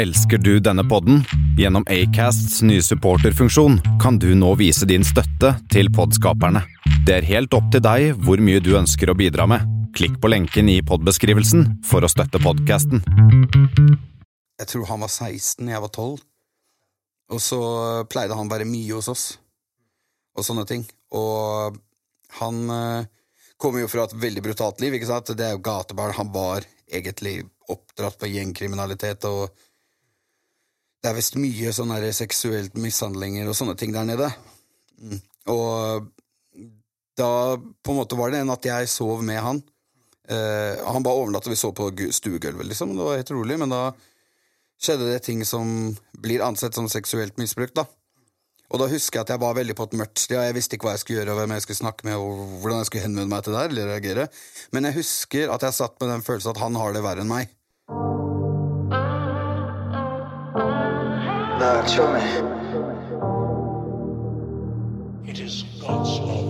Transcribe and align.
Elsker 0.00 0.38
du 0.38 0.54
denne 0.64 0.80
podden? 0.88 1.24
Gjennom 1.58 1.84
Acasts 1.92 2.62
nye 2.62 2.80
supporterfunksjon 2.80 3.74
kan 4.00 4.16
du 4.18 4.30
nå 4.32 4.54
vise 4.56 4.86
din 4.88 5.04
støtte 5.04 5.50
til 5.68 5.90
podskaperne. 5.92 6.62
Det 7.04 7.18
er 7.18 7.26
helt 7.28 7.52
opp 7.52 7.66
til 7.74 7.82
deg 7.84 8.22
hvor 8.24 8.40
mye 8.40 8.62
du 8.64 8.70
ønsker 8.78 9.12
å 9.12 9.16
bidra 9.18 9.44
med. 9.50 9.68
Klikk 9.92 10.16
på 10.22 10.32
lenken 10.32 10.72
i 10.72 10.78
podbeskrivelsen 10.80 11.68
for 11.84 12.00
å 12.00 12.08
støtte 12.08 12.40
podkasten. 12.40 13.04
Jeg 14.56 14.72
tror 14.72 14.88
han 14.88 15.04
var 15.04 15.12
16, 15.12 15.68
jeg 15.68 15.84
var 15.84 15.92
12. 15.92 16.24
Og 17.36 17.44
så 17.50 17.62
pleide 18.08 18.40
han 18.40 18.48
bare 18.48 18.72
mye 18.72 18.96
hos 18.96 19.12
oss, 19.12 19.28
og 20.32 20.48
sånne 20.48 20.64
ting. 20.64 20.88
Og 21.12 21.76
han 22.40 22.66
eh, 22.72 23.08
kommer 23.60 23.84
jo 23.84 23.92
fra 23.92 24.08
et 24.08 24.16
veldig 24.16 24.48
brutalt 24.48 24.80
liv, 24.80 24.96
ikke 24.96 25.12
sant? 25.12 25.36
Det 25.36 25.44
er 25.44 25.58
jo 25.58 25.66
gatebarn. 25.68 26.16
Han 26.16 26.32
var 26.32 26.64
egentlig 26.88 27.42
oppdratt 27.68 28.16
på 28.16 28.32
gjengkriminalitet, 28.32 29.28
og 29.28 29.68
det 31.00 31.10
er 31.10 31.16
visst 31.16 31.38
mye 31.40 31.72
sånn 31.72 31.92
seksuelt 32.12 32.76
mishandlinger 32.76 33.48
og 33.48 33.56
sånne 33.56 33.76
ting 33.80 33.92
der 33.94 34.08
nede. 34.08 34.28
Mm. 35.00 35.20
Og 35.52 36.08
da 37.20 37.32
på 37.56 37.92
en 37.92 38.00
måte 38.00 38.18
var 38.18 38.32
det 38.32 38.42
en 38.42 38.52
at 38.52 38.66
jeg 38.68 38.90
sov 38.92 39.24
med 39.24 39.40
han. 39.40 39.62
Uh, 40.30 40.78
han 40.86 41.02
bare 41.02 41.24
overnatta, 41.24 41.50
vi 41.50 41.58
så 41.58 41.72
på 41.74 41.88
stuegulvet, 41.90 42.68
liksom. 42.68 42.92
Det 42.94 43.06
var 43.06 43.18
helt 43.18 43.32
rolig, 43.34 43.56
men 43.58 43.72
da 43.72 43.88
skjedde 44.80 45.08
det 45.10 45.24
ting 45.26 45.42
som 45.48 45.90
blir 46.22 46.44
ansett 46.44 46.76
som 46.76 46.88
seksuelt 46.88 47.40
misbruk, 47.40 47.72
da. 47.76 47.86
Og 48.70 48.78
da 48.78 48.86
husker 48.86 49.18
jeg 49.18 49.26
at 49.26 49.32
jeg 49.34 49.42
var 49.42 49.56
veldig 49.58 49.74
på 49.74 49.88
et 49.88 49.96
mørkt 49.98 50.20
sted, 50.22 50.38
og 50.38 50.46
jeg 50.46 50.54
visste 50.54 50.76
ikke 50.76 50.86
hva 50.86 50.94
jeg 50.94 51.02
skulle 51.02 51.18
gjøre, 51.18 51.32
og 51.34 51.40
hvem 51.40 51.54
jeg 51.56 51.64
skulle 51.64 51.80
snakke 51.80 52.06
med, 52.06 52.20
og 52.22 52.60
hvordan 52.62 52.78
jeg 52.78 52.90
skulle 52.90 53.06
henvende 53.08 53.32
meg 53.32 53.42
til 53.42 53.56
det 53.56 53.62
her, 53.64 53.72
eller 53.72 53.90
reagere. 53.90 54.26
Men 54.70 54.86
jeg 54.86 54.98
husker 55.00 55.54
at 55.56 55.66
jeg 55.66 55.78
satt 55.80 55.96
med 55.98 56.12
den 56.12 56.22
følelsen 56.26 56.52
at 56.52 56.62
han 56.62 56.78
har 56.78 56.94
det 56.94 57.02
verre 57.02 57.24
enn 57.24 57.32
meg. 57.32 57.50
Now, 61.60 61.84
show 61.84 62.10
me. 62.10 62.20
It 65.30 65.38
is 65.38 65.64
God's 65.78 66.18
love. 66.20 66.46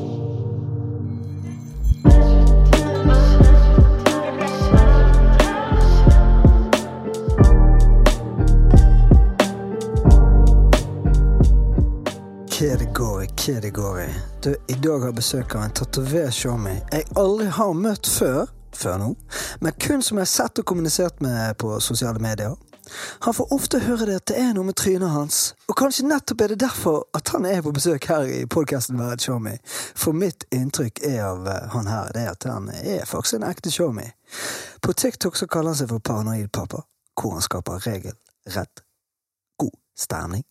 Kedegori, 12.48 12.78
det 12.78 12.90
går 12.94 13.22
i, 13.22 13.26
hva 13.26 13.60
det 13.60 13.70
går 13.70 14.00
i. 14.00 14.08
Du, 14.42 14.54
I 14.68 14.72
dag 14.74 15.00
har 15.00 15.06
jeg 15.08 15.14
besøk 15.14 15.54
av 15.58 15.66
en 15.66 15.74
tatovert 15.74 16.34
showmy 16.38 16.78
jeg 16.92 17.10
aldri 17.18 17.50
har 17.58 17.74
møtt 17.74 18.06
før, 18.06 18.44
før 18.70 18.98
nå, 19.02 19.14
men 19.58 19.74
kun 19.74 20.06
som 20.06 20.22
jeg 20.22 20.30
har 20.30 20.34
sett 20.38 20.62
og 20.62 20.70
kommunisert 20.70 21.18
med 21.18 21.58
på 21.58 21.80
sosiale 21.82 22.22
medier. 22.22 22.54
Han 23.26 23.34
får 23.34 23.52
ofte 23.54 23.80
høre 23.84 24.06
det 24.08 24.18
at 24.20 24.26
det 24.30 24.38
er 24.40 24.52
noe 24.56 24.66
med 24.68 24.76
trynet 24.80 25.12
hans, 25.12 25.40
og 25.68 25.76
kanskje 25.78 26.06
nettopp 26.08 26.44
er 26.44 26.54
det 26.54 26.60
derfor 26.64 27.02
at 27.16 27.32
han 27.34 27.46
er 27.48 27.62
på 27.64 27.72
besøk 27.76 28.08
her 28.10 28.28
i 28.28 28.44
podkasten 28.50 28.98
Vær 29.00 29.14
et 29.14 29.24
showmy. 29.24 29.56
For 29.94 30.16
mitt 30.16 30.46
inntrykk 30.54 31.02
er 31.06 31.24
av 31.28 31.48
eh, 31.48 31.66
han 31.74 31.90
her, 31.90 32.12
det 32.14 32.24
er 32.24 32.32
at 32.34 32.48
han 32.50 32.70
er 32.74 33.08
faktisk 33.08 33.40
en 33.40 33.48
ekte 33.50 33.72
showmy. 33.74 34.08
På 34.82 34.92
TikTok 34.92 35.36
så 35.36 35.48
kaller 35.50 35.74
han 35.74 35.80
seg 35.82 35.90
for 35.92 36.04
Paranoid 36.04 36.50
pappa, 36.52 36.84
hvor 37.20 37.36
han 37.36 37.44
skaper 37.44 37.82
regelrett 37.86 38.84
god 39.60 39.76
stemning. 39.98 40.44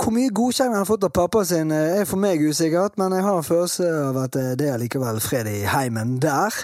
Hvor 0.00 0.14
mye 0.16 0.30
godkjenning 0.32 0.72
han 0.72 0.80
har 0.80 0.88
fått 0.88 1.04
av 1.04 1.10
pappa 1.12 1.44
sin, 1.44 1.70
eh, 1.70 2.00
er 2.00 2.04
for 2.08 2.16
meg 2.16 2.40
usikkert, 2.40 2.96
men 2.96 3.12
jeg 3.12 3.22
har 3.22 3.36
en 3.36 3.44
følelse 3.44 3.88
av 4.08 4.16
at 4.16 4.36
eh, 4.36 4.54
det 4.56 4.68
er 4.72 4.78
likevel 4.80 5.20
fred 5.20 5.46
i 5.46 5.66
heimen 5.68 6.14
der. 6.22 6.56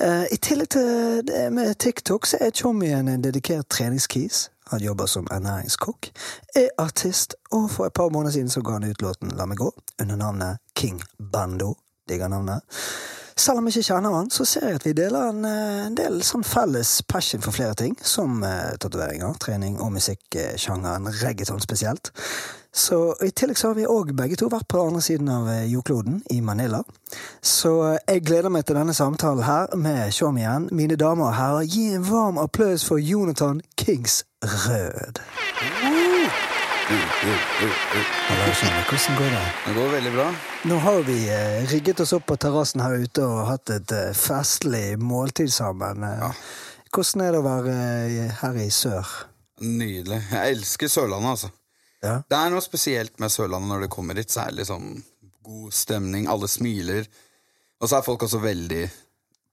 Eh, 0.00 0.24
I 0.34 0.38
tillegg 0.42 0.72
til 0.74 1.22
det 1.26 1.52
med 1.54 1.78
TikTok, 1.78 2.26
så 2.26 2.40
er 2.40 2.50
Tjommien 2.50 3.08
en 3.08 3.22
dedikert 3.22 3.68
treningskis. 3.70 4.48
Han 4.72 4.82
jobber 4.82 5.06
som 5.06 5.28
ernæringskokk, 5.30 6.10
er 6.56 6.68
artist, 6.78 7.34
og 7.52 7.70
for 7.70 7.86
et 7.86 7.94
par 7.94 8.10
måneder 8.10 8.32
siden 8.32 8.50
så 8.50 8.62
ga 8.62 8.72
han 8.72 8.90
ut 8.90 9.02
låten 9.02 9.36
La 9.38 9.46
meg 9.46 9.58
gå, 9.58 9.70
under 10.00 10.16
navnet 10.16 10.58
King 10.74 11.02
Bando. 11.32 11.76
Digger 12.08 12.28
navnet. 12.28 12.66
Selv 13.40 13.58
om 13.58 13.68
jeg 13.68 13.78
ikke 13.78 13.94
kjenner 13.94 14.12
han, 14.12 14.26
så 14.28 14.44
ser 14.44 14.66
jeg 14.68 14.76
at 14.80 14.84
vi 14.84 14.92
deler 14.98 15.30
en, 15.30 15.44
eh, 15.48 15.86
en 15.86 15.94
del 15.96 16.18
sånn 16.26 16.42
felles 16.44 16.90
passion 17.08 17.40
for 17.40 17.56
flere 17.56 17.76
ting, 17.78 17.94
som 18.04 18.42
eh, 18.44 18.74
tatoveringer, 18.82 19.38
trening 19.40 19.78
og 19.80 19.94
musikksjangeren 19.94 21.08
reggaeton 21.22 21.62
spesielt. 21.64 22.12
Så 22.72 23.14
I 23.24 23.30
tillegg 23.30 23.58
så 23.58 23.70
har 23.70 23.78
vi 23.78 23.88
òg 23.88 24.12
begge 24.18 24.36
to 24.38 24.50
vært 24.52 24.68
på 24.68 24.82
andre 24.84 25.00
siden 25.02 25.30
av 25.32 25.48
eh, 25.48 25.64
jordkloden, 25.72 26.20
i 26.30 26.42
Manila. 26.44 26.82
Så 27.40 27.72
eh, 27.88 27.98
jeg 28.12 28.26
gleder 28.28 28.52
meg 28.52 28.68
til 28.68 28.76
denne 28.76 28.94
samtalen 28.94 29.46
her 29.48 29.72
med 29.76 30.12
Shom 30.12 30.36
igjen. 30.36 30.68
Mine 30.76 31.00
damer 31.00 31.30
og 31.30 31.36
herrer, 31.40 31.64
gi 31.64 31.88
en 31.96 32.06
varm 32.10 32.38
applaus 32.44 32.84
for 32.84 33.00
Jonathan 33.00 33.64
Kings 33.80 34.22
Rød. 34.44 35.24
Hallo, 36.90 38.52
Shommy. 38.54 38.80
Hvordan 38.88 39.16
går 39.18 39.28
det? 39.30 39.42
Det 39.66 39.74
går 39.74 39.90
veldig 39.92 40.12
bra. 40.12 40.24
Nå 40.64 40.78
har 40.82 41.02
vi 41.06 41.18
eh, 41.30 41.68
rigget 41.70 42.00
oss 42.02 42.12
opp 42.16 42.24
på 42.26 42.36
terrassen 42.42 42.82
her 42.82 42.96
ute 43.04 43.22
og 43.22 43.44
hatt 43.46 43.70
et 43.70 43.94
eh, 43.94 44.10
festlig 44.18 44.98
måltid 44.98 45.52
sammen. 45.54 46.02
Ja. 46.02 46.32
Hvordan 46.90 47.22
er 47.22 47.30
det 47.30 47.38
å 47.38 47.46
være 47.46 47.76
eh, 48.08 48.32
her 48.40 48.58
i 48.58 48.66
sør? 48.74 49.06
Nydelig. 49.62 50.18
Jeg 50.32 50.56
elsker 50.56 50.90
Sørlandet, 50.90 51.36
altså. 51.36 51.52
Ja. 52.02 52.16
Det 52.26 52.40
er 52.40 52.50
noe 52.56 52.64
spesielt 52.64 53.22
med 53.22 53.30
Sørlandet 53.30 53.70
når 53.70 53.86
det 53.86 53.92
kommer 53.94 54.18
hit. 54.18 54.34
Særlig 54.34 54.66
sånn 54.66 54.96
god 55.46 55.76
stemning, 55.76 56.26
alle 56.26 56.50
smiler. 56.50 57.06
Og 57.78 57.86
så 57.86 58.00
er 58.00 58.08
folk 58.08 58.26
også 58.26 58.42
veldig 58.42 58.82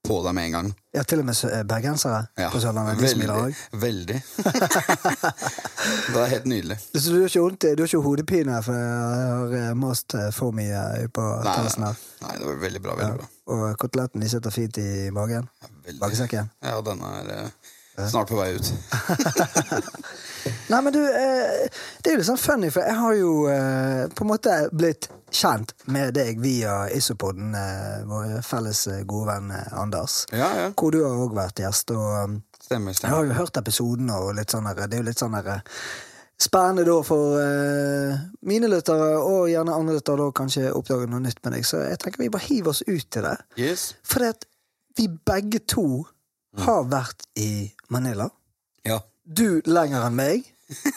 på 0.08 0.18
deg 0.24 0.34
med 0.36 0.48
en 0.48 0.54
gang. 0.56 0.68
ja, 0.96 1.02
til 1.04 1.20
og 1.22 1.26
med 1.28 1.64
bergensere 1.68 2.20
Ja, 2.40 2.48
på 2.50 2.60
Sørlandet. 2.62 2.98
De 3.02 3.10
smiler 3.12 3.42
òg. 3.44 3.58
Veldig. 3.82 4.18
det 6.12 6.22
er 6.22 6.30
helt 6.32 6.48
nydelig. 6.48 6.78
Så 6.94 7.12
du 7.12 7.18
har 7.20 7.28
ikke 7.28 7.42
vondt, 7.44 7.66
du 7.76 7.82
har 7.84 7.90
ikke 7.90 8.02
hodepine 8.06 8.60
for 8.64 8.78
jeg 8.78 9.26
har 9.38 9.56
eh, 9.60 9.74
mast 9.78 10.16
eh, 10.18 10.30
for 10.34 10.56
mye 10.56 11.08
på 11.14 11.26
nei. 11.44 11.56
her? 11.60 12.00
nei, 12.24 12.32
det 12.40 12.46
var 12.48 12.62
veldig 12.64 12.82
bra. 12.84 12.96
veldig 13.02 13.18
bra. 13.20 13.28
Og 13.54 13.66
koteletten 13.80 14.24
de 14.24 14.30
sitter 14.32 14.54
fint 14.54 14.80
i 14.82 14.88
magen? 15.14 15.48
Veldig. 15.84 16.00
Bakesekken? 16.00 16.50
Ja, 16.64 16.80
den 16.84 17.04
er 17.04 17.30
eh, 17.36 18.08
snart 18.08 18.32
på 18.32 18.40
vei 18.40 18.54
ut. 18.56 18.72
Nei, 20.72 20.80
men 20.80 20.92
du, 20.94 21.00
det 21.04 22.10
er 22.10 22.16
jo 22.16 22.18
litt 22.22 22.28
sånn 22.28 22.40
funny, 22.40 22.72
for 22.72 22.84
jeg 22.84 22.96
har 22.96 23.16
jo 23.18 23.32
på 24.16 24.24
en 24.24 24.30
måte 24.32 24.58
blitt 24.72 25.10
kjent 25.30 25.74
med 25.84 26.14
deg 26.16 26.40
via 26.40 26.88
Isopoden, 26.94 27.54
eh, 27.54 28.04
vår 28.08 28.42
felles 28.46 28.86
eh, 28.88 29.04
gode 29.08 29.32
venn 29.32 29.50
eh, 29.54 29.72
Anders. 29.78 30.24
Ja, 30.32 30.50
ja. 30.56 30.68
Hvor 30.76 30.94
du 30.94 31.02
har 31.04 31.16
òg 31.16 31.34
vært 31.36 31.62
gjest. 31.62 31.92
Og 31.94 32.38
stemmer, 32.62 32.96
Stemmer, 32.96 33.08
jeg 33.08 33.14
har 33.14 33.26
jo 33.26 33.38
hørt 33.40 33.60
episoden, 33.60 34.12
og 34.14 34.34
litt 34.38 34.54
sånn 34.54 34.68
det 34.68 34.88
er 34.90 35.00
jo 35.00 35.08
litt 35.08 35.20
sånn 35.20 35.36
spennende 36.38 36.84
da 36.86 37.00
for 37.02 37.34
uh, 37.42 38.18
mine 38.46 38.68
lyttere, 38.70 39.08
og 39.18 39.48
gjerne 39.50 39.74
andre 39.74 39.96
lyttere, 39.96 40.22
da 40.22 40.34
kanskje 40.38 40.68
oppdage 40.70 41.08
noe 41.10 41.24
nytt 41.24 41.40
med 41.42 41.56
deg. 41.56 41.66
Så 41.66 41.80
jeg 41.82 41.98
tenker 42.02 42.22
vi 42.22 42.30
bare 42.30 42.46
hiver 42.46 42.70
oss 42.70 42.84
ut 42.86 43.08
til 43.10 43.26
det. 43.26 43.34
Yes. 43.58 43.88
For 44.06 44.22
vi 44.98 45.08
begge 45.08 45.64
to 45.66 46.04
har 46.62 46.86
vært 46.90 47.26
i 47.38 47.68
Manila. 47.90 48.28
Ja. 48.86 49.00
Du 49.24 49.60
lenger 49.66 50.06
enn 50.06 50.16
meg. 50.18 50.46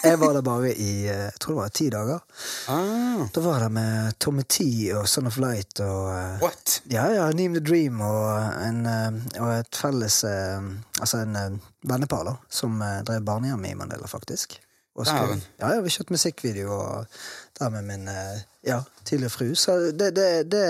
Jeg 0.03 0.17
var 0.19 0.33
der 0.35 0.41
bare 0.43 0.71
i 0.75 1.05
eh, 1.07 1.21
jeg 1.29 1.39
tror 1.39 1.53
det 1.53 1.59
var 1.61 1.69
ti 1.77 1.85
dager. 1.93 2.19
Ah, 2.67 3.21
Da 3.33 3.41
var 3.45 3.53
jeg 3.59 3.61
der 3.65 3.73
med 3.77 4.17
Tommy 4.19 4.43
T 4.43 4.65
og 4.97 5.07
Son 5.09 5.27
of 5.29 5.37
Light 5.39 5.79
og 5.85 6.09
eh, 6.11 6.41
what? 6.43 6.81
ja, 6.91 7.05
ja, 7.15 7.29
Neem 7.31 7.53
the 7.55 7.63
Dream 7.63 8.01
og, 8.01 8.27
en, 8.67 8.81
eh, 8.85 9.39
og 9.39 9.53
et 9.59 9.79
felles 9.79 10.19
Altså 10.25 11.21
en 11.23 11.61
vennepar 11.87 12.25
da 12.27 12.35
som 12.49 12.75
drev 13.07 13.23
barnehjem 13.25 13.63
i 13.71 13.73
Mandela, 13.79 14.07
faktisk. 14.11 14.57
Og 14.99 15.07
skulle- 15.07 15.39
ja, 15.61 15.69
ja, 15.75 15.79
vi 15.81 15.89
kjørte 15.89 16.11
musikkvideo 16.13 16.73
og 16.75 17.05
der 17.59 17.69
med 17.69 17.87
min 17.87 18.09
ja, 18.67 18.81
tidligere 19.05 19.29
fru. 19.33 19.53
Så 19.55 19.77
det, 19.95 20.11
det, 20.15 20.27
det 20.51 20.65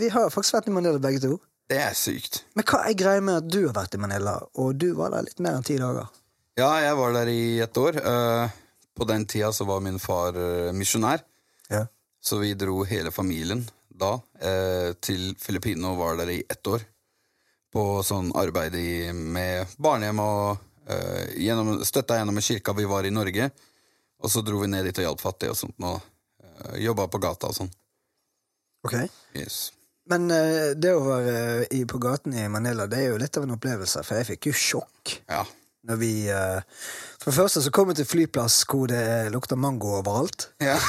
Vi 0.00 0.08
har 0.10 0.28
faktisk 0.34 0.56
vært 0.58 0.66
i 0.68 0.74
Mandela 0.74 0.98
begge 0.98 1.20
to. 1.22 1.38
Det 1.70 1.78
er 1.80 1.94
sykt. 1.96 2.42
Men 2.58 2.66
hva 2.68 2.82
er 2.90 2.98
greia 2.98 3.22
med 3.24 3.38
at 3.40 3.46
du 3.48 3.62
har 3.68 3.72
vært 3.78 3.94
i 3.96 4.00
Manila, 4.02 4.34
og 4.60 4.74
du 4.76 4.90
var 4.98 5.14
der 5.14 5.22
litt 5.24 5.38
mer 5.40 5.54
enn 5.56 5.64
ti 5.64 5.78
dager? 5.80 6.10
Ja, 6.54 6.68
jeg 6.78 6.94
var 6.94 7.14
der 7.16 7.28
i 7.32 7.58
et 7.64 7.78
år. 7.82 7.96
Eh, 7.98 8.50
på 8.94 9.06
den 9.10 9.24
tida 9.26 9.50
så 9.52 9.66
var 9.66 9.80
min 9.82 9.98
far 9.98 10.36
eh, 10.38 10.72
misjonær, 10.72 11.24
Ja. 11.70 11.86
så 12.22 12.38
vi 12.38 12.54
dro 12.54 12.84
hele 12.84 13.10
familien 13.10 13.64
da 13.90 14.20
eh, 14.38 14.92
til 15.02 15.34
Filippinene 15.38 15.90
og 15.90 15.98
var 15.98 16.16
der 16.20 16.30
i 16.30 16.44
ett 16.48 16.66
år. 16.66 16.84
På 17.74 18.04
sånn 18.06 18.30
arbeid 18.38 18.76
med 19.14 19.66
barnehjem 19.82 20.20
og 20.22 20.62
gjennom, 21.34 21.80
støtta 21.82 22.20
gjennom 22.20 22.38
kirka 22.38 22.74
vi 22.76 22.84
var 22.86 23.06
i 23.08 23.10
Norge. 23.10 23.48
Og 24.22 24.30
så 24.30 24.44
dro 24.46 24.60
vi 24.60 24.68
ned 24.70 24.84
dit 24.86 25.00
og 25.00 25.08
hjalp 25.08 25.24
fattige 25.24 25.50
og 25.50 25.58
sånt, 25.58 25.74
og 25.82 25.98
uh, 25.98 26.76
jobba 26.78 27.08
på 27.10 27.18
gata 27.18 27.50
og 27.50 27.56
sånn. 27.56 27.72
Ok. 28.86 28.94
Yes. 29.34 29.72
Men 30.06 30.28
det 30.28 30.92
å 30.94 31.02
være 31.02 31.82
på 31.90 31.98
gaten 31.98 32.36
i 32.38 32.46
Manila, 32.52 32.86
det 32.86 33.00
er 33.00 33.10
jo 33.10 33.18
litt 33.18 33.40
av 33.40 33.48
en 33.48 33.56
opplevelse, 33.56 34.04
for 34.06 34.20
jeg 34.20 34.28
fikk 34.30 34.52
jo 34.52 34.54
sjokk. 34.60 35.16
Ja. 35.26 35.42
Når 35.84 35.98
vi 36.00 36.10
uh, 36.32 36.60
For 37.20 37.28
det 37.28 37.36
første 37.36 37.60
så 37.64 37.70
kom 37.74 37.90
vi 37.90 37.96
til 37.98 38.06
flyplass 38.08 38.62
hvor 38.70 38.88
det 38.88 39.00
lukter 39.34 39.58
mango 39.60 39.90
overalt. 39.98 40.48
Ja. 40.64 40.78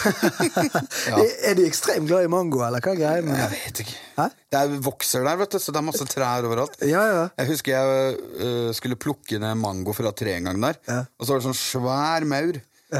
Ja. 1.06 1.19
Er- 1.19 1.56
de 1.57 1.65
ekstremt 1.68 2.07
glad 2.09 2.25
i 2.25 2.30
mango, 2.31 2.62
eller 2.65 2.81
hva 2.83 2.94
er 2.94 2.97
greia 3.00 3.24
med 3.25 3.38
Jeg 3.38 3.51
vet 3.53 3.81
ikke. 3.83 3.95
Hæ? 4.18 4.25
Det 4.51 4.59
er, 4.62 4.77
vokser 4.86 5.25
der, 5.27 5.38
vet 5.39 5.51
du, 5.56 5.59
så 5.62 5.74
det 5.75 5.81
er 5.81 5.86
masse 5.89 6.07
trær 6.09 6.47
overalt. 6.47 6.77
Ja, 6.88 7.03
ja. 7.12 7.25
Jeg 7.42 7.51
husker 7.51 7.75
jeg 7.75 8.15
uh, 8.39 8.71
skulle 8.75 8.97
plukke 9.00 9.39
ned 9.42 9.59
mango 9.62 9.94
fra 9.95 10.12
treet 10.15 10.39
en 10.42 10.50
gang 10.50 10.63
der. 10.69 10.80
Ja. 10.89 11.01
Og 11.19 11.27
så 11.27 11.36
var 11.36 11.44
det 11.44 11.48
sånn 11.50 11.59
svær 11.59 12.27
maur 12.31 12.59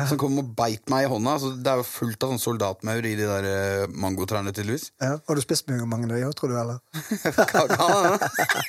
som 0.10 0.18
kom 0.20 0.40
og 0.42 0.48
beit 0.58 0.90
meg 0.92 1.06
i 1.06 1.10
hånda. 1.12 1.36
Så 1.42 1.52
det 1.62 1.72
er 1.72 1.82
jo 1.82 1.86
fullt 1.88 2.24
av 2.26 2.34
sånn 2.34 2.42
soldatmaur 2.42 3.06
i 3.06 3.14
de 3.20 3.28
der 3.30 3.48
øh, 3.50 3.86
mangotrærne, 3.94 4.54
tydeligvis. 4.56 4.90
ja. 5.04 5.18
Har 5.18 5.38
du 5.38 5.44
spist 5.44 5.70
mye 5.70 5.86
mange 5.90 6.10
av 6.10 6.34
tror 6.38 6.54
du, 6.54 6.58
eller? 6.60 6.82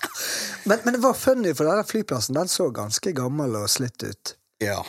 Men, 0.66 0.80
men 0.82 0.96
det 0.96 1.00
var 1.00 1.14
funny, 1.14 1.52
for 1.54 1.68
den 1.68 1.84
flyplassen 1.86 2.34
den 2.34 2.48
så 2.50 2.68
ganske 2.74 3.12
gammel 3.14 3.54
og 3.60 3.68
slitt 3.70 4.02
ut. 4.02 4.36
ja. 4.64 4.80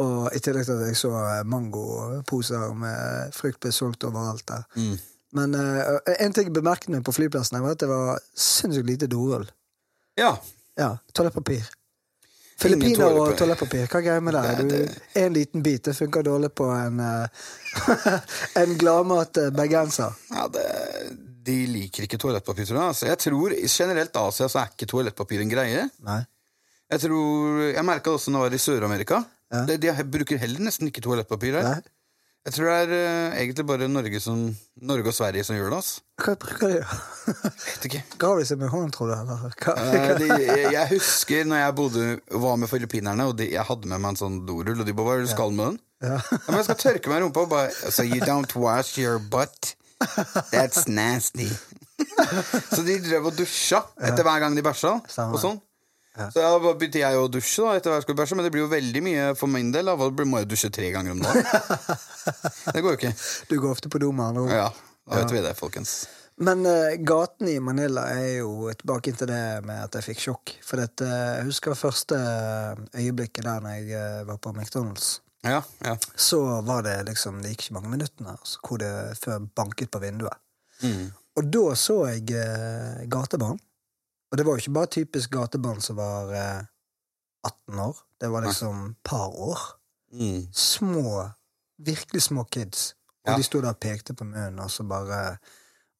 Og 0.00 0.30
i 0.32 0.38
tillegg 0.40 0.64
til 0.64 0.78
at 0.78 0.86
jeg 0.86 0.96
så 0.96 1.10
eh, 1.18 1.40
mangoposer 1.50 2.70
med 2.78 3.34
frukt 3.36 3.58
ble 3.60 3.72
solgt 3.74 4.06
overalt 4.06 4.46
der. 4.48 4.62
Mm. 4.78 4.94
Men 5.36 5.56
uh, 5.58 5.98
en 6.14 6.32
ting 6.34 6.46
jeg 6.48 6.54
bemerket 6.54 6.92
meg 6.94 7.02
på 7.04 7.12
flyplassen, 7.14 7.58
var 7.60 7.74
at 7.74 7.82
det 7.82 7.90
var 7.90 8.22
sinnssykt 8.32 8.86
lite 8.86 9.10
dorull. 9.10 9.44
ja. 10.18 10.36
Ja, 10.78 10.94
toalettpapir. 11.12 11.66
Filippiner 12.60 13.16
og 13.16 13.32
toalettpapir. 13.38 13.86
Hva 13.88 14.00
er 14.00 14.06
greia 14.06 14.24
med 14.24 14.36
det? 14.36 14.66
Du, 14.68 15.02
en 15.22 15.34
liten 15.36 15.64
bit 15.64 15.88
det 15.88 15.96
funker 15.96 16.26
dårlig 16.26 16.52
på 16.56 16.68
en 16.74 17.00
eh, 17.00 17.46
En 18.62 18.76
gladmat 18.80 19.40
eh, 19.40 19.52
bergenser. 19.54 20.16
ja 20.34 20.46
det, 20.52 20.66
de 21.50 21.56
liker 21.66 22.04
ikke 22.04 22.18
toalettpapir, 22.20 22.66
tror 22.68 22.82
jeg. 22.82 22.94
Altså, 22.94 23.06
jeg 23.08 23.20
tror 23.24 23.54
generelt 23.64 24.18
Asia 24.20 24.48
så 24.52 24.60
er 24.60 24.74
ikke 24.74 24.90
toalettpapir 24.90 25.40
en 25.42 25.52
greie. 25.52 25.86
Nei. 26.04 26.20
Jeg 26.90 27.04
tror, 27.06 27.62
jeg 27.70 27.86
merka 27.86 28.12
også 28.16 28.32
når 28.34 28.44
jeg 28.44 28.50
var 28.50 28.56
i 28.56 28.64
Sør-Amerika. 28.64 29.22
Ja. 29.50 29.62
De, 29.66 29.78
de 29.80 29.94
bruker 30.12 30.38
heller 30.42 30.62
nesten 30.66 30.90
ikke 30.90 31.02
toalettpapir 31.04 31.56
her. 31.58 31.70
Nei. 31.70 31.94
Jeg 32.48 32.54
tror 32.56 32.70
det 32.70 32.76
er 32.76 32.92
øh, 32.96 33.34
egentlig 33.36 33.64
bare 33.68 33.88
Norge, 33.88 34.20
som, 34.24 34.38
Norge 34.88 35.10
og 35.12 35.14
Sverige 35.14 35.44
som 35.44 35.58
gjør 35.58 35.74
det. 35.74 35.78
ass. 35.82 35.90
Hva 36.24 36.34
bruker 36.40 36.70
de? 36.72 36.78
Vet 37.66 37.84
ikke. 37.90 38.00
Graver 38.22 38.40
de 38.40 38.46
seg 38.48 38.62
med 38.62 38.72
hånden, 38.72 38.94
tror 38.96 39.10
du? 39.10 39.14
Eller? 39.18 39.52
Hva? 39.60 39.74
Eh, 39.76 40.14
de, 40.22 40.28
jeg, 40.46 40.70
jeg 40.72 40.88
husker 40.94 41.44
når 41.50 41.60
jeg 41.60 41.76
bodde, 41.82 42.06
var 42.46 42.56
med 42.62 42.72
filippinerne, 42.72 43.26
og 43.28 43.36
de, 43.36 43.50
jeg 43.52 43.66
hadde 43.68 43.92
med 43.92 44.00
meg 44.00 44.14
en 44.14 44.20
sånn 44.22 44.40
dorull, 44.48 44.80
og 44.80 44.88
de 44.88 44.96
bare 44.96 45.04
'Hva 45.06 45.18
er 45.18 45.20
det 45.20 45.28
du 45.28 45.34
skal 45.34 45.52
med 45.52 45.66
den?' 45.66 45.78
Ja. 46.00 46.16
Ja, 46.16 46.38
men 46.48 46.56
jeg 46.62 46.64
skal 46.70 46.80
tørke 46.80 47.12
meg 47.12 47.20
i 47.20 47.24
rumpa, 47.26 47.44
og 47.44 47.50
bare 47.52 47.92
So 47.92 48.02
you 48.08 48.24
don't 48.24 48.56
wash 48.56 48.96
your 48.96 49.18
butt? 49.20 49.74
That's 50.48 50.88
nasty. 50.88 51.50
Så 52.74 52.80
de 52.86 52.96
drev 53.04 53.26
og 53.28 53.36
dusja 53.36 53.82
etter 54.00 54.24
hver 54.24 54.40
gang 54.40 54.56
de 54.56 54.64
bæsja. 54.64 54.94
Stemmer. 55.12 55.36
Og 55.36 55.42
sånn. 55.44 55.60
Så 56.34 56.44
da 56.44 56.74
begynte 56.76 57.02
jeg 57.02 57.18
å 57.18 57.26
dusje 57.32 57.64
da, 57.64 57.74
etter 57.78 57.90
hver 57.90 57.96
gang 57.96 58.00
jeg 58.02 58.06
skulle 58.08 58.20
bæsje, 58.20 58.38
men 58.38 58.46
det 58.46 58.52
blir 58.54 58.64
jo 58.64 58.70
veldig 58.70 59.02
mye 59.06 59.26
for 59.38 59.52
min 59.52 59.72
del. 59.74 59.90
Da. 59.90 60.08
Da 60.20 60.28
må 60.28 60.42
jeg 60.42 60.50
dusje 60.50 60.70
tre 60.74 60.92
ganger 60.94 61.16
om 61.16 61.24
dagen. 61.24 61.44
Det 62.74 62.82
går 62.84 62.94
jo 62.94 62.98
ikke. 62.98 63.12
Du 63.50 63.58
går 63.58 63.74
ofte 63.74 63.90
på 63.92 64.00
do 64.02 64.10
med 64.12 64.30
andre 64.30 64.42
ord. 64.46 64.54
Ja, 64.54 64.66
da 65.08 65.22
vet 65.22 65.34
vi 65.34 65.44
det, 65.44 65.54
folkens. 65.58 65.94
Men 66.40 66.64
uh, 66.64 66.96
gatene 67.04 67.52
i 67.52 67.60
Manila 67.60 68.06
er 68.14 68.38
jo 68.40 68.70
tilbake 68.72 69.12
til 69.12 69.28
det 69.28 69.60
med 69.68 69.82
at 69.84 69.98
jeg 69.98 70.06
fikk 70.10 70.22
sjokk. 70.24 70.52
For 70.64 70.80
dette, 70.80 71.08
jeg 71.08 71.48
husker 71.50 71.76
første 71.76 72.20
øyeblikket 72.96 73.44
der 73.44 73.64
når 73.64 73.74
jeg 73.76 73.98
eh, 73.98 74.22
var 74.28 74.38
på 74.40 74.54
McDonald's. 74.54 75.18
Ja, 75.44 75.60
ja. 75.84 75.96
Så 76.20 76.40
var 76.68 76.82
det 76.84 76.98
liksom 77.08 77.38
Det 77.40 77.54
gikk 77.54 77.62
ikke 77.66 77.76
mange 77.78 77.92
minuttene 77.92 78.34
altså, 78.34 78.58
hvor 78.60 78.80
det 78.80 78.92
før 79.20 79.46
banket 79.56 79.88
på 79.92 80.00
vinduet. 80.02 80.36
Og 81.40 81.46
da 81.52 81.62
så 81.78 81.98
jeg 82.10 82.32
uh, 82.32 83.04
gatebarn. 83.08 83.60
Og 84.30 84.38
det 84.38 84.46
var 84.46 84.52
jo 84.56 84.62
ikke 84.62 84.72
bare 84.78 84.86
typisk 84.94 85.30
gatebarn 85.34 85.80
som 85.82 85.96
var 85.98 86.30
eh, 86.34 86.62
18 87.46 87.78
år. 87.82 87.96
Det 88.20 88.28
var 88.30 88.44
liksom 88.46 88.94
par 89.04 89.28
år. 89.34 89.58
Mm. 90.12 90.46
Små, 90.52 91.30
virkelig 91.78 92.22
små 92.22 92.44
kids. 92.44 92.94
Og 93.26 93.32
Ja. 93.32 93.36
de 93.36 93.42
sto 93.42 93.60
der 93.60 93.68
og 93.74 93.80
pekte 93.80 94.14
på 94.14 94.24
munnen, 94.24 94.58
og 94.60 94.70
så 94.70 94.82
bare 94.88 95.38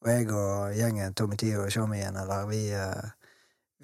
Og 0.02 0.08
jeg 0.08 0.30
og 0.32 0.72
gjengen 0.74 1.12
Tommy 1.14 1.36
T 1.36 1.50
og 1.60 1.70
Showmien 1.72 2.16
eller 2.16 2.46
vi 2.48 2.70
eh, 2.72 3.10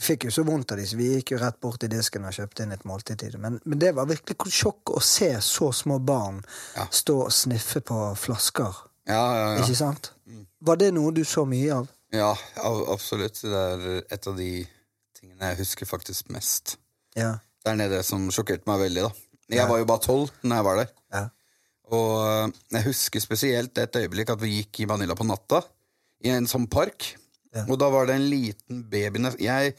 fikk 0.00 0.24
jo 0.24 0.30
så 0.30 0.44
vondt 0.48 0.72
av 0.72 0.78
dem, 0.78 0.86
så 0.88 0.96
vi 0.96 1.10
gikk 1.18 1.30
jo 1.34 1.38
rett 1.42 1.58
bort 1.60 1.78
til 1.80 1.90
disken 1.92 2.24
og 2.24 2.32
kjøpte 2.32 2.62
inn 2.64 2.72
et 2.72 2.84
måltid 2.88 3.18
til 3.20 3.32
dem. 3.32 3.40
Men, 3.44 3.58
men 3.66 3.78
det 3.78 3.90
var 3.94 4.06
virkelig 4.08 4.36
sjokk 4.52 4.94
å 4.96 5.00
se 5.04 5.28
så 5.44 5.68
små 5.76 5.98
barn 5.98 6.40
Ja. 6.76 6.86
stå 6.90 7.18
og 7.26 7.32
sniffe 7.32 7.80
på 7.84 7.98
flasker. 8.16 8.74
Ja. 9.06 9.56
Ikke 9.60 9.76
sant? 9.76 10.12
Var 10.60 10.76
det 10.76 10.94
noe 10.94 11.12
du 11.12 11.20
så 11.24 11.44
mye 11.44 11.74
av? 11.82 11.88
Ja, 12.14 12.32
absolutt. 12.56 13.40
Det 13.42 13.52
er 13.52 14.04
et 14.14 14.26
av 14.30 14.36
de 14.38 14.50
tingene 15.16 15.50
jeg 15.52 15.58
husker 15.62 15.88
faktisk 15.90 16.28
mest. 16.34 16.76
Ja. 17.16 17.38
Der 17.66 17.74
nede 17.78 18.02
som 18.06 18.28
sjokkerte 18.34 18.68
meg 18.70 18.80
veldig, 18.86 19.02
da. 19.08 19.12
Jeg 19.48 19.58
Ja. 19.62 19.66
var 19.70 19.78
jo 19.78 19.84
bare 19.88 20.02
tolv 20.02 20.30
når 20.42 20.56
jeg 20.56 20.64
var 20.64 20.76
der. 20.76 20.88
Ja. 21.12 21.24
Og 21.90 22.12
øh, 22.26 22.52
jeg 22.72 22.84
husker 22.84 23.20
spesielt 23.20 23.78
et 23.78 23.96
øyeblikk 23.96 24.30
at 24.30 24.40
vi 24.42 24.56
gikk 24.62 24.80
i 24.80 24.86
Manila 24.90 25.14
på 25.14 25.26
natta, 25.26 25.62
i 26.24 26.30
en 26.34 26.46
sånn 26.46 26.66
park. 26.70 27.14
Ja. 27.54 27.64
Og 27.70 27.78
da 27.78 27.88
var 27.90 28.06
det 28.06 28.16
en 28.16 28.28
liten 28.30 28.82
baby 28.90 29.18
Jeg 29.38 29.74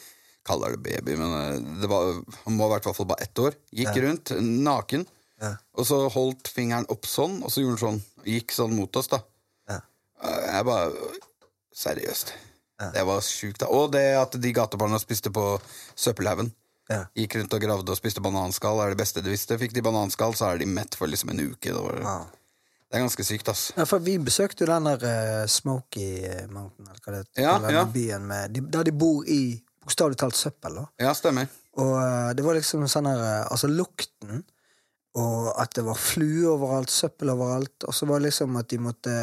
kaller 0.47 0.71
det 0.75 0.83
baby, 0.83 1.15
men 1.19 1.27
øh, 1.33 1.81
det 1.81 1.89
var, 1.89 2.13
han 2.45 2.55
må 2.55 2.63
ha 2.67 2.75
vært 2.77 2.85
i 2.85 2.89
hvert 2.89 2.95
fall 2.95 3.09
bare 3.11 3.21
ett 3.27 3.39
år. 3.39 3.55
Gikk 3.75 3.95
rundt 4.03 4.31
naken, 4.41 5.05
Ja. 5.41 5.55
og 5.75 5.85
så 5.85 6.09
holdt 6.09 6.47
fingeren 6.47 6.87
opp 6.89 7.05
sånn, 7.05 7.43
og 7.43 7.51
så 7.51 7.61
gjorde 7.61 7.79
han 7.85 7.99
sånn. 7.99 8.03
Gikk 8.25 8.51
sånn 8.55 8.73
mot 8.75 8.95
oss, 8.95 9.07
da. 9.07 9.19
Ja. 9.69 9.81
Øh, 10.23 10.53
Jeg 10.55 10.65
bare 10.65 10.91
Seriøst. 11.77 12.31
Ja. 12.81 12.91
Det 12.93 13.03
var 13.09 13.21
sjukt. 13.25 13.63
Og 13.69 13.91
det 13.93 14.05
at 14.17 14.33
de 14.41 14.53
gatebarna 14.53 14.99
spiste 15.01 15.31
på 15.33 15.43
søppelhaugen. 15.97 16.51
Ja. 16.89 17.03
Gikk 17.17 17.35
rundt 17.39 17.53
og 17.57 17.61
gravde 17.61 17.91
og 17.93 17.99
spiste 17.99 18.21
bananskall. 18.23 18.79
er 18.83 18.93
det 18.93 18.99
beste 19.01 19.21
du 19.25 19.29
visste. 19.29 19.57
Fikk 19.59 19.73
de 19.75 19.83
bananskall, 19.83 20.33
så 20.37 20.51
er 20.53 20.61
de 20.61 20.67
mett 20.71 20.95
for 20.95 21.09
liksom 21.11 21.33
en 21.33 21.41
uke. 21.51 21.69
Det, 21.73 21.75
var, 21.75 21.99
Ja. 22.01 22.17
det 22.87 22.97
er 22.97 23.03
ganske 23.03 23.25
sykt, 23.27 23.49
ass. 23.51 23.71
Ja, 23.75 23.85
for 23.89 23.99
vi 23.99 24.17
besøkte 24.17 24.63
jo 24.63 24.71
den 24.71 24.87
der 24.87 25.03
uh, 25.03 25.45
Smoky 25.51 26.07
Mountain, 26.49 26.87
eller 26.87 27.01
hva 27.03 27.13
det 27.17 27.23
heter. 27.25 27.41
Ja, 27.43 27.57
ja. 27.75 27.85
byen 27.85 28.27
med, 28.29 28.53
de, 28.55 28.61
der 28.61 28.87
de 28.87 28.91
bor 28.95 29.25
i 29.27 29.41
bokstavelig 29.83 30.17
talt 30.21 30.35
søppel. 30.39 30.79
da. 30.81 30.85
Ja, 31.09 31.13
stemmer. 31.17 31.49
Og 31.77 31.91
uh, 31.97 32.31
det 32.37 32.45
var 32.45 32.55
liksom 32.57 32.87
sånn 32.89 33.05
her 33.11 33.19
uh, 33.21 33.51
Altså 33.51 33.67
lukten, 33.69 34.45
og 35.17 35.47
at 35.57 35.71
det 35.73 35.83
var 35.87 35.97
fluer 35.97 36.51
overalt, 36.51 36.91
søppel 36.93 37.31
overalt. 37.33 37.87
Og 37.89 37.95
så 37.95 38.05
var 38.05 38.19
det 38.19 38.27
liksom 38.27 38.57
at 38.59 38.69
de 38.69 38.77
måtte 38.81 39.13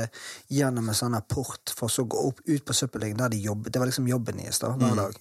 gjennom 0.51 0.89
en 0.91 0.97
sånn 0.99 1.15
port 1.31 1.71
for 1.79 1.93
så 1.93 2.03
å 2.03 2.09
gå 2.11 2.23
opp 2.33 2.41
ut 2.49 2.65
på 2.67 2.75
søppeldyngen 2.75 3.21
der 3.23 3.31
de 3.35 3.39
jobbet. 3.45 3.73
Det 3.73 3.83
var 3.83 3.91
liksom 3.91 4.09
jobben 4.11 4.41
deres 4.43 4.59
da, 4.63 4.73
hver 4.81 4.97
dag. 4.99 5.21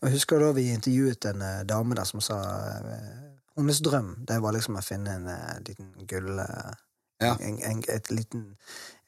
Og 0.00 0.08
jeg 0.08 0.16
husker 0.16 0.40
da 0.40 0.52
vi 0.56 0.70
intervjuet 0.72 1.28
en 1.32 1.44
eh, 1.44 1.60
dame 1.68 1.98
der 1.98 2.08
som 2.08 2.24
sa 2.24 2.38
eh, 2.80 3.10
hennes 3.58 3.82
drøm 3.84 4.14
det 4.26 4.40
var 4.42 4.56
liksom 4.56 4.80
å 4.80 4.84
finne 4.86 5.18
en 5.20 5.28
eh, 5.34 5.60
liten 5.68 5.92
gull... 6.10 6.40
Ja. 7.22 7.36
en, 7.40 7.60
en, 7.62 7.78
et 7.88 8.08
liten 8.10 8.48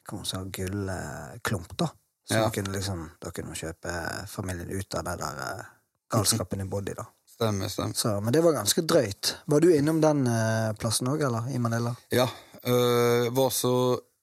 hva 0.06 0.20
man 0.20 0.28
sa, 0.28 0.44
gullklump, 0.44 1.72
da. 1.80 1.88
Så 2.28 2.38
Ja. 2.38 2.50
kunne 2.54 2.70
liksom, 2.76 3.10
da 3.20 3.30
kunne 3.34 3.50
hun 3.50 3.58
kjøpe 3.58 3.92
familien 4.30 4.70
ut 4.70 4.94
av 4.94 5.04
den 5.08 5.18
der 5.18 5.64
galskapen 6.10 6.62
i 6.62 6.68
body, 6.70 6.94
da. 6.94 7.04
Stemmer, 7.36 7.68
stemmer. 7.68 7.92
Så, 7.94 8.14
men 8.24 8.32
det 8.32 8.40
var 8.40 8.56
ganske 8.56 8.80
drøyt. 8.88 9.34
Var 9.44 9.60
du 9.60 9.68
innom 9.76 10.00
den 10.00 10.24
eh, 10.30 10.70
plassen 10.80 11.10
òg, 11.12 11.20
eller? 11.28 11.50
I 11.52 11.60
Manila? 11.60 11.92
Ja. 12.14 12.24
øh, 12.64 13.28
var 13.28 13.50
også 13.50 13.72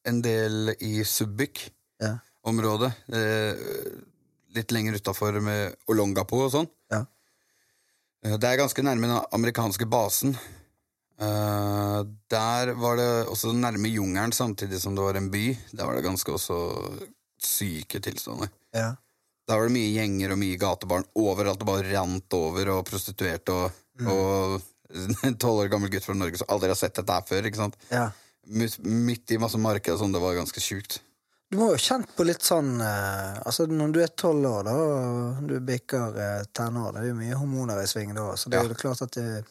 en 0.09 0.21
del 0.25 0.73
i 0.81 1.03
Subic-området. 1.05 2.89
Ja. 3.13 3.21
øh, 3.21 4.01
litt 4.53 4.73
lenger 4.73 4.97
utafor 4.97 5.37
med 5.41 5.77
Olongapo 5.89 6.41
og 6.45 6.51
sånn. 6.53 6.67
Ja. 6.93 7.03
Det 8.23 8.49
er 8.49 8.59
ganske 8.61 8.83
nærme 8.85 9.09
den 9.09 9.31
amerikanske 9.35 9.87
basen. 9.89 10.37
Uh, 11.21 12.01
der 12.31 12.73
var 12.79 12.97
det 12.97 13.09
også 13.29 13.53
nærme 13.53 13.91
jungelen, 13.93 14.33
samtidig 14.33 14.79
som 14.81 14.95
det 14.97 15.05
var 15.05 15.17
en 15.19 15.29
by. 15.33 15.51
Der 15.71 15.85
var 15.85 15.97
det 15.97 16.05
ganske 16.05 16.33
også 16.33 16.57
syke 17.37 18.01
tilstander. 18.03 18.49
Ja. 18.73 18.93
Der 19.47 19.59
var 19.59 19.67
det 19.67 19.75
mye 19.75 19.91
gjenger 19.91 20.31
og 20.31 20.39
mye 20.39 20.57
gatebarn 20.61 21.05
overalt. 21.19 21.59
Det 21.59 21.67
bare 21.67 21.87
rant 21.91 22.35
over, 22.37 22.69
og 22.77 22.85
prostituerte 22.87 23.51
og, 23.51 23.81
og 24.07 24.61
en 25.27 25.35
tolv 25.41 25.65
år 25.65 25.71
gammel 25.73 25.91
gutt 25.91 26.05
fra 26.07 26.15
Norge 26.15 26.39
som 26.39 26.47
aldri 26.53 26.69
har 26.71 26.79
sett 26.79 26.95
dette 26.99 27.17
her 27.17 27.25
før. 27.27 27.49
ikke 27.49 27.63
sant? 27.65 27.79
ja. 27.91 28.09
Midt 28.83 29.31
i 29.31 29.37
masse 29.39 29.55
marked 29.55 29.93
og 29.93 29.99
sånn. 30.01 30.11
Det 30.11 30.19
var 30.19 30.35
ganske 30.35 30.59
sjukt. 30.59 30.97
Du 31.47 31.55
må 31.59 31.69
jo 31.69 31.75
ha 31.77 31.79
kjent 31.79 32.09
på 32.17 32.25
litt 32.25 32.41
sånn 32.43 32.73
eh, 32.81 33.37
Altså, 33.45 33.67
når 33.69 33.91
du 33.93 33.99
er 34.03 34.11
tolv 34.19 34.47
år, 34.49 34.63
da, 34.67 34.73
og 34.73 35.43
du 35.47 35.53
bikker 35.63 36.15
eh, 36.19 36.41
tenår, 36.51 36.95
det 36.95 37.03
er 37.03 37.07
jo 37.11 37.17
mye 37.19 37.37
hormoner 37.39 37.79
i 37.79 37.87
sving 37.87 38.11
da, 38.17 38.25
så 38.35 38.49
det 38.51 38.57
er 38.59 38.71
jo 38.71 38.79
klart 38.79 39.03
at 39.05 39.15
det, 39.15 39.43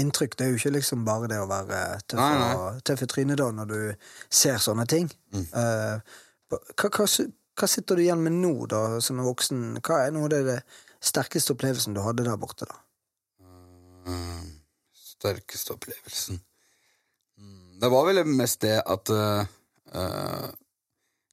inntrykk 0.00 0.36
Det 0.38 0.46
er 0.46 0.52
jo 0.54 0.58
ikke 0.62 0.72
liksom 0.78 1.04
bare 1.06 1.28
det 1.30 1.38
å 1.42 1.46
være 1.50 2.00
tøff, 2.08 2.18
Nei, 2.18 2.32
nei. 2.40 2.50
og- 2.56 2.82
tøff 2.88 3.02
i 3.04 3.08
trynet 3.10 3.38
da, 3.38 3.50
når 3.60 3.70
du 3.70 3.78
ser 4.42 4.58
sånne 4.64 4.86
ting. 4.90 5.10
Mm. 5.34 5.44
Eh, 5.52 6.18
hva, 6.50 6.58
hva, 6.88 7.08
hva 7.54 7.68
sitter 7.70 7.98
du 7.98 8.04
igjen 8.04 8.22
med 8.24 8.34
nå, 8.40 8.54
da, 8.70 8.82
som 9.04 9.20
er 9.20 9.28
voksen? 9.28 9.62
Hva 9.84 10.00
er 10.04 10.14
noe 10.14 10.26
av 10.26 10.32
det, 10.34 10.42
det 10.48 10.58
sterkeste 11.04 11.54
opplevelsen 11.54 11.94
du 11.94 12.02
hadde 12.04 12.26
der 12.26 12.40
borte, 12.40 12.66
da? 12.70 12.80
Mm, 14.10 14.50
sterkeste 14.92 15.72
opplevelsen 15.72 16.36
mm, 16.36 17.78
Det 17.80 17.88
var 17.88 18.04
vel 18.04 18.20
mest 18.28 18.60
det 18.66 18.74
at 18.82 19.12
uh, 19.14 19.46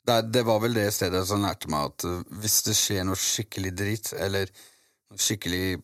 det, 0.07 0.17
det 0.31 0.45
var 0.47 0.61
vel 0.63 0.77
det 0.77 0.85
stedet 0.95 1.25
som 1.27 1.43
lærte 1.43 1.71
meg 1.73 1.89
at 1.89 2.07
uh, 2.07 2.21
hvis 2.43 2.61
det 2.69 2.77
skjer 2.79 3.07
noe 3.07 3.19
skikkelig 3.19 3.73
drit, 3.75 4.13
eller 4.19 4.51
skikkelig 5.17 5.81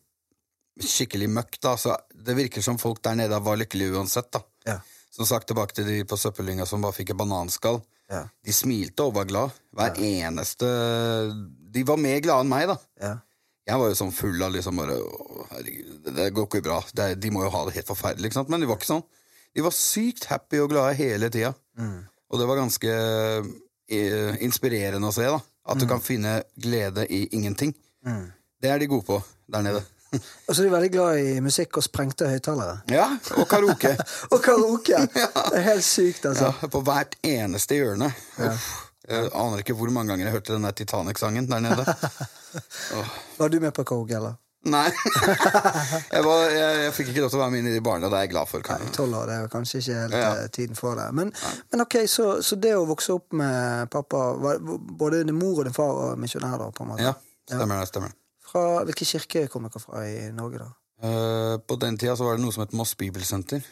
skikkelig 0.83 1.29
møkk, 1.33 1.59
da. 1.63 1.73
Så 1.77 1.95
det 2.13 2.35
virker 2.37 2.61
som 2.61 2.79
folk 2.81 3.01
der 3.05 3.17
nede 3.17 3.39
var 3.43 3.59
lykkelige 3.59 3.97
uansett, 3.97 4.29
da. 4.33 4.43
Ja. 4.67 4.77
Som 5.13 5.25
sagt, 5.25 5.47
tilbake 5.49 5.73
til 5.73 5.87
de 5.89 6.01
på 6.05 6.17
søppeldynga 6.19 6.67
som 6.69 6.83
bare 6.83 6.93
fikk 6.93 7.13
et 7.13 7.19
bananskall. 7.19 7.81
Ja. 8.11 8.23
De 8.45 8.53
smilte 8.55 9.03
og 9.07 9.15
var 9.17 9.27
glad. 9.27 9.55
Hver 9.75 9.97
eneste 9.99 10.67
De 11.73 11.83
var 11.87 11.99
mer 11.99 12.21
glade 12.23 12.45
enn 12.45 12.51
meg, 12.51 12.69
da. 12.71 12.77
Ja. 13.03 13.13
Jeg 13.67 13.81
var 13.81 13.91
jo 13.91 13.97
sånn 13.99 14.13
full 14.15 14.39
av 14.45 14.53
liksom 14.55 14.79
bare 14.79 14.95
«Å, 14.95 15.47
Herregud, 15.51 16.07
det, 16.15 16.29
går 16.35 16.45
ikke 16.47 16.63
bra. 16.63 16.77
Det, 16.95 17.09
de 17.19 17.31
må 17.35 17.43
jo 17.43 17.51
ha 17.51 17.65
det 17.67 17.75
helt 17.75 17.89
forferdelig, 17.89 18.29
ikke 18.29 18.39
sant? 18.39 18.51
Men 18.53 18.63
de 18.63 18.69
var 18.69 18.79
ikke 18.79 18.93
sånn. 18.93 19.03
De 19.57 19.65
var 19.65 19.75
sykt 19.75 20.29
happy 20.31 20.61
og 20.63 20.71
glade 20.71 20.95
hele 20.99 21.27
tida. 21.33 21.51
Og 22.31 22.39
det 22.39 22.47
var 22.47 22.61
ganske 22.61 22.93
eh, 22.95 24.39
inspirerende 24.47 25.11
å 25.11 25.15
se, 25.15 25.27
da. 25.27 25.41
At 25.67 25.81
du 25.81 25.87
kan 25.89 25.99
finne 26.03 26.39
glede 26.55 27.03
i 27.11 27.25
ingenting. 27.35 27.73
Det 28.63 28.71
er 28.71 28.79
de 28.79 28.87
gode 28.87 29.03
på 29.07 29.19
der 29.51 29.65
nede. 29.67 29.83
Og 30.47 30.55
så 30.55 30.61
er 30.61 30.65
de 30.67 30.71
veldig 30.73 30.89
glad 30.93 31.19
i 31.19 31.37
musikk 31.43 31.77
og 31.81 31.83
sprengte 31.85 32.29
høyttalere. 32.31 32.77
ja, 32.93 33.07
og 33.37 33.47
karaoke. 33.51 33.91
Og 34.33 34.41
karaoke! 34.43 35.01
Det 35.51 35.59
er 35.61 35.65
helt 35.73 35.83
sykt, 35.85 36.25
altså. 36.29 36.53
Ja, 36.61 36.67
på 36.71 36.81
hvert 36.87 37.15
eneste 37.27 37.75
hjørne. 37.79 38.11
Ja. 38.39 38.51
Jeg 39.07 39.29
aner 39.39 39.61
ikke 39.63 39.75
hvor 39.79 39.87
mange 39.95 40.11
ganger 40.11 40.27
jeg 40.27 40.33
hørte 40.35 40.53
den 40.57 40.65
der 40.67 40.75
Titanic-sangen 40.75 41.45
der 41.47 41.61
nede. 41.63 41.85
Var 43.37 43.49
du 43.49 43.59
med 43.63 43.71
på 43.75 43.83
karaoke, 43.87 44.15
eller? 44.19 44.35
Nei. 44.67 44.89
jeg, 46.11 46.23
var, 46.25 46.41
jeg, 46.51 46.79
jeg 46.83 46.93
fikk 46.97 47.11
ikke 47.13 47.21
lov 47.23 47.29
til 47.31 47.39
å 47.39 47.41
være 47.45 47.53
med 47.53 47.61
inn 47.61 47.69
i 47.69 47.75
de 47.77 47.83
barna. 47.85 48.09
Det 48.11 48.17
er 48.19 48.25
jeg 48.25 48.31
glad 48.33 48.49
for. 48.51 48.63
Kan. 48.67 48.83
Tolv 48.95 49.15
år, 49.15 49.29
det 49.29 49.35
er 49.45 49.51
kanskje 49.53 49.79
ikke 49.79 49.99
helt 50.01 50.17
Ja. 50.17 50.31
eh, 50.41 50.49
tiden 50.57 50.75
for 50.75 50.97
det. 50.99 51.05
Men, 51.15 51.31
men 51.71 51.83
ok, 51.85 51.95
så, 52.11 52.25
så 52.43 52.57
det 52.59 52.73
å 52.75 52.83
vokse 52.89 53.15
opp 53.15 53.31
med 53.37 53.87
pappa 53.93 54.25
var, 54.43 54.59
Både 54.99 55.21
din 55.23 55.37
mor 55.39 55.61
og 55.61 55.69
din 55.69 55.75
far 55.77 55.93
var 55.95 56.19
misjonærer, 56.19 56.73
på 56.75 56.83
en 56.83 56.91
måte? 56.91 57.05
Ja, 57.07 57.13
stemmer 57.47 57.79
det. 57.79 57.87
stemmer 57.93 58.11
det. 58.11 58.19
Fra 58.47 58.83
Hvilken 58.87 59.09
kirke 59.09 59.47
kom 59.51 59.67
dere 59.67 59.81
fra 59.83 60.05
i 60.07 60.29
Norge, 60.35 60.63
da? 60.63 60.69
Uh, 60.97 61.57
på 61.61 61.75
den 61.81 61.97
tida 61.99 62.15
så 62.17 62.25
var 62.25 62.37
det 62.37 62.45
noe 62.45 62.53
som 62.55 62.63
het 62.63 62.73
Moss 62.77 62.95
Bibelsenter. 62.97 63.65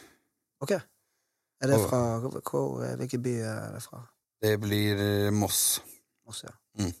Ok. 0.62 0.76
Er 0.76 1.72
det 1.72 1.80
fra 1.88 2.00
hvor, 2.20 2.84
Hvilken 3.00 3.22
by 3.24 3.32
er 3.40 3.72
det 3.74 3.82
fra? 3.82 4.02
Det 4.42 4.52
blir 4.60 5.00
eh, 5.00 5.30
Moss. 5.32 5.80
Moss, 6.28 6.42
ja. 6.44 6.52
Mm. 6.78 6.92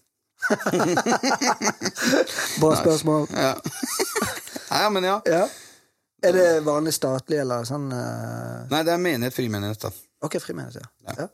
Bra 2.60 2.70
spørsmål. 2.80 3.28
Ja. 3.36 3.52
Nei, 4.72 4.88
men 4.96 5.04
ja. 5.04 5.18
Ja. 5.28 5.44
Er 6.24 6.32
det 6.32 6.46
vanlig 6.64 6.94
statlig, 6.96 7.42
eller 7.42 7.68
sånn 7.68 7.90
uh... 7.92 8.64
Nei, 8.72 8.80
det 8.88 8.94
er 8.94 9.02
menighet, 9.02 9.36
frimenighet, 9.36 9.84
da. 9.84 9.90
Ok, 10.24 10.38
frimenighet, 10.42 10.80
ja. 10.80 10.86
ja. 11.20 11.28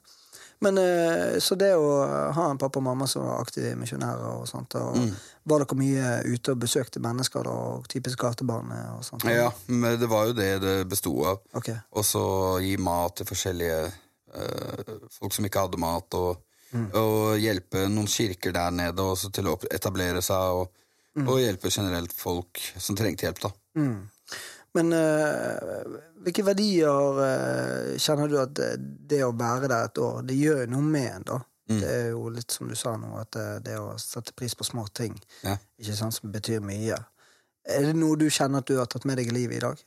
Men 0.62 0.78
eh, 0.78 1.38
Så 1.42 1.57
det 1.59 1.73
å 1.75 1.88
ha 2.37 2.45
en 2.50 2.59
pappa 2.61 2.78
og 2.78 2.85
mamma 2.87 3.07
som 3.11 3.25
var 3.26 3.40
aktive 3.42 3.75
misjonærer 3.81 4.28
og 4.38 4.47
sånt, 4.49 4.75
og 4.78 4.97
Mm. 4.97 5.11
var 5.50 5.64
dere 5.64 5.76
mye 5.81 6.12
ute 6.28 6.52
og 6.54 6.61
besøkte 6.62 7.00
mennesker 7.02 7.42
da, 7.49 7.50
og 7.50 7.88
typisk 7.90 8.21
gatebarn 8.23 8.71
og 8.95 9.02
sånt? 9.04 9.25
Ja, 9.26 9.50
men 9.66 9.99
det 9.99 10.09
var 10.09 10.26
jo 10.31 10.33
det 10.38 10.61
det 10.62 10.76
besto 10.88 11.12
av. 11.26 11.40
Ok. 11.59 11.73
Og 11.92 12.04
så 12.07 12.23
gi 12.62 12.76
mat 12.78 13.16
til 13.19 13.26
forskjellige 13.26 13.92
eh, 14.35 14.97
folk 15.19 15.33
som 15.35 15.45
ikke 15.49 15.64
hadde 15.66 15.81
mat, 15.83 16.14
og, 16.14 16.38
og 16.95 17.38
hjelpe 17.42 17.88
noen 17.90 18.07
kirker 18.09 18.52
der 18.57 18.71
nede 18.71 19.02
også 19.02 19.33
til 19.35 19.50
å 19.50 19.59
etablere 19.71 20.23
seg, 20.25 20.62
og, 20.62 20.71
og 21.26 21.40
hjelpe 21.42 21.69
generelt 21.75 22.12
folk 22.16 22.62
som 22.81 22.97
trengte 22.97 23.26
hjelp, 23.26 23.42
da. 23.42 23.50
Mm. 24.73 24.79
Men 24.79 24.93
eh, 24.97 25.97
hvilke 26.25 26.45
verdier 26.47 27.19
eh, 27.26 27.88
kjenner 28.00 28.29
du 28.33 28.37
at 28.41 28.55
det, 28.57 28.69
det 29.11 29.19
å 29.26 29.33
være 29.37 29.69
der 29.69 29.88
et 29.91 29.99
år, 30.00 30.23
det 30.25 30.37
gjør 30.38 30.62
jo 30.64 30.71
noe 30.73 30.87
med 30.95 31.09
en, 31.19 31.26
da? 31.29 31.41
Det 31.73 31.88
er 31.88 32.09
jo 32.11 32.26
litt 32.29 32.52
som 32.52 32.69
du 32.69 32.75
sa 32.76 32.91
nå, 33.00 33.14
at 33.21 33.31
det, 33.33 33.45
det 33.64 33.76
å 33.81 33.95
sette 34.00 34.35
pris 34.37 34.52
på 34.59 34.64
små 34.67 34.83
ting, 34.93 35.14
Ja. 35.45 35.55
ikke 35.81 35.95
sant, 35.97 36.12
som 36.17 36.33
betyr 36.35 36.61
mye. 36.61 36.99
Er 37.64 37.87
det 37.87 37.95
noe 37.97 38.17
du 38.21 38.26
kjenner 38.29 38.61
at 38.61 38.69
du 38.69 38.75
har 38.76 38.88
tatt 38.93 39.07
med 39.09 39.17
deg 39.21 39.31
i 39.31 39.37
livet 39.37 39.57
i 39.57 39.62
dag? 39.62 39.81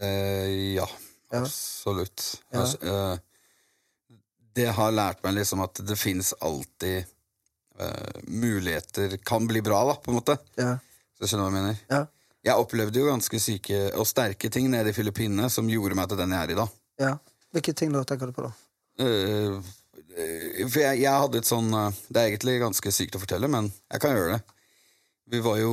Eh, 0.00 0.74
ja, 0.74 0.86
Ja. 1.30 1.42
absolutt. 1.44 2.24
Ja. 2.50 2.64
Altså, 2.64 2.80
eh, 2.82 4.16
det 4.58 4.70
har 4.74 4.90
lært 4.96 5.22
meg 5.22 5.36
liksom 5.38 5.62
at 5.62 5.78
det 5.86 5.98
fins 6.00 6.32
alltid 6.42 7.04
eh, 7.78 8.22
muligheter 8.26 9.14
Kan 9.22 9.46
bli 9.46 9.62
bra, 9.62 9.84
da, 9.92 9.94
på 10.02 10.10
en 10.10 10.18
måte. 10.18 10.38
Ja. 10.58 10.72
Så 11.20 11.28
skjønner 11.30 11.46
du 11.46 11.50
hva 11.50 11.52
jeg 11.52 11.60
mener? 11.60 11.78
Ja. 11.92 12.00
Jeg 12.46 12.56
opplevde 12.56 13.02
jo 13.02 13.10
ganske 13.10 13.40
syke 13.42 13.82
og 14.00 14.06
sterke 14.08 14.48
ting 14.52 14.70
nede 14.72 14.92
i 14.92 14.96
Filippinene 14.96 15.50
som 15.52 15.68
gjorde 15.68 15.96
meg 15.98 16.08
til 16.08 16.20
den 16.22 16.32
jeg 16.32 16.46
er 16.46 16.54
i 16.54 16.58
dag. 16.62 16.78
ja. 17.02 17.18
Hvilke 17.50 17.72
ting 17.74 17.90
da 17.90 18.04
tenker 18.06 18.30
du 18.30 18.32
på, 18.36 18.44
da? 18.46 18.52
Eh, 19.02 19.56
for 20.70 20.76
jeg, 20.84 21.00
jeg 21.02 21.10
hadde 21.10 21.40
et 21.40 21.48
sånn 21.48 21.66
eh, 21.74 21.96
Det 22.06 22.20
er 22.20 22.28
egentlig 22.28 22.60
ganske 22.62 22.92
sykt 22.94 23.16
å 23.18 23.22
fortelle, 23.22 23.48
men 23.50 23.66
jeg 23.90 24.02
kan 24.04 24.14
gjøre 24.14 24.36
det. 24.36 24.54
Vi 25.34 25.40
var 25.42 25.58
jo 25.58 25.72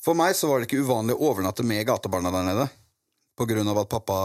For 0.00 0.16
meg 0.16 0.32
så 0.38 0.48
var 0.48 0.60
det 0.62 0.70
ikke 0.70 0.80
uvanlig 0.86 1.18
å 1.18 1.28
overnatte 1.28 1.66
med 1.68 1.84
gatebarna 1.84 2.32
der 2.32 2.46
nede. 2.48 2.66
På 3.36 3.44
grunn 3.50 3.68
av 3.68 3.82
at 3.82 3.92
pappa 3.92 4.16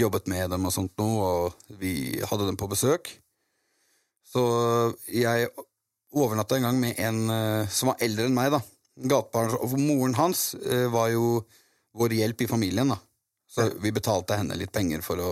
jobbet 0.00 0.26
med 0.32 0.50
dem 0.50 0.66
og 0.66 0.74
sånt 0.74 0.98
noe, 0.98 1.30
og 1.46 1.78
vi 1.78 2.18
hadde 2.18 2.48
dem 2.48 2.58
på 2.58 2.66
besøk. 2.70 3.12
Så 4.26 4.42
jeg 5.06 5.52
overnatta 6.10 6.58
en 6.58 6.66
gang 6.66 6.82
med 6.82 6.98
en 6.98 7.22
som 7.70 7.92
var 7.92 8.02
eldre 8.02 8.26
enn 8.26 8.34
meg, 8.34 8.50
da. 8.54 8.60
Gatebarn. 9.00 9.56
Og 9.60 9.76
moren 9.80 10.16
hans 10.18 10.52
eh, 10.60 10.86
var 10.92 11.10
jo 11.14 11.40
vår 11.98 12.16
hjelp 12.20 12.44
i 12.44 12.50
familien, 12.50 12.92
da. 12.92 12.98
Så 13.50 13.66
vi 13.82 13.90
betalte 13.90 14.36
henne 14.38 14.54
litt 14.54 14.70
penger 14.70 15.02
for 15.02 15.18
å 15.18 15.30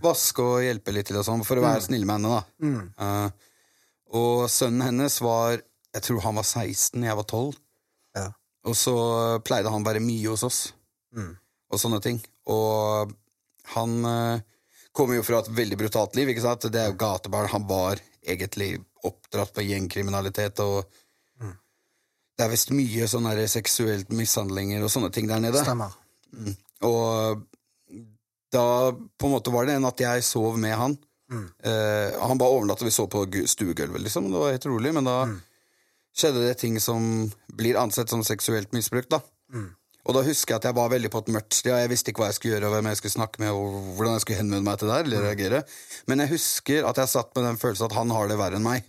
vaske 0.00 0.40
og 0.40 0.62
hjelpe 0.64 0.94
litt 0.96 1.10
til 1.10 1.18
og 1.20 1.26
sånn, 1.26 1.44
for 1.44 1.60
å 1.60 1.64
være 1.64 1.84
snille 1.84 2.08
med 2.08 2.20
henne, 2.20 2.38
da. 2.38 2.70
Eh, 3.04 3.48
og 4.20 4.46
sønnen 4.50 4.88
hennes 4.88 5.20
var 5.22 5.60
Jeg 5.94 6.02
tror 6.06 6.22
han 6.24 6.38
var 6.38 6.46
16, 6.46 7.02
jeg 7.02 7.18
var 7.18 7.26
12. 7.26 7.58
Ja. 8.14 8.26
Og 8.70 8.76
så 8.78 8.94
pleide 9.42 9.70
han 9.72 9.82
å 9.82 9.88
være 9.88 10.02
mye 10.04 10.30
hos 10.30 10.44
oss, 10.46 10.58
og 11.70 11.80
sånne 11.82 11.98
ting. 12.04 12.20
Og 12.46 13.10
han 13.74 13.96
uh, 14.06 14.42
kommer 14.94 15.18
jo 15.18 15.24
fra 15.26 15.40
et 15.42 15.50
veldig 15.54 15.78
brutalt 15.80 16.14
liv, 16.18 16.30
ikke 16.30 16.44
sant? 16.44 16.68
Det 16.70 16.80
er 16.80 16.92
jo 16.92 16.98
gatebarn. 17.00 17.50
Han 17.50 17.66
var 17.66 18.02
egentlig 18.20 18.76
oppdratt 19.06 19.54
på 19.56 19.64
gjengkriminalitet, 19.66 20.62
og 20.62 20.86
det 22.40 22.46
er 22.46 22.52
visst 22.54 22.72
mye 22.72 23.06
sånne 23.10 23.36
seksuelt 23.52 24.12
mishandlinger 24.16 24.84
og 24.86 24.92
sånne 24.92 25.10
ting 25.12 25.28
der 25.28 25.42
nede. 25.44 25.60
Stemmer. 25.60 25.92
Og 26.88 27.42
da 28.50 28.66
på 28.90 29.28
en 29.28 29.34
måte 29.34 29.52
var 29.52 29.68
det 29.68 29.76
en 29.76 29.88
at 29.90 30.00
jeg 30.00 30.24
sov 30.24 30.56
med 30.58 30.72
han. 30.80 30.96
Eh, 31.62 32.16
han 32.16 32.40
bare 32.40 32.56
overnatta, 32.56 32.86
vi 32.88 32.94
sov 32.94 33.10
på 33.12 33.26
stuegulvet, 33.46 34.00
liksom. 34.02 34.30
Det 34.32 34.40
var 34.40 34.54
helt 34.56 34.66
rolig, 34.66 34.94
men 34.96 35.06
da 35.06 35.18
skjedde 36.16 36.46
det 36.46 36.56
ting 36.58 36.80
som 36.82 37.28
blir 37.54 37.78
ansett 37.78 38.10
som 38.10 38.24
seksuelt 38.26 38.72
misbruk, 38.74 39.10
da. 39.12 39.20
Og 40.08 40.16
da 40.16 40.24
husker 40.24 40.54
jeg 40.54 40.62
at 40.62 40.70
jeg 40.70 40.78
var 40.80 40.88
veldig 40.90 41.10
på 41.12 41.20
et 41.22 41.28
mørkt 41.36 41.54
sted, 41.54 41.74
og 41.76 41.82
jeg 41.84 41.90
visste 41.92 42.10
ikke 42.10 42.24
hva 42.24 42.30
jeg 42.32 42.38
skulle 42.38 42.54
gjøre, 42.56 42.70
og 42.70 42.74
hvem 42.74 42.88
jeg 42.88 42.98
skulle 43.02 43.14
snakke 43.18 43.42
med, 43.44 43.50
og 43.52 43.92
hvordan 43.98 44.16
jeg 44.16 44.24
skulle 44.24 44.40
henvende 44.40 44.66
meg 44.66 44.80
til 44.80 44.88
det 44.90 44.96
eller 45.04 45.26
reagere. 45.28 45.60
Men 46.08 46.24
jeg 46.24 46.32
husker 46.32 46.88
at 46.88 47.02
jeg 47.02 47.12
satt 47.12 47.36
med 47.36 47.46
den 47.46 47.60
følelsen 47.60 47.90
at 47.90 47.98
han 48.00 48.14
har 48.16 48.32
det 48.32 48.40
verre 48.40 48.58
enn 48.58 48.64
meg. 48.64 48.88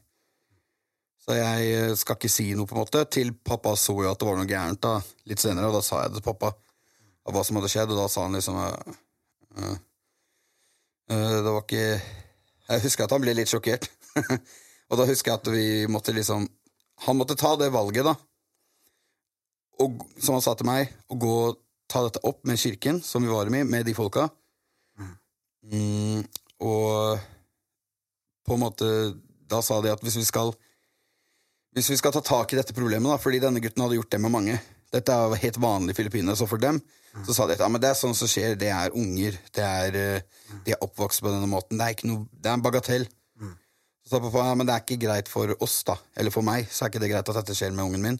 Så 1.22 1.38
jeg 1.38 1.70
eh, 1.76 1.94
skal 2.00 2.18
ikke 2.18 2.32
si 2.32 2.48
noe, 2.58 2.68
på 2.70 2.76
en 2.76 2.82
måte, 2.82 3.04
til 3.14 3.34
pappa 3.46 3.76
så 3.78 3.94
jo 4.00 4.10
at 4.10 4.20
det 4.20 4.28
var 4.28 4.40
noe 4.40 4.50
gærent 4.50 4.82
da, 4.82 4.96
litt 5.30 5.42
senere, 5.42 5.70
og 5.70 5.78
da 5.78 5.84
sa 5.86 6.02
jeg 6.02 6.14
det 6.14 6.22
til 6.22 6.28
pappa 6.32 6.50
av 7.22 7.36
hva 7.36 7.44
som 7.46 7.60
hadde 7.60 7.70
skjedd, 7.70 7.94
og 7.94 8.02
da 8.02 8.08
sa 8.10 8.26
han 8.26 8.38
liksom 8.38 8.58
uh, 8.58 9.76
uh, 11.14 11.38
Det 11.38 11.52
var 11.52 11.62
ikke 11.62 11.84
Jeg 11.86 12.84
husker 12.88 13.06
at 13.06 13.14
han 13.14 13.22
ble 13.22 13.36
litt 13.38 13.52
sjokkert. 13.52 13.86
og 14.90 14.98
da 14.98 15.06
husker 15.06 15.32
jeg 15.32 15.42
at 15.44 15.50
vi 15.54 15.66
måtte 15.92 16.16
liksom 16.18 16.48
Han 17.06 17.20
måtte 17.20 17.38
ta 17.38 17.54
det 17.60 17.70
valget, 17.74 18.08
da. 18.08 18.16
Og, 19.82 20.02
som 20.22 20.38
han 20.38 20.44
sa 20.46 20.56
til 20.58 20.70
meg, 20.70 20.90
å 21.10 21.18
gå 21.22 21.36
og 21.52 21.62
ta 21.90 22.04
dette 22.06 22.22
opp 22.26 22.42
med 22.48 22.60
kirken, 22.62 23.02
som 23.06 23.24
vi 23.26 23.30
var 23.30 23.50
med, 23.54 23.66
med 23.70 23.86
de 23.86 23.96
folka. 23.98 24.28
Mm, 25.62 26.22
og 26.66 27.22
på 28.46 28.56
en 28.56 28.62
måte 28.64 28.88
Da 29.46 29.60
sa 29.62 29.78
de 29.84 29.92
at 29.94 30.02
hvis 30.02 30.18
vi 30.18 30.26
skal 30.26 30.54
hvis 31.76 31.92
vi 31.94 32.00
skal 32.00 32.14
ta 32.16 32.22
tak 32.26 32.54
i 32.54 32.60
dette 32.60 32.76
problemet, 32.76 33.08
da, 33.08 33.20
fordi 33.22 33.40
denne 33.44 33.62
gutten 33.64 33.84
hadde 33.86 34.00
gjort 34.00 34.12
det 34.12 34.22
med 34.22 34.34
mange 34.34 34.60
Dette 34.92 35.16
er 35.16 35.40
helt 35.40 35.58
vanlig 35.64 35.94
i 35.94 35.98
Filippinene, 36.02 36.34
så 36.36 36.44
for 36.50 36.60
dem 36.60 36.82
så 37.26 37.36
sa 37.36 37.46
de 37.48 37.56
at 37.56 37.62
ja, 37.64 37.68
men 37.72 37.80
det 37.84 37.90
er 37.92 37.98
sånn 38.00 38.16
som 38.16 38.28
skjer, 38.28 38.58
det 38.60 38.70
er 38.72 38.94
unger, 38.96 39.38
det 39.56 39.64
er, 39.64 39.96
eh, 40.00 40.58
de 40.66 40.74
er 40.76 40.84
oppvokst 40.84 41.24
på 41.24 41.32
denne 41.32 41.48
måten, 41.48 41.80
det 41.80 41.86
er, 41.86 41.96
ikke 41.96 42.08
noe, 42.08 42.26
det 42.32 42.48
er 42.52 42.58
en 42.58 42.64
bagatell. 42.64 43.06
Så 44.02 44.16
sa 44.16 44.22
pappa 44.24 44.46
ja, 44.48 44.56
men 44.58 44.68
det 44.68 44.76
er 44.76 44.84
ikke 44.86 45.00
greit 45.04 45.32
for 45.32 45.52
oss, 45.64 45.78
da, 45.88 45.98
eller 46.20 46.34
for 46.34 46.48
meg, 46.48 46.68
så 46.72 46.86
er 46.86 46.92
ikke 46.92 47.04
det 47.04 47.12
greit 47.12 47.32
at 47.32 47.40
dette 47.42 47.56
skjer 47.58 47.76
med 47.76 47.86
ungen 47.86 48.06
min. 48.06 48.20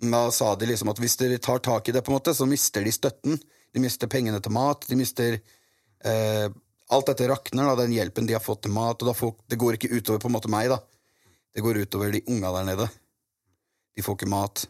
Men 0.00 0.16
da 0.16 0.22
sa 0.32 0.54
de 0.56 0.68
liksom 0.68 0.90
at 0.92 1.00
hvis 1.02 1.18
dere 1.20 1.38
tar 1.44 1.60
tak 1.64 1.88
i 1.88 1.94
det, 1.96 2.02
på 2.04 2.12
en 2.12 2.16
måte, 2.16 2.34
så 2.36 2.48
mister 2.48 2.84
de 2.84 2.92
støtten. 2.92 3.36
De 3.70 3.82
mister 3.84 4.08
pengene 4.10 4.40
til 4.42 4.54
mat, 4.56 4.86
de 4.88 4.98
mister 4.98 5.36
eh, 5.36 6.48
Alt 6.90 7.06
dette 7.06 7.28
rakner, 7.30 7.68
da, 7.68 7.84
den 7.84 7.92
hjelpen 7.94 8.26
de 8.26 8.34
har 8.34 8.42
fått 8.42 8.64
til 8.64 8.72
mat, 8.74 8.98
og 8.98 9.12
da 9.12 9.12
får, 9.14 9.36
det 9.52 9.58
går 9.60 9.76
ikke 9.76 9.92
utover 9.92 10.18
på 10.24 10.26
en 10.26 10.34
måte 10.34 10.50
meg, 10.50 10.72
da. 10.72 10.80
Det 11.54 11.64
går 11.64 11.82
utover 11.84 12.14
de 12.14 12.22
unga 12.30 12.52
der 12.58 12.68
nede. 12.68 12.88
De 13.96 14.04
får 14.04 14.18
ikke 14.18 14.30
mat. 14.30 14.64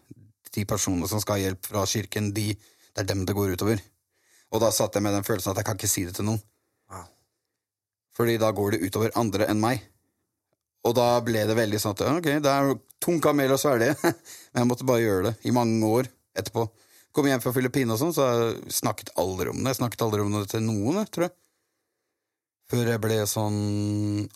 De 0.55 0.67
personene 0.67 1.09
som 1.11 1.21
skal 1.23 1.39
ha 1.39 1.45
hjelp 1.45 1.69
fra 1.71 1.85
kirken, 1.87 2.33
de, 2.35 2.53
det 2.57 3.03
er 3.05 3.09
dem 3.11 3.27
det 3.29 3.37
går 3.37 3.55
utover. 3.55 3.83
Og 4.51 4.63
da 4.63 4.73
satt 4.75 4.97
jeg 4.97 5.05
med 5.05 5.15
den 5.15 5.27
følelsen 5.27 5.53
at 5.53 5.61
jeg 5.61 5.69
kan 5.69 5.79
ikke 5.79 5.91
si 5.91 6.07
det 6.09 6.17
til 6.17 6.27
noen. 6.27 6.41
Wow. 6.91 7.07
Fordi 8.17 8.37
da 8.43 8.51
går 8.57 8.75
det 8.75 8.83
utover 8.89 9.15
andre 9.21 9.47
enn 9.53 9.63
meg. 9.63 9.85
Og 10.89 10.97
da 10.97 11.09
ble 11.25 11.45
det 11.47 11.57
veldig 11.59 11.81
sånn 11.81 11.95
at 11.95 12.07
ok, 12.09 12.29
det 12.43 12.53
er 12.53 12.73
tung 13.03 13.21
kamel 13.23 13.53
å 13.53 13.59
svelge, 13.61 13.93
men 14.03 14.63
jeg 14.63 14.69
måtte 14.69 14.87
bare 14.89 15.05
gjøre 15.05 15.27
det 15.29 15.35
i 15.49 15.53
mange 15.55 15.87
år 15.87 16.09
etterpå. 16.37 16.67
kom 17.13 17.27
hjem 17.29 17.43
fra 17.43 17.53
Filippinene 17.53 17.97
og 17.97 18.01
sånn, 18.01 18.15
så 18.17 18.27
jeg 18.31 18.75
snakket 18.81 19.13
aldri 19.21 19.53
om 19.53 19.61
det. 19.61 19.75
Jeg 19.75 19.81
snakket 19.83 20.05
aldri 20.07 20.25
om 20.25 20.33
det 20.39 20.47
til 20.53 20.65
noen, 20.65 21.03
jeg, 21.03 21.11
tror 21.13 21.29
jeg. 21.29 21.37
Før 22.71 22.93
jeg 22.93 23.03
ble 23.03 23.17
sånn 23.27 23.61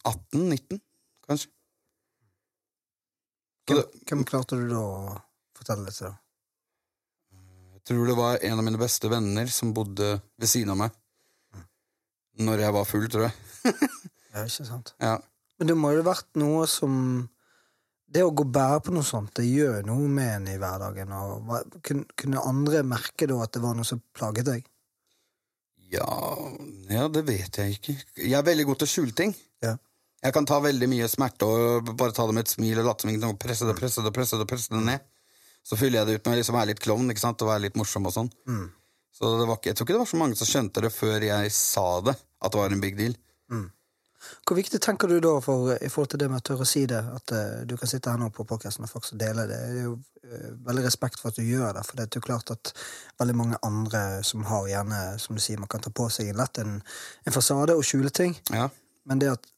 18-19, 0.02 0.80
kanskje. 1.28 1.50
Hvem, 3.68 3.80
hvem 4.08 4.24
klarte 4.28 4.58
du 4.60 4.68
da 4.68 4.80
å 4.82 5.16
fortelle 5.56 5.88
det 5.88 5.96
til? 5.96 6.12
jeg 7.74 7.90
tror 7.90 8.08
det 8.08 8.16
var 8.16 8.38
en 8.40 8.60
av 8.60 8.64
mine 8.64 8.80
beste 8.80 9.10
venner 9.12 9.50
som 9.52 9.74
bodde 9.76 10.14
ved 10.40 10.48
siden 10.48 10.72
av 10.72 10.78
meg. 10.80 10.94
Når 12.40 12.62
jeg 12.64 12.74
var 12.74 12.86
full, 12.88 13.06
tror 13.12 13.28
jeg. 13.28 13.34
Ja, 14.34 14.42
ikke 14.48 14.64
sant? 14.66 14.88
Ja. 14.98 15.12
Men 15.60 15.68
det 15.70 15.76
må 15.78 15.92
jo 15.94 16.00
ha 16.02 16.08
vært 16.08 16.40
noe 16.42 16.64
som 16.66 16.94
Det 18.10 18.24
å 18.26 18.32
gå 18.34 18.42
og 18.42 18.50
bære 18.54 18.80
på 18.86 18.94
noe 18.94 19.06
sånt, 19.06 19.30
det 19.38 19.44
gjør 19.46 19.84
noe 19.86 20.08
med 20.10 20.30
en 20.32 20.48
i 20.50 20.56
hverdagen. 20.58 21.12
Og 21.14 21.92
kunne 22.18 22.42
andre 22.42 22.82
merke 22.86 23.28
da 23.30 23.38
at 23.44 23.54
det 23.54 23.62
var 23.62 23.78
noe 23.78 23.86
som 23.86 24.02
plaget 24.14 24.48
deg? 24.48 24.66
Ja, 25.94 26.08
ja, 26.90 27.06
det 27.12 27.22
vet 27.28 27.58
jeg 27.58 27.76
ikke. 27.76 27.94
Jeg 28.18 28.34
er 28.38 28.46
veldig 28.46 28.66
god 28.68 28.80
til 28.80 28.88
å 28.88 28.92
skjule 28.92 29.16
ting. 29.18 29.34
Ja. 29.62 29.76
Jeg 30.24 30.32
kan 30.32 30.46
ta 30.48 30.60
veldig 30.64 30.88
mye 30.88 31.08
smerte 31.12 31.46
og 31.48 31.90
bare 31.92 32.14
ta 32.16 32.24
det 32.24 32.36
med 32.36 32.46
et 32.46 32.54
smil 32.54 32.80
og 32.80 32.88
late 32.88 33.04
som 33.04 33.12
ingenting 33.12 33.34
og 33.34 33.42
presse 33.42 33.68
det, 33.68 33.74
presse 33.76 34.04
det, 34.04 34.12
presse 34.16 34.38
det, 34.40 34.46
presse 34.48 34.72
det 34.72 34.80
ned. 34.86 35.04
Så 35.64 35.76
fyller 35.80 36.00
jeg 36.00 36.08
det 36.08 36.14
ut 36.16 36.24
med 36.24 36.36
å 36.36 36.38
liksom 36.40 36.56
være 36.56 36.70
litt 36.72 36.80
klovn 36.84 37.12
ikke 37.12 37.24
sant? 37.24 37.44
og 37.44 37.52
være 37.52 37.66
litt 37.66 37.76
morsom 37.80 38.08
og 38.08 38.14
sånn. 38.16 38.30
Mm. 38.48 38.64
Så 39.14 39.34
det 39.38 39.48
var 39.48 39.60
ikke, 39.60 39.70
jeg 39.70 39.78
tror 39.78 39.86
ikke 39.86 39.96
det 39.96 40.02
var 40.02 40.10
så 40.10 40.20
mange 40.20 40.38
som 40.40 40.48
skjønte 40.48 40.82
det 40.84 40.90
før 40.92 41.28
jeg 41.28 41.52
sa 41.54 41.86
det, 42.08 42.16
at 42.16 42.52
det 42.52 42.60
var 42.60 42.72
en 42.72 42.82
big 42.82 42.96
deal. 42.98 43.14
Hvor 44.44 44.56
viktig 44.56 44.80
tenker 44.82 45.08
du 45.08 45.18
da 45.20 45.34
for, 45.44 45.72
i 45.74 45.88
forhold 45.92 46.12
til 46.14 46.20
det 46.22 46.28
med 46.32 46.40
å 46.42 46.46
tørre 46.48 46.66
å 46.66 46.68
si 46.68 46.84
det, 46.88 47.00
at 47.00 47.32
uh, 47.34 47.62
du 47.68 47.76
kan 47.80 47.90
sitte 47.90 48.12
her 48.12 48.20
nå 48.20 48.30
på 48.34 48.46
podkasten 48.48 48.86
og 48.86 48.92
faktisk 48.92 49.18
dele 49.20 49.46
det? 49.50 49.58
Det 49.60 49.80
er 49.80 49.88
jo 49.88 49.94
uh, 49.96 50.50
veldig 50.68 50.84
respekt 50.86 51.20
for 51.20 51.32
at 51.32 51.40
du 51.40 51.44
gjør 51.46 51.76
det, 51.76 51.84
for 51.86 51.98
det 51.98 52.06
er 52.06 52.20
jo 52.20 52.24
klart 52.24 52.52
at 52.54 52.72
veldig 53.20 53.36
mange 53.40 53.60
andre 53.66 54.04
som 54.26 54.44
har 54.48 54.68
gjerne, 54.70 55.02
som 55.22 55.36
du 55.36 55.44
sier, 55.44 55.60
man 55.60 55.70
kan 55.72 55.84
ta 55.84 55.92
på 55.94 56.08
seg 56.12 56.32
lett 56.36 56.60
en, 56.62 56.78
en 57.24 57.36
fasade 57.36 57.76
og 57.76 57.84
skjule 57.86 58.12
ting, 58.14 58.36
Ja, 58.52 58.70
men 59.04 59.20
det 59.20 59.34
at 59.34 59.50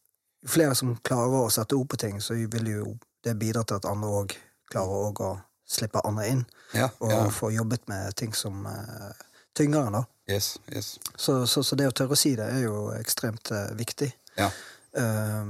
flere 0.49 0.75
som 0.79 0.95
klarer 1.07 1.47
å 1.47 1.53
sette 1.53 1.77
ord 1.77 1.89
på 1.91 1.99
ting, 2.01 2.21
så 2.23 2.35
vil 2.35 2.71
jo 2.71 2.97
det 3.25 3.35
bidra 3.41 3.65
til 3.67 3.81
at 3.81 3.89
andre 3.91 4.11
òg 4.23 4.35
klarer 4.71 5.23
å 5.27 5.31
slippe 5.67 6.03
andre 6.07 6.29
inn, 6.31 6.43
ja, 6.75 6.89
og 7.03 7.11
ja. 7.11 7.23
få 7.35 7.51
jobbet 7.51 7.89
med 7.91 8.15
ting 8.19 8.35
som 8.35 8.67
eh, 8.71 9.25
tyngre, 9.57 9.89
da. 9.91 10.05
Yes, 10.31 10.61
yes. 10.75 10.99
Så, 11.17 11.47
så, 11.47 11.63
så 11.65 11.79
det 11.79 11.89
å 11.91 11.95
tørre 11.95 12.15
å 12.15 12.19
si 12.19 12.35
det 12.39 12.47
er 12.51 12.65
jo 12.67 12.91
ekstremt 12.97 13.51
uh, 13.55 13.71
viktig. 13.79 14.09
Ja. 14.39 14.51
Uh, 14.99 15.47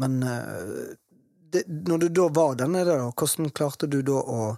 men 0.00 0.22
uh, 0.24 0.92
det, 1.52 1.66
når 1.68 2.04
du 2.04 2.08
da 2.20 2.28
var 2.32 2.56
der 2.56 2.70
nede, 2.72 2.96
hvordan 3.10 3.52
klarte 3.52 3.88
du 3.90 4.00
da 4.06 4.20
å 4.20 4.54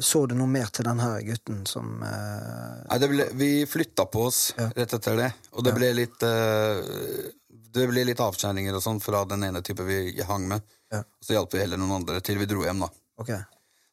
Så 0.00 0.20
du 0.30 0.36
noe 0.38 0.46
mer 0.46 0.68
til 0.70 0.86
den 0.86 1.00
her 1.02 1.20
gutten 1.26 1.64
som 1.66 2.02
eh, 2.06 2.84
Nei, 2.86 2.98
det 3.02 3.08
ble, 3.10 3.24
vi 3.34 3.48
flytta 3.66 4.04
på 4.06 4.28
oss 4.28 4.52
Ja. 4.54 4.68
rett 4.76 4.94
etter 4.94 5.16
det, 5.18 5.30
og 5.52 5.64
det 5.66 5.72
Ja. 5.72 5.78
ble 5.80 5.88
litt 5.98 6.22
eh, 6.22 7.32
Det 7.74 7.88
ble 7.90 8.04
litt 8.06 8.22
avskjæringer 8.22 8.74
og 8.78 8.82
sånn 8.84 9.00
fra 9.02 9.24
den 9.26 9.42
ene 9.48 9.62
type 9.66 9.82
vi 9.86 10.22
hang 10.26 10.46
med. 10.50 10.62
Ja. 10.90 11.02
Så 11.22 11.34
hjalp 11.34 11.52
vi 11.54 11.60
heller 11.64 11.78
noen 11.82 11.96
andre 12.00 12.20
til 12.22 12.38
vi 12.38 12.46
dro 12.50 12.62
hjem, 12.66 12.80
da. 12.82 12.88
Okay. 13.18 13.42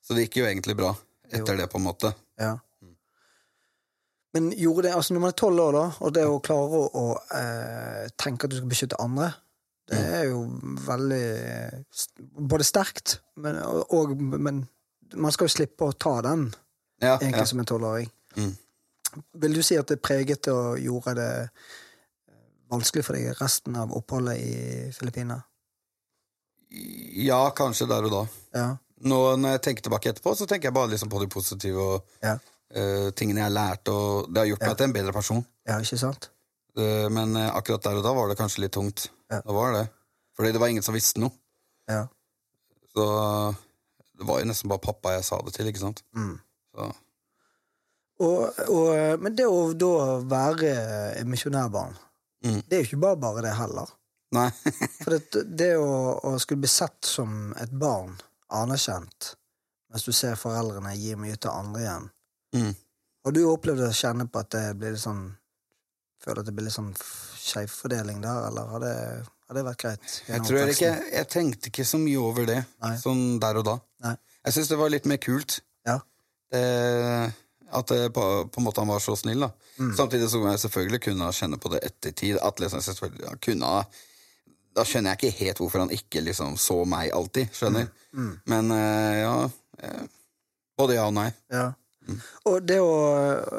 Så 0.02 0.14
det 0.18 0.28
gikk 0.28 0.38
jo 0.44 0.46
egentlig 0.46 0.76
bra 0.78 0.96
etter 1.30 1.58
det, 1.58 1.68
på 1.74 1.78
en 1.82 1.86
måte. 1.90 2.14
ja. 2.38 2.56
Men 4.34 4.52
gjorde 4.52 4.84
det, 4.88 4.94
altså 4.94 5.14
når 5.16 5.22
man 5.24 5.32
er 5.32 5.38
tolv 5.40 5.60
år, 5.64 5.74
da, 5.74 5.84
og 6.04 6.14
det 6.14 6.24
å 6.30 6.40
klare 6.44 6.78
å, 6.78 6.88
å 6.94 7.06
eh, 7.34 8.08
tenke 8.20 8.46
at 8.46 8.52
du 8.54 8.58
skal 8.60 8.70
beskytte 8.70 9.00
andre, 9.02 9.32
det 9.90 9.98
er 10.20 10.26
jo 10.28 10.42
veldig 10.84 11.22
eh, 11.48 11.78
Både 12.52 12.66
sterkt, 12.68 13.16
men, 13.40 13.58
og, 13.90 14.14
men 14.20 14.66
man 15.16 15.32
skal 15.32 15.48
jo 15.48 15.54
slippe 15.56 15.86
å 15.88 15.94
ta 15.98 16.22
den, 16.22 16.54
Ja, 17.02 17.18
egentlig, 17.20 17.40
ja. 17.40 17.46
som 17.46 17.60
en 17.60 17.66
tolvåring. 17.66 18.10
Mm. 18.38 18.58
Vil 19.42 19.54
du 19.54 19.62
si 19.64 19.78
at 19.78 19.88
det 19.88 20.02
preget 20.02 20.48
og 20.52 20.80
gjorde 20.80 21.14
det 21.16 21.30
eh, 21.44 22.34
vanskelig 22.70 23.06
for 23.06 23.14
deg 23.18 23.38
resten 23.42 23.76
av 23.76 23.94
oppholdet 23.96 24.38
i 24.42 24.92
Filippinene? 24.98 25.42
ja, 26.70 27.50
kanskje 27.56 27.88
der 27.88 28.04
og 28.04 28.12
da. 28.12 28.22
Ja. 28.58 28.68
Nå 29.08 29.18
Når 29.40 29.54
jeg 29.56 29.62
tenker 29.62 29.86
tilbake 29.86 30.10
etterpå, 30.12 30.34
så 30.36 30.46
tenker 30.50 30.68
jeg 30.68 30.74
bare 30.76 30.90
liksom 30.92 31.10
på 31.10 31.20
det 31.22 31.30
positive 31.32 31.78
og 31.80 32.06
Ja. 32.24 32.34
uh, 32.76 33.10
tingene 33.12 33.40
jeg 33.40 33.46
har 33.48 33.54
lært, 33.56 33.88
og 33.88 34.28
det 34.34 34.42
har 34.42 34.46
gjort 34.48 34.62
Ja. 34.62 34.68
meg 34.68 34.78
til 34.78 34.84
en 34.90 34.94
bedre 34.94 35.14
person. 35.14 35.46
ja, 35.68 35.78
ikke 35.80 35.98
sant? 35.98 36.30
Uh, 36.78 37.08
men 37.10 37.36
uh, 37.38 37.56
akkurat 37.56 37.84
der 37.84 37.96
og 37.98 38.04
da 38.04 38.14
var 38.14 38.28
det 38.28 38.38
kanskje 38.38 38.60
litt 38.66 38.72
tungt. 38.74 39.10
Ja. 39.32 39.42
Da 39.42 39.52
var 39.54 39.72
det. 39.74 39.90
Fordi 40.36 40.52
det 40.52 40.60
var 40.60 40.68
ingen 40.68 40.84
som 40.84 40.94
visste 40.94 41.20
noe. 41.20 41.32
Ja. 41.88 42.08
Så 42.94 43.56
det 44.18 44.26
var 44.28 44.40
jo 44.42 44.48
nesten 44.50 44.70
bare 44.72 44.82
pappa 44.84 45.14
jeg 45.18 45.26
sa 45.28 45.38
det 45.46 45.54
til, 45.56 45.70
ikke 45.70 45.84
sant. 45.84 46.04
Mm. 46.18 46.36
Så, 46.74 46.88
Og, 48.26 48.60
og, 48.74 49.20
men 49.22 49.36
det 49.38 49.46
å 49.46 49.74
da 49.78 49.92
være 50.26 51.24
misjonærbarn, 51.30 51.96
Mm. 52.46 52.60
det 52.70 52.76
er 52.78 52.82
jo 52.84 52.86
ikke 52.86 53.00
bare 53.02 53.18
bare 53.18 53.42
det 53.48 53.52
heller. 53.58 53.90
nei. 54.32 54.50
For 55.04 55.10
det, 55.16 55.42
det 55.58 55.72
å, 55.82 55.88
å 56.22 56.36
skulle 56.40 56.62
bli 56.62 56.70
sett 56.70 57.06
som 57.10 57.54
et 57.58 57.72
barn, 57.74 58.12
anerkjent, 58.54 59.32
mens 59.90 60.06
du 60.06 60.12
ser 60.14 60.38
foreldrene 60.38 60.94
gi 60.96 61.16
mye 61.18 61.36
til 61.42 61.50
andre 61.50 61.82
igjen 61.82 62.06
mm. 62.54 62.76
Har 63.26 63.34
du 63.36 63.42
opplevd 63.50 63.88
å 63.88 63.90
kjenne 63.96 64.28
på 64.30 64.40
at 64.40 64.52
det 64.54 64.62
blir 64.80 64.94
litt 64.94 65.02
sånn 65.04 65.24
Føler 66.24 66.44
at 66.44 66.48
det 66.48 66.54
blir 66.56 66.68
litt 66.70 66.76
sånn 66.78 66.94
skjevfordeling 67.42 68.22
der, 68.24 68.48
eller 68.52 68.70
har 68.72 68.84
det, 68.86 68.94
har 69.48 69.56
det 69.56 69.64
vært 69.64 69.80
greit? 69.84 70.14
Jeg 70.28 70.44
tror 70.44 70.72
ikke? 70.74 70.92
Jeg 71.14 71.28
tenkte 71.32 71.70
ikke 71.72 71.86
så 71.88 72.00
mye 72.02 72.20
over 72.20 72.48
det, 72.50 72.60
Nei. 72.84 72.96
sånn 73.00 73.40
der 73.40 73.60
og 73.62 73.68
da. 73.68 73.76
Nei. 74.04 74.16
Jeg 74.48 74.56
syns 74.58 74.72
det 74.72 74.80
var 74.80 74.92
litt 74.92 75.08
mer 75.08 75.20
kult. 75.24 75.62
Ja. 75.88 75.98
Det, 76.52 76.64
at 77.80 77.92
det, 77.92 78.02
på, 78.16 78.26
på 78.52 78.62
en 78.62 78.68
måte 78.68 78.84
han 78.84 78.92
var 78.92 79.00
så 79.04 79.16
snill, 79.20 79.46
da. 79.48 79.50
Mm. 79.78 79.94
Samtidig 79.96 80.28
som 80.32 80.46
jeg 80.48 80.62
selvfølgelig 80.66 81.00
kunne 81.08 81.32
kjenne 81.36 81.60
på 81.64 81.72
det 81.74 81.82
ettertid. 81.88 82.40
At 82.44 82.60
liksom, 82.64 82.84
selvfølgelig, 82.84 83.40
kunne 83.44 83.72
Da 84.78 84.84
skjønner 84.86 85.16
jeg 85.16 85.18
ikke 85.18 85.44
helt 85.46 85.60
hvorfor 85.64 85.82
han 85.86 85.94
ikke 85.96 86.22
liksom 86.22 86.56
så 86.62 86.84
meg 86.86 87.12
alltid. 87.16 87.50
Skjønner. 87.56 87.90
Mm. 88.14 88.32
Men 88.52 88.72
eh, 88.76 89.16
ja 89.24 89.36
eh, 89.84 90.04
Både 90.78 91.00
ja 91.00 91.08
og 91.10 91.16
nei. 91.18 91.32
Ja. 91.50 91.72
Mm. 92.08 92.20
Og 92.52 92.68
det 92.68 92.78
å 92.84 92.92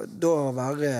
da 0.09 0.35
være 0.57 0.93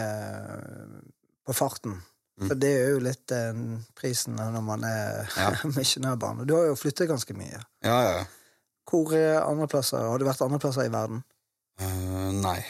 på 1.47 1.55
farten 1.57 1.95
Mm. 1.99 2.08
For 2.39 2.55
det 2.55 2.71
er 2.71 2.91
jo 2.93 2.99
litt 3.03 3.33
eh, 3.35 3.57
prisen 3.99 4.37
når 4.39 4.61
man 4.63 4.85
er 4.87 5.25
Ja. 5.37 5.49
misjonærbarn. 5.79 6.45
Du 6.47 6.55
har 6.55 6.69
jo 6.71 6.77
flyttet 6.79 7.09
ganske 7.11 7.35
mye. 7.35 7.59
Ja, 7.85 7.97
ja. 8.07 8.21
Hvor 8.89 9.11
er 9.17 9.43
andre 9.43 9.67
plasser? 9.69 10.05
Har 10.07 10.21
du 10.21 10.25
vært 10.29 10.45
andre 10.47 10.61
plasser 10.63 10.87
i 10.87 10.93
verden? 10.93 11.25
Uh, 11.83 12.31
nei. 12.39 12.61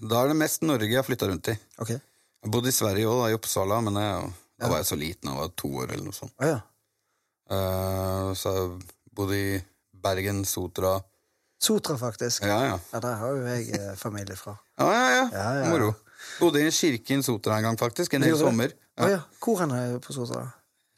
Da 0.00 0.22
er 0.24 0.32
det 0.32 0.38
mest 0.40 0.64
Norge 0.66 0.88
jeg 0.88 0.98
har 0.98 1.06
flytta 1.06 1.28
rundt 1.28 1.50
i. 1.52 1.56
Ok. 1.82 1.92
Jeg 1.94 2.52
bodde 2.54 2.70
i 2.72 2.74
Sverige 2.74 3.10
òg, 3.10 3.26
i 3.30 3.36
Oppsala, 3.36 3.78
men 3.84 3.98
jeg, 4.00 4.32
da 4.62 4.70
var 4.70 4.80
jeg 4.82 4.88
så 4.90 4.98
liten, 4.98 5.30
jeg 5.30 5.38
var 5.38 5.52
to 5.58 5.70
år 5.82 5.92
eller 5.92 6.04
noe 6.08 6.16
sånt. 6.16 6.34
Å 6.38 6.48
ja. 6.48 6.58
uh, 7.52 8.32
så 8.38 8.54
jeg 8.56 8.72
bodde 9.18 9.38
i 9.38 9.54
Bergen, 9.98 10.44
Sotra 10.46 10.98
Sotra, 11.58 11.96
faktisk. 11.98 12.44
Ja, 12.46 12.58
ja. 12.68 12.74
Ja, 12.92 13.00
Der 13.02 13.16
har 13.18 13.32
jo 13.34 13.46
jeg 13.48 13.72
eh, 13.74 13.94
familie 13.98 14.36
fra. 14.38 14.52
Ja, 14.78 14.86
ja, 14.94 15.06
ja. 15.10 15.24
Ja, 15.32 15.46
ja. 15.58 15.70
Moro. 15.72 15.88
Bodde 16.38 16.60
i 16.62 16.68
en 16.68 16.74
kirke 16.74 17.16
i 17.16 17.22
Sotra 17.26 17.56
en 17.58 17.66
gang, 17.66 17.78
faktisk. 17.80 18.14
En 18.14 18.22
hel 18.22 18.36
sommer. 18.38 18.70
Ja. 18.98 19.08
ja. 19.14 19.18
Hvor 19.42 19.60
hen 19.62 19.72
er 19.76 19.98
på 20.02 20.12
Sotra? 20.16 20.44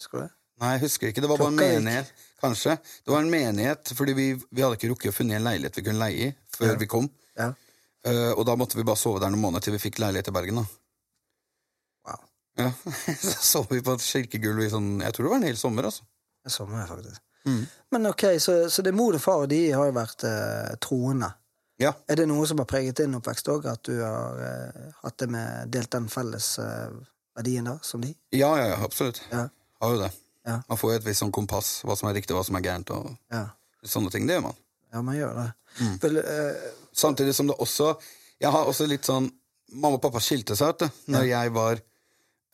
Husker 0.00 0.18
du 0.18 0.22
det? 0.24 0.30
Nei, 0.60 0.70
jeg 0.76 0.80
husker 0.84 1.08
ikke. 1.10 1.22
Det 1.24 1.28
var 1.30 1.40
bare 1.40 1.52
en 1.54 1.60
menighet, 1.60 2.08
gikk. 2.12 2.26
Kanskje. 2.40 2.74
Det 3.04 3.12
var 3.12 3.20
en 3.24 3.30
menighet, 3.32 3.90
fordi 3.96 4.12
vi, 4.16 4.26
vi 4.50 4.62
hadde 4.64 4.76
ikke 4.78 4.90
rukket 4.92 5.12
å 5.12 5.16
finne 5.16 5.36
en 5.38 5.44
leilighet 5.44 5.76
vi 5.80 5.84
kunne 5.86 6.00
leie 6.02 6.26
i 6.28 6.34
før 6.56 6.72
Ja. 6.74 6.78
vi 6.80 6.88
kom. 6.88 7.08
Ja. 7.36 7.50
Uh, 8.06 8.32
og 8.32 8.46
da 8.48 8.54
måtte 8.56 8.78
vi 8.78 8.84
bare 8.88 8.96
sove 8.96 9.20
der 9.20 9.28
noen 9.32 9.42
måneder 9.44 9.66
til 9.66 9.74
vi 9.76 9.80
fikk 9.82 9.98
leilighet 10.00 10.28
i 10.32 10.32
Bergen. 10.36 10.60
da 10.62 10.64
Wow. 12.08 12.22
Ja, 12.56 12.70
Så 13.20 13.34
sov 13.44 13.66
vi 13.70 13.82
på 13.84 13.92
et 13.96 14.04
kirkegulv 14.04 14.64
i 14.64 14.70
sånn 14.72 14.88
Jeg 15.04 15.12
tror 15.16 15.26
det 15.26 15.32
var 15.34 15.40
en 15.42 15.48
hel 15.50 15.58
sommer. 15.60 15.84
altså 15.90 16.04
En 16.44 16.50
sommer 16.54 16.86
faktisk. 16.88 17.20
Mm. 17.44 17.66
Men 17.92 18.06
ok, 18.12 18.24
så, 18.40 18.54
så 18.72 18.82
det 18.84 18.92
mor 18.96 19.16
og 19.16 19.20
far 19.24 19.46
de 19.48 19.60
har 19.72 19.88
jo 19.88 19.94
vært 19.96 20.24
eh, 20.28 20.74
troende. 20.80 21.28
Ja. 21.80 21.92
Er 22.08 22.20
det 22.20 22.26
noe 22.28 22.44
som 22.48 22.60
har 22.60 22.68
preget 22.68 22.98
din 23.00 23.16
oppvekst 23.16 23.48
òg? 23.52 23.64
At 23.68 23.84
du 23.88 23.94
har 24.00 24.40
eh, 24.44 24.90
hatt 25.04 25.16
det 25.22 25.28
med 25.32 25.70
delt 25.72 25.92
den 25.92 26.08
felles 26.12 26.50
eh, 26.60 26.88
verdien 27.40 27.66
der, 27.68 27.78
som 27.82 28.00
de? 28.04 28.12
Ja, 28.36 28.52
ja, 28.60 28.76
absolutt. 28.84 29.22
Ja. 29.32 29.46
Har 29.82 29.94
jo 29.96 30.00
det. 30.04 30.10
Ja. 30.46 30.58
Man 30.68 30.78
får 30.80 30.92
jo 30.94 30.98
et 31.00 31.06
visst 31.08 31.20
sånn 31.24 31.32
kompass, 31.34 31.80
hva 31.84 31.96
som 31.98 32.08
er 32.10 32.16
riktig, 32.20 32.34
hva 32.36 32.44
som 32.46 32.56
er 32.56 32.64
gærent. 32.64 32.90
og 32.96 33.10
Ja, 33.32 33.46
sånne 33.84 34.10
ting. 34.12 34.26
Det 34.28 34.36
gjør 34.38 34.46
man. 34.50 34.56
ja 34.92 35.02
man 35.06 35.16
gjør 35.16 35.34
det. 35.40 35.48
Mm. 35.80 35.98
Vel, 36.02 36.16
uh, 36.24 36.70
Samtidig 36.92 37.34
som 37.36 37.46
det 37.46 37.54
også 37.62 37.92
Jeg 38.42 38.50
har 38.50 38.66
også 38.66 38.86
litt 38.90 39.06
sånn 39.06 39.28
Mamma 39.70 40.00
og 40.00 40.02
pappa 40.02 40.18
skilte 40.18 40.56
seg, 40.58 40.72
vet 40.72 40.80
du, 40.82 41.12
når 41.14 41.28
jeg 41.28 41.52
var 41.54 41.78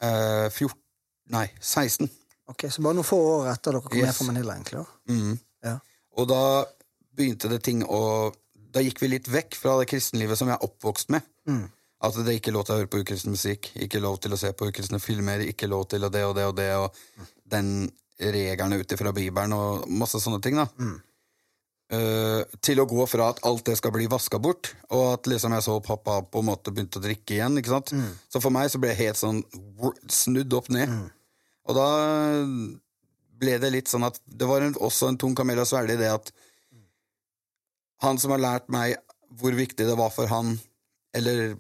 uh, 0.04 0.48
14 0.50 0.74
Nei, 1.32 1.46
16. 1.60 2.10
ok, 2.52 2.66
Så 2.70 2.82
bare 2.84 2.98
noen 2.98 3.06
få 3.08 3.16
år 3.38 3.48
etter 3.54 3.72
dere 3.72 3.80
kom 3.86 3.96
Yes. 3.96 4.06
ned 4.06 4.14
fra 4.18 4.26
Manila, 4.28 4.54
egentlig? 4.58 4.84
Mm. 5.08 5.38
Ja. 5.64 5.78
Og 6.20 6.28
da 6.28 6.42
begynte 7.16 7.48
det 7.48 7.62
ting 7.64 7.80
å 7.88 8.02
Da 8.76 8.82
gikk 8.84 9.00
vi 9.00 9.08
litt 9.14 9.26
vekk 9.32 9.56
fra 9.56 9.78
det 9.80 9.88
kristenlivet 9.88 10.36
som 10.36 10.48
jeg 10.52 10.58
er 10.60 10.66
oppvokst 10.68 11.08
med. 11.16 11.24
Mm. 11.48 11.64
At 12.04 12.16
det 12.18 12.28
er 12.28 12.38
ikke 12.40 12.52
lov 12.52 12.66
til 12.66 12.74
å 12.74 12.80
høre 12.82 12.90
på 12.92 13.00
ukristen 13.00 13.32
musikk, 13.32 13.70
ikke 13.80 14.02
lov 14.04 14.18
til 14.20 14.34
å 14.36 14.38
se 14.40 14.50
på 14.52 14.68
ukristne 14.68 15.00
filmer, 15.00 15.44
ikke 15.48 15.68
lov 15.70 15.86
til 15.92 16.04
å 16.04 16.10
det 16.12 16.24
og 16.28 16.34
det 16.36 16.44
og 16.50 16.56
det, 16.58 16.70
og 16.76 17.28
den 17.48 17.70
regelen 18.20 18.80
ut 18.80 18.92
ifra 18.92 19.12
Bibelen 19.16 19.54
og 19.56 19.86
masse 19.88 20.20
sånne 20.20 20.40
ting. 20.44 20.60
da. 20.60 20.68
Mm. 20.76 20.96
Uh, 21.86 22.42
til 22.66 22.82
å 22.82 22.88
gå 22.90 23.04
fra 23.06 23.28
at 23.30 23.44
alt 23.46 23.62
det 23.68 23.76
skal 23.78 23.92
bli 23.94 24.08
vaska 24.10 24.40
bort, 24.42 24.72
og 24.90 25.04
at 25.14 25.28
liksom 25.30 25.54
jeg 25.54 25.64
så 25.68 25.76
pappa 25.84 26.18
på 26.26 26.42
en 26.42 26.48
måte 26.48 26.72
begynte 26.74 27.00
å 27.00 27.04
drikke 27.04 27.38
igjen. 27.38 27.60
ikke 27.60 27.72
sant? 27.76 27.94
Så 28.28 28.42
for 28.44 28.52
meg 28.54 28.68
så 28.72 28.80
ble 28.82 28.90
jeg 28.92 29.04
helt 29.04 29.20
sånn 29.20 29.44
snudd 30.10 30.56
opp 30.58 30.68
ned. 30.74 30.92
Og 31.66 31.78
da 31.78 31.88
ble 33.36 33.56
det 33.62 33.72
litt 33.72 33.90
sånn 33.90 34.06
at 34.06 34.18
det 34.26 34.48
var 34.48 34.64
en, 34.64 34.76
også 34.80 35.10
en 35.10 35.20
tung 35.20 35.36
kamel 35.36 35.60
å 35.62 35.68
svelge 35.68 35.98
det 36.00 36.10
at 36.10 36.32
han 38.04 38.20
som 38.20 38.34
har 38.34 38.42
lært 38.42 38.68
meg 38.72 38.96
hvor 39.40 39.56
viktig 39.56 39.86
det 39.88 39.96
var 39.98 40.12
for 40.14 40.30
han 40.30 40.54
Eller 41.16 41.56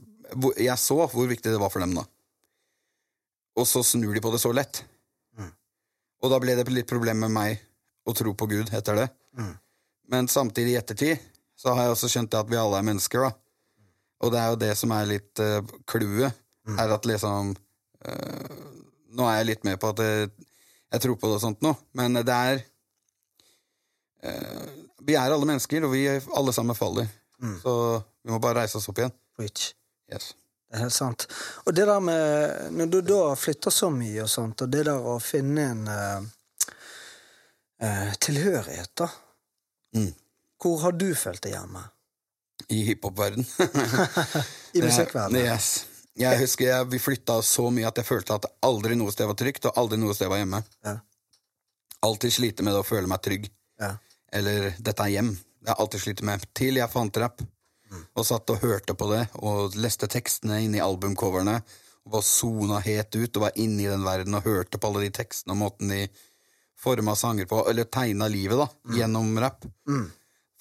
jeg 0.58 0.78
så 0.82 0.98
hvor 1.12 1.30
viktig 1.30 1.52
det 1.52 1.60
var 1.60 1.72
for 1.72 1.84
dem, 1.84 1.94
da. 1.96 2.04
Og 3.56 3.66
så 3.68 3.82
snur 3.86 4.12
de 4.14 4.20
på 4.20 4.32
det 4.34 4.42
så 4.42 4.52
lett. 4.52 4.82
Og 6.24 6.32
da 6.32 6.40
ble 6.42 6.56
det 6.58 6.66
litt 6.72 6.88
problem 6.88 7.20
med 7.26 7.32
meg 7.34 7.60
å 8.08 8.14
tro 8.16 8.32
på 8.34 8.48
Gud 8.50 8.72
etter 8.74 8.98
det. 8.98 9.06
Men 10.10 10.28
samtidig, 10.30 10.74
i 10.74 10.78
ettertid, 10.80 11.22
så 11.56 11.74
har 11.74 11.86
jeg 11.86 11.96
også 11.96 12.10
skjønt 12.12 12.36
at 12.38 12.48
vi 12.50 12.58
alle 12.60 12.78
er 12.80 12.86
mennesker, 12.86 13.26
da. 13.26 13.32
Og 14.24 14.32
det 14.32 14.40
er 14.40 14.52
jo 14.52 14.60
det 14.60 14.72
som 14.80 14.92
er 14.96 15.10
litt 15.10 15.42
uh, 15.44 15.60
mm. 15.60 16.78
er 16.80 16.94
at 16.94 17.04
liksom 17.04 17.50
uh, 17.52 18.62
Nå 19.16 19.26
er 19.28 19.36
jeg 19.38 19.48
litt 19.50 19.66
med 19.68 19.76
på 19.80 19.90
at 19.92 20.00
jeg, 20.00 20.30
jeg 20.94 21.02
tror 21.04 21.18
på 21.20 21.28
det 21.28 21.36
og 21.36 21.42
sånt 21.42 21.60
nå, 21.64 21.74
men 21.96 22.16
det 22.16 22.36
er 22.36 22.62
uh, 24.24 24.72
Vi 25.04 25.18
er 25.20 25.28
alle 25.28 25.48
mennesker, 25.48 25.84
og 25.84 25.92
vi 25.92 26.06
alle 26.08 26.56
sammen 26.56 26.78
faller. 26.78 27.10
Så 27.60 27.72
vi 28.24 28.32
må 28.32 28.40
bare 28.40 28.62
reise 28.62 28.80
oss 28.80 28.88
opp 28.88 29.02
igjen. 29.02 29.12
Preach. 29.36 29.74
Yes. 30.12 30.34
Det 30.66 30.78
er 30.78 30.82
helt 30.86 30.94
sant. 30.96 31.26
Og 31.64 31.74
det 31.74 31.86
der 31.86 32.00
med 32.02 32.72
Når 32.74 32.86
du 32.90 33.00
da 33.06 33.20
flytter 33.38 33.70
så 33.70 33.90
mye 33.90 34.24
og 34.24 34.30
sånt, 34.30 34.62
og 34.62 34.70
det 34.70 34.84
der 34.88 34.98
å 34.98 35.18
finne 35.22 35.66
en 35.72 35.86
uh, 35.86 36.22
tilhørighet, 38.18 38.92
da 38.98 39.08
Mm. 39.96 40.12
Hvor 40.62 40.80
har 40.80 40.92
du 40.92 41.14
følt 41.14 41.42
deg 41.46 41.54
hjemme? 41.54 41.82
I 42.68 42.82
hiphop-verden. 42.88 43.46
I 44.76 44.82
musikkverdenen? 44.82 45.40
Yes. 45.40 45.86
Jeg 46.16 46.40
husker 46.40 46.70
jeg, 46.70 46.88
vi 46.92 47.00
flytta 47.00 47.38
så 47.44 47.68
mye 47.72 47.88
at 47.88 47.98
jeg 48.00 48.08
følte 48.08 48.38
at 48.38 48.48
aldri 48.64 48.96
noe 48.96 49.12
sted 49.12 49.28
var 49.28 49.36
trygt, 49.36 49.68
og 49.68 49.76
aldri 49.80 49.98
noe 50.00 50.16
sted 50.16 50.30
var 50.32 50.40
hjemme. 50.40 50.62
Ja. 50.86 50.96
Alltid 52.08 52.32
slite 52.32 52.64
med 52.64 52.72
det 52.72 52.80
å 52.80 52.88
føle 52.88 53.08
meg 53.10 53.20
trygg. 53.24 53.50
Ja. 53.80 53.96
Eller 54.32 54.72
'dette 54.78 55.04
er 55.04 55.12
hjem'. 55.12 55.34
Jeg 55.36 55.72
har 55.72 55.80
alltid 55.82 56.00
slitt 56.00 56.22
med. 56.24 56.44
Til 56.56 56.80
jeg 56.80 56.92
fant 56.92 57.20
rapp. 57.20 57.42
Og 58.16 58.26
satt 58.26 58.50
og 58.50 58.62
hørte 58.62 58.94
på 58.98 59.08
det, 59.12 59.26
og 59.38 59.76
leste 59.78 60.08
tekstene 60.10 60.62
inni 60.64 60.80
albumcoverne. 60.82 61.60
Og 62.06 62.16
var 62.18 62.24
sona 62.26 62.80
helt 62.84 63.14
ut, 63.16 63.36
og 63.36 63.44
var 63.48 63.58
inne 63.58 63.84
i 63.84 63.90
den 63.90 64.06
verden 64.06 64.38
og 64.38 64.46
hørte 64.46 64.78
på 64.78 64.90
alle 64.90 65.06
de 65.06 65.12
tekstene 65.20 65.56
og 65.56 65.62
måten 65.64 65.90
de 65.90 66.06
forma 66.78 67.16
sanger 67.18 67.48
på, 67.50 67.62
eller 67.70 67.88
tegna 67.90 68.28
livet, 68.30 68.58
da, 68.60 68.68
gjennom 68.98 69.32
rapp. 69.42 69.64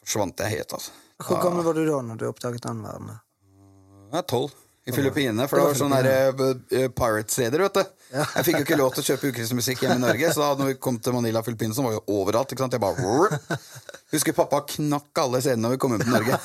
Forsvant 0.05 0.41
jeg 0.41 0.57
helt, 0.57 0.77
altså. 0.77 0.93
Hvor 1.25 1.41
gammel 1.43 1.63
var 1.63 1.77
du 1.77 1.85
da 1.87 2.01
når 2.03 2.19
du 2.19 2.27
oppdaget 2.27 2.65
den 2.65 2.81
verdenen? 2.83 3.19
Jeg 4.11 4.21
er 4.21 4.29
tolv. 4.29 4.61
I 4.85 4.91
Filippinene. 4.93 5.47
For 5.49 5.57
det 5.57 5.63
var 5.65 5.77
sånne 5.79 5.99
der, 6.05 6.27
uh, 6.37 6.89
pirate-steder, 6.93 7.63
vet 7.65 7.77
du. 7.79 7.93
Jeg 8.13 8.45
fikk 8.45 8.59
jo 8.59 8.65
ikke 8.67 8.77
lov 8.77 8.91
til 8.93 9.01
å 9.01 9.05
kjøpe 9.07 9.31
ukristen 9.31 9.61
hjemme 9.65 9.95
i 9.97 10.03
Norge, 10.03 10.29
så 10.29 10.43
da 10.43 10.49
når 10.59 10.69
vi 10.69 10.75
kom 10.85 10.99
til 11.01 11.15
Manila 11.15 11.41
Filippinene, 11.45 11.73
så 11.73 11.81
var 11.81 11.95
jo 11.95 12.03
overalt. 12.19 12.53
ikke 12.53 12.61
sant? 12.61 12.77
Jeg 12.77 12.83
bare. 12.83 13.39
Husker 14.13 14.37
pappa 14.37 14.61
knakk 14.75 15.23
alle 15.23 15.41
CD-ene 15.41 15.65
når 15.65 15.73
vi 15.73 15.79
kom 15.81 15.95
hjem 15.95 16.05
til 16.05 16.13
Norge. 16.13 16.37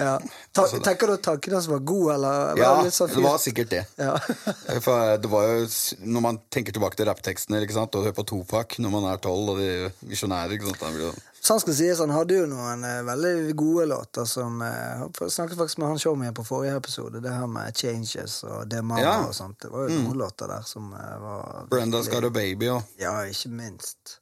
Ja. 0.00 0.16
Ta, 0.56 0.66
tenker 0.80 1.10
du 1.10 1.14
at 1.18 1.24
tanken 1.26 1.54
hans 1.56 1.68
var 1.70 1.82
god, 1.84 2.06
eller 2.14 2.54
var 2.56 2.62
Ja, 2.62 2.70
det 2.86 2.92
sånn 2.96 3.12
det 3.12 3.24
var 3.24 3.40
sikkert 3.42 3.72
det. 3.72 3.82
Ja. 4.00 4.14
For 4.84 5.16
det 5.20 5.30
var 5.30 5.48
jo, 5.52 5.66
Når 6.00 6.24
man 6.24 6.40
tenker 6.52 6.74
tilbake 6.76 6.96
til 6.98 7.08
rapptekstene 7.10 7.60
og 7.60 8.04
hører 8.04 8.16
på 8.16 8.26
Topak 8.32 8.78
når 8.80 8.94
man 8.94 9.10
er 9.12 9.20
tolv, 9.22 9.52
og 9.54 9.60
de 9.60 9.68
er 9.86 9.98
misjonærer 10.08 10.56
Så 10.64 10.86
han 10.86 11.12
Sånn 11.40 11.60
skal 11.62 11.76
sies, 11.76 12.00
han 12.02 12.12
hadde 12.12 12.36
jo 12.36 12.46
noen 12.50 12.82
eh, 12.84 12.98
veldig 13.06 13.54
gode 13.56 13.86
låter 13.88 14.26
som 14.28 14.60
eh, 14.64 15.04
Jeg 15.22 15.32
snakket 15.32 15.56
faktisk 15.56 15.80
med 15.80 15.88
han 15.88 16.02
showmien 16.02 16.36
på 16.36 16.44
forrige 16.44 16.76
episode, 16.76 17.22
det 17.24 17.32
her 17.32 17.48
med 17.48 17.76
Changes 17.76 18.42
og 18.44 18.68
Det 18.68 18.82
Mama 18.84 19.00
Ja. 19.00 19.14
og 19.24 19.34
sånt. 19.34 19.56
Det 19.62 19.70
var 19.72 19.88
jo 19.88 20.02
noen 20.02 20.20
låter 20.20 20.52
der 20.52 20.66
som 20.68 20.92
eh, 20.92 21.14
var 21.22 21.64
Brenda's 21.72 22.10
Got 22.12 22.28
a 22.28 22.30
Baby 22.30 22.68
og 22.68 22.82
Ja, 23.00 23.22
ikke 23.24 23.48
minst. 23.56 24.19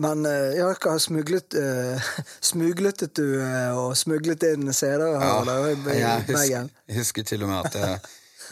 Men 0.00 0.24
eh, 0.26 0.54
ja, 0.56 0.70
hva 0.72 0.94
smuglet 1.00 1.54
uh, 1.58 2.12
Smuglet 2.52 3.04
du 3.12 3.26
uh, 3.42 3.76
og 3.76 3.96
smuglet 3.98 4.46
inn 4.48 4.72
CD-er 4.72 5.18
Ja, 5.20 5.34
jeg 5.92 6.24
husker, 6.30 6.70
husker 6.96 7.26
til 7.28 7.44
og 7.44 7.52
med 7.52 7.68
at 7.68 7.76
jeg, 7.76 7.98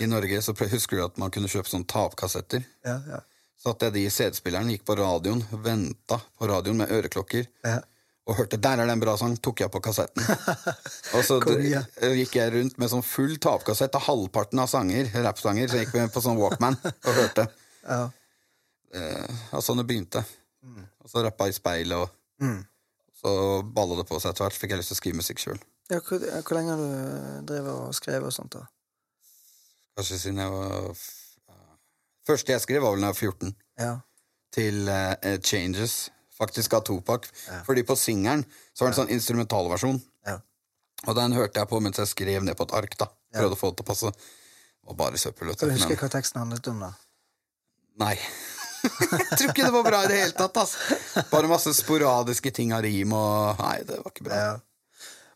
i 0.05 0.09
Norge 0.11 0.43
så 0.45 0.53
husker 0.53 1.01
du 1.01 1.05
at 1.07 1.21
man 1.21 1.33
kunne 1.33 1.49
kjøpe 1.51 1.69
sånne 1.69 1.89
tapkassetter. 1.89 2.65
Ja, 2.87 2.99
ja. 3.09 3.23
Satt 3.61 3.83
jeg 3.85 3.93
de 3.93 4.07
CD-spilleren, 4.09 4.71
gikk 4.73 4.87
på 4.89 4.97
radioen, 4.97 5.43
venta 5.65 6.17
på 6.39 6.49
radioen 6.49 6.81
med 6.81 6.93
øreklokker. 6.97 7.49
Ja. 7.67 7.81
Og 8.29 8.37
hørte 8.39 8.57
'der 8.57 8.81
er 8.81 8.87
det 8.87 8.95
en 8.95 9.03
bra 9.03 9.17
sang', 9.19 9.37
tok 9.43 9.61
jeg 9.61 9.73
på 9.73 9.81
kassetten. 9.85 10.23
og 11.17 11.25
så 11.25 11.41
Kom, 11.41 11.61
ja. 11.65 11.83
gikk 12.01 12.37
jeg 12.37 12.53
rundt 12.55 12.79
med 12.79 12.93
sånn 12.93 13.05
full 13.05 13.37
tapkassett 13.43 13.97
av 13.99 14.07
halvparten 14.07 14.61
av 14.63 14.69
sanger, 14.71 15.11
rappsanger. 15.25 15.69
Så 15.69 15.81
jeg 15.81 15.89
gikk 15.89 15.97
vi 15.97 16.07
på 16.15 16.23
sånn 16.25 16.39
Walkman 16.41 16.79
og 16.85 17.13
hørte. 17.17 17.49
Ja. 17.85 18.03
Eh, 18.95 19.61
sånn 19.61 19.83
det 19.83 19.89
begynte. 19.89 20.25
Og 21.11 21.17
så 21.17 21.25
rappa 21.27 21.49
i 21.51 21.53
speilet, 21.57 21.97
og 21.99 22.11
Mm. 22.41 22.61
så 23.21 23.31
balla 23.75 23.97
det 23.99 24.07
på 24.09 24.17
seg 24.23 24.31
etter 24.31 24.45
hvert. 24.47 24.55
Fikk 24.57 24.71
jeg 24.71 24.79
lyst 24.79 24.89
til 24.93 24.95
å 24.95 25.01
skrive 25.01 25.17
musikk 25.19 25.39
sjøl. 25.43 25.59
ja 25.91 25.99
hvor, 25.99 26.19
hvor 26.23 26.55
lenge 26.57 26.71
har 26.71 26.79
du 26.79 26.85
eh, 26.87 27.41
drevet 27.51 27.73
og 27.75 27.95
skrevet 27.99 28.29
og 28.31 28.33
sånt? 28.33 28.53
da? 28.55 28.63
Kanskje 29.99 30.19
siden 30.23 30.39
jeg 30.39 30.51
var 30.55 30.95
Første 32.31 32.53
jeg 32.53 32.61
skrev, 32.63 32.83
var 32.85 32.93
vel 32.95 33.01
da 33.03 33.09
jeg 33.11 33.17
var 33.17 33.21
14. 33.27 33.55
Ja. 33.81 33.93
til 34.55 34.89
uh, 34.89 35.39
Changes, 35.43 36.11
faktisk 36.39 36.73
av 36.79 36.85
Topak. 36.87 37.27
Fordi 37.67 37.83
på 37.83 37.97
singelen 37.99 38.45
så 38.75 38.85
var 38.85 38.93
det 38.93 38.99
en 38.99 39.01
sånn 39.03 39.15
instrumentalversjon. 39.17 39.99
Ja. 40.29 40.37
Og 41.09 41.17
den 41.17 41.33
hørte 41.33 41.59
jeg 41.61 41.69
på 41.69 41.81
mens 41.83 41.99
jeg 41.99 42.07
skrev 42.13 42.45
ned 42.45 42.55
på 42.57 42.69
et 42.69 42.73
ark. 42.77 42.97
da 43.01 43.09
Prøvde 43.35 43.57
å 43.57 43.59
få 43.59 43.71
det 43.73 43.81
til 43.81 43.85
å 43.85 43.91
passe. 43.91 44.13
Og 44.87 44.97
bare 44.97 45.19
søppel. 45.19 45.49
Husker 45.51 45.73
huske 45.75 45.97
hva 45.97 46.09
teksten 46.13 46.41
handlet 46.43 46.71
om, 46.71 46.81
da? 46.87 46.93
Nei. 47.99 48.15
Jeg 48.83 49.39
tror 49.39 49.53
ikke 49.53 49.67
det 49.67 49.75
var 49.75 49.87
bra 49.87 50.01
i 50.05 50.11
det 50.11 50.19
hele 50.23 50.37
tatt. 50.37 50.57
Altså. 50.63 50.99
Bare 51.31 51.51
masse 51.51 51.73
sporadiske 51.77 52.53
ting 52.57 52.75
av 52.77 52.83
rim 52.87 53.13
og 53.17 53.61
Nei, 53.61 53.79
det 53.89 54.01
var 54.01 54.13
ikke 54.13 54.27
bra. 54.29 54.41
Ja. 54.41 54.59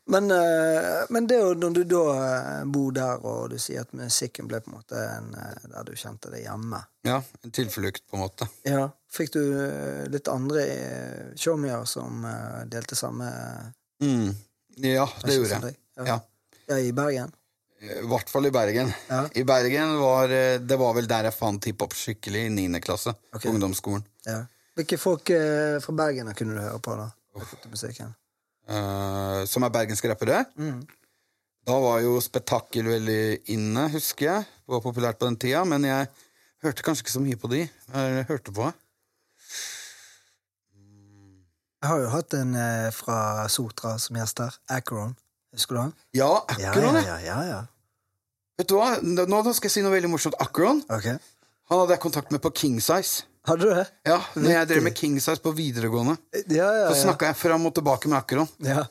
Men, 0.06 0.28
eh, 0.30 1.04
men 1.08 1.26
det 1.26 1.38
jo 1.40 1.54
når 1.56 1.76
du 1.78 1.82
da 1.88 2.02
eh, 2.12 2.64
bor 2.68 2.90
der, 2.92 3.22
og 3.24 3.54
du 3.54 3.56
sier 3.60 3.86
at 3.86 3.94
musikken 3.96 4.50
ble 4.50 4.60
på 4.60 4.68
en 4.68 4.76
måte 4.76 5.00
en, 5.00 5.30
eh, 5.32 5.62
der 5.72 5.86
du 5.88 5.94
kjente 5.96 6.28
det 6.32 6.42
hjemme 6.42 6.82
Ja, 7.08 7.22
En 7.40 7.54
tilflukt, 7.56 8.04
på 8.10 8.18
en 8.18 8.24
måte. 8.26 8.48
Ja, 8.68 8.90
Fikk 9.14 9.32
du 9.32 9.40
litt 10.10 10.28
andre 10.28 10.64
showmier 11.38 11.84
som 11.86 12.24
delte 12.66 12.96
samme 12.98 13.30
Mm. 14.02 14.34
Ja, 14.82 15.06
det 15.22 15.36
gjorde 15.36 15.60
jeg. 15.62 15.76
Ja. 15.96 16.04
Ja. 16.08 16.16
Ja, 16.66 16.78
i 16.82 16.90
Bergen? 16.92 17.30
I 17.84 18.06
hvert 18.08 18.30
fall 18.32 18.48
i 18.48 18.52
Bergen. 18.54 18.90
Ja. 19.10 19.20
I 19.36 19.44
Bergen 19.44 19.94
var 20.00 20.32
eh, 20.32 20.56
Det 20.62 20.78
var 20.80 20.94
vel 20.96 21.08
der 21.10 21.28
jeg 21.28 21.36
fant 21.36 21.68
hiphop 21.68 21.94
skikkelig, 21.96 22.46
i 22.48 22.52
9. 22.52 22.80
klasse. 22.84 23.14
Okay. 23.34 23.50
Ungdomsskolen. 23.52 24.04
Ja. 24.26 24.42
Hvilke 24.74 24.98
folk 24.98 25.30
eh, 25.30 25.78
fra 25.84 25.94
Bergen 25.94 26.32
kunne 26.34 26.56
du 26.56 26.62
høre 26.64 26.80
på, 26.82 26.96
da? 26.98 27.10
Uh. 27.34 28.12
Eh, 28.64 29.40
som 29.50 29.66
er 29.66 29.72
bergenske 29.74 30.08
rappere. 30.10 30.44
Mm. 30.56 30.80
Da 31.64 31.76
var 31.80 32.00
jo 32.04 32.18
spetakkel 32.20 32.88
veldig 32.88 33.50
inne, 33.54 33.88
husker 33.92 34.28
jeg. 34.28 34.46
Det 34.64 34.74
var 34.74 34.82
populært 34.84 35.20
på 35.20 35.28
den 35.28 35.38
tida, 35.40 35.64
men 35.68 35.86
jeg 35.88 36.08
hørte 36.64 36.84
kanskje 36.84 37.04
ikke 37.04 37.14
så 37.14 37.22
mye 37.24 37.40
på 37.40 37.50
de. 37.52 37.62
Jeg 37.64 38.26
hørte 38.28 38.52
på 38.52 38.72
Jeg 41.84 41.90
har 41.90 42.00
jo 42.00 42.10
hatt 42.14 42.34
en 42.38 42.54
eh, 42.56 42.90
fra 42.96 43.44
Sotra 43.52 43.98
som 44.00 44.16
gjest 44.16 44.40
her. 44.40 44.54
Acron. 44.72 45.12
Husker 45.52 45.76
du 45.76 45.80
han? 45.82 45.94
Ja, 46.16 46.30
Acron, 46.48 46.96
ja, 46.96 47.02
ja, 47.04 47.18
ja, 47.20 47.40
ja. 47.50 47.58
Vet 48.58 48.70
du 48.70 48.76
hva? 48.78 48.96
Nå 49.02 49.42
skal 49.52 49.68
jeg 49.68 49.76
si 49.76 49.84
noe 49.84 49.94
veldig 49.94 50.10
morsomt. 50.12 50.36
Akron 50.42 50.82
okay. 50.88 51.16
Han 51.70 51.80
hadde 51.80 51.96
jeg 51.96 52.02
kontakt 52.04 52.34
med 52.34 52.42
på 52.44 52.52
King 52.54 52.76
Size. 52.82 53.24
Hadde 53.48 53.66
du 53.66 53.74
det? 53.76 53.86
Ja, 54.08 54.20
når 54.36 54.52
jeg 54.54 54.68
drev 54.70 54.84
med 54.86 54.96
King 54.96 55.16
Size 55.20 55.42
på 55.44 55.52
videregående. 55.56 56.16
Ja, 56.48 56.68
ja, 56.68 56.86
Så 56.92 57.00
ja. 57.00 57.00
snakka 57.08 57.32
jeg 57.32 57.36
fram 57.40 57.66
og 57.68 57.74
tilbake 57.76 58.10
med 58.12 58.20
Akron. 58.20 58.50
ja. 58.64 58.84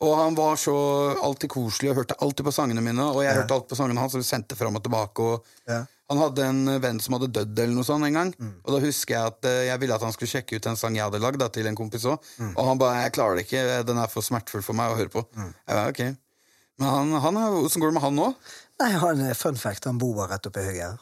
Og 0.00 0.14
han 0.16 0.32
var 0.32 0.56
så 0.56 0.72
alltid 1.20 1.50
koselig 1.52 1.90
og 1.90 1.98
hørte 1.98 2.16
alltid 2.24 2.46
på 2.46 2.52
sangene 2.56 2.80
mine. 2.80 3.04
Og 3.12 3.20
jeg 3.20 3.36
hørte 3.36 3.52
alltid 3.52 3.68
på 3.68 3.76
sangene 3.76 4.00
hans, 4.00 4.14
og 4.16 4.22
vi 4.22 4.28
sendte 4.30 4.56
fram 4.56 4.78
og 4.78 4.84
tilbake. 4.86 5.20
Og 5.20 5.44
Ja. 5.68 5.82
Han 6.10 6.18
hadde 6.18 6.42
en 6.42 6.80
venn 6.82 6.98
som 6.98 7.14
hadde 7.14 7.28
dødd 7.30 7.58
eller 7.62 7.76
noe 7.76 7.86
sånt 7.86 8.02
en 8.08 8.16
gang. 8.16 8.30
Mm. 8.34 8.54
Og 8.64 8.72
da 8.74 8.80
husker 8.82 9.14
jeg 9.14 9.26
at 9.30 9.46
eh, 9.46 9.58
jeg 9.68 9.78
ville 9.78 9.94
at 9.94 10.02
han 10.02 10.10
skulle 10.16 10.32
sjekke 10.32 10.56
ut 10.58 10.66
en 10.66 10.78
sang 10.80 10.96
jeg 10.96 11.04
hadde 11.04 11.20
lagd 11.22 11.44
til 11.54 11.68
en 11.70 11.76
kompis 11.78 12.06
òg. 12.10 12.18
Mm. 12.40 12.56
Og 12.56 12.64
han 12.66 12.80
bare 12.80 13.02
'Jeg 13.04 13.12
klarer 13.14 13.36
det 13.36 13.44
ikke. 13.46 13.86
Den 13.86 13.98
er 13.98 14.08
for 14.08 14.26
smertefull 14.26 14.64
for 14.66 14.74
meg 14.74 14.90
å 14.90 14.96
høre 14.98 15.12
på'. 15.12 15.22
Mm. 15.36 15.54
Jeg 15.68 15.76
ba, 15.76 15.84
ok. 15.86 16.00
Men 16.80 16.88
han, 16.88 17.12
han 17.20 17.36
åssen 17.60 17.80
går 17.80 17.92
det 17.92 17.94
med 18.00 18.02
han 18.02 18.16
nå? 18.16 18.34
Nei, 18.80 18.90
han 19.02 19.20
er 19.28 19.34
fun 19.38 19.56
fact. 19.60 19.84
Han 19.90 19.98
bor 20.00 20.26
rett 20.30 20.46
oppi 20.48 20.62
høyet 20.64 20.82
her. 20.86 20.98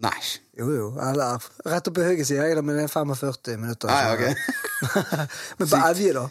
Nei. 0.00 0.16
Jo, 0.56 0.66
jo. 0.72 0.86
Eller 1.04 1.40
rett 1.68 1.88
oppi 1.90 2.04
høyet, 2.04 2.26
sier 2.28 2.46
jeg, 2.46 2.56
da, 2.56 2.62
men 2.64 2.76
det 2.78 2.86
er 2.86 2.92
45 2.92 3.56
minutter. 3.60 3.90
Nei, 3.92 4.14
ok. 4.14 4.90
men 5.60 5.68
på 5.68 5.80
Evje, 5.90 6.12
da. 6.16 6.26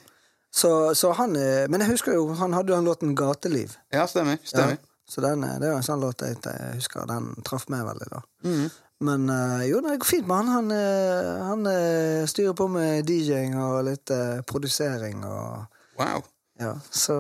Så, 0.50 0.70
så 0.98 1.12
han 1.14 1.36
er 1.38 1.68
Men 1.70 1.84
jeg 1.84 1.92
husker 1.92 2.16
jo, 2.18 2.24
han 2.40 2.56
hadde 2.58 2.72
jo 2.74 2.78
den 2.80 2.88
låten 2.90 3.12
'Gateliv'. 3.18 3.76
Ja, 3.94 4.08
stemmer. 4.10 4.40
stemmer. 4.44 4.80
Så 5.10 5.22
den, 5.22 5.44
er- 5.44 5.60
det 5.62 5.68
er 5.68 5.76
jo 5.76 5.78
en 5.82 5.86
sånn 5.86 6.02
låt 6.02 6.22
jeg, 6.26 6.38
jeg 6.46 6.76
husker 6.80 7.06
den 7.10 7.30
traff 7.46 7.68
meg 7.70 7.86
veldig, 7.86 8.08
da. 8.14 8.22
Mm. 8.46 8.66
Men 9.10 9.30
eh, 9.30 9.68
jo, 9.70 9.80
det 9.86 10.00
går 10.02 10.10
fint 10.10 10.28
med 10.28 10.36
han. 10.38 10.50
Han, 10.54 10.72
eh, 10.76 11.46
han 11.48 11.70
eh, 11.70 12.26
styrer 12.30 12.54
på 12.58 12.68
med 12.70 13.06
DJ-ing 13.10 13.54
og 13.62 13.86
litt 13.88 14.10
eh, 14.14 14.42
produsering 14.50 15.22
og 15.26 15.66
Wow. 16.00 16.26
Ja, 16.60 16.74
så 16.92 17.16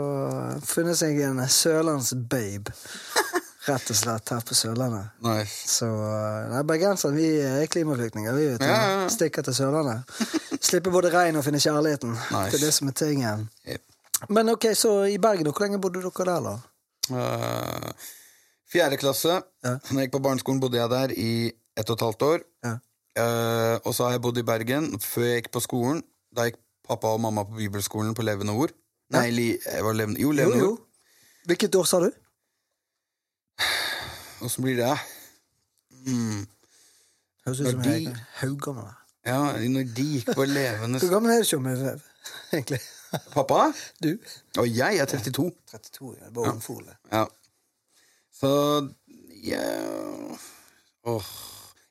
funnet 0.67 0.97
seg 0.99 1.17
en 1.23 1.39
sørlandsbabe. 1.47 2.73
Rett 3.67 3.89
og 3.91 3.97
slett 3.99 4.31
her 4.31 4.43
på 4.47 4.55
Sørlandet. 4.55 5.09
Nice. 5.25 5.67
Så 5.67 5.87
uh, 5.89 6.47
nei, 6.47 6.61
bergensere 6.67 7.11
vi 7.11 7.27
er 7.43 7.65
klimaflyktninger. 7.71 8.35
Vi 8.37 8.45
vet. 8.53 8.63
Ja, 8.63 8.77
ja, 8.77 8.93
ja. 9.01 9.09
Stikker 9.11 9.43
til 9.43 9.57
Sørlandet. 9.57 10.13
Slipper 10.69 10.93
både 10.95 11.11
regn 11.11 11.39
og 11.39 11.43
finne 11.43 11.59
kjærligheten. 11.59 12.13
Nice. 12.15 12.53
Det 12.53 12.59
er 12.61 12.65
det 12.65 12.73
som 12.77 12.91
er 12.91 12.95
tingen. 13.01 13.43
Yep. 13.67 13.83
Men 14.35 14.53
ok, 14.55 14.69
så 14.75 14.93
i 15.11 15.17
Bergen, 15.19 15.47
hvor 15.51 15.65
lenge 15.65 15.79
bodde 15.83 16.03
dere 16.03 16.25
der, 16.29 16.47
da? 16.47 16.55
Eh, 17.09 18.07
fjerde 18.71 18.99
klasse. 18.99 19.41
Ja. 19.63 19.75
Når 19.89 20.01
jeg 20.01 20.07
gikk 20.07 20.15
på 20.15 20.23
barneskolen, 20.27 20.61
bodde 20.63 20.79
jeg 20.79 20.91
der 20.91 21.13
i 21.15 21.31
ett 21.79 21.91
og 21.91 21.99
et 21.99 22.05
halvt 22.07 22.25
år. 22.29 22.47
Ja. 22.67 22.73
Uh, 23.19 23.75
og 23.83 23.91
så 23.95 24.05
har 24.05 24.15
jeg 24.15 24.23
bodd 24.23 24.37
i 24.39 24.45
Bergen 24.47 24.91
før 25.03 25.25
jeg 25.27 25.41
gikk 25.41 25.51
på 25.55 25.63
skolen. 25.65 26.03
Da 26.35 26.47
gikk 26.47 26.59
pappa 26.87 27.11
og 27.15 27.19
mamma 27.23 27.43
på 27.47 27.59
bibelskolen 27.59 28.15
på 28.15 28.23
Levende 28.23 28.55
Ord. 28.55 28.71
Nei, 29.15 29.27
li, 29.33 29.47
jeg 29.57 29.83
var 29.83 29.97
levende, 29.97 30.21
jo, 30.21 30.29
Jo, 30.29 30.37
Levende 30.37 30.63
jo. 30.63 30.71
Ord. 30.75 30.85
Hvilket 31.49 31.75
år 31.75 31.87
sa 31.89 31.99
du? 32.03 32.09
Åssen 34.45 34.63
blir 34.63 34.77
det? 34.79 34.93
Mm. 36.07 36.45
Høres 37.45 37.59
ut 37.59 37.71
som 37.71 37.81
de- 37.83 37.89
jeg 37.95 38.05
er 38.13 38.21
haugammel. 38.41 38.87
Ja, 39.27 39.39
når 39.67 39.89
de 39.95 40.05
gikk 40.13 40.29
på 40.35 40.45
Levende 40.47 40.99
Hvor 41.01 41.09
gammel 41.11 41.31
er 41.33 41.41
du, 41.43 41.47
Tjommi, 41.49 41.73
egentlig? 42.55 42.79
Pappa? 43.33 43.71
Du? 44.03 44.13
Og 44.61 44.67
jeg 44.69 44.97
er 45.01 45.05
32. 45.05 45.51
32, 45.71 46.15
ja. 46.21 46.29
Bare 46.35 46.53
ungfole. 46.53 46.95
Ja. 47.11 47.25
Så 48.39 48.51
yeah. 49.43 50.37
oh. 51.03 51.25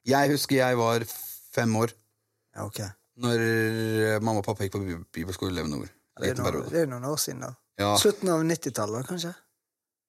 Jeg 0.08 0.30
husker 0.32 0.56
jeg 0.56 0.78
var 0.78 1.04
fem 1.52 1.76
år 1.76 1.92
Ja, 2.56 2.64
ok. 2.64 2.80
når 3.20 3.44
mamma 4.24 4.40
og 4.40 4.44
pappa 4.46 4.64
gikk 4.64 4.72
på 4.78 4.84
bi- 4.86 5.04
bibelskole 5.12 5.52
i 5.52 5.54
Levende 5.58 5.82
Ord. 5.82 5.90
Det 6.18 6.30
er, 6.30 6.34
jo 6.34 6.42
noen, 6.42 6.88
noen 6.90 7.04
år 7.12 7.16
siden, 7.22 7.40
da. 7.44 7.52
Ja. 7.78 7.92
Slutten 8.00 8.28
av 8.32 8.40
90-tallet, 8.42 9.06
kanskje? 9.06 9.34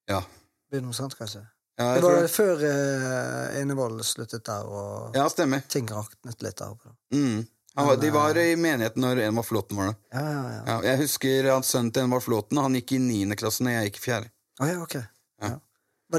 Ja. 0.09 0.21
Blir 0.69 0.81
det 0.85 1.15
kanskje? 1.17 1.45
Ja, 1.79 1.93
Det 1.95 2.01
var 2.03 2.21
det. 2.21 2.27
før 2.27 2.55
uh, 2.59 3.59
Enevold 3.61 4.03
sluttet 4.03 4.43
der, 4.45 4.65
og 4.67 5.15
ja, 5.15 5.29
stemmer. 5.31 5.61
ting 5.67 5.87
raknet 5.87 6.41
litt 6.43 6.57
der 6.59 6.73
oppe. 6.73 6.91
Mm. 7.15 7.47
Han 7.75 7.87
Men, 7.87 7.99
de 7.99 8.09
var 8.11 8.37
i 8.37 8.55
menigheten 8.59 9.01
når 9.05 9.21
en 9.23 9.43
Flåten 9.43 9.77
var 9.77 9.91
der. 9.91 9.95
Ja, 10.11 10.23
ja, 10.31 10.41
ja. 10.51 10.63
Ja, 10.67 10.77
jeg 10.89 10.97
husker 11.05 11.47
at 11.53 11.65
sønnen 11.65 11.93
til 11.95 12.03
en 12.03 12.21
Flåten, 12.21 12.59
han 12.59 12.75
gikk 12.75 12.91
i 12.97 12.99
niende 12.99 13.37
klasse 13.39 13.63
når 13.63 13.77
jeg 13.77 13.91
gikk 13.91 14.01
i 14.01 14.03
fjerde. 14.03 14.31
Oh, 14.59 14.67
ja, 14.67 14.81
okay. 14.83 15.05
Ja. 15.41 15.53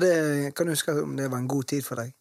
Det, 0.01 0.55
kan 0.57 0.67
du 0.67 0.73
huske 0.73 0.95
om 1.03 1.13
det 1.19 1.29
var 1.29 1.43
en 1.43 1.51
god 1.51 1.69
tid 1.75 1.85
for 1.85 2.01
deg? 2.01 2.15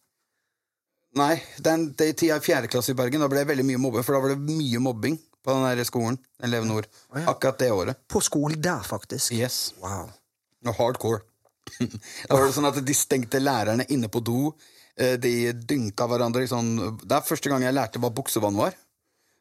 Nei, 1.16 1.40
den, 1.58 1.88
den 1.98 2.14
tida 2.14 2.36
i 2.36 2.44
fjerde 2.44 2.68
klasse 2.70 2.92
i 2.92 2.98
Bergen, 2.98 3.22
da 3.22 3.30
ble 3.30 3.40
det 3.40 3.48
veldig 3.54 3.66
mye 3.66 3.80
mobbing, 3.80 4.04
for 4.04 4.18
da 4.18 4.22
var 4.22 4.34
det 4.34 4.58
mye 4.58 4.82
mobbing 4.82 5.16
på 5.40 5.56
den 5.56 5.64
der 5.64 5.88
skolen. 5.88 6.20
Elev 6.44 6.68
Nord. 6.68 6.90
Oh. 7.08 7.24
Akkurat 7.32 7.58
det 7.58 7.70
året. 7.72 8.04
På 8.08 8.20
skolen 8.20 8.60
der, 8.60 8.84
faktisk? 8.84 9.32
Yes. 9.32 9.72
Wow. 9.80 10.10
Og 10.66 10.74
hardcore. 10.76 11.24
Da 11.78 12.34
var 12.36 12.46
det 12.46 12.54
sånn 12.56 12.68
at 12.70 12.80
de 12.84 12.94
stengte 12.96 13.40
lærerne 13.42 13.86
inne 13.94 14.08
på 14.12 14.22
do. 14.24 14.50
Eh, 14.96 15.16
De 15.22 15.52
dynka 15.54 16.06
hverandre 16.10 16.42
i 16.44 16.50
sånn 16.50 16.74
Det 17.04 17.14
er 17.16 17.24
første 17.24 17.48
gang 17.52 17.62
jeg 17.64 17.76
lærte 17.76 18.00
hva 18.02 18.10
buksevann 18.14 18.58
var. 18.58 18.74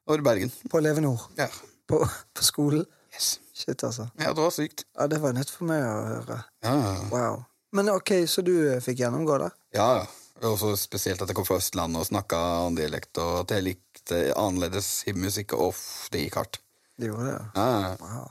Over 0.10 0.22
Bergen. 0.26 0.52
På 0.72 0.80
Elevenor? 0.82 1.28
Ja. 1.38 1.50
På, 1.90 2.04
på 2.06 2.46
skolen? 2.46 2.86
Yes. 3.14 3.40
Shit, 3.54 3.82
altså. 3.84 4.06
ja, 4.22 4.30
det 4.32 4.40
var 4.40 4.54
sykt. 4.56 4.86
Ja, 4.96 5.08
Det 5.12 5.18
var 5.20 5.34
nytt 5.36 5.50
for 5.52 5.68
meg 5.68 5.84
å 5.84 5.98
høre. 6.08 6.38
Ja. 6.64 6.76
Wow. 7.12 7.42
Men 7.76 7.90
ok, 7.92 8.14
så 8.30 8.42
du 8.46 8.54
eh, 8.72 8.80
fikk 8.82 9.02
gjennomgå 9.04 9.38
det? 9.46 9.52
ja. 9.78 9.90
ja. 10.02 10.08
Og 10.40 10.54
også 10.54 10.70
spesielt 10.80 11.20
at 11.20 11.28
jeg 11.28 11.36
kom 11.36 11.44
fra 11.44 11.58
Østlandet 11.60 12.00
og 12.00 12.06
snakka 12.08 12.38
annen 12.40 12.78
dialekt, 12.78 13.18
og 13.20 13.42
at 13.42 13.52
jeg 13.58 13.64
likte 13.66 14.20
annerledes 14.40 14.88
musikk. 15.20 15.52
Off, 15.60 15.82
det 16.14 16.22
gikk 16.22 16.38
hardt. 16.40 16.62
Det 16.96 17.10
gjorde 17.10 17.26
det? 17.28 17.42
Ja. 17.60 17.90
Wow. 18.00 18.30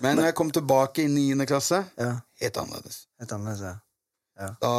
Men 0.00 0.16
når 0.16 0.30
jeg 0.30 0.34
kom 0.38 0.50
tilbake 0.54 1.04
i 1.04 1.08
niende 1.12 1.46
klasse, 1.46 1.84
Ja. 1.98 2.20
helt 2.40 2.56
annerledes. 2.56 3.06
Helt 3.20 3.32
annerledes, 3.32 3.60
ja. 3.60 4.50
Da 4.62 4.74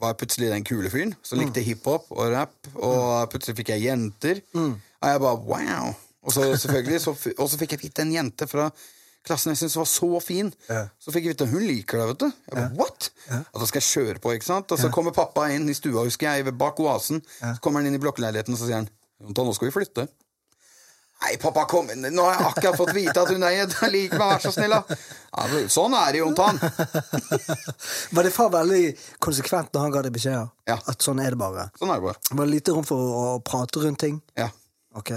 var 0.00 0.12
jeg 0.12 0.18
plutselig 0.20 0.50
den 0.52 0.64
kule 0.64 0.90
fyren 0.92 1.14
som 1.26 1.40
likte 1.40 1.62
hiphop 1.64 2.10
og 2.14 2.28
rap, 2.34 2.52
og 2.76 3.30
plutselig 3.32 3.56
fikk 3.56 3.72
jeg 3.74 3.86
jenter. 3.88 4.42
Og 4.54 5.08
jeg 5.08 5.20
bare 5.20 5.40
wow. 5.48 5.94
Og 6.26 6.32
så 6.34 6.44
selvfølgelig, 6.58 7.00
så, 7.00 7.14
og 7.38 7.48
så 7.50 7.58
fikk 7.58 7.72
jeg 7.76 7.80
vite 7.86 8.02
en 8.02 8.12
jente 8.12 8.46
fra 8.50 8.68
klassen 9.26 9.50
jeg 9.50 9.58
syntes 9.58 9.76
var 9.78 9.88
så 9.90 10.20
fin. 10.22 10.52
Ja. 10.70 10.84
Så 11.02 11.10
fikk 11.14 11.24
jeg 11.26 11.34
vite 11.34 11.48
hun 11.50 11.64
liker 11.66 11.98
deg, 11.98 12.12
vet 12.12 12.20
du. 12.20 12.26
Jeg 12.30 12.54
bare, 12.54 12.70
what? 12.78 13.08
Og 13.52 13.60
da 13.62 13.66
skal 13.66 13.82
jeg 13.82 13.88
kjøre 13.90 14.22
på, 14.22 14.34
ikke 14.36 14.46
sant? 14.46 14.70
Og 14.70 14.78
så 14.78 14.90
kommer 14.94 15.14
pappa 15.16 15.48
inn 15.54 15.66
i 15.70 15.74
stua, 15.74 16.04
husker 16.06 16.28
jeg, 16.36 16.54
bak 16.58 16.78
oasen. 16.84 17.22
Så 17.40 17.56
kommer 17.64 17.82
han 17.82 17.90
inn 17.90 17.98
i 17.98 18.02
blokkleiligheten, 18.02 18.54
og 18.54 18.60
så 18.60 18.68
sier 18.68 18.78
han 18.84 18.90
nå 19.26 19.54
skal 19.56 19.70
vi 19.70 19.74
flytte. 19.74 20.06
Nei, 21.22 21.36
pappa, 21.40 21.64
kom 21.64 21.88
inn. 21.90 22.04
Nå 22.12 22.24
har 22.26 22.34
jeg 22.36 22.46
akkurat 22.50 22.76
fått 22.76 22.92
vite 22.94 23.22
at 23.22 23.30
hun 23.32 23.44
er. 23.48 23.70
Liker 23.92 24.20
meg, 24.20 24.34
vær 24.34 24.42
så 24.44 24.52
snill, 24.52 24.74
da. 24.74 24.98
Ja, 25.32 25.62
sånn 25.72 25.94
er 25.96 26.12
det, 26.12 26.20
Jontan. 26.20 26.60
Var 28.16 28.28
det 28.28 28.32
far 28.34 28.50
veldig 28.52 28.82
konsekvent 29.24 29.72
når 29.72 29.86
han 29.86 29.94
ga 29.94 30.02
deg 30.06 30.14
beskjeder? 30.14 30.50
Ja. 30.68 30.76
At 30.92 31.06
sånn 31.06 31.22
er 31.24 31.32
det 31.32 31.40
bare? 31.40 31.70
Sånn 31.80 31.92
er 31.94 32.02
det 32.02 32.06
bare. 32.10 32.20
Var 32.30 32.42
det 32.44 32.52
lite 32.52 32.76
rom 32.76 32.86
for 32.86 33.16
å 33.16 33.24
prate 33.44 33.82
rundt 33.86 34.02
ting? 34.04 34.20
Ja. 34.38 34.50
Ok. 34.96 35.14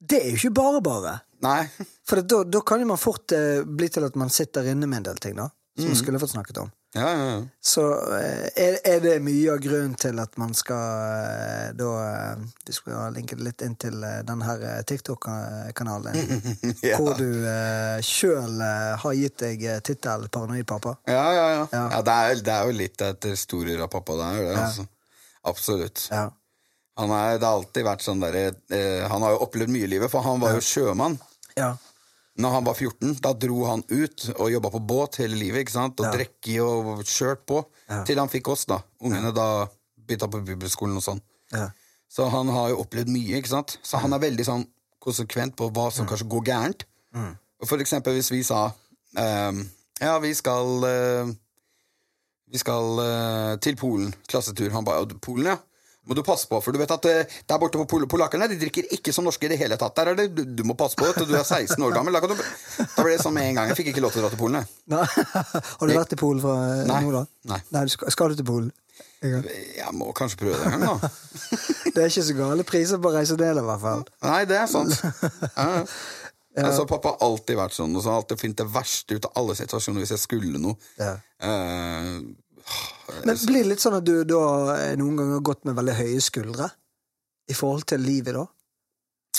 Det 0.00 0.22
er 0.22 0.30
jo 0.32 0.40
ikke 0.40 0.54
bare 0.56 0.82
bare. 0.84 1.14
Nei. 1.44 1.62
For 2.08 2.24
da, 2.24 2.42
da 2.48 2.64
kan 2.66 2.80
jo 2.80 2.88
man 2.88 3.00
fort 3.00 3.36
eh, 3.36 3.60
bli 3.64 3.88
til 3.92 4.08
at 4.08 4.16
man 4.20 4.32
sitter 4.32 4.72
inne 4.72 4.88
med 4.88 5.02
en 5.02 5.10
del 5.12 5.20
ting, 5.20 5.36
da. 5.36 5.50
Som 5.76 5.92
man 5.92 6.00
skulle 6.00 6.20
fått 6.20 6.32
snakket 6.32 6.64
om. 6.64 6.72
Ja, 6.92 7.10
ja, 7.10 7.26
ja. 7.30 7.42
Så 7.62 7.84
eh, 8.16 8.48
er, 8.58 8.78
er 8.84 9.02
det 9.04 9.12
mye 9.22 9.52
av 9.52 9.60
grunnen 9.62 9.92
til 9.94 10.18
at 10.18 10.34
man 10.42 10.56
skal 10.58 11.04
eh, 11.06 11.68
da 11.78 11.90
eh, 12.02 12.40
Vi 12.66 12.74
skal 12.74 13.14
linke 13.14 13.38
det 13.38 13.46
litt 13.46 13.62
inn 13.62 13.76
til 13.78 13.94
denne 14.00 14.24
den 14.26 14.42
her 14.42 14.64
eh, 14.66 14.80
TikTok-kanalen. 14.90 16.18
Ja. 16.82 16.96
Hvor 16.96 17.14
du 17.18 17.28
uh, 17.44 18.00
sjøl 18.04 18.60
har 18.62 19.14
gitt 19.16 19.42
deg 19.42 19.62
tittel 19.84 20.26
'Paranoid 20.32 20.66
pappa'. 20.66 20.96
Ja, 21.06 21.26
ja, 21.34 21.46
ja. 21.52 21.64
Ja. 21.72 22.00
det, 22.02 22.14
er, 22.14 22.42
det 22.46 22.54
er 22.54 22.68
jo 22.70 22.76
litt 22.78 23.02
etter 23.04 23.34
historier 23.36 23.82
av 23.84 23.90
pappa. 23.92 24.16
Det 24.16 24.26
er 24.26 24.38
jo 24.40 24.46
det, 24.48 24.56
altså. 24.64 24.86
Absolutt. 25.50 26.06
Ja. 26.10 26.28
Han 27.00 27.12
er, 27.14 27.38
det 27.38 27.46
har 27.46 27.58
alltid 27.60 27.86
vært 27.86 28.04
sånn 28.04 28.20
derre 28.20 28.50
eh, 28.72 29.04
Han 29.08 29.24
har 29.24 29.36
jo 29.36 29.44
opplevd 29.46 29.72
mye 29.72 29.86
i 29.86 29.92
livet, 29.94 30.10
for 30.12 30.24
han 30.26 30.40
var 30.42 30.56
jo 30.58 30.64
sjømann. 30.64 31.18
ja. 31.60 31.76
Når 32.40 32.54
han 32.56 32.64
var 32.64 32.74
14, 32.78 33.14
da 33.20 33.32
dro 33.36 33.64
han 33.68 33.82
ut 33.90 34.24
og 34.38 34.50
jobba 34.52 34.70
på 34.72 34.80
båt 34.86 35.18
hele 35.20 35.36
livet. 35.36 35.66
ikke 35.66 35.74
sant? 35.76 36.00
Og 36.00 36.06
Ja. 36.06 36.12
drekket 36.16 36.60
og 36.64 37.04
kjørt 37.04 37.44
på. 37.46 37.64
Ja. 37.88 38.02
Til 38.08 38.18
han 38.18 38.28
fikk 38.32 38.48
oss, 38.48 38.64
da. 38.64 38.80
Ungene 39.02 39.32
da 39.34 39.66
bytta 40.08 40.26
på 40.30 40.40
bibelskolen 40.44 40.96
og 40.96 41.02
sånn. 41.04 41.20
ja. 41.52 41.70
Så 42.10 42.24
han 42.28 42.48
har 42.50 42.70
jo 42.72 42.80
opplevd 42.82 43.06
mye, 43.06 43.36
ikke 43.38 43.46
sant? 43.52 43.76
Så 43.86 44.00
han 44.02 44.12
er 44.12 44.18
veldig 44.18 44.42
sånn 44.44 44.64
konsekvent 45.00 45.54
på 45.54 45.68
hva 45.70 45.92
som 45.94 46.06
kanskje 46.10 46.26
går 46.28 46.42
gærent. 46.48 46.82
Og 47.14 47.68
For 47.68 47.78
eksempel 47.78 48.14
hvis 48.16 48.30
vi 48.32 48.42
sa 48.42 48.72
um, 49.16 49.70
Ja, 50.00 50.18
vi 50.18 50.32
skal 50.34 50.82
uh, 50.84 51.30
Vi 52.50 52.58
skal 52.58 52.98
uh, 52.98 53.56
til 53.62 53.76
Polen. 53.76 54.12
Klassetur. 54.26 54.70
Han 54.72 54.84
bare 54.84 55.04
«Ja, 55.06 55.18
Polen, 55.22 55.46
ja. 55.46 55.56
Må 56.08 56.16
du 56.16 56.22
passe 56.24 56.48
på, 56.48 56.58
for 56.64 56.72
du 56.72 56.80
vet 56.80 56.90
at 56.94 57.06
eh, 57.10 57.38
der 57.48 57.58
borte 57.60 57.78
på 57.82 57.84
Pol 57.90 58.06
polakkerne 58.08 58.48
de 58.48 58.56
drikker 58.58 58.88
ikke 58.96 59.12
som 59.12 59.26
norske 59.26 59.44
i 59.46 59.50
det 59.52 59.58
hele 59.60 59.76
tatt. 59.80 59.92
Der 59.98 60.12
er 60.12 60.16
det, 60.16 60.46
du, 60.56 60.62
må 60.64 60.74
passe 60.78 60.96
på 60.96 61.06
at 61.10 61.18
du 61.20 61.34
er 61.36 61.44
16 61.44 61.76
år 61.84 61.92
gammel. 61.94 62.16
Da, 62.16 62.24
ble 62.24 63.12
det 63.12 63.20
sånn 63.20 63.36
med 63.36 63.50
en 63.50 63.60
gang. 63.60 63.72
Jeg 63.72 63.82
fikk 63.82 63.92
ikke 63.92 64.04
lov 64.06 64.14
til 64.14 64.22
å 64.22 64.24
dra 64.24 64.32
til 64.32 64.40
Polen. 64.40 64.62
jeg. 64.62 64.70
Nei. 64.94 65.04
Har 65.82 65.90
du 65.90 65.92
vært 65.92 66.16
i 66.16 66.20
Polen 66.20 66.40
fra 66.44 66.56
eh, 66.70 66.86
Nei. 66.88 67.02
nå, 67.04 67.12
da? 67.20 67.52
Nei. 67.52 67.84
du 67.84 67.92
skal, 67.92 68.14
skal 68.16 68.32
du 68.32 68.40
til 68.40 68.48
Polen? 68.48 68.72
Jeg 69.20 69.92
må 69.92 70.08
kanskje 70.16 70.40
prøve 70.40 70.56
det 70.56 70.72
en 70.72 70.80
gang, 70.80 71.04
da. 71.04 71.12
Det 71.94 72.00
er 72.00 72.08
ikke 72.08 72.24
så 72.24 72.36
gale 72.38 72.64
priser 72.64 73.00
på 73.02 73.10
å 73.10 73.14
reise 73.18 73.36
ned, 73.36 73.60
i 73.60 73.64
hvert 73.66 73.82
fall. 73.82 74.04
Nei, 74.24 74.40
det 74.48 74.56
er 74.62 74.68
sant. 74.70 74.96
Ja. 75.60 76.64
ja. 76.64 76.64
Altså, 76.66 76.86
pappa 76.88 77.12
har 77.12 77.26
alltid 77.28 77.58
vært 77.60 77.76
sånn, 77.76 77.92
og 77.94 78.02
så 78.02 78.10
har 78.10 78.22
alltid 78.22 78.40
funnet 78.40 78.62
det 78.62 78.66
verste 78.72 79.18
ut 79.18 79.28
av 79.28 79.36
alle 79.42 79.54
situasjoner 79.58 80.02
hvis 80.02 80.14
jeg 80.16 80.22
skulle 80.24 80.62
noe. 80.62 80.80
Ja. 80.98 81.12
Eh, 81.46 82.16
Men 83.24 83.36
blir 83.46 83.64
det 83.64 83.70
litt 83.72 83.82
sånn 83.82 83.96
at 83.98 84.06
du 84.06 84.22
da 84.28 84.42
eh, 84.76 84.94
noen 85.00 85.16
ganger 85.18 85.38
har 85.38 85.44
gått 85.50 85.64
med 85.68 85.76
veldig 85.78 85.96
høye 85.98 86.20
skuldre? 86.24 86.70
I 87.50 87.56
forhold 87.58 87.88
til 87.90 88.02
livet, 88.04 88.36
da? 88.36 88.46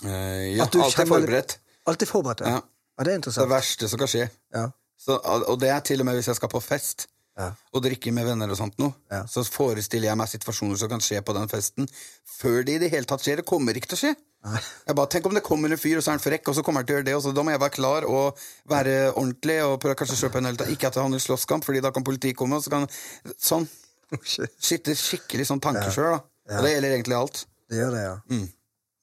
eh, 0.04 0.58
ja, 0.58 0.65
alltid 0.65 1.08
forberedt. 1.08 1.58
Alltid 1.88 2.10
forberedt? 2.10 2.44
Ja. 2.46 2.58
Ja. 2.58 2.62
ja, 3.00 3.06
det 3.08 3.13
er 3.15 3.24
Det 3.32 3.50
verste 3.50 3.88
som 3.89 4.02
kan 4.02 4.12
skje. 4.12 4.28
Ja. 4.54 4.65
Så, 5.02 5.17
og 5.24 5.58
det 5.62 5.72
er 5.74 5.80
til 5.86 6.04
og 6.04 6.06
med 6.10 6.20
hvis 6.20 6.28
jeg 6.30 6.38
skal 6.38 6.52
på 6.52 6.62
fest 6.62 7.08
Ja. 7.39 7.54
og 7.74 7.82
drikke 7.82 8.12
med 8.13 8.28
venner 8.28 8.52
og 8.52 8.58
sånt 8.60 8.76
noe, 8.78 8.91
så 9.32 9.41
forestiller 9.48 10.10
jeg 10.12 10.20
meg 10.20 10.28
situasjoner 10.30 10.78
som 10.78 10.89
kan 10.91 11.02
skje 11.02 11.22
på 11.26 11.34
den 11.34 11.48
festen, 11.50 11.88
før 12.28 12.60
det 12.67 12.76
i 12.76 12.82
det 12.84 12.89
hele 12.91 13.08
tatt 13.08 13.24
skjer. 13.24 13.39
Det 13.39 13.48
kommer 13.48 13.74
ikke 13.74 13.88
til 13.94 13.98
å 13.98 14.02
skje. 14.02 14.12
Nei. 14.41 14.60
Jeg 14.88 14.97
bare, 14.97 15.10
Tenk 15.13 15.27
om 15.30 15.36
det 15.38 15.43
kommer 15.45 15.69
en 15.69 15.77
fyr, 15.77 15.99
og 15.99 16.04
så 16.04 16.12
er 16.12 16.17
han 16.17 16.23
frekk, 16.23 16.49
og 16.49 16.58
så 16.58 16.63
kommer 16.65 16.82
han 16.82 16.88
til 16.89 16.95
å 16.95 16.99
gjøre 16.99 17.08
det, 17.12 17.13
og 17.17 17.21
så 17.25 17.34
da 17.38 17.43
må 17.45 17.54
jeg 17.54 17.62
være 17.62 17.75
klar 17.75 18.08
og 18.10 18.39
være 18.71 18.95
ordentlig 19.12 19.60
og 19.67 19.75
prøve 19.84 19.99
kanskje 19.99 20.17
kjøpe 20.23 20.41
en 20.41 20.49
øl. 20.49 20.58
Ikke 20.73 20.89
at 20.89 20.97
han 20.97 21.08
handler 21.10 21.21
slåsskamp, 21.21 21.67
Fordi 21.67 21.84
da 21.86 21.91
kan 21.93 22.06
politiet 22.08 22.38
komme, 22.39 22.58
og 22.58 22.65
så 22.65 22.73
kan 22.73 22.89
Sånn. 23.38 23.69
Oh. 24.12 24.19
Sitte 24.60 24.91
skikkelig 24.91 25.45
sånn 25.47 25.62
tankekjør, 25.63 26.17
da. 26.17 26.17
Og 26.58 26.65
det 26.65 26.73
gjelder 26.73 26.95
egentlig 26.97 27.15
alt. 27.15 27.38
Det 27.71 27.77
gjør 27.77 27.93
det, 27.95 28.01
ja. 28.04 28.15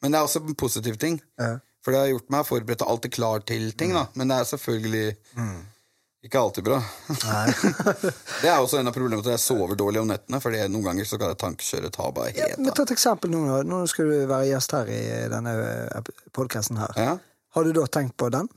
Men 0.04 0.12
det 0.12 0.18
er 0.18 0.26
også 0.26 0.42
en 0.44 0.58
positiv 0.60 0.98
ting. 1.00 1.14
Ja. 1.40 1.54
For 1.80 1.94
det 1.96 2.02
har 2.02 2.10
gjort 2.10 2.28
meg 2.34 2.44
forberedt 2.44 2.84
og 2.84 2.90
alltid 2.92 3.14
klar 3.16 3.40
til 3.48 3.70
ting, 3.80 3.94
da. 3.96 4.02
Men 4.20 4.28
det 4.28 4.36
er 4.36 4.50
selvfølgelig 4.50 5.06
Ikke 6.26 6.40
alltid 6.40 6.64
bra. 6.66 6.80
Det 8.42 8.48
er 8.50 8.58
også 8.58 8.80
en 8.80 8.90
av 8.90 8.94
problemene 8.96 9.22
at 9.22 9.30
jeg 9.36 9.42
sover 9.42 9.76
dårlig 9.78 10.00
om 10.02 10.08
nettene, 10.10 10.40
Fordi 10.42 10.64
noen 10.66 10.88
ganger 10.90 11.06
så 11.06 11.18
kan 11.20 11.30
jeg 11.30 11.38
tankkjøre 11.44 11.90
ta 11.94 12.08
bare 12.14 12.32
Ja, 12.34 12.48
helt 12.50 12.58
men 12.58 12.72
av. 12.72 12.78
Ta 12.78 12.86
et 12.88 12.94
eksempel 12.96 13.30
nå. 13.30 13.42
Nå 13.68 13.82
skal 13.90 14.10
du 14.10 14.16
være 14.26 14.48
gjest 14.50 14.74
her 14.74 14.90
i 14.90 15.02
denne 15.30 15.52
podkasten 16.34 16.80
her. 16.82 16.96
Ja. 16.98 17.12
Har 17.54 17.64
du 17.68 17.70
da 17.76 17.86
tenkt 17.86 18.16
på 18.18 18.32
den 18.34 18.50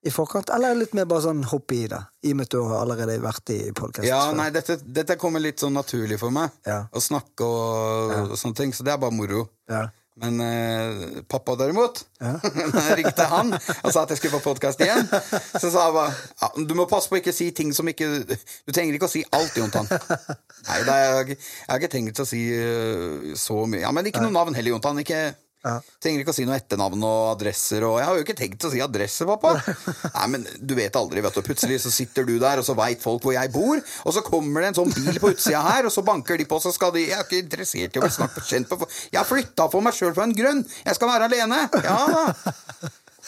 i 0.00 0.08
forkant, 0.08 0.48
eller 0.48 0.72
er 0.72 0.78
litt 0.80 0.94
mer 0.96 1.04
bare 1.04 1.26
sånn 1.26 1.42
hoppe 1.50 1.76
i 1.76 1.82
det? 1.92 2.00
I 2.24 2.32
og 2.32 2.38
med 2.38 2.48
at 2.48 2.54
du 2.54 2.62
har 2.64 2.78
allerede 2.86 3.18
vært 3.20 3.52
i 3.52 3.58
podkast. 3.76 4.06
ja, 4.08 4.22
nei, 4.32 4.48
dette, 4.54 4.78
dette 4.80 5.18
kommer 5.20 5.44
litt 5.44 5.60
sånn 5.60 5.76
naturlig 5.76 6.16
for 6.22 6.32
meg. 6.32 6.54
Ja. 6.64 6.86
Å 6.88 7.02
snakke 7.04 7.44
og, 7.44 8.14
og 8.32 8.38
sånne 8.40 8.56
ting. 8.56 8.72
Så 8.72 8.86
det 8.88 8.94
er 8.94 9.02
bare 9.02 9.12
moro. 9.12 9.44
Ja. 9.68 9.90
Men 10.18 10.40
eh, 10.42 11.20
pappa 11.30 11.54
derimot, 11.56 12.02
Ja. 12.20 12.34
ringte 12.98 13.24
han 13.30 13.54
og 13.54 13.92
sa 13.92 14.02
at 14.02 14.10
jeg 14.12 14.18
skulle 14.20 14.40
på 14.40 14.50
podkast 14.50 14.82
igjen, 14.84 15.06
så 15.06 15.70
sa 15.70 15.86
jeg 15.86 15.94
bare 15.96 16.10
ja, 16.42 16.50
du 16.66 16.74
må 16.76 16.84
passe 16.90 17.08
på 17.08 17.16
å 17.16 17.20
ikke 17.22 17.32
si 17.32 17.46
ting 17.56 17.70
som 17.72 17.88
ikke 17.88 18.08
Du 18.26 18.72
trenger 18.74 18.98
ikke 18.98 19.08
å 19.08 19.12
si 19.12 19.22
alt, 19.32 19.54
Jontan. 19.56 19.88
Nei, 20.68 20.80
er, 20.82 21.30
jeg 21.30 21.38
har 21.70 21.80
ikke 21.80 21.92
tenkt 21.94 22.20
å 22.20 22.26
si 22.28 22.42
uh, 22.52 23.30
så 23.38 23.62
mye. 23.70 23.84
Ja, 23.86 23.94
Men 23.96 24.10
ikke 24.10 24.20
noe 24.24 24.34
navn 24.34 24.58
heller, 24.58 24.74
Jontan. 24.74 25.00
Ikke, 25.00 25.22
Ja. 25.60 25.74
Trenger 26.00 26.22
ikke 26.22 26.32
å 26.32 26.36
si 26.36 26.46
noe 26.48 26.56
etternavn 26.56 27.02
og 27.04 27.24
adresser. 27.34 27.84
Og 27.84 27.98
jeg 28.00 28.08
har 28.08 28.16
jo 28.16 28.24
ikke 28.24 28.36
tenkt 28.38 28.64
å 28.64 28.70
si 28.72 28.80
adresse, 28.80 29.26
pappa. 29.28 29.56
Nei, 30.16 30.28
men 30.32 30.46
du 30.56 30.72
vet 30.78 30.96
aldri, 30.96 31.20
vet 31.24 31.36
du. 31.36 31.42
Plutselig 31.44 31.82
så 31.84 31.92
sitter 31.92 32.24
du 32.28 32.38
der, 32.40 32.62
og 32.62 32.66
så 32.66 32.76
veit 32.78 33.02
folk 33.04 33.26
hvor 33.26 33.36
jeg 33.36 33.52
bor. 33.52 33.82
Og 34.06 34.16
så 34.16 34.24
kommer 34.24 34.64
det 34.64 34.72
en 34.72 34.80
sånn 34.80 34.94
bil 34.94 35.20
på 35.20 35.34
utsida 35.34 35.60
her, 35.66 35.88
og 35.88 35.92
så 35.92 36.04
banker 36.06 36.40
de 36.40 36.48
på, 36.48 36.60
så 36.62 36.72
skal 36.72 36.94
de 36.96 37.04
Jeg 37.10 37.16
er 37.18 37.26
ikke 37.26 37.42
interessert 37.42 37.96
i 37.96 38.00
å 38.00 38.04
bli 38.04 38.12
snakket 38.12 38.46
kjent 38.46 38.68
på 38.70 38.76
Jeg 39.10 39.18
har 39.18 39.28
flytta 39.28 39.66
for 39.72 39.84
meg 39.84 39.96
sjøl 39.96 40.14
på 40.16 40.24
en 40.24 40.34
grunn! 40.36 40.64
Jeg 40.84 40.96
skal 40.96 41.10
være 41.12 41.28
alene! 41.28 41.62
Ja 41.84 42.00
da. 42.08 42.24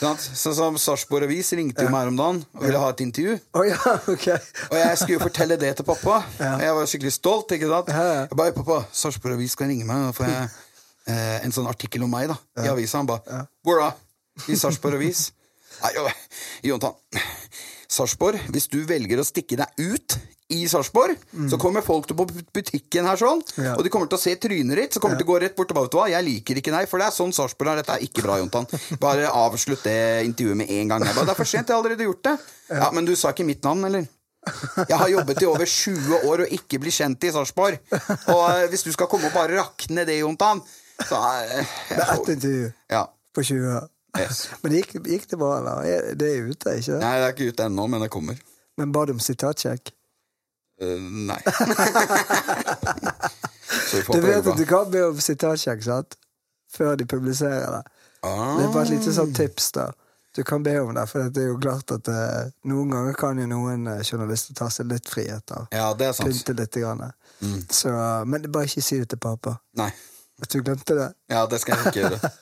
Sånn 0.02 0.54
som 0.56 0.78
Sarpsborg 0.80 1.28
Avis 1.28 1.52
ringte 1.54 1.84
jo 1.84 1.92
meg 1.92 2.02
her 2.02 2.10
om 2.10 2.16
dagen 2.18 2.40
og 2.56 2.64
ville 2.64 2.80
ha 2.80 2.88
et 2.90 3.02
intervju. 3.04 3.36
Oh, 3.54 3.62
ja, 3.68 3.78
okay. 4.10 4.40
Og 4.70 4.76
jeg 4.80 4.98
skulle 4.98 5.18
jo 5.18 5.22
fortelle 5.22 5.58
det 5.60 5.74
til 5.78 5.86
pappa. 5.86 6.22
Og 6.48 6.64
jeg 6.64 6.76
var 6.78 6.90
skikkelig 6.90 7.14
stolt. 7.14 7.54
ikke 7.54 7.68
sant? 7.70 7.92
Ja, 7.92 8.06
ja. 8.08 8.20
Jeg 8.26 8.38
bare, 8.40 8.54
pappa, 8.56 8.80
Sarpsborg 8.90 9.36
Avis 9.36 9.54
skal 9.54 9.70
ringe 9.70 9.86
meg, 9.86 10.08
Nå 10.08 10.16
får 10.16 10.30
jeg 10.32 10.48
eh, 11.06 11.38
en 11.44 11.52
sånn 11.54 11.68
artikkel 11.70 12.02
om 12.06 12.10
meg 12.12 12.28
da, 12.32 12.36
i 12.64 12.68
avisa. 12.72 12.98
Han 13.02 13.06
bare 13.10 13.44
Hvor 13.64 13.80
da? 13.82 13.92
I 14.48 14.56
Sarpsborg 14.56 14.96
Avis? 15.00 15.30
Nei, 15.82 15.90
jo, 15.96 16.06
Jontan. 16.72 16.94
Sarpsborg, 17.92 18.38
hvis 18.54 18.68
du 18.72 18.78
velger 18.88 19.20
å 19.20 19.24
stikke 19.26 19.58
deg 19.60 19.82
ut 19.82 20.14
i 20.52 20.62
Sarpsborg, 20.68 21.16
så 21.48 21.56
kommer 21.60 21.84
folk 21.84 22.06
til 22.08 22.16
på 22.16 22.26
butikken 22.52 23.06
her 23.08 23.16
sånn, 23.20 23.40
Mm. 23.56 23.64
Ja. 23.64 23.72
og 23.76 23.84
de 23.84 23.90
kommer 23.92 24.08
til 24.08 24.18
å 24.18 24.20
se 24.20 24.34
trynet 24.40 24.76
ditt, 24.76 24.92
så 24.96 25.00
kommer 25.00 25.16
de 25.16 25.24
til 25.24 25.28
å 25.28 25.32
gå 25.32 25.38
rett 25.40 25.56
bort 25.56 25.70
og 25.72 25.76
bare, 25.78 25.86
vet 25.88 25.92
du 25.94 25.98
hva, 25.98 26.06
jeg 26.12 26.24
liker 26.26 26.60
ikke 26.60 26.72
deg, 26.74 26.88
for 26.90 27.00
det 27.00 27.06
er 27.08 27.14
sånn 27.16 27.32
Sarpsborg 27.36 27.72
er, 27.72 27.80
dette 27.80 27.94
er 27.96 28.04
ikke 28.04 28.24
bra, 28.24 28.36
Jontan. 28.40 28.68
Bare 29.04 29.28
avslutt 29.32 29.84
det 29.88 29.96
intervjuet 30.28 30.60
med 30.60 30.72
en 30.76 30.92
gang. 30.92 31.06
Jeg 31.08 31.16
bare, 31.16 31.28
det 31.30 31.34
er 31.36 31.40
for 31.40 31.48
sent, 31.52 31.68
jeg 31.68 31.76
har 31.76 31.80
allerede 31.82 32.04
gjort 32.08 32.24
det. 32.28 32.34
Ja, 32.68 32.90
men 32.92 33.08
du 33.08 33.14
sa 33.16 33.32
ikke 33.32 33.48
mitt 33.48 33.64
navn, 33.64 33.84
eller? 33.88 34.04
Jeg 34.88 34.98
har 34.98 35.08
jobbet 35.12 35.40
i 35.44 35.46
over 35.48 35.68
20 35.70 36.28
år 36.28 36.44
og 36.44 36.52
ikke 36.58 36.80
bli 36.82 36.90
kjent 36.92 37.24
i 37.28 37.32
Sarpsborg. 37.32 37.76
Og 38.32 38.44
eh, 38.50 38.64
hvis 38.72 38.82
du 38.88 38.90
skal 38.92 39.06
komme 39.08 39.28
og 39.30 39.36
bare 39.36 39.56
rakne 39.60 40.04
det, 40.08 40.18
Jontan, 40.20 40.60
så 41.08 41.16
er 41.16 41.66
Med 41.90 42.04
ett 42.12 42.28
intervju 42.36 42.72
Ja. 42.90 43.02
på 43.34 43.42
20 43.42 43.76
år. 43.76 43.88
Yes. 44.20 44.42
Men 44.62 44.72
gikk, 44.76 44.92
gikk 45.08 45.28
det 45.30 45.38
bra, 45.40 45.58
eller? 45.58 45.84
Er- 45.88 46.14
Det 46.14 46.28
er 46.36 46.42
ute, 46.50 46.76
ikke 46.78 46.92
det? 46.92 47.00
Nei, 47.00 47.14
det 47.18 47.24
er 47.26 47.32
ikke 47.32 47.48
ute 47.52 47.64
ennå, 47.70 47.86
men 47.88 48.00
det 48.04 48.10
kommer. 48.12 48.36
Men 48.76 48.92
ba 48.92 49.04
du 49.08 49.12
om 49.12 49.20
sitatsjekk? 49.20 49.92
Uh, 50.82 50.98
nei. 51.00 51.40
Du 54.12 54.20
vet 54.20 54.46
at 54.46 54.56
du 54.56 54.64
kan 54.68 54.90
be 54.92 55.00
om 55.08 55.18
sitatsjekk, 55.20 55.82
sant? 55.84 56.16
Før 56.72 56.94
de 56.96 57.06
publiserer 57.08 57.68
det. 57.78 57.82
Ah. 58.24 58.56
Det 58.58 58.64
er 58.66 58.72
bare 58.72 58.84
et 58.86 58.92
lite 58.94 59.12
sånn 59.16 59.32
tips, 59.36 59.70
da. 59.76 59.88
Du 60.36 60.40
kan 60.48 60.62
be 60.64 60.72
om 60.80 60.94
det, 60.96 61.02
for 61.10 61.28
det 61.28 61.42
er 61.42 61.50
jo 61.50 61.58
klart 61.60 61.92
at 61.92 62.08
uh, 62.08 62.52
noen 62.68 62.92
ganger 62.94 63.16
kan 63.20 63.40
jo 63.40 63.44
noen 63.50 63.84
eh, 63.92 64.00
journalister 64.06 64.56
ta 64.56 64.70
seg 64.72 64.88
litt 64.88 65.08
friheter. 65.12 65.66
Ja, 65.76 65.90
det 65.98 66.06
er 66.08 66.14
sant. 66.16 66.30
Pynte 66.32 66.54
litt. 66.56 66.78
Grann. 66.80 67.02
Så, 67.68 67.92
men 68.24 68.46
bare 68.54 68.64
ikke 68.70 68.84
si 68.84 69.00
det 69.02 69.10
til 69.12 69.20
pappa. 69.20 69.58
Nei. 69.76 69.90
At 70.42 70.50
du 70.50 70.62
glemte 70.62 70.96
det. 70.98 71.08
Ja, 71.30 71.44
det 71.46 71.60
skal 71.62 71.78
jeg 71.78 71.92
ikke 71.92 72.02
gjøre. 72.06 72.32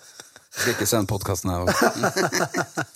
Jeg 0.51 0.63
skal 0.65 0.73
ikke 0.75 0.87
sende 0.91 1.07
podkasten 1.07 1.51
her. 1.53 1.69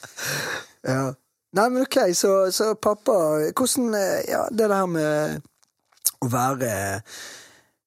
Ja. 0.85 1.14
Nei, 1.55 1.69
men 1.71 1.85
ok, 1.87 1.97
så, 2.12 2.31
så 2.53 2.75
pappa 2.75 3.14
Hvordan 3.57 3.95
eh, 3.97 4.25
Ja, 4.29 4.43
det 4.51 4.67
der 4.69 4.88
med 4.90 5.45
å 6.21 6.29
være 6.29 6.73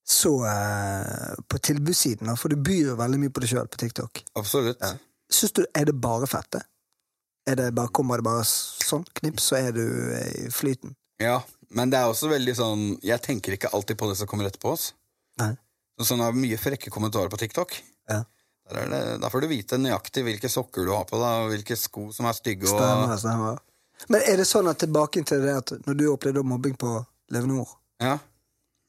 så 0.07 0.31
eh, 0.47 1.33
på 1.51 1.59
tilbudssiden, 1.67 2.31
for 2.39 2.53
du 2.53 2.55
byr 2.63 2.93
veldig 2.95 3.19
mye 3.19 3.33
på 3.33 3.43
deg 3.43 3.51
sjøl 3.51 3.67
på 3.67 3.79
TikTok. 3.81 4.21
Absolutt. 4.39 4.79
Syns 5.27 5.53
du 5.57 5.65
Er 5.75 5.89
det 5.89 5.97
bare 5.99 6.29
fette? 6.31 6.61
Er 7.47 7.59
det 7.59 7.73
bare, 7.75 7.91
kommer 7.91 8.21
det 8.21 8.27
bare 8.27 8.45
sånn 8.47 9.03
knips, 9.19 9.49
så 9.51 9.59
er 9.59 9.75
du 9.75 9.83
eh, 10.15 10.47
i 10.47 10.49
flyten? 10.53 10.95
Ja, 11.19 11.41
men 11.75 11.91
det 11.91 11.99
er 11.99 12.07
også 12.07 12.29
veldig 12.31 12.53
sånn 12.55 12.83
Jeg 13.03 13.19
tenker 13.25 13.55
ikke 13.57 13.73
alltid 13.75 13.99
på 13.99 14.07
det 14.09 14.15
som 14.19 14.29
kommer 14.31 14.47
etterpå 14.47 14.73
oss. 14.77 14.93
Nei. 15.41 15.53
Sånn 16.05 16.21
er 16.21 16.35
mye 16.37 16.57
frekke 16.61 16.91
kommentarer 16.93 17.31
på 17.33 17.39
TikTok. 17.41 17.73
Ja. 18.11 18.21
Der, 18.67 18.81
er 18.83 18.89
det, 18.91 19.01
der 19.23 19.31
får 19.31 19.43
du 19.43 19.47
vite 19.49 19.79
nøyaktig 19.79 20.23
hvilke 20.27 20.49
sokker 20.51 20.85
du 20.85 20.91
har 20.93 21.05
på 21.09 21.17
deg, 21.21 21.43
og 21.43 21.51
hvilke 21.53 21.77
sko 21.79 22.09
som 22.13 22.27
er 22.29 22.35
stygge. 22.37 22.67
Og, 22.67 22.75
Stemmer, 22.75 23.15
stemmer. 23.21 23.61
Men 24.13 24.25
er 24.29 24.37
det 24.37 24.45
sånn 24.45 24.69
at 24.69 24.81
tilbake 24.83 25.23
til 25.25 25.41
det 25.41 25.55
at 25.57 25.73
når 25.87 25.97
du 25.97 26.03
opplevde 26.11 26.43
mobbing 26.45 26.75
på 26.77 26.99
Levenor, 27.33 27.71
ja. 28.03 28.17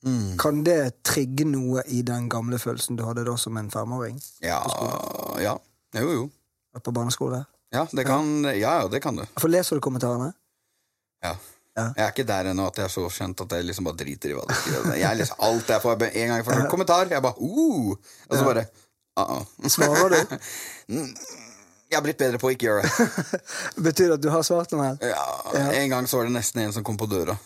Mm. 0.04 0.36
kan 0.38 0.60
det 0.66 1.02
trigge 1.06 1.46
noe 1.48 1.82
i 1.90 2.04
den 2.06 2.28
gamle 2.30 2.58
følelsen 2.62 2.98
du 2.98 3.02
hadde 3.02 3.24
da 3.26 3.32
som 3.34 3.56
en 3.58 3.66
femåring 3.72 4.20
Ja, 4.44 4.60
ja. 5.42 5.56
Jo, 5.96 6.10
jo. 6.12 6.28
på 6.78 6.92
barneskole? 6.94 7.40
Ja, 7.74 7.82
det 7.90 8.04
kan, 8.06 8.44
ja, 8.44 8.76
ja, 8.78 8.88
det 8.88 9.00
kan 9.02 9.18
du. 9.18 9.24
For 9.40 9.50
leser 9.50 9.76
du 9.76 9.82
kommentarene? 9.84 10.30
Ja. 11.24 11.34
Ja. 11.78 11.86
Jeg 11.94 12.04
er 12.04 12.12
ikke 12.14 12.26
der 12.26 12.50
ennå 12.50 12.66
at 12.66 12.78
jeg 12.80 12.88
er 12.88 12.92
så 12.92 13.04
kjent 13.12 13.42
at 13.44 13.52
jeg 13.54 13.66
liksom 13.68 13.86
bare 13.86 14.00
driter 14.00 14.32
i 14.32 14.36
hva 14.36 14.44
du 14.48 14.54
skriver. 14.58 14.94
Jeg 14.98 15.18
leser 15.20 15.42
alt 15.46 15.70
jeg 15.70 15.84
får. 15.84 16.06
En 16.08 16.30
gang 16.32 16.40
jeg 16.40 16.46
får 16.48 16.62
en 16.62 16.70
kommentar, 16.72 17.12
jeg 17.12 17.22
bare 17.22 17.38
uh, 17.38 17.92
Og 17.94 18.32
så 18.34 18.44
bare 18.48 18.64
uh 19.20 19.36
-uh. 19.38 19.68
Svarer 19.68 20.08
du? 20.14 20.38
Jeg 21.88 21.96
har 21.96 22.02
blitt 22.02 22.18
bedre 22.18 22.38
på 22.38 22.50
å 22.50 22.50
ikke 22.52 22.66
gjøre 22.66 22.82
det. 22.82 23.40
Betyr 23.86 24.08
det 24.08 24.14
at 24.18 24.22
du 24.22 24.28
har 24.28 24.42
svart 24.42 24.72
noe 24.72 24.84
her? 24.84 24.98
Ja, 25.00 25.72
En 25.72 25.90
gang 25.90 26.08
så 26.08 26.16
var 26.18 26.28
det 26.28 26.32
nesten 26.32 26.60
en 26.62 26.72
som 26.72 26.84
kom 26.84 26.96
på 26.96 27.06
døra. 27.06 27.36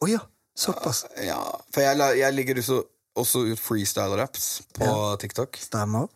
Oh, 0.00 0.10
ja, 0.10 0.20
såpass. 0.56 1.06
Ja, 1.24 1.40
For 1.72 1.80
jeg, 1.80 2.18
jeg 2.18 2.34
ligger 2.34 2.58
også, 2.58 2.82
også 3.16 3.38
ut 3.38 3.60
freestyle-raps 3.60 4.62
på 4.76 5.16
TikTok. 5.20 5.56
Stemmer. 5.56 6.08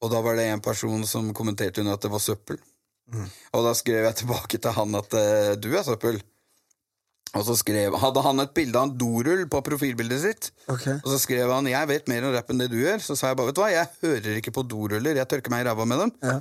Og 0.00 0.10
da 0.10 0.20
var 0.24 0.38
det 0.38 0.46
en 0.48 0.60
person 0.60 1.06
som 1.06 1.34
kommenterte 1.34 1.80
under 1.80 1.98
at 1.98 2.02
det 2.02 2.10
var 2.10 2.22
søppel. 2.22 2.58
Mm. 3.12 3.28
Og 3.56 3.64
da 3.64 3.74
skrev 3.76 4.04
jeg 4.04 4.20
tilbake 4.22 4.60
til 4.62 4.74
han 4.76 4.98
at 4.98 5.14
eh, 5.18 5.52
du 5.60 5.70
er 5.76 5.84
søppel. 5.86 6.20
Og 7.36 7.44
så 7.44 7.54
skrev, 7.60 7.96
hadde 8.00 8.22
han 8.24 8.40
et 8.40 8.52
bilde 8.56 8.78
av 8.80 8.88
en 8.88 8.94
dorull 8.96 9.44
på 9.52 9.60
profilbildet 9.66 10.20
sitt. 10.22 10.50
Okay. 10.70 10.96
Og 11.02 11.10
så 11.12 11.18
skrev 11.20 11.50
han 11.52 11.66
'jeg 11.66 11.88
vet 11.88 12.08
mer 12.08 12.24
om 12.24 12.32
rapp 12.32 12.50
enn 12.50 12.58
det 12.58 12.70
du 12.70 12.78
gjør'. 12.80 13.02
Så 13.04 13.16
sa 13.16 13.28
jeg 13.28 13.36
bare 13.36 13.46
'vet 13.48 13.56
du 13.56 13.60
hva, 13.60 13.70
jeg 13.70 13.88
hører 14.02 14.36
ikke 14.40 14.54
på 14.56 14.64
doruller, 14.64 15.14
jeg 15.14 15.28
tørker 15.28 15.50
meg 15.50 15.66
i 15.66 15.68
ræva 15.68 15.84
med 15.84 15.98
dem'. 15.98 16.12
Ja. 16.22 16.40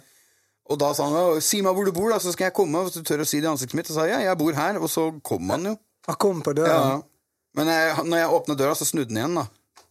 Og 0.70 0.80
da 0.80 0.94
sa 0.94 1.04
han 1.04 1.14
«Å, 1.14 1.42
'si 1.42 1.62
meg 1.62 1.74
hvor 1.74 1.86
du 1.86 1.92
bor, 1.92 2.10
da, 2.10 2.20
så 2.20 2.32
skal 2.32 2.46
jeg 2.46 2.54
komme', 2.54 2.84
hvis 2.84 2.96
du 2.96 3.04
tør 3.04 3.24
å 3.24 3.28
si 3.28 3.40
det 3.40 3.48
i 3.48 3.52
ansiktet 3.52 3.76
mitt. 3.76 3.90
Og 3.90 3.96
så 3.96 4.00
sa 4.00 4.06
jeg 4.08 4.20
'ja, 4.24 4.30
jeg 4.30 4.38
bor 4.38 4.54
her', 4.54 4.80
og 4.80 4.90
så 4.90 5.12
kom 5.24 5.50
han 5.50 5.64
jo. 5.64 5.78
Han 6.08 6.16
kom 6.16 6.42
på 6.42 6.56
Ja. 6.58 7.02
Men 7.56 7.68
jeg, 7.68 8.06
når 8.06 8.18
jeg 8.18 8.30
åpna 8.30 8.56
døra, 8.56 8.76
så 8.76 8.86
snudde 8.86 9.10
han 9.10 9.18
igjen, 9.18 9.36
da. 9.36 9.46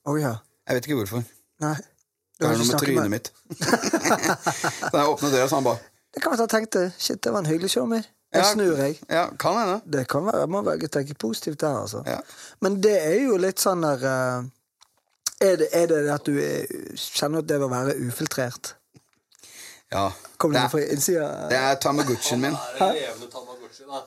Oh, 0.07 0.17
ja. 0.21 0.37
Jeg 0.69 0.75
vet 0.77 0.87
ikke 0.87 0.99
hvorfor. 1.03 1.25
Nei. 1.61 1.77
Det 2.39 2.47
var 2.47 2.53
er 2.53 2.59
noe 2.59 2.67
med 2.69 2.81
trynet 2.81 2.97
trynet 2.97 3.11
mitt. 3.11 3.33
så 4.87 4.91
da 4.93 4.99
jeg 5.01 5.09
åpna 5.09 5.31
døra, 5.33 5.49
så 5.49 5.57
han 5.57 5.65
bare 5.65 5.79
Det 6.15 6.23
kan 6.23 6.31
man 6.33 6.41
at 6.41 6.45
han 6.45 6.53
tenkte 6.61 6.93
shit, 6.99 7.23
det 7.25 7.33
var 7.33 7.39
en 7.39 7.47
hyggelig 7.47 7.71
showmy. 7.71 8.03
Jeg 8.37 8.45
Ja. 8.45 8.53
snur, 8.53 8.77
jeg. 8.85 8.99
Ja, 9.11 9.25
kan 9.41 9.57
hende. 9.59 9.81
Det 9.97 10.07
kan 10.13 10.27
være, 10.29 10.43
jeg 10.45 10.53
må 10.53 10.63
velge 10.67 10.89
å 10.91 10.93
tenke 10.99 11.15
positivt 11.19 11.61
der, 11.65 11.81
altså. 11.83 12.03
Ja. 12.07 12.19
Men 12.61 12.81
det 12.85 12.97
er 13.03 13.17
jo 13.25 13.37
litt 13.41 13.59
sånn 13.63 13.83
der 13.87 14.05
eh, 14.05 14.45
er, 15.41 15.57
det, 15.61 15.69
er 15.73 15.87
det 15.91 16.03
at 16.15 16.25
du 16.29 16.37
er, 16.41 16.67
kjenner 16.97 17.43
at 17.45 17.49
det 17.51 17.59
vil 17.61 17.71
være 17.73 17.97
ufiltrert? 18.07 18.75
ja. 19.93 20.11
Kommer 20.37 20.59
det 20.59 20.63
Det 20.67 20.71
fra 20.71 20.81
innsida? 20.93 21.27
det 21.49 21.57
er 21.57 21.75
Tamagotchien 21.81 22.41
min. 22.43 22.53
Er 22.77 22.93
levende 22.93 23.29
Tamagotchi, 23.33 23.85
da. 23.89 24.01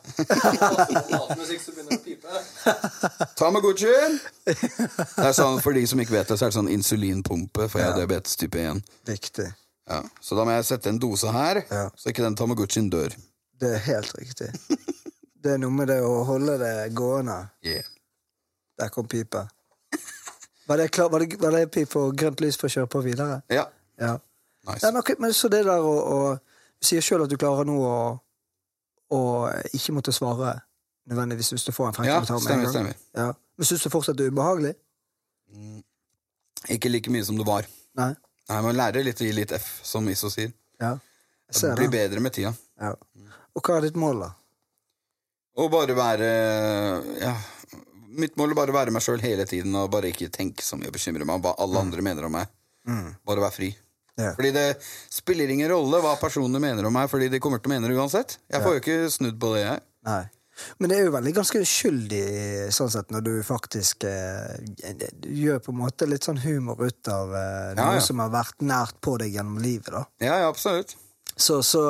Matmusikk 1.09 1.61
så 1.63 1.71
begynner 1.73 1.95
å 1.97 2.03
pipe. 2.03 3.29
Tamagotchien! 3.39 4.19
Det 4.45 5.25
er 5.25 5.33
sånn, 5.33 5.57
For 5.63 5.73
de 5.73 5.85
som 5.89 5.99
ikke 6.03 6.13
vet 6.19 6.29
det, 6.29 6.37
så 6.37 6.45
er 6.45 6.51
det 6.53 6.57
sånn 6.59 6.69
insulinpumpe, 6.73 7.65
for 7.69 7.81
jeg 7.81 7.89
har 7.91 7.97
diabetes 7.97 8.37
type 8.39 8.61
1. 8.61 8.83
Viktig. 9.09 9.47
Ja. 9.89 10.03
Så 10.21 10.37
da 10.37 10.45
må 10.45 10.53
jeg 10.53 10.67
sette 10.69 10.91
en 10.93 10.99
dose 11.01 11.31
her, 11.33 11.63
Ja. 11.71 11.87
så 11.97 12.11
ikke 12.11 12.21
den 12.27 12.35
Tamagotchien 12.37 12.91
dør. 12.93 13.15
Det 13.59 13.73
er 13.75 13.81
helt 13.85 14.13
riktig. 14.17 14.49
Det 15.39 15.53
er 15.55 15.59
noe 15.61 15.71
med 15.71 15.87
det 15.91 15.99
å 16.03 16.23
holde 16.27 16.57
det 16.59 16.73
gående. 16.95 17.37
Yeah. 17.65 17.87
Der 18.79 18.91
kom 18.93 19.07
pipa. 19.07 19.45
Var 20.69 20.77
det, 20.77 20.87
klar, 20.93 21.09
var 21.09 21.23
det, 21.23 21.39
var 21.41 21.55
det 21.55 21.65
pip 21.73 21.95
og 21.97 22.13
grønt 22.17 22.41
lys 22.43 22.57
for 22.59 22.69
å 22.69 22.73
kjøre 22.73 22.89
på 22.93 23.01
videre? 23.01 23.39
Ja. 23.49 23.65
Ja. 23.99 24.13
Nice. 24.67 24.83
Nei, 24.85 24.91
men, 24.93 25.15
men 25.23 25.33
så 25.33 25.49
det 25.51 25.63
der 25.65 25.81
å, 25.81 26.35
Du 26.79 26.87
sier 26.87 27.03
sjøl 27.03 27.23
at 27.23 27.31
du 27.31 27.37
klarer 27.39 27.65
nå 27.67 27.77
å, 27.83 27.95
å 29.15 29.21
ikke 29.75 29.95
måtte 29.95 30.13
svare 30.15 30.53
nødvendigvis 31.09 31.49
hvis 31.55 31.65
du 31.65 31.71
får 31.73 31.89
en 31.89 31.97
frekk 31.97 32.09
Ja, 32.11 32.19
stemmer, 32.27 32.69
stemmer. 32.69 32.99
Ja. 33.17 33.31
Men 33.57 33.67
syns 33.67 33.83
du 33.83 33.89
fortsatt 33.91 34.19
det 34.19 34.27
er 34.29 34.35
ubehagelig? 34.35 34.75
Ikke 36.69 36.91
like 36.91 37.11
mye 37.11 37.25
som 37.25 37.39
det 37.39 37.47
var. 37.47 37.65
Nei? 37.97 38.11
Nei, 38.51 38.61
Man 38.67 38.77
lærer 38.77 39.03
litt 39.05 39.19
å 39.23 39.25
gi 39.27 39.33
litt 39.35 39.51
F, 39.57 39.67
som 39.83 40.07
Iso 40.11 40.29
sier. 40.31 40.53
Ja. 40.79 40.93
Det 41.49 41.73
blir 41.79 41.89
bedre 41.91 42.21
med 42.21 42.35
tida. 42.35 42.53
Ja. 42.79 42.93
Og 43.59 43.65
hva 43.67 43.77
er 43.79 43.87
ditt 43.89 43.97
mål, 43.99 44.21
da? 44.23 44.29
Å 45.59 45.65
bare 45.73 45.95
være 45.97 46.29
Ja. 47.19 47.33
Mitt 48.19 48.35
mål 48.39 48.51
er 48.55 48.57
bare 48.57 48.73
å 48.73 48.75
være 48.79 48.91
meg 48.95 49.03
sjøl 49.05 49.21
hele 49.21 49.45
tiden 49.47 49.75
og 49.77 49.91
bare 49.93 50.09
ikke 50.09 50.31
tenke 50.33 50.63
så 50.65 50.75
mye 50.79 50.89
og 50.89 50.95
bekymre 50.95 51.27
meg 51.27 51.37
om 51.37 51.43
hva 51.45 51.53
alle 51.61 51.83
andre 51.83 52.01
mener 52.03 52.25
om 52.25 52.33
meg. 52.33 52.49
Bare 53.27 53.43
være 53.43 53.53
fri. 53.53 53.69
Ja. 54.19 54.33
Fordi 54.35 54.49
det 54.51 54.65
spiller 55.13 55.47
ingen 55.53 55.69
rolle 55.71 56.01
hva 56.03 56.15
personene 56.19 56.59
mener 56.59 56.87
om 56.89 56.95
meg, 56.95 57.07
fordi 57.11 57.29
de 57.31 57.39
kommer 57.39 57.61
til 57.61 57.69
å 57.71 57.75
mene 57.75 57.87
det 57.87 57.95
uansett. 57.95 58.37
Jeg 58.51 58.63
får 58.65 58.75
jo 58.75 58.81
ikke 58.81 58.97
snudd 59.13 59.37
på 59.39 59.53
det, 59.53 59.61
jeg. 59.67 59.83
Nei. 60.09 60.23
Men 60.81 60.91
det 60.91 60.97
er 60.97 61.05
jo 61.05 61.13
veldig 61.13 61.31
ganske 61.37 61.61
uskyldig 61.63 62.23
sånn 62.75 62.89
sett, 62.91 63.13
når 63.15 63.23
du 63.23 63.31
faktisk 63.47 64.03
eh, 64.09 64.57
du 65.21 65.29
gjør 65.45 65.61
på 65.63 65.71
en 65.71 65.79
måte 65.85 66.07
litt 66.09 66.25
sånn 66.27 66.41
humor 66.43 66.81
ut 66.83 67.07
av 67.13 67.31
eh, 67.31 67.77
Ja, 67.77 67.93
ja. 67.95 68.01
som 68.03 68.19
har 68.19 68.33
vært 68.33 68.59
nært 68.65 68.97
på 69.05 69.15
deg 69.21 69.37
gjennom 69.37 69.61
livet. 69.63 69.93
da. 69.95 70.03
Ja, 70.19 70.39
ja, 70.43 70.49
absolutt. 70.51 70.97
Så, 71.39 71.61
så, 71.63 71.83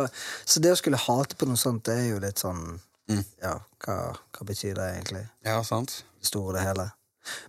så 0.45 0.61
det 0.61 0.75
å 0.75 0.77
skulle 0.79 0.99
hate 1.01 1.35
på 1.39 1.47
noe 1.49 1.57
sånt, 1.57 1.83
det 1.89 1.95
er 1.97 2.07
jo 2.13 2.21
litt 2.23 2.41
sånn 2.45 2.79
Mm. 3.09 3.23
Ja, 3.41 3.55
hva, 3.81 3.93
hva 4.37 4.45
betyr 4.45 4.75
det 4.77 4.83
egentlig? 4.93 5.23
Ja, 5.41 5.63
sant. 5.65 6.03
Det 6.21 6.27
store 6.29 6.51
og 6.51 6.57
det 6.59 6.61
hele. 6.67 6.83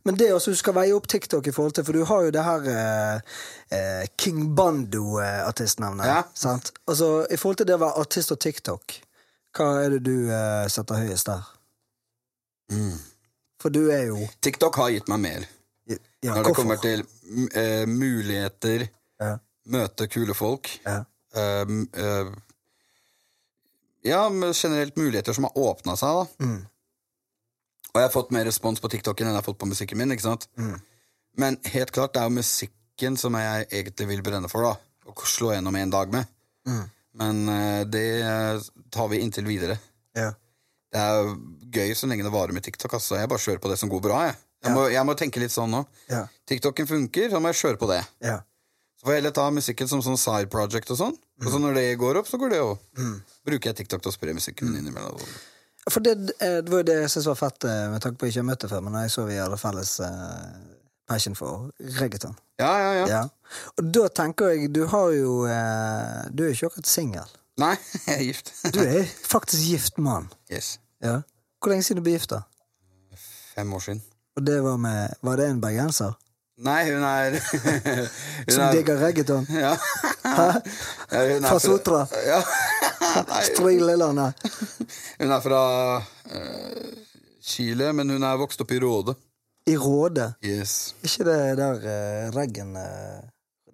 Men 0.08 0.16
det 0.16 0.30
også, 0.32 0.54
du 0.54 0.56
skal 0.56 0.74
veie 0.76 0.94
opp 0.96 1.04
TikTok 1.08 1.46
i 1.46 1.52
forhold 1.52 1.74
til 1.76 1.84
For 1.84 1.96
du 1.96 2.04
har 2.08 2.24
jo 2.26 2.32
det 2.34 2.44
her 2.44 2.66
eh, 2.72 3.36
eh, 3.76 4.06
King 4.16 4.54
Bando-artistnavnet. 4.56 6.08
Ja. 6.08 6.22
Sant? 6.32 6.72
Altså, 6.88 7.26
I 7.28 7.36
forhold 7.40 7.60
til 7.60 7.68
det 7.68 7.76
å 7.76 7.82
være 7.84 8.00
artist 8.02 8.32
og 8.34 8.40
TikTok, 8.40 8.96
hva 9.56 9.68
er 9.84 9.96
det 9.96 10.00
du 10.08 10.30
eh, 10.32 10.64
setter 10.72 11.00
høyest 11.04 11.28
der? 11.28 11.46
Mm. 12.72 12.98
For 13.60 13.74
du 13.74 13.82
er 13.92 14.06
jo 14.08 14.18
TikTok 14.40 14.80
har 14.80 14.92
gitt 14.94 15.12
meg 15.12 15.22
mer. 15.26 15.46
ja, 15.90 15.98
Når 16.24 16.48
det 16.48 16.56
kommer 16.56 16.80
til 16.80 17.04
eh, 17.52 17.84
muligheter, 17.84 18.88
Ja. 19.20 19.34
møte 19.68 20.08
kule 20.08 20.32
folk 20.34 20.70
Ja. 20.86 21.02
Eh, 21.34 21.62
m- 21.66 21.88
eh, 21.94 22.30
Ja, 24.02 24.30
generelt 24.56 24.96
muligheter 24.96 25.32
som 25.36 25.44
har 25.44 25.52
åpna 25.58 25.96
seg, 26.00 26.08
da. 26.08 26.44
Mm. 26.46 26.60
Og 27.90 27.98
jeg 28.00 28.06
har 28.06 28.12
fått 28.14 28.30
mer 28.32 28.46
respons 28.48 28.80
på 28.80 28.88
TikToken 28.88 29.26
enn 29.26 29.34
jeg 29.34 29.42
har 29.42 29.44
fått 29.44 29.58
på 29.60 29.68
musikken 29.68 29.98
min. 30.00 30.12
ikke 30.14 30.24
sant? 30.24 30.46
Mm. 30.56 30.78
Men 31.36 31.58
helt 31.74 31.90
klart, 31.92 32.14
det 32.14 32.22
er 32.22 32.30
jo 32.30 32.38
musikken 32.38 33.18
som 33.20 33.34
jeg 33.36 33.66
egentlig 33.68 34.06
vil 34.08 34.22
brenne 34.24 34.48
for, 34.48 34.64
da. 34.64 34.76
Å 35.10 35.26
slå 35.28 35.52
gjennom 35.52 35.76
en 35.76 35.90
dag 35.92 36.12
med. 36.14 36.26
Mm. 36.68 36.84
Men 37.20 37.40
uh, 37.50 37.82
det 37.90 38.04
eh, 38.22 38.60
tar 38.94 39.08
vi 39.10 39.18
inntil 39.20 39.44
videre. 39.48 39.76
Ja. 40.16 40.30
Det 40.90 41.00
er 41.02 41.34
gøy 41.74 41.92
så 41.98 42.06
lenge 42.08 42.24
det 42.24 42.32
varer 42.32 42.54
med 42.56 42.64
TikTok. 42.64 42.94
Altså. 42.96 43.18
Jeg 43.20 43.28
bare 43.30 43.42
kjører 43.42 43.60
på 43.62 43.68
det 43.72 43.76
som 43.82 43.90
går 43.90 44.00
bra. 44.06 44.22
Jeg, 44.30 44.36
jeg, 44.64 44.72
må, 44.76 44.86
jeg 44.94 45.04
må 45.06 45.14
tenke 45.18 45.42
litt 45.42 45.52
sånn 45.54 45.74
nå. 45.74 45.82
Ja. 46.08 46.24
TikToken 46.48 46.88
funker, 46.88 47.28
så 47.34 47.40
må 47.42 47.50
jeg 47.52 47.60
kjøre 47.60 47.80
på 47.82 47.90
det. 47.92 48.00
ja. 48.24 48.40
Så 49.00 49.06
får 49.08 49.14
jeg 49.14 49.22
heller 49.22 49.32
ta 49.32 49.46
musikken 49.56 49.88
som 49.88 50.02
sånn 50.04 50.18
side 50.20 50.50
project 50.52 50.90
og 50.92 50.98
sånn. 51.00 51.14
Og 51.40 51.46
så 51.48 51.58
når 51.62 51.78
det 51.78 51.84
går 52.02 52.18
opp, 52.20 52.26
så 52.28 52.36
går 52.36 52.50
det 52.52 52.58
òg. 52.60 52.74
Mm. 53.00 53.14
Bruker 53.48 53.70
jeg 53.70 53.78
TikTok 53.78 54.02
til 54.04 54.10
å 54.10 54.12
spre 54.12 54.34
musikken 54.36 54.68
min 54.68 54.82
innimellom. 54.82 55.22
For 55.88 56.04
det, 56.04 56.12
eh, 56.44 56.58
det 56.60 56.68
var 56.68 56.82
jo 56.82 56.86
det 56.90 56.96
jeg 56.98 57.08
syntes 57.14 57.30
var 57.30 57.38
fett, 57.40 57.64
eh, 57.64 57.86
med 57.88 58.02
tanke 58.04 58.20
på 58.20 58.26
at 58.26 58.28
jeg 58.28 58.34
ikke 58.34 58.42
har 58.44 58.48
møtt 58.50 58.60
deg 58.66 58.70
før, 58.74 58.82
men 58.84 58.98
jeg 59.00 59.12
så 59.14 59.24
vi 59.24 59.38
hadde 59.40 59.56
felles 59.62 59.94
eh, 60.04 60.60
passion 61.08 61.38
for 61.38 61.70
reggaeton. 61.96 62.36
Ja, 62.60 62.68
ja, 62.76 62.92
ja. 62.98 63.06
Ja. 63.08 63.22
Og 63.80 63.88
da 63.96 64.04
tenker 64.20 64.52
jeg, 64.52 64.68
du 64.76 64.84
har 64.92 65.08
jo 65.16 65.32
Du 65.48 66.44
er 66.44 66.50
jo 66.50 66.52
ikke 66.52 66.68
akkurat 66.68 66.86
singel. 66.92 67.32
Nei, 67.58 67.72
jeg 68.06 68.18
er 68.18 68.24
gift. 68.28 68.52
Du 68.76 68.82
er 68.84 69.08
faktisk 69.08 69.64
gift 69.64 69.96
mann. 69.98 70.28
yes. 70.52 70.74
Ja. 71.00 71.22
Hvor 71.58 71.72
lenge 71.72 71.88
siden 71.88 72.02
du 72.02 72.04
ble 72.04 72.18
gift, 72.18 72.36
da? 72.36 72.42
Fem 73.56 73.72
år 73.72 73.80
siden. 73.80 74.04
Og 74.36 74.44
det 74.46 74.60
var 74.62 74.76
med 74.76 75.16
Var 75.24 75.36
det 75.40 75.48
en 75.48 75.60
bergenser? 75.64 76.12
Nei, 76.60 76.80
hun 76.92 77.04
er 77.08 77.36
hun 77.40 78.52
Som 78.52 78.62
er- 78.66 78.74
digger 78.76 78.98
reggaeton? 79.00 79.46
Ja. 79.54 79.70
ja 80.24 80.46
er 81.16 81.40
Fra 81.46 81.58
Sotra? 81.62 82.02
Ja. 82.26 82.40
Strilelandet? 83.48 84.34
Hun 85.20 85.32
er 85.32 85.40
fra 85.44 85.62
uh, 85.96 86.92
Chile, 87.40 87.92
men 87.96 88.12
hun 88.12 88.22
er 88.28 88.36
vokst 88.40 88.60
opp 88.64 88.72
i 88.76 88.80
Råde. 88.82 89.14
I 89.70 89.76
Råde? 89.80 90.32
Yes. 90.44 90.94
Ikke 91.04 91.24
det 91.28 91.38
der 91.60 91.80
uh, 91.80 92.30
reggen 92.36 92.76
uh, 92.76 93.20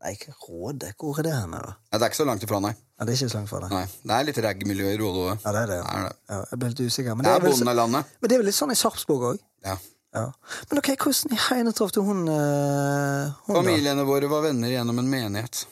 Nei, 0.03 0.13
ikke 0.15 0.35
Råde. 0.47 0.93
Hvor 1.01 1.19
er 1.19 1.27
det 1.27 1.35
henne, 1.35 1.59
da? 1.67 1.75
Ja, 1.91 1.99
det 1.99 2.07
er 2.07 2.13
ikke 2.13 2.21
så 2.21 2.29
langt 2.29 2.43
ifra, 2.47 2.61
nei. 2.63 2.73
Ja, 3.01 3.05
det 3.09 3.13
er 3.17 3.19
ikke 3.19 3.33
så 3.33 3.39
langt 3.41 3.51
fra 3.51 3.61
deg. 3.65 3.73
nei. 3.75 3.85
Det 4.07 4.15
er 4.21 4.27
litt 4.29 4.41
rag-miljø 4.47 4.93
i 4.95 4.99
Råde 5.01 5.23
òg. 5.33 5.43
Ja, 5.43 5.53
det 5.57 5.63
er 5.65 5.73
det. 5.73 5.79
Det 5.83 5.99
er 5.99 6.07
det. 6.07 6.17
Ja, 6.31 6.39
jeg 6.53 6.61
ble 6.63 6.71
litt 6.75 6.83
usikker. 6.87 7.17
Men 7.19 7.27
Det 7.27 7.33
er 7.33 7.41
er 7.41 7.47
vel, 7.49 7.55
bondelandet. 7.57 8.15
men 8.23 8.31
det 8.31 8.37
er 8.39 8.43
vel 8.45 8.51
litt 8.53 8.59
sånn 8.61 8.75
i 8.75 8.79
Sarpsborg 8.79 9.27
òg? 9.33 9.41
Ja. 9.67 9.75
Ja. 10.17 10.27
Men 10.71 10.81
ok, 10.81 10.93
hvordan 10.97 11.37
i 11.37 11.41
heine 11.51 11.73
traff 11.77 11.93
du 11.93 12.01
hun, 12.07 12.25
uh, 12.29 13.33
hun 13.47 13.55
da? 13.55 13.63
Familiene 13.63 14.07
våre 14.09 14.31
var 14.33 14.47
venner 14.49 14.73
gjennom 14.73 15.03
en 15.03 15.11
menighet 15.13 15.67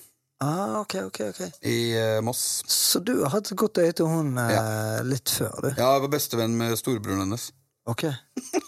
Ah, 0.44 0.80
ok, 0.80 0.94
ok, 1.06 1.20
ok. 1.30 1.40
i 1.64 1.94
uh, 1.96 2.20
Moss. 2.20 2.62
Så 2.66 2.98
du 3.00 3.22
har 3.22 3.30
hatt 3.38 3.48
godt 3.56 3.78
øye 3.78 3.92
til 3.96 4.10
hun 4.10 4.34
eh, 4.38 4.98
litt 5.06 5.30
før, 5.30 5.54
du? 5.62 5.68
Ja, 5.78 5.94
jeg 5.94 6.02
var 6.04 6.10
bestevenn 6.12 6.56
med 6.58 6.74
storebroren 6.76 7.22
hennes. 7.24 7.46
Ok. 7.86 8.02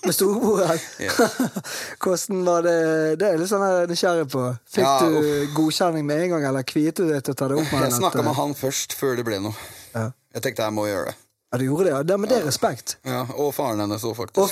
Med 0.04 0.14
storebroren? 0.14 0.80
Hvordan 2.02 2.42
var 2.46 2.64
det 2.64 2.76
Det 3.20 3.28
er 3.28 3.34
jeg 3.34 3.42
litt 3.42 3.50
sånn 3.52 3.64
her 3.66 3.90
nysgjerrig 3.90 4.28
på. 4.32 4.46
Fikk 4.72 4.86
Ja, 4.86 4.96
du 5.04 5.52
godkjenning 5.56 6.06
med 6.08 6.24
en 6.26 6.36
gang, 6.36 6.48
eller 6.52 6.64
kviet 6.68 7.00
du 7.00 7.08
deg 7.10 7.24
til 7.26 7.36
å 7.36 7.40
ta 7.42 7.50
det 7.52 7.60
opp 7.60 7.70
med 7.72 7.88
Jeg 7.88 7.98
snakka 7.98 8.24
med 8.24 8.36
han 8.38 8.56
først, 8.56 8.96
før 8.96 9.18
det 9.18 9.26
ble 9.28 9.42
noe. 9.50 9.68
Ja. 9.92 10.10
Jeg 10.36 10.46
tenkte 10.46 10.68
jeg 10.70 10.76
må 10.76 10.88
gjøre 10.88 11.10
det. 11.10 11.18
Ja, 11.52 11.58
du 11.58 11.64
gjorde 11.64 11.84
det? 11.86 11.90
Ja, 11.94 12.02
det 12.02 12.16
men 12.18 12.28
det 12.30 12.38
er 12.40 12.46
respekt. 12.48 12.96
Ja, 13.06 13.20
Og 13.38 13.52
faren 13.54 13.78
hennes 13.80 14.02
òg, 14.04 14.16
faktisk. 14.18 14.40
Og 14.42 14.50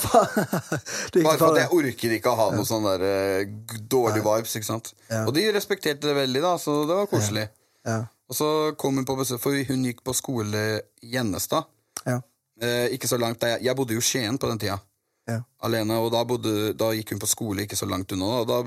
Du 1.13 1.19
Bare 1.25 1.37
for 1.37 1.51
at 1.51 1.59
jeg 1.65 1.71
orker 1.75 2.13
ikke 2.15 2.31
å 2.31 2.37
ha 2.39 2.45
noe 2.55 2.65
sånn 2.65 2.85
der 2.87 3.03
eh, 3.03 3.49
dårlig 3.91 4.23
vibes. 4.23 4.55
ikke 4.55 4.69
sant? 4.69 4.93
Ja. 5.11 5.25
Og 5.27 5.33
de 5.35 5.43
respekterte 5.55 6.07
det 6.07 6.15
veldig, 6.15 6.41
da, 6.45 6.53
så 6.61 6.77
det 6.87 6.95
var 7.01 7.09
koselig. 7.11 7.49
Ja. 7.85 7.97
Og 8.31 8.37
så 8.39 8.47
kom 8.79 8.95
hun 8.97 9.05
på 9.05 9.17
besøk, 9.19 9.41
for 9.43 9.59
hun 9.67 9.83
gikk 9.85 9.99
på 10.07 10.15
skole 10.17 10.61
i 11.03 11.11
Gjennestad. 11.13 11.67
Ja. 12.07 12.21
Eh, 12.63 12.87
ikke 12.95 13.09
så 13.11 13.19
langt 13.19 13.41
der 13.43 13.57
jeg, 13.57 13.65
jeg 13.67 13.75
bodde 13.77 13.93
jo 13.97 14.01
i 14.01 14.07
Skien 14.07 14.39
på 14.41 14.47
den 14.53 14.61
tida, 14.63 14.79
Ja. 15.27 15.41
alene. 15.67 15.99
Og 15.99 16.09
da, 16.15 16.23
bodde, 16.23 16.71
da 16.79 16.93
gikk 16.95 17.11
hun 17.11 17.19
på 17.21 17.27
skole 17.29 17.65
ikke 17.67 17.75
så 17.77 17.85
langt 17.91 18.15
unna. 18.15 18.31
Og 18.39 18.47
da 18.49 18.61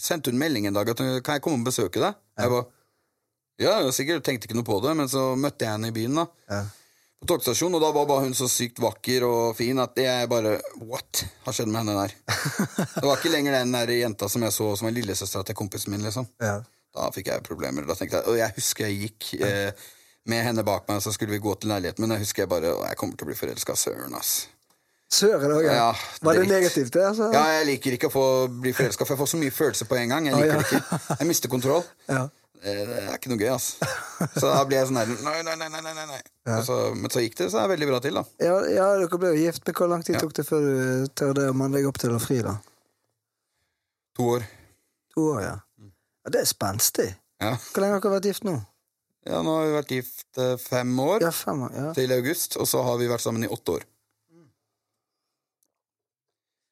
sendte 0.00 0.32
hun 0.34 0.40
melding 0.42 0.66
en 0.66 0.74
dag 0.76 0.88
at 0.90 0.98
hun, 1.00 1.14
kan 1.22 1.38
jeg 1.38 1.42
komme 1.46 1.62
og 1.62 1.70
besøke 1.70 2.02
deg. 2.02 2.18
Jeg 2.40 2.50
ba, 2.50 2.60
ja, 3.62 3.78
sikkert 3.94 4.24
tenkte 4.26 4.48
ikke 4.50 4.58
noe 4.58 4.66
på 4.66 4.82
det, 4.82 4.96
men 4.98 5.08
så 5.12 5.30
møtte 5.38 5.64
jeg 5.68 5.76
henne 5.78 5.94
i 5.94 5.96
byen. 5.96 6.18
da 6.24 6.26
Ja. 6.50 6.60
På 7.20 7.28
togstasjonen, 7.28 7.76
og 7.76 7.82
da 7.84 7.90
var 7.92 8.06
bare 8.08 8.24
hun 8.24 8.34
så 8.34 8.46
sykt 8.48 8.78
vakker 8.80 9.24
og 9.28 9.56
fin 9.58 9.78
at 9.82 9.98
jeg 10.00 10.28
bare 10.30 10.54
What 10.80 11.24
har 11.44 11.52
skjedd 11.56 11.68
med 11.68 11.82
henne 11.84 11.96
der? 12.00 12.14
Det 12.96 13.04
var 13.04 13.16
ikke 13.18 13.32
lenger 13.34 13.58
den 13.58 13.72
der 13.76 13.92
jenta 13.92 14.28
som 14.32 14.42
jeg 14.46 14.54
så 14.56 14.70
som 14.80 14.88
en 14.88 14.96
lillesøstera 14.96 15.44
til 15.50 15.58
kompisen 15.58 15.92
min. 15.92 16.02
liksom 16.06 16.28
Ja. 16.40 16.58
Da 16.96 17.10
fikk 17.14 17.28
jeg 17.30 17.44
problemer. 17.46 17.84
Da 17.86 17.94
tenkte 17.94 18.18
jeg, 18.18 18.26
Og 18.26 18.38
jeg 18.40 18.50
husker 18.56 18.88
jeg 18.88 18.96
gikk 19.04 19.28
eh, 19.46 19.70
med 20.26 20.42
henne 20.48 20.64
bak 20.66 20.88
meg, 20.88 20.98
så 21.04 21.12
skulle 21.14 21.36
vi 21.36 21.42
gå 21.44 21.52
til 21.60 21.70
leiligheten, 21.70 22.02
men 22.02 22.16
jeg 22.16 22.24
husker 22.24 22.42
jeg 22.42 22.50
bare 22.50 22.72
Jeg 22.88 22.96
kommer 22.98 23.16
til 23.20 23.28
å 23.28 23.30
bli 23.30 23.36
forelska. 23.38 23.76
Søren, 23.78 24.16
ass. 24.18 24.48
Søren 25.12 25.52
òg, 25.54 25.64
ja. 25.68 25.92
Var 26.22 26.40
det 26.40 26.48
negativt, 26.48 26.92
det? 26.94 27.04
Altså? 27.12 27.28
Ja, 27.34 27.44
jeg 27.58 27.66
liker 27.74 27.94
ikke 27.96 28.08
å 28.10 28.14
få 28.14 28.24
bli 28.62 28.72
forelska, 28.72 29.04
for 29.04 29.14
jeg 29.16 29.20
får 29.22 29.30
så 29.36 29.40
mye 29.44 29.54
følelser 29.54 29.88
på 29.90 29.96
en 30.00 30.08
gang. 30.16 30.28
Jeg 30.30 30.38
liker 30.40 30.60
det 30.60 30.66
ikke. 30.70 31.00
Jeg 31.20 31.26
mister 31.30 31.50
kontroll. 31.52 31.82
Ja. 32.08 32.28
Eh, 32.62 32.82
Det 32.86 32.98
er 33.06 33.14
ikke 33.16 33.30
noe 33.32 33.40
gøy, 33.40 33.50
ass. 33.54 33.66
Så 34.36 34.44
da 34.50 34.60
blir 34.68 34.76
jeg 34.78 34.86
sånn 34.90 34.98
her 35.00 35.06
Nei, 35.24 35.38
nei, 35.46 35.54
nei, 35.56 35.68
nei, 35.80 35.94
nei. 35.94 36.20
Og 36.20 36.39
så, 36.66 36.76
Men 36.96 37.12
så 37.12 37.22
gikk 37.24 37.36
det 37.38 37.50
så 37.52 37.60
er 37.62 37.70
veldig 37.72 37.88
bra 37.90 38.00
til, 38.04 38.16
da. 38.18 38.24
Ja, 38.42 38.56
ja, 38.70 38.86
dere 39.00 39.18
ble 39.20 39.32
jo 39.34 39.40
gift, 39.44 39.62
men 39.66 39.76
hvor 39.78 39.90
lang 39.92 40.02
tid 40.06 40.18
tok 40.20 40.34
det 40.36 40.44
før 40.48 40.64
du 40.66 41.06
tørde 41.18 41.48
å 41.50 41.56
manne 41.56 41.78
deg 41.78 41.88
opp 41.90 42.00
til 42.02 42.14
å 42.16 42.20
fri, 42.22 42.40
da? 42.46 42.56
To 44.18 44.26
år. 44.36 44.46
To 45.14 45.28
år, 45.34 45.40
ja. 45.44 45.54
ja 46.24 46.32
det 46.34 46.42
er 46.42 46.50
spenstig. 46.50 47.08
Ja. 47.40 47.54
Hvor 47.70 47.84
lenge 47.84 47.96
har 47.96 48.04
dere 48.04 48.16
vært 48.18 48.28
gift 48.30 48.44
nå? 48.48 48.56
Ja, 49.28 49.42
nå 49.44 49.54
har 49.58 49.66
vi 49.68 49.72
vært 49.76 49.94
gift 49.94 50.38
eh, 50.40 50.54
fem 50.60 50.92
år 51.04 51.24
Ja, 51.26 51.30
fem 51.34 51.62
år. 51.66 51.72
ja. 51.76 51.88
til 51.96 52.12
august, 52.16 52.56
og 52.60 52.68
så 52.68 52.82
har 52.86 52.96
vi 53.00 53.08
vært 53.10 53.24
sammen 53.24 53.44
i 53.44 53.50
åtte 53.52 53.78
år. 53.78 53.86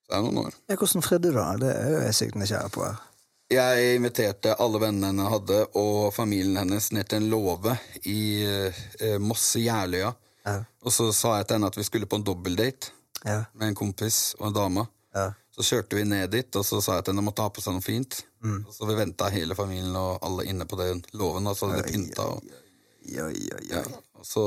Så 0.09 0.13
det 0.13 0.19
er 0.19 0.25
noen 0.25 0.41
år. 0.47 0.55
ja 0.73 0.79
hvordan 0.81 1.05
fridde 1.05 1.29
du, 1.29 1.37
da? 1.37 1.49
Det 1.61 1.73
er 1.75 1.91
jo 1.93 1.99
jeg 2.07 2.17
sykt 2.17 2.39
nysgjerrig 2.41 2.73
på. 2.73 2.85
her. 2.87 3.03
Jeg 3.49 3.95
inviterte 3.97 4.53
alle 4.61 4.81
vennene 4.83 5.09
henne 5.09 5.29
hadde, 5.33 5.63
og 5.81 6.11
familien 6.13 6.59
hennes 6.61 6.91
ned 6.93 7.09
til 7.09 7.23
en 7.23 7.31
låve 7.33 7.73
i 8.05 8.45
eh, 8.45 9.15
Mosse 9.25 9.63
Jærløya. 9.65 10.11
Ja. 10.45 10.59
Og 10.85 10.93
så 10.93 11.07
sa 11.17 11.39
jeg 11.39 11.49
til 11.49 11.57
henne 11.57 11.71
at 11.73 11.79
vi 11.81 11.87
skulle 11.87 12.09
på 12.11 12.19
en 12.21 12.27
dobbeldate 12.29 12.93
Ja. 13.27 13.41
med 13.59 13.73
en 13.73 13.75
kompis 13.75 14.35
og 14.39 14.51
en 14.51 14.55
dame. 14.55 14.85
Ja. 15.17 15.31
Så 15.57 15.65
kjørte 15.67 15.97
vi 15.99 16.05
ned 16.07 16.31
dit, 16.31 16.55
og 16.61 16.63
så 16.69 16.79
sa 16.85 16.99
jeg 16.99 17.03
at 17.07 17.09
henne 17.11 17.25
måtte 17.25 17.43
ha 17.43 17.51
på 17.51 17.65
seg 17.65 17.75
noe 17.75 17.83
fint. 17.83 18.21
Og 18.45 18.69
så 18.71 18.87
vi 18.87 18.95
venta 19.01 19.27
hele 19.35 19.57
familien 19.59 19.97
og 19.99 20.21
alle 20.23 20.45
inne 20.47 20.69
på 20.71 20.77
den 20.79 21.01
låven, 21.19 21.49
og 21.51 21.57
så 21.59 21.67
hadde 21.73 21.89
de 21.89 21.97
pynta. 21.97 22.29
Og, 22.29 23.97
og 24.21 24.29
så 24.29 24.45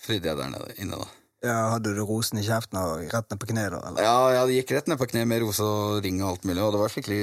fridde 0.00 0.30
jeg 0.30 0.38
der 0.38 0.54
nede 0.54 0.78
inne, 0.80 0.96
da. 1.02 1.10
ja, 1.50 1.58
Hadde 1.74 1.92
du 1.98 2.00
rosen 2.08 2.38
i 2.40 2.46
kjeften 2.46 2.78
og 2.80 3.02
rett 3.12 3.28
ned 3.34 3.42
på 3.42 3.50
kne, 3.50 3.66
da? 3.74 3.82
Eller? 3.90 4.06
Ja, 4.06 4.16
jeg 4.46 4.62
gikk 4.62 4.72
rett 4.78 4.88
ned 4.94 5.02
på 5.02 5.10
kne 5.10 5.26
med 5.28 5.42
rose 5.44 5.66
og 5.66 6.00
ring 6.06 6.22
og 6.22 6.30
alt 6.36 6.48
mulig, 6.48 6.62
og 6.64 6.72
det 6.78 6.80
var 6.86 6.94
skikkelig 6.94 7.20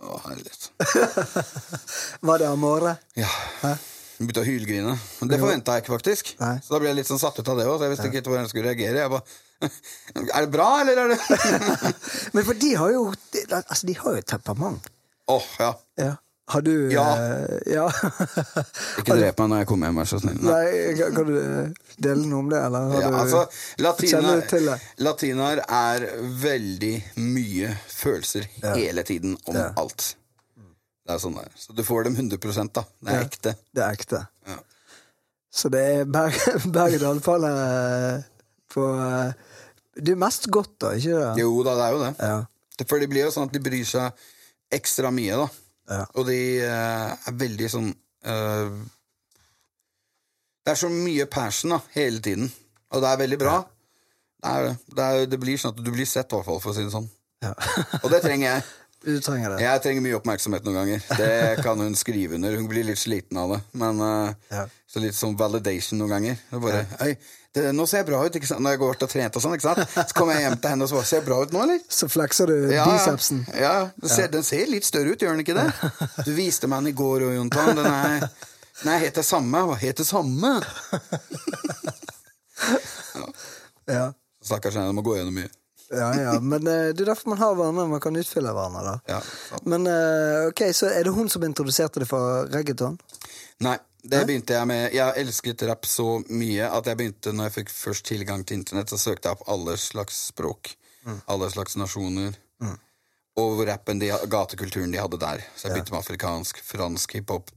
Å, 0.00 0.16
herlighet. 0.24 0.70
Var 2.26 2.40
det 2.40 2.48
amore? 2.48 2.94
Ja. 3.20 3.28
Hæ? 3.60 3.74
Begynte 4.20 4.42
å 4.42 4.44
hylgrine. 4.44 4.94
Det 5.28 5.38
forventa 5.40 5.76
jeg 5.76 5.84
ikke, 5.84 5.94
faktisk. 5.94 6.32
Nei. 6.40 6.56
Så 6.64 6.74
da 6.74 6.80
ble 6.82 6.90
jeg 6.90 6.98
litt 6.98 7.08
sånn 7.08 7.20
satt 7.20 7.38
ut 7.40 7.48
av 7.48 7.56
det 7.60 7.64
òg, 7.68 7.78
så 7.80 7.86
jeg 7.86 7.94
visste 7.94 8.08
ikke 8.08 8.20
helt 8.20 8.28
hvordan 8.28 8.44
jeg 8.44 8.52
skulle 8.52 8.72
reagere. 8.72 9.04
Jeg 9.04 9.12
bare 9.14 9.24
Er 10.36 10.44
det 10.44 10.50
bra, 10.52 10.66
eller 10.80 11.00
er 11.02 11.12
det 11.12 11.20
Men 12.36 12.46
for 12.48 12.56
de 12.60 12.72
har 12.80 12.92
jo 12.92 13.06
altså, 13.12 13.86
de 13.88 13.96
har 13.96 14.18
jo 14.18 14.26
temperament. 14.28 14.90
Åh, 15.30 15.48
ja. 15.60 15.70
Ja. 16.00 16.12
Har 16.50 16.62
du 16.66 16.72
Ja. 16.90 17.04
eh, 17.16 17.74
ja. 17.76 17.84
Ikke 19.00 19.14
drep 19.18 19.38
meg 19.38 19.50
når 19.52 19.60
jeg 19.62 19.68
kommer 19.70 19.90
hjem, 19.90 19.98
vær 20.00 20.08
så 20.10 20.18
snill. 20.22 20.38
Nei. 20.42 20.52
Nei, 20.52 20.94
kan 20.98 21.14
kan 21.18 21.28
du 21.28 21.36
eh, 21.38 21.68
dele 22.06 22.24
noe 22.26 22.40
om 22.42 22.48
det, 22.50 22.62
eller? 22.66 22.88
Har 22.94 23.02
Ja, 23.04 23.10
du, 23.10 23.18
altså, 23.20 23.42
latinaer, 23.84 24.42
det? 24.50 24.78
latinaer 25.06 25.62
er 25.66 26.06
veldig 26.42 26.94
mye 27.22 27.70
følelser 27.92 28.48
hele 28.74 29.04
tiden 29.06 29.36
om 29.46 29.54
Ja. 29.60 29.68
alt. 29.78 30.14
Det 31.06 31.14
er 31.16 31.22
sånn 31.22 31.38
der. 31.38 31.48
Så 31.58 31.74
du 31.74 31.82
får 31.86 32.04
dem 32.04 32.14
100 32.16 32.68
da. 32.74 32.84
Det 33.02 33.12
er 33.14 33.20
Ja. 33.20 33.24
ekte. 33.28 33.54
Det 33.74 33.82
er 33.86 33.92
ekte. 33.96 34.26
Ja. 34.46 34.58
Så 35.50 35.70
det 35.70 35.80
er 35.80 36.04
berg- 36.06 36.66
berg-og-dal-bane 36.76 38.24
på 38.70 38.84
eh, 38.98 39.32
Det 40.00 40.12
er 40.14 40.20
mest 40.22 40.46
godt, 40.54 40.78
da, 40.78 40.92
ikke 40.94 41.14
det? 41.18 41.40
Jo 41.42 41.62
da, 41.66 41.74
det 41.74 41.84
er 41.86 41.92
jo 41.96 42.02
det. 42.04 42.12
Ja. 42.18 42.36
Det- 42.78 42.88
For 42.88 42.98
det 43.02 43.08
blir 43.10 43.24
jo 43.26 43.30
sånn 43.34 43.48
at 43.50 43.52
de 43.52 43.60
bryr 43.60 43.84
seg 43.84 44.12
ekstra 44.72 45.10
mye, 45.12 45.34
da. 45.36 45.48
Ja. 45.90 46.04
Og 46.14 46.26
de 46.28 46.38
eh, 46.62 47.12
er 47.26 47.34
veldig 47.34 47.68
sånn 47.72 47.88
uh, 47.90 48.74
Det 50.62 50.70
er 50.72 50.78
så 50.78 50.90
mye 50.92 51.26
passion 51.26 51.74
da, 51.74 51.80
hele 51.96 52.22
tiden. 52.22 52.50
Og 52.94 53.02
det 53.02 53.10
er 53.10 53.22
veldig 53.24 53.38
bra. 53.40 53.56
Det, 54.40 54.50
er, 54.50 54.68
det. 54.68 54.76
Det, 54.94 55.06
er, 55.06 55.26
det 55.32 55.40
blir 55.42 55.58
sånn 55.58 55.74
at 55.74 55.82
du 55.82 55.90
blir 55.90 56.06
sett, 56.06 56.30
i 56.30 56.36
hvert 56.36 56.46
fall, 56.46 56.60
for 56.62 56.72
å 56.72 56.76
si 56.76 56.84
det 56.86 56.94
sånn. 56.94 57.08
Ja. 57.42 57.54
Og 58.04 58.10
det 58.12 58.22
trenger 58.26 58.46
jeg. 58.52 58.68
Du 59.00 59.14
trenger 59.24 59.54
det. 59.54 59.62
Jeg 59.64 59.80
trenger 59.80 60.02
mye 60.04 60.16
oppmerksomhet 60.18 60.64
noen 60.66 60.76
ganger. 60.76 61.04
Det 61.16 61.62
kan 61.64 61.80
hun 61.80 61.94
skrive 61.96 62.36
under. 62.36 62.52
Hun 62.60 62.66
blir 62.68 62.84
litt 62.84 63.00
sliten 63.00 63.38
av 63.40 63.54
det. 63.54 63.60
Men 63.80 64.00
uh, 64.04 64.32
Ja. 64.52 64.66
så 64.90 65.00
litt 65.00 65.16
sånn 65.16 65.36
validation 65.40 65.96
noen 66.02 66.10
ganger. 66.12 66.36
Det 66.50 66.58
er 66.58 66.64
bare, 66.66 66.82
«Oi, 67.06 67.14
det, 67.56 67.64
nå 67.74 67.86
ser 67.88 68.02
jeg 68.02 68.08
bra 68.10 68.20
ut, 68.26 68.36
ikke 68.36 68.46
sant? 68.50 68.60
Når 68.60 68.76
jeg 68.76 68.80
går 68.82 68.92
og 69.00 69.10
trent 69.10 69.38
og 69.40 69.42
sånn, 69.46 69.54
ikke 69.56 69.68
sant? 69.70 69.96
Så 70.10 70.14
kommer 70.18 70.36
jeg 70.36 70.44
hjem 70.44 70.58
til 70.60 70.74
henne 70.74 70.84
og 70.84 70.90
så 70.92 70.98
bare, 71.00 71.08
ser 71.08 71.22
jeg 71.22 71.26
bra 71.30 71.38
ut 71.40 71.54
nå, 71.56 71.62
eller? 71.64 71.80
Så 71.96 72.10
flekser 72.12 72.52
du 72.52 72.56
Ja, 72.74 72.84
bicepsen. 72.92 73.40
Ja, 73.54 73.72
ja. 73.80 73.88
Den, 74.04 74.12
ser, 74.12 74.28
den 74.36 74.44
ser 74.46 74.68
litt 74.70 74.86
større 74.86 75.16
ut, 75.16 75.24
gjør 75.24 75.32
den 75.38 75.44
ikke 75.46 75.56
det? 75.56 75.66
Du 76.28 76.32
viste 76.36 76.68
meg 76.70 76.84
den 76.84 76.92
i 76.92 76.96
går, 77.00 77.24
òg, 77.30 77.34
Jontan. 77.40 77.72
Den 77.80 77.88
er, 77.90 78.28
den 78.82 78.92
er 78.94 79.02
helt 79.06 79.16
det 79.22 79.24
samme. 79.26 79.64
Hva 79.70 79.80
het 79.80 80.04
det 80.04 80.06
samme? 80.10 80.52
Ja. 83.90 84.12
Stakkars 84.44 84.76
henne, 84.78 84.92
må 84.94 85.02
gå 85.02 85.16
gjennom 85.16 85.34
mye. 85.40 85.48
Ja, 85.90 86.08
ja, 86.14 86.32
men 86.40 86.66
eh, 86.70 86.92
det 86.94 87.02
er 87.02 87.12
derfor 87.12 87.32
man 87.32 87.40
har 87.40 87.54
hverandre. 87.58 87.86
Man 87.90 88.02
kan 88.02 88.16
utfylle 88.16 88.52
hverandre. 88.54 88.82
da 88.86 89.16
Ja, 89.16 89.20
sant. 89.50 89.66
Men 89.66 89.88
eh, 89.90 90.48
ok, 90.50 90.62
så 90.76 90.90
er 90.94 91.06
det 91.06 91.14
hun 91.16 91.30
som 91.32 91.42
introduserte 91.46 92.02
deg 92.02 92.10
for 92.10 92.46
reggaeton? 92.52 92.98
Nei, 93.66 93.76
det 94.02 94.22
begynte 94.28 94.54
jeg 94.54 94.68
med. 94.70 94.94
Jeg 94.94 95.24
elsket 95.24 95.64
rapp 95.68 95.88
så 95.90 96.20
mye 96.30 96.68
at 96.70 96.86
jeg 96.86 97.00
begynte, 97.00 97.34
når 97.34 97.50
jeg 97.50 97.56
fikk 97.58 97.74
først 97.74 98.06
tilgang 98.06 98.46
til 98.46 98.60
internett, 98.60 98.92
så 98.92 99.00
søkte 99.00 99.28
jeg 99.28 99.40
opp 99.40 99.50
alle 99.50 99.74
slags 99.80 100.28
språk. 100.30 100.76
Alle 101.26 101.50
slags 101.52 101.76
nasjoner. 101.80 102.38
Og 103.40 103.62
rappen, 103.64 104.00
de, 104.02 104.10
gatekulturen 104.28 104.92
de 104.92 104.98
hadde 105.00 105.18
der. 105.20 105.42
Så 105.56 105.66
jeg 105.68 105.74
begynte 105.74 105.94
med 105.94 106.02
afrikansk, 106.02 106.62
fransk 106.66 107.18
hiphop. 107.18 107.50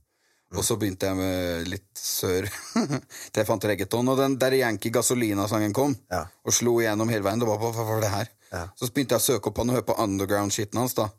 Og 0.53 0.63
så 0.65 0.75
begynte 0.77 1.07
jeg 1.09 1.17
med 1.17 1.67
litt 1.71 1.97
sør. 1.97 2.45
Til 3.31 3.41
jeg 3.41 3.47
fant 3.47 3.65
reggaeton. 3.65 4.09
Og 4.13 4.17
den 4.19 4.35
der 4.41 4.53
Yankee 4.59 4.91
Gasolina-sangen 4.93 5.73
kom, 5.73 5.95
Ja. 6.11 6.25
og 6.45 6.53
slo 6.53 6.75
igjennom 6.81 7.09
hele 7.09 7.23
veien. 7.25 7.39
Det 7.41 7.47
var 7.49 7.57
på, 7.61 7.71
hva 7.73 7.85
var 7.87 8.01
det 8.03 8.11
her? 8.13 8.29
Ja. 8.53 8.63
Så 8.77 8.91
begynte 8.93 9.15
jeg 9.17 9.23
å 9.23 9.27
søke 9.33 9.49
opp 9.49 9.57
han 9.57 9.69
og 9.73 9.79
høre 9.79 9.87
på 9.87 9.95
underground-skitten 10.03 10.77
hans. 10.77 10.93
da 10.93 11.09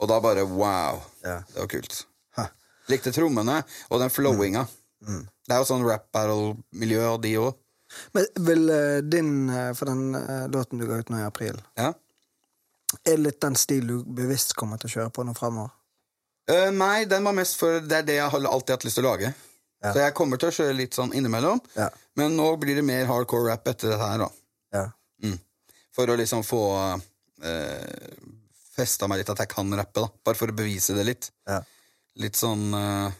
Og 0.00 0.08
da 0.08 0.20
bare 0.24 0.42
wow. 0.48 1.02
Ja. 1.22 1.40
Det 1.52 1.60
var 1.60 1.68
kult. 1.70 1.98
Ha. 2.38 2.48
Likte 2.88 3.12
trommene 3.12 3.60
og 3.90 4.00
den 4.00 4.10
flowinga. 4.10 4.64
Mm. 5.06 5.24
Det 5.46 5.54
er 5.54 5.60
jo 5.62 5.68
sånn 5.68 5.84
rap 5.86 6.08
battle-miljø, 6.12 7.04
og 7.12 7.20
de 7.22 7.34
òg. 7.38 7.54
Men 8.12 8.26
vil 8.44 8.68
eh, 8.72 8.98
din 9.00 9.48
eh, 9.48 9.70
For 9.78 9.88
den 9.88 10.14
eh, 10.18 10.46
låten 10.52 10.80
du 10.80 10.84
ga 10.88 10.98
ut 11.00 11.08
nå 11.12 11.20
i 11.22 11.26
april, 11.28 11.56
Ja. 11.78 11.92
er 13.04 13.16
litt 13.20 13.38
den 13.40 13.54
stil 13.56 13.86
du 13.86 14.02
bevisst 14.04 14.54
kommer 14.56 14.76
til 14.80 14.88
å 14.90 14.92
kjøre 14.96 15.12
på 15.14 15.24
nå 15.24 15.32
fremover? 15.36 15.70
Eh, 16.48 16.70
nei, 16.72 17.04
den 17.04 17.26
var 17.28 17.36
mest 17.36 17.58
for 17.60 17.82
Det 17.84 18.00
er 18.00 18.06
det 18.08 18.16
jeg 18.16 18.32
har 18.32 18.48
alltid 18.48 18.74
hatt 18.76 18.86
lyst 18.88 18.98
til 19.00 19.06
å 19.06 19.12
lage. 19.12 19.32
Ja. 19.84 19.92
Så 19.92 20.00
jeg 20.02 20.14
kommer 20.18 20.40
til 20.40 20.50
å 20.50 20.54
kjøre 20.54 20.76
litt 20.78 20.96
sånn 20.96 21.12
innimellom. 21.14 21.60
Ja. 21.76 21.90
Men 22.18 22.34
nå 22.38 22.48
blir 22.58 22.78
det 22.78 22.86
mer 22.86 23.06
hardcore 23.06 23.52
rap 23.52 23.68
etter 23.70 23.92
dette 23.92 24.02
her, 24.02 24.24
da. 24.24 24.30
Ja. 24.74 24.86
For 25.94 26.10
å 26.10 26.14
liksom 26.18 26.44
få 26.46 26.62
uh, 26.78 28.18
festa 28.74 29.08
meg 29.10 29.22
litt 29.22 29.30
at 29.32 29.40
jeg 29.42 29.50
kan 29.50 29.70
rappe, 29.74 30.04
da. 30.04 30.10
Bare 30.26 30.38
for 30.38 30.50
å 30.50 30.56
bevise 30.56 30.94
det 30.94 31.06
litt. 31.06 31.30
Ja. 31.48 31.60
Litt 32.22 32.38
sånn 32.38 32.68
uh, 32.74 33.10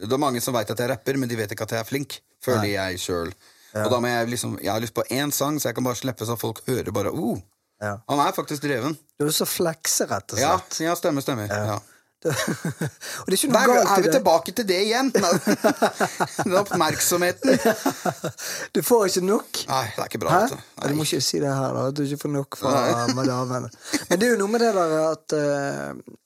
Det 0.00 0.08
er 0.08 0.20
mange 0.20 0.40
som 0.44 0.56
veit 0.56 0.70
at 0.72 0.80
jeg 0.80 0.92
rapper, 0.92 1.20
men 1.20 1.28
de 1.28 1.38
vet 1.38 1.52
ikke 1.52 1.68
at 1.68 1.76
jeg 1.76 1.84
er 1.84 1.88
flink. 1.88 2.18
Føler 2.44 2.70
jeg 2.72 3.00
sjøl. 3.00 3.32
Og 3.72 3.88
da 3.88 4.00
må 4.04 4.10
jeg 4.10 4.28
liksom 4.28 4.58
Jeg 4.60 4.68
har 4.68 4.82
lyst 4.84 4.92
på 4.92 5.04
én 5.16 5.30
sang, 5.32 5.56
så 5.56 5.70
jeg 5.70 5.78
kan 5.78 5.86
bare 5.86 5.96
slippe 5.96 6.26
så 6.28 6.36
folk 6.36 6.60
hører 6.66 6.92
bare 6.92 7.12
oh, 7.12 7.40
Ja. 7.80 7.96
Han 8.08 8.20
er 8.20 8.34
faktisk 8.36 8.64
dreven. 8.64 8.96
Du 9.18 9.24
er 9.26 9.32
så 9.36 9.48
flekse, 9.48 10.06
rett 10.10 10.34
og 10.34 10.38
slett. 10.38 10.76
ja 10.84 10.92
stemmer, 10.98 11.24
stemmer. 11.24 11.48
Ja. 11.48 11.80
Og 13.22 13.26
det 13.26 13.34
er 13.34 13.38
ikke 13.38 13.50
noe 13.52 13.62
galt 13.66 13.72
i 13.72 13.82
det. 13.82 13.92
er 13.96 14.02
vi 14.06 14.12
tilbake 14.14 14.54
til 14.58 14.66
det 14.68 14.78
igjen! 14.86 15.10
Den 15.12 16.56
oppmerksomheten. 16.62 17.58
Du 18.74 18.80
får 18.86 19.06
ikke 19.10 19.24
nok. 19.26 19.62
Nei, 19.68 19.84
det 19.96 20.02
er 20.04 20.10
ikke 20.10 20.22
bra. 20.22 20.40
Vet 20.44 20.54
du. 20.56 20.96
Må 20.98 21.06
ikke 21.08 21.20
si 21.24 21.40
det 21.42 21.50
her, 21.52 21.76
da. 21.76 21.84
At 21.90 21.98
du 21.98 22.02
ikke 22.06 22.20
får 22.24 22.34
nok 22.36 22.58
fra 22.62 22.74
madamene. 23.18 23.70
Men 24.08 24.20
det 24.22 24.28
er 24.28 24.34
jo 24.36 24.40
noe 24.44 24.52
med 24.54 24.64
det 24.64 24.72
der 24.78 24.96
at, 25.10 25.36
eh, 25.38 26.16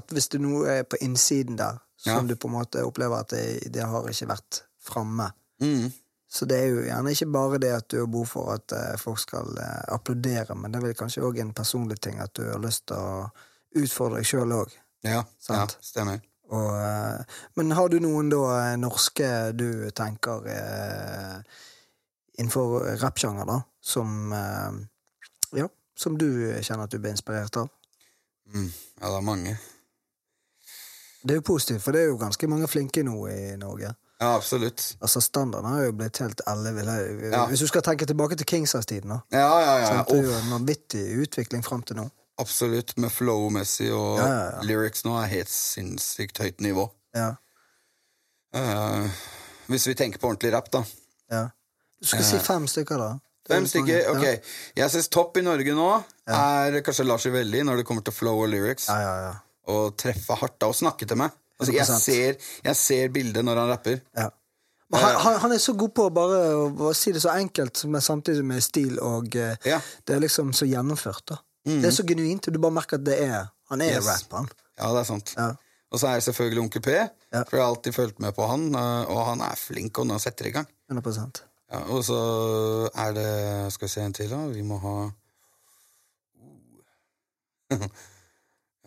at 0.00 0.16
hvis 0.16 0.28
du 0.34 0.38
nå 0.44 0.64
er 0.70 0.82
på 0.88 1.00
innsiden 1.06 1.58
der, 1.60 1.80
som 1.96 2.20
Ja. 2.20 2.22
du 2.28 2.36
på 2.36 2.46
en 2.50 2.58
måte 2.58 2.82
opplever 2.86 3.22
at 3.24 3.32
det, 3.32 3.72
det 3.72 3.82
har 3.88 4.10
ikke 4.12 4.32
vært 4.34 4.62
framme 4.84 5.32
Mm. 5.56 5.86
Så 6.28 6.44
det 6.44 6.56
er 6.60 6.66
jo 6.68 6.80
gjerne 6.84 7.12
ikke 7.14 7.26
bare 7.32 7.58
det 7.62 7.70
at 7.72 7.86
du 7.88 7.94
har 8.02 8.08
behov 8.12 8.26
for 8.28 8.50
at 8.52 8.72
eh, 8.76 8.96
folk 9.00 9.16
skal 9.22 9.54
eh, 9.56 9.84
applaudere, 9.94 10.52
men 10.58 10.68
det 10.74 10.82
er 10.82 10.84
vel 10.90 10.96
kanskje 10.98 11.22
òg 11.24 11.38
en 11.40 11.52
personlig 11.56 11.96
ting 12.04 12.18
at 12.20 12.34
du 12.36 12.42
har 12.50 12.60
lyst 12.60 12.82
til 12.90 12.98
å 13.00 13.30
utfordre 13.80 14.18
deg 14.20 14.28
sjøl 14.28 14.52
òg. 14.58 14.74
Ja, 15.04 15.24
ja, 15.48 15.66
stemmer. 15.84 16.20
Og, 16.48 16.68
eh, 16.78 17.38
men 17.58 17.74
har 17.74 17.88
du 17.90 17.98
noen 18.02 18.30
da 18.30 18.42
eh, 18.60 18.74
norske 18.78 19.30
du 19.58 19.88
tenker 19.96 20.46
eh, 20.50 21.62
innenfor 22.38 22.98
rappsjanger, 23.02 23.48
da, 23.48 23.60
som 23.82 24.32
eh, 24.32 24.84
Ja, 25.56 25.68
som 25.96 26.18
du 26.18 26.28
kjenner 26.60 26.86
at 26.86 26.92
du 26.92 27.00
blir 27.00 27.14
inspirert 27.16 27.56
av? 27.56 27.70
Mm. 28.52 28.70
Ja, 29.00 29.08
det 29.08 29.16
er 29.16 29.26
mange. 29.26 29.56
Det 31.26 31.34
er 31.34 31.40
jo 31.40 31.46
positivt, 31.48 31.82
for 31.82 31.96
det 31.96 32.04
er 32.04 32.12
jo 32.12 32.18
ganske 32.20 32.48
mange 32.50 32.68
flinke 32.70 33.02
nå 33.06 33.16
i 33.32 33.56
Norge. 33.58 33.94
Ja, 34.20 34.34
absolutt. 34.36 34.96
Altså 35.00 35.20
Standarden 35.20 35.70
har 35.70 35.88
jo 35.88 35.94
blitt 35.98 36.18
helt 36.22 36.40
ellevill. 36.48 36.88
Ja. 37.32 37.46
Hvis 37.50 37.64
du 37.64 37.66
skal 37.68 37.82
tenke 37.84 38.06
tilbake 38.06 38.36
til 38.38 38.46
Kingsize-tiden, 38.46 39.10
da. 39.12 39.18
Ja, 39.32 39.48
ja, 39.60 39.74
ja. 39.80 39.88
sant? 39.90 40.08
Det 40.08 40.20
er 40.20 40.30
jo 40.30 40.36
en 40.38 40.52
vanvittig 40.54 41.02
utvikling 41.24 41.64
fram 41.66 41.82
til 41.82 41.98
nå. 42.00 42.06
Absolutt. 42.38 42.96
Med 43.00 43.12
flow-messig 43.12 43.90
og 43.94 44.18
Ja, 44.20 44.26
ja, 44.28 44.62
lyrics 44.66 45.04
nå 45.06 45.14
er 45.22 45.26
helt 45.32 45.52
sinnssykt 45.52 46.38
høyt 46.44 46.60
nivå. 46.64 46.88
Ja, 47.16 47.34
Eh, 48.56 49.06
hvis 49.68 49.86
vi 49.90 49.94
tenker 49.98 50.18
på 50.22 50.28
ordentlig 50.30 50.52
rap, 50.54 50.70
da. 50.72 50.84
ja. 51.30 51.48
Du 52.00 52.06
skal 52.06 52.22
si 52.24 52.38
fem 52.40 52.66
stykker, 52.70 53.00
da. 53.00 53.08
Fem 53.48 53.66
stykker, 53.68 54.06
ok. 54.14 54.24
Jeg 54.76 54.90
synes 54.92 55.08
topp 55.12 55.36
i 55.36 55.42
Norge 55.44 55.74
nå 55.76 55.88
er 56.28 56.80
kanskje 56.86 57.04
Lars 57.06 57.26
Ivelli 57.28 57.60
når 57.66 57.80
det 57.82 57.84
kommer 57.88 58.02
til 58.06 58.14
flow 58.16 58.42
og 58.44 58.48
lyrics. 58.52 58.88
Ja, 58.88 58.96
ja, 59.02 59.14
ja. 59.26 59.34
Og 59.72 59.96
treffe 59.98 60.36
hardt 60.40 60.58
da 60.62 60.68
og 60.70 60.76
snakke 60.78 61.06
til 61.08 61.18
meg. 61.20 61.34
Altså, 61.58 61.72
jeg, 61.74 61.86
ser, 62.00 62.36
jeg 62.64 62.76
ser 62.76 63.08
bildet 63.14 63.44
når 63.44 63.60
han 63.62 63.70
rapper. 63.74 64.00
ja. 64.16 64.28
Men 64.88 65.00
han, 65.02 65.16
han, 65.18 65.36
han 65.42 65.52
er 65.52 65.58
så 65.58 65.72
god 65.74 65.90
på 65.98 66.04
bare 66.14 66.36
å, 66.54 66.66
å 66.86 66.92
si 66.94 67.10
det 67.10 67.18
så 67.24 67.32
enkelt, 67.34 67.80
men 67.90 68.00
samtidig 68.06 68.44
med 68.46 68.62
stil, 68.62 69.00
og 69.02 69.34
eh, 69.34 69.56
Ja. 69.66 69.80
det 70.06 70.14
er 70.14 70.20
liksom 70.22 70.52
så 70.54 70.68
gjennomført. 70.70 71.24
da 71.32 71.40
Det 71.66 71.88
er 71.90 71.94
så 71.96 72.04
genuint, 72.06 72.46
og 72.46 72.54
du 72.54 72.58
bare 72.62 72.76
merker 72.76 73.00
at 73.00 73.04
det 73.04 73.16
er 73.26 73.48
Han 73.70 73.80
er 73.82 73.96
Yes. 73.96 74.06
rap, 74.06 74.32
han. 74.38 74.48
Ja, 74.78 74.92
det 74.94 75.00
er 75.00 75.08
sant. 75.08 75.34
Ja. 75.36 75.48
Og 75.90 75.98
så 75.98 76.06
er 76.08 76.12
jeg 76.18 76.22
selvfølgelig 76.28 76.62
Onkel 76.62 76.82
P, 76.82 76.88
Ja. 76.94 77.42
for 77.42 77.56
jeg 77.56 77.62
har 77.64 77.70
alltid 77.72 77.92
fulgt 77.94 78.20
med 78.22 78.32
på 78.36 78.46
han, 78.46 78.68
eh, 78.74 79.10
og 79.10 79.20
han 79.26 79.40
er 79.40 79.56
flink 79.58 79.98
og 79.98 80.06
når 80.06 80.14
han 80.20 80.20
setter 80.20 80.46
i 80.46 80.50
gang. 80.54 80.66
100 80.90 81.42
Ja, 81.72 81.80
og 81.90 82.04
så 82.06 82.18
er 82.94 83.12
det 83.12 83.72
Skal 83.72 83.86
vi 83.88 83.90
se 83.90 84.00
en 84.00 84.12
til, 84.12 84.30
da. 84.30 84.46
Vi 84.46 84.62
må 84.62 84.78
ha 84.78 85.10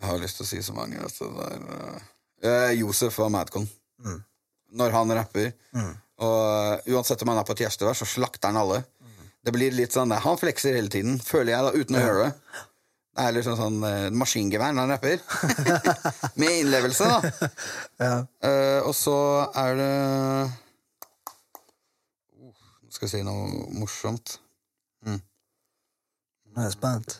Jeg 0.00 0.08
har 0.08 0.18
lyst 0.22 0.38
til 0.40 0.46
å 0.46 0.48
si 0.48 0.62
så 0.64 0.72
mange. 0.72 0.96
Altså, 1.04 1.28
det 2.40 2.48
er, 2.48 2.70
eh, 2.70 2.78
Josef 2.80 3.18
av 3.20 3.30
Madcon. 3.30 3.68
Mm. 4.00 4.22
Når 4.80 4.90
han 4.96 5.12
rapper. 5.18 5.52
Og 6.20 6.38
eh, 6.86 6.94
uansett 6.94 7.20
om 7.22 7.28
han 7.28 7.38
er 7.42 7.44
på 7.48 7.52
et 7.52 7.64
gjestevær, 7.66 7.96
så 7.98 8.08
slakter 8.08 8.48
han 8.48 8.56
alle. 8.56 8.82
Det 9.44 9.52
blir 9.56 9.72
litt 9.72 9.92
sånn 9.96 10.12
Han 10.12 10.36
flekser 10.36 10.74
hele 10.76 10.88
tiden, 10.92 11.18
føler 11.24 11.54
jeg, 11.54 11.64
da, 11.64 11.70
uten 11.72 11.96
å 11.96 12.00
høre 12.04 12.24
det. 12.26 12.64
Det 13.10 13.24
er 13.26 13.34
liksom 13.34 13.56
sånn 13.58 13.78
uh, 13.82 14.08
maskingevær 14.14 14.74
når 14.74 14.86
han 14.86 14.92
rapper. 14.94 15.18
Med 16.40 16.60
innlevelse, 16.60 17.08
da. 17.10 17.48
Ja. 17.98 18.12
uh, 18.46 18.86
og 18.86 18.94
så 18.94 19.16
er 19.58 19.80
det 19.80 19.94
uh, 19.98 20.52
skal 22.90 23.08
jeg 23.08 23.12
si 23.16 23.22
noe 23.26 23.48
morsomt. 23.80 24.36
Nå 25.06 26.58
er 26.58 26.66
jeg 26.68 26.74
spent. 26.76 27.18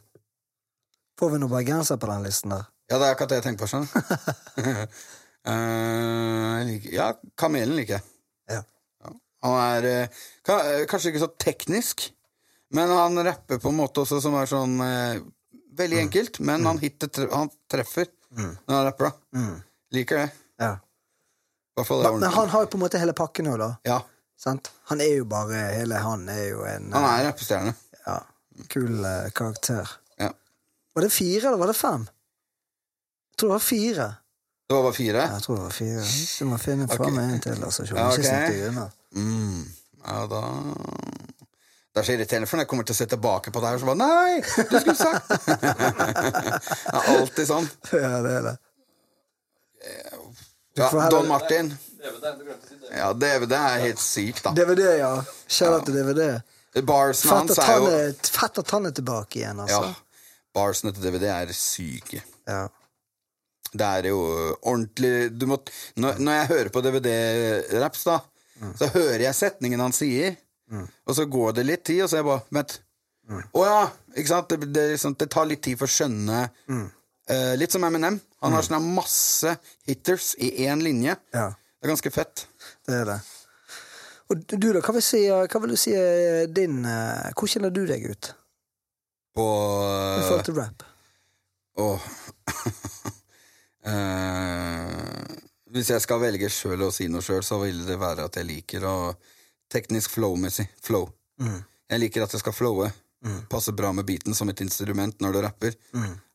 Får 1.19 1.35
vi 1.35 1.41
noen 1.43 1.53
bergenser 1.53 1.99
på 2.01 2.09
den 2.11 2.25
listen 2.27 2.55
der? 2.55 2.65
Ja, 2.91 2.99
det 2.99 3.07
er 3.07 3.15
akkurat 3.15 3.31
det 3.33 3.41
jeg 3.41 3.47
tenker 3.49 3.67
på. 3.67 3.71
Sånn. 3.71 3.87
uh, 5.51 6.71
ja, 6.99 7.11
Kamelen 7.39 7.77
liker 7.79 7.99
jeg. 7.99 8.05
Ja. 8.57 8.63
Han 9.47 9.59
er 9.59 10.09
ka, 10.47 10.61
kanskje 10.91 11.13
ikke 11.13 11.25
så 11.27 11.31
teknisk, 11.41 12.09
men 12.77 12.91
han 12.95 13.19
rapper 13.27 13.59
på 13.63 13.71
en 13.71 13.79
måte 13.83 14.03
også 14.05 14.19
som 14.23 14.39
er 14.39 14.51
sånn 14.51 14.75
Veldig 15.79 15.99
enkelt, 16.05 16.41
men 16.45 16.67
han, 16.67 16.79
hitter, 16.83 17.29
han 17.33 17.51
treffer 17.71 18.09
når 18.37 18.75
han 18.75 18.87
rapper. 18.89 19.13
da 19.33 19.45
Liker 19.95 20.23
det. 20.23 20.31
Ja. 20.63 20.77
Men, 21.77 22.19
men 22.21 22.31
han 22.35 22.51
har 22.53 22.65
jo 22.65 22.69
på 22.71 22.77
en 22.77 22.83
måte 22.83 22.99
hele 23.01 23.15
pakken 23.17 23.47
nå, 23.49 23.55
da. 23.59 23.71
Ja, 23.87 24.01
Sant? 24.41 24.71
Han 24.89 25.01
er 25.05 25.19
jo 25.19 25.27
bare 25.29 25.67
Hele 25.77 26.01
han 26.01 26.29
er 26.33 26.47
jo 26.49 26.63
en 26.69 26.89
han 26.95 27.05
er 27.05 27.27
rappestjerne. 27.29 27.75
ja, 28.07 28.17
kul 28.73 29.03
uh, 29.05 29.29
karakter. 29.37 29.91
Ja. 30.17 30.31
Var 30.95 31.05
det 31.05 31.13
fire, 31.13 31.49
eller 31.49 31.61
var 31.61 31.69
det 31.69 31.77
fem? 31.77 32.07
Jeg 33.31 33.41
tror 33.43 33.53
det 33.53 33.59
var 33.59 33.67
fire. 33.67 34.07
Det 34.69 34.77
var 34.77 34.83
bare 34.87 34.97
fire? 34.97 35.27
Ja, 35.27 35.35
jeg 35.35 35.43
tror 35.45 35.57
det 35.57 35.63
var 35.67 35.77
fire. 35.77 36.07
Du 36.39 36.45
må 36.49 36.59
finne 36.63 36.87
okay. 36.89 36.97
fram 36.97 37.19
en 37.19 37.41
til. 37.41 37.65
Altså, 37.65 37.87
så 37.87 37.97
Ja, 37.97 38.09
ikke 38.11 38.21
ok. 38.21 38.31
sitte 38.31 38.69
unna. 38.69 38.87
Mm. 39.13 39.63
Ja, 40.07 40.19
da 40.33 40.41
Det 41.91 41.99
er 42.01 42.07
så 42.07 42.13
irriterende, 42.15 42.47
for 42.47 42.57
når 42.61 42.63
jeg 42.65 42.71
kommer 42.71 42.87
til 42.87 42.95
å 42.95 42.99
se 43.01 43.07
tilbake 43.11 43.51
på 43.51 43.61
det 43.63 43.71
her, 43.73 43.79
så 43.83 43.89
bare 43.89 43.99
Nei! 43.99 44.43
Du 44.71 44.77
skulle 44.79 44.95
sagt 44.95 45.31
Det 45.51 46.99
er 47.01 47.09
alltid 47.17 47.49
sånn. 47.49 47.67
Ja, 47.99 48.13
det 48.23 48.35
er 48.37 48.45
det. 48.47 48.57
Ja, 50.79 51.09
Don 51.11 51.27
Martin. 51.29 51.73
Ja, 52.95 53.11
DVD 53.13 53.57
er 53.59 53.83
helt 53.85 54.01
sykt, 54.03 54.45
da. 54.47 54.53
DVD, 54.57 54.85
ja. 55.01 55.11
Kjære 55.51 55.81
til 55.89 55.99
DVD. 55.99 56.27
Barsen 56.87 57.27
Fett 57.29 57.39
hans 57.41 57.59
at, 57.59 57.65
er 57.67 57.81
jo 57.83 57.89
er, 57.91 58.13
fett 58.39 58.61
at 58.63 58.71
han 58.77 58.87
er 58.87 58.95
tilbake 58.95 59.41
igjen, 59.43 59.59
Ja. 59.67 59.67
altså. 59.67 60.07
Barsene 60.55 60.93
til 60.95 61.05
DVD 61.09 61.27
er 61.31 61.51
syke. 61.55 62.23
Ja. 62.49 62.63
Det 63.71 63.87
er 63.87 64.09
jo 64.11 64.21
ordentlig 64.67 65.31
du 65.39 65.45
må, 65.51 65.59
når, 66.03 66.19
når 66.23 66.39
jeg 66.41 66.49
hører 66.55 66.71
på 66.75 66.83
DVD-raps, 66.87 68.07
da, 68.09 68.17
så 68.79 68.89
hører 68.95 69.23
jeg 69.29 69.37
setningen 69.39 69.83
han 69.83 69.95
sier, 69.95 70.35
og 70.71 71.17
så 71.17 71.27
går 71.27 71.59
det 71.59 71.67
litt 71.67 71.85
tid, 71.89 72.05
og 72.05 72.11
så 72.11 72.19
er 72.19 72.23
jeg 72.23 72.29
bare 72.31 72.47
Vent. 72.55 72.81
Å 73.31 73.65
ja! 73.67 73.83
Ikke 74.17 74.31
sant? 74.33 74.51
Det, 74.51 74.71
det, 74.75 74.87
liksom, 74.95 75.15
det 75.19 75.29
tar 75.31 75.47
litt 75.47 75.63
tid 75.63 75.79
for 75.79 75.87
å 75.87 75.93
skjønne 75.93 76.39
eh, 76.71 77.53
Litt 77.59 77.75
som 77.75 77.85
Eminem. 77.87 78.19
Han 78.43 78.57
har 78.57 78.65
sånn 78.67 78.89
masse 78.97 79.53
hitters 79.87 80.33
i 80.41 80.67
én 80.67 80.83
linje. 80.83 81.15
ja, 81.35 81.51
Det 81.53 81.87
er 81.87 81.93
ganske 81.93 82.11
fett. 82.15 82.47
det 82.89 83.03
er 83.03 83.07
det. 83.13 83.21
Og 84.31 84.45
du, 84.47 84.69
da, 84.73 84.81
hva 84.83 84.95
vil, 84.95 85.03
si, 85.03 85.25
hva 85.27 85.61
vil 85.63 85.75
du 85.75 85.79
si 85.81 85.93
din 86.55 86.85
uh, 86.87 87.31
Hvor 87.35 87.51
kjenner 87.51 87.73
du 87.75 87.83
deg 87.89 88.05
ut 88.13 88.29
På 89.35 89.47
i 89.91 90.23
forhold 90.23 90.45
til 90.47 90.55
rap? 90.55 90.85
Åh 91.83 92.05
uh, 93.91 95.27
Hvis 95.75 95.91
jeg 95.91 96.03
skal 96.03 96.23
velge 96.23 96.51
sjøl 96.51 96.87
å 96.87 96.93
si 96.95 97.09
noe 97.11 97.23
sjøl, 97.23 97.43
så 97.47 97.59
vil 97.63 97.83
det 97.87 97.99
være 97.99 98.27
at 98.27 98.39
jeg 98.39 98.47
liker 98.49 98.87
å 98.87 98.95
Teknisk 99.73 100.17
flow-messig. 100.17 100.67
Flow. 100.83 101.09
Jeg 101.91 102.03
liker 102.03 102.25
at 102.25 102.35
det 102.35 102.41
skal 102.43 102.55
flowe. 102.57 102.91
Passe 103.53 103.73
bra 103.77 103.91
med 103.93 104.07
beaten 104.09 104.35
som 104.35 104.49
et 104.49 104.61
instrument 104.65 105.21
når 105.21 105.37
du 105.37 105.41
rapper. 105.45 105.77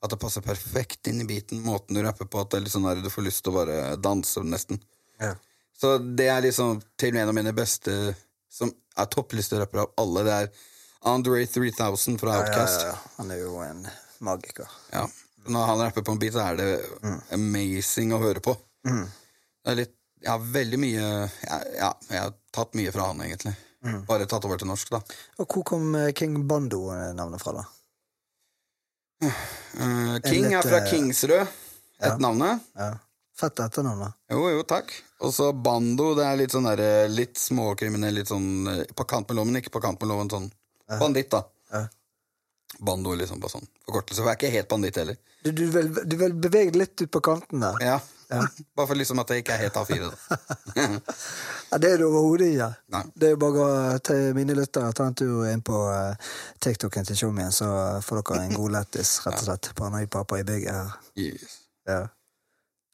At 0.04 0.14
det 0.14 0.20
passer 0.22 0.46
perfekt 0.46 1.10
inn 1.12 1.24
i 1.24 1.28
beaten, 1.28 1.64
måten 1.66 1.98
du 1.98 2.04
rapper 2.06 2.30
på. 2.30 2.44
At 2.44 2.54
det 2.54 2.60
er 2.60 2.66
litt 2.68 2.76
sånn 2.76 2.88
der, 2.88 3.02
du 3.04 3.12
får 3.12 3.28
lyst 3.28 3.44
til 3.46 3.54
å 3.54 3.58
bare 3.60 3.96
danse, 3.98 4.44
nesten. 4.46 4.80
Ja. 5.22 5.34
Så 5.76 5.98
det 6.00 6.30
er 6.32 6.46
liksom 6.46 6.80
til 6.96 7.12
og 7.12 7.18
med 7.18 7.26
en 7.26 7.34
av 7.34 7.38
mine 7.40 7.54
beste 7.56 8.16
som 8.52 8.72
er 8.96 9.12
topplisterappere 9.12 9.84
av 9.84 9.94
alle. 10.06 10.24
Det 10.28 10.40
er 10.40 10.50
Andre 11.06 11.44
3000 11.46 12.16
fra 12.18 12.40
Ja, 12.40 12.46
ja, 12.50 12.62
ja. 12.88 12.94
Han 13.20 13.30
er 13.30 13.44
jo 13.44 13.60
en 13.62 13.84
magiker. 14.26 14.70
Ja. 14.94 15.04
Når 15.46 15.68
han 15.70 15.82
rapper 15.84 16.02
på 16.02 16.16
en 16.16 16.22
beat, 16.22 16.34
så 16.34 16.42
er 16.42 16.56
det 16.58 16.70
amazing 17.36 18.16
å 18.16 18.22
høre 18.24 18.42
på. 18.42 18.56
Det 18.86 19.74
er 19.74 19.78
litt 19.84 19.94
Ja, 20.26 20.40
veldig 20.42 20.80
mye 20.82 21.06
ja, 21.06 21.58
ja, 21.78 21.92
jeg 22.10 22.22
har 22.24 22.34
tatt 22.56 22.74
mye 22.78 22.92
fra 22.96 23.12
han, 23.12 23.22
egentlig. 23.26 23.54
Bare 24.08 24.26
tatt 24.26 24.46
over 24.48 24.58
til 24.58 24.70
norsk, 24.70 24.90
da. 24.96 25.02
Og 25.42 25.46
hvor 25.52 25.66
kom 25.70 25.92
eh, 26.00 26.12
King 26.18 26.40
Bando-navnet 26.50 27.42
fra, 27.42 27.60
da? 27.60 27.66
Uh, 29.26 30.16
King 30.26 30.48
litt, 30.48 30.56
er 30.58 30.66
fra 30.66 30.80
eh, 30.82 30.88
Kingsrød, 30.90 31.60
et 32.10 32.24
navnet. 32.24 32.66
Ja. 32.78 32.96
Fett 33.36 33.60
etternavn, 33.60 34.02
da. 34.08 34.10
Jo, 34.32 34.48
jo, 34.56 34.64
takk. 34.68 34.92
Og 35.22 35.34
så 35.36 35.52
Bando, 35.54 36.14
det 36.18 36.26
er 36.26 36.40
litt 36.40 36.54
sånn 36.56 36.68
derre 36.68 37.06
Litt 37.12 37.40
småkriminell, 37.40 38.16
litt 38.16 38.32
sånn 38.32 38.68
på 38.96 39.06
kant 39.08 39.30
med 39.30 39.40
loven, 39.40 39.60
ikke 39.60 39.74
på 39.76 39.84
kant 39.84 40.02
med 40.02 40.12
loven, 40.12 40.32
sånn 40.32 40.50
banditt, 41.00 41.30
da. 41.34 41.44
Ja. 42.76 42.86
Bando, 42.90 43.14
liksom, 43.16 43.40
på 43.42 43.50
sånn 43.52 43.66
forkortelse. 43.86 44.22
For 44.22 44.30
jeg 44.30 44.36
er 44.36 44.42
ikke 44.42 44.56
helt 44.58 44.70
banditt 44.72 45.00
heller. 45.00 45.18
Du, 45.46 45.52
du, 45.52 45.66
vil, 45.72 45.90
du 45.94 46.16
vil 46.20 46.34
bevege 46.34 46.74
deg 46.74 46.80
litt 46.82 47.02
ut 47.06 47.12
på 47.12 47.22
kanten 47.24 47.64
der. 47.64 47.80
Ja. 47.84 48.00
Bare 48.76 48.88
for 48.90 48.98
liksom 48.98 49.20
at 49.22 49.30
jeg 49.30 49.44
ikke 49.44 49.54
er 49.54 49.68
helt 49.68 49.76
A4, 49.78 50.08
da. 50.10 50.38
Ja, 51.72 51.78
det 51.82 51.92
er 51.92 52.02
du 52.02 52.06
overhodet 52.08 52.48
ikke. 52.54 52.70
Nei. 52.94 53.02
Det 53.14 53.28
er 53.28 53.32
jo 53.34 53.40
bare 53.42 53.64
å 53.66 54.00
ta 54.06 54.16
mine 54.38 54.56
lyttere 54.56 54.94
ta 54.96 55.08
en 55.10 55.16
tur 55.18 55.44
inn 55.50 55.64
på 55.66 55.80
uh, 55.90 56.34
TikToken 56.64 57.08
til 57.10 57.18
Tjomien, 57.20 57.52
så 57.54 57.68
får 58.06 58.22
dere 58.22 58.44
en 58.46 58.56
god 58.56 58.76
lættis, 58.78 59.16
rett 59.26 59.42
og 59.42 59.46
slett. 59.50 59.72
Paranoid 59.78 60.10
pappa 60.14 60.40
i 60.40 60.46
bygget 60.48 60.72
her. 60.78 60.94
Yes. 61.20 61.58
Ja. 61.90 62.04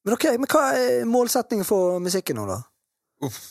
Men 0.08 0.16
ok, 0.18 0.28
men 0.42 0.50
hva 0.50 0.64
er 0.80 1.04
målsetningen 1.08 1.68
for 1.68 2.00
musikken 2.04 2.40
nå, 2.42 2.48
da? 2.50 2.62
Uff. 3.28 3.42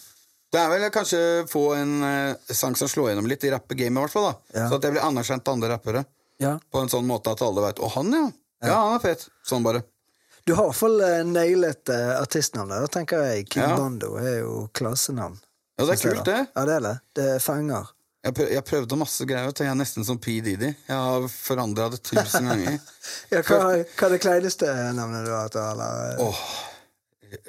Det 0.50 0.58
er 0.58 0.72
vel 0.72 0.88
kanskje 0.90 1.18
få 1.46 1.60
en 1.76 1.92
eh, 2.02 2.54
sang 2.58 2.74
som 2.74 2.88
slår 2.90 3.12
gjennom 3.12 3.28
litt 3.30 3.44
i 3.46 3.52
rappegamet, 3.52 4.00
i 4.00 4.02
hvert 4.02 4.14
fall. 4.16 4.32
da. 4.32 4.56
Ja. 4.56 4.64
Så 4.66 4.80
at 4.80 4.88
jeg 4.88 4.96
blir 4.96 5.04
anerkjent 5.06 5.46
av 5.46 5.54
andre 5.54 5.68
rappere. 5.76 6.02
Ja. 6.40 6.56
På 6.72 6.80
en 6.80 6.88
sånn 6.92 7.06
måte 7.08 7.34
at 7.34 7.42
alle 7.44 7.62
veit 7.64 7.80
'Å, 7.80 7.88
han, 7.96 8.12
ja'. 8.16 8.28
ja. 8.64 8.76
han 8.80 8.96
er 8.96 9.02
fet. 9.04 9.26
Sånn 9.46 9.64
bare. 9.66 9.82
Du 10.48 10.54
har 10.56 10.64
i 10.64 10.70
hvert 10.70 10.78
fall 10.80 11.00
eh, 11.04 11.20
nailet 11.28 11.92
uh, 11.92 12.16
artistnavnet. 12.22 12.80
Da 12.86 12.88
tenker 12.98 13.24
jeg 13.28 13.46
King 13.52 13.66
Ja. 13.68 13.76
Bando 13.76 14.14
er 14.18 14.38
jo 14.40 14.54
klassenavn. 14.74 15.36
Ja, 15.76 15.84
det 15.84 15.94
er 15.94 16.00
kult, 16.00 16.24
det. 16.26 16.38
Ja, 16.56 16.64
det 16.68 16.76
er 16.78 16.84
det. 16.86 16.94
Det 17.16 17.26
fenger. 17.44 17.90
Jeg, 18.24 18.34
prøv, 18.36 18.48
jeg 18.52 18.64
prøvde 18.68 18.96
masse 19.00 19.24
greier. 19.28 19.52
Jeg 19.56 19.68
er 19.70 19.76
nesten 19.80 20.04
som 20.04 20.18
P. 20.20 20.40
Didi. 20.44 20.72
Jeg 20.88 20.96
har 20.96 21.28
forandra 21.32 21.86
det 21.92 22.02
tusen 22.04 22.44
ganger. 22.50 22.80
Ja, 23.32 23.40
hva, 23.44 23.60
hva 23.84 24.08
er 24.08 24.16
det 24.16 24.20
kleineste 24.24 24.68
navnet 24.96 25.24
du 25.28 25.30
har 25.32 25.46
hatt? 25.46 25.56
Eller? 25.60 26.20
Åh. 26.24 26.42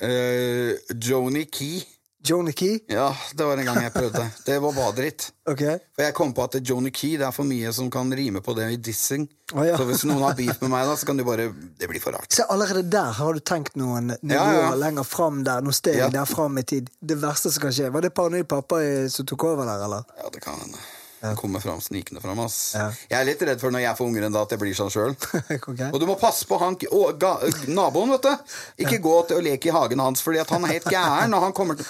uh, 0.04 0.96
Joni 0.96 1.46
Key. 1.52 1.82
Joni 2.24 2.54
Key? 2.54 2.80
Ja, 2.88 3.16
det 3.34 3.46
var 3.46 3.58
en 3.58 3.66
gang 3.66 3.80
jeg 3.82 3.94
prøvde. 3.94 4.22
Det 4.46 4.60
var 4.62 4.76
bare 4.78 4.94
dritt. 4.94 5.32
Okay. 5.50 5.80
For 5.96 6.06
jeg 6.06 6.14
kom 6.14 6.34
på 6.38 6.44
at 6.46 6.58
Joni 6.70 6.92
Key 6.94 7.16
det 7.18 7.26
er 7.26 7.34
for 7.34 7.50
mye 7.50 7.72
som 7.74 7.90
kan 7.92 8.14
rime 8.14 8.44
på 8.46 8.54
det 8.58 8.68
i 8.76 8.78
dissing. 8.78 9.26
Oh, 9.56 9.64
ja. 9.66 9.74
Så 9.80 9.88
hvis 9.90 10.06
noen 10.06 10.22
har 10.24 10.38
beef 10.38 10.62
med 10.62 10.70
meg, 10.72 10.86
da, 10.88 10.94
så 10.96 11.10
kan 11.10 11.18
du 11.18 11.26
bare 11.28 11.50
Det 11.80 11.90
blir 11.90 12.00
for 12.00 12.14
rart. 12.16 12.30
Så 12.32 12.46
allerede 12.54 12.86
der 12.94 13.12
har 13.18 13.34
du 13.34 13.42
tenkt 13.42 13.76
noen 13.76 14.14
nivåer 14.22 14.38
Ja, 14.38 14.70
ja. 14.70 14.72
lenger 14.80 15.04
fram 15.04 15.42
der, 15.48 15.66
noen 15.66 15.76
steg 15.76 15.98
Ja. 15.98 16.10
der 16.14 16.30
fram 16.30 16.62
i 16.62 16.64
tid. 16.64 16.94
Det 17.02 17.18
verste 17.20 17.52
som 17.52 17.66
kan 17.66 17.74
skje. 17.74 17.90
Var 17.92 18.02
det 18.06 18.14
paranoid 18.14 18.48
pappa 18.48 18.80
som 19.10 19.26
tok 19.26 19.44
over 19.52 19.66
der, 19.66 19.84
eller? 19.90 20.06
Ja, 20.22 20.30
det 20.32 20.46
kan 20.46 20.62
hende. 20.62 20.78
Ja. 21.22 21.36
kommer 21.36 21.60
fram, 21.60 21.82
snikende 21.82 22.22
fram, 22.22 22.40
ass. 22.40 22.74
Ja. 22.74 22.88
Jeg 23.10 23.20
er 23.20 23.26
litt 23.28 23.42
redd 23.46 23.60
for 23.62 23.70
når 23.74 23.84
jeg 23.84 23.98
får 23.98 24.08
unger 24.10 24.24
enn 24.26 24.34
da, 24.34 24.42
at 24.42 24.54
jeg 24.56 24.62
blir 24.62 24.74
sånn 24.78 24.90
sjøl. 24.90 25.14
okay. 25.58 25.90
Og 25.92 26.00
du 26.02 26.08
må 26.10 26.16
passe 26.18 26.48
på 26.50 26.58
han 26.58 26.78
å, 26.90 27.02
ga, 27.14 27.36
naboen, 27.70 28.16
vet 28.16 28.26
du. 28.26 28.56
Ikke 28.86 28.98
gå 29.04 29.18
til 29.30 29.38
å 29.38 29.44
leke 29.46 29.70
i 29.70 29.76
hagen 29.76 30.02
hans, 30.02 30.24
fordi 30.26 30.42
at 30.42 30.50
han 30.50 30.66
er 30.66 30.80
helt 30.80 30.90
gæren 30.90 31.38
og 31.38 31.46
han 31.46 31.54
kommer 31.54 31.78
til 31.78 31.86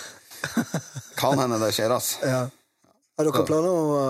Kan 1.21 1.39
hende 1.39 1.59
det 1.61 1.71
skjer, 1.75 1.93
ass. 1.95 2.15
Ja. 2.25 2.47
Har 3.19 3.27
dere 3.27 3.43
planer 3.45 3.69
om 3.69 3.89
å 3.93 4.03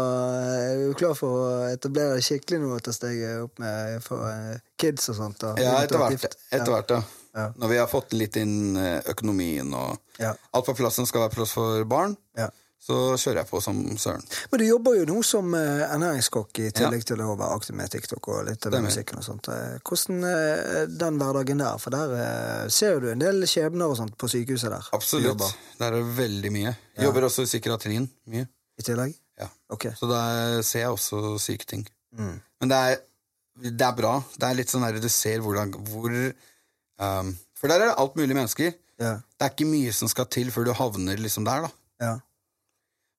Er 0.62 0.84
du 0.88 0.94
klar 0.96 1.16
for 1.18 1.40
å 1.42 1.48
etablere 1.72 2.16
deg 2.16 2.24
skikkelig 2.24 2.60
nå 2.62 2.76
etter 2.78 2.96
steget 2.96 3.42
opp 3.44 3.60
med 3.60 3.98
for 4.06 4.24
eh, 4.30 4.60
kids 4.80 5.10
og 5.12 5.18
sånt? 5.18 5.40
Da? 5.42 5.56
Ja, 5.60 5.74
etter 5.84 6.00
hvert. 6.00 6.38
Etter 6.54 6.72
hvert, 6.72 6.94
ja. 6.96 7.02
Ja. 7.36 7.46
Når 7.56 7.72
vi 7.72 7.78
har 7.80 7.88
fått 7.88 8.14
litt 8.16 8.36
inn 8.40 8.76
eh, 8.80 9.00
økonomien 9.12 9.72
og 9.76 9.98
Ja. 10.22 10.34
alt 10.54 10.68
på 10.68 10.76
plass 10.78 11.00
som 11.00 11.08
skal 11.10 11.26
være 11.26 11.36
plass 11.40 11.54
for 11.58 11.84
barn, 11.90 12.16
Ja. 12.38 12.50
Så 12.82 12.96
kjører 13.14 13.44
jeg 13.44 13.50
på 13.52 13.60
som 13.62 13.80
søren. 14.02 14.24
Men 14.50 14.62
du 14.62 14.66
jobber 14.66 14.96
jo 14.98 15.04
nå 15.06 15.20
som 15.26 15.54
eh, 15.54 15.84
ernæringskokk 15.86 16.64
i 16.64 16.70
tillegg 16.74 17.04
til 17.06 17.20
å 17.22 17.36
være 17.36 17.58
aktiv 17.60 17.76
med 17.78 17.92
TikTok 17.94 18.30
og 18.34 18.40
litt 18.48 18.66
av 18.66 18.78
musikken 18.82 19.20
og 19.22 19.26
sånt. 19.28 19.50
Eh, 19.54 19.76
Hvordan 19.86 20.24
er 20.26 20.88
den 20.90 21.20
hverdagen 21.22 21.62
der? 21.62 21.78
For 21.82 21.94
der 21.94 22.16
eh, 22.18 22.64
ser 22.74 22.98
du 23.04 23.12
en 23.12 23.22
del 23.22 23.46
skjebner 23.50 23.92
og 23.94 24.00
sånt 24.00 24.18
på 24.18 24.30
sykehuset 24.34 24.74
der. 24.74 24.88
Absolutt. 24.98 25.46
Der 25.78 25.92
er 25.92 26.00
det 26.00 26.16
veldig 26.18 26.52
mye. 26.56 26.74
Jobber 27.06 27.28
også 27.30 27.46
i 27.46 27.52
psykiatrien 27.52 28.10
mye. 28.34 28.48
I 28.82 28.88
tillegg? 28.88 29.14
Ja. 29.42 29.52
Okay. 29.70 29.94
Så 30.00 30.10
der 30.10 30.66
ser 30.66 30.88
jeg 30.88 30.96
også 30.96 31.36
syke 31.42 31.70
ting. 31.70 31.86
Mm. 32.18 32.40
Men 32.64 32.74
det 32.74 32.82
er, 32.82 32.98
det 33.68 33.86
er 33.92 33.94
bra. 33.98 34.16
Det 34.34 34.50
er 34.50 34.58
litt 34.58 34.74
sånn 34.74 34.88
der 34.88 34.98
du 34.98 35.10
ser 35.12 35.46
hvordan 35.46 35.76
hvor 35.86 36.10
um, 36.10 37.32
For 37.62 37.70
der 37.70 37.78
er 37.78 37.92
det 37.92 38.00
alt 38.02 38.18
mulig 38.18 38.34
mennesker. 38.34 38.74
Ja. 39.02 39.16
Det 39.38 39.46
er 39.46 39.54
ikke 39.54 39.70
mye 39.70 39.94
som 39.94 40.10
skal 40.10 40.26
til 40.34 40.50
før 40.54 40.66
du 40.66 40.74
havner 40.78 41.22
liksom 41.22 41.46
der, 41.46 41.70
da. 41.70 41.74
ja. 42.10 42.18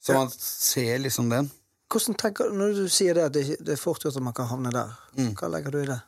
Så 0.02 0.14
man 0.16 0.30
ser 0.34 0.98
liksom 0.98 1.28
den. 1.30 1.50
Hvordan 1.92 2.16
tenker 2.18 2.48
du, 2.48 2.56
Når 2.58 2.72
du 2.74 2.88
sier 2.88 3.14
det 3.14 3.26
det, 3.34 3.42
det 3.64 3.74
er 3.76 3.80
fort 3.80 4.02
gjort 4.02 4.16
at 4.16 4.22
man 4.24 4.32
kan 4.34 4.48
havne 4.50 4.72
der, 4.72 4.90
Mm. 5.16 5.34
hva 5.36 5.48
legger 5.52 5.70
du 5.70 5.78
i 5.82 5.86
det? 5.86 6.00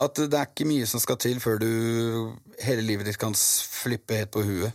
At 0.00 0.14
det 0.14 0.34
er 0.34 0.46
ikke 0.46 0.66
mye 0.68 0.86
som 0.86 1.00
skal 1.00 1.16
til 1.16 1.40
før 1.40 1.58
du 1.58 2.36
hele 2.62 2.82
livet 2.86 3.06
ditt 3.08 3.18
kan 3.18 3.32
flippe 3.34 4.14
helt 4.14 4.30
på 4.30 4.44
huet. 4.46 4.72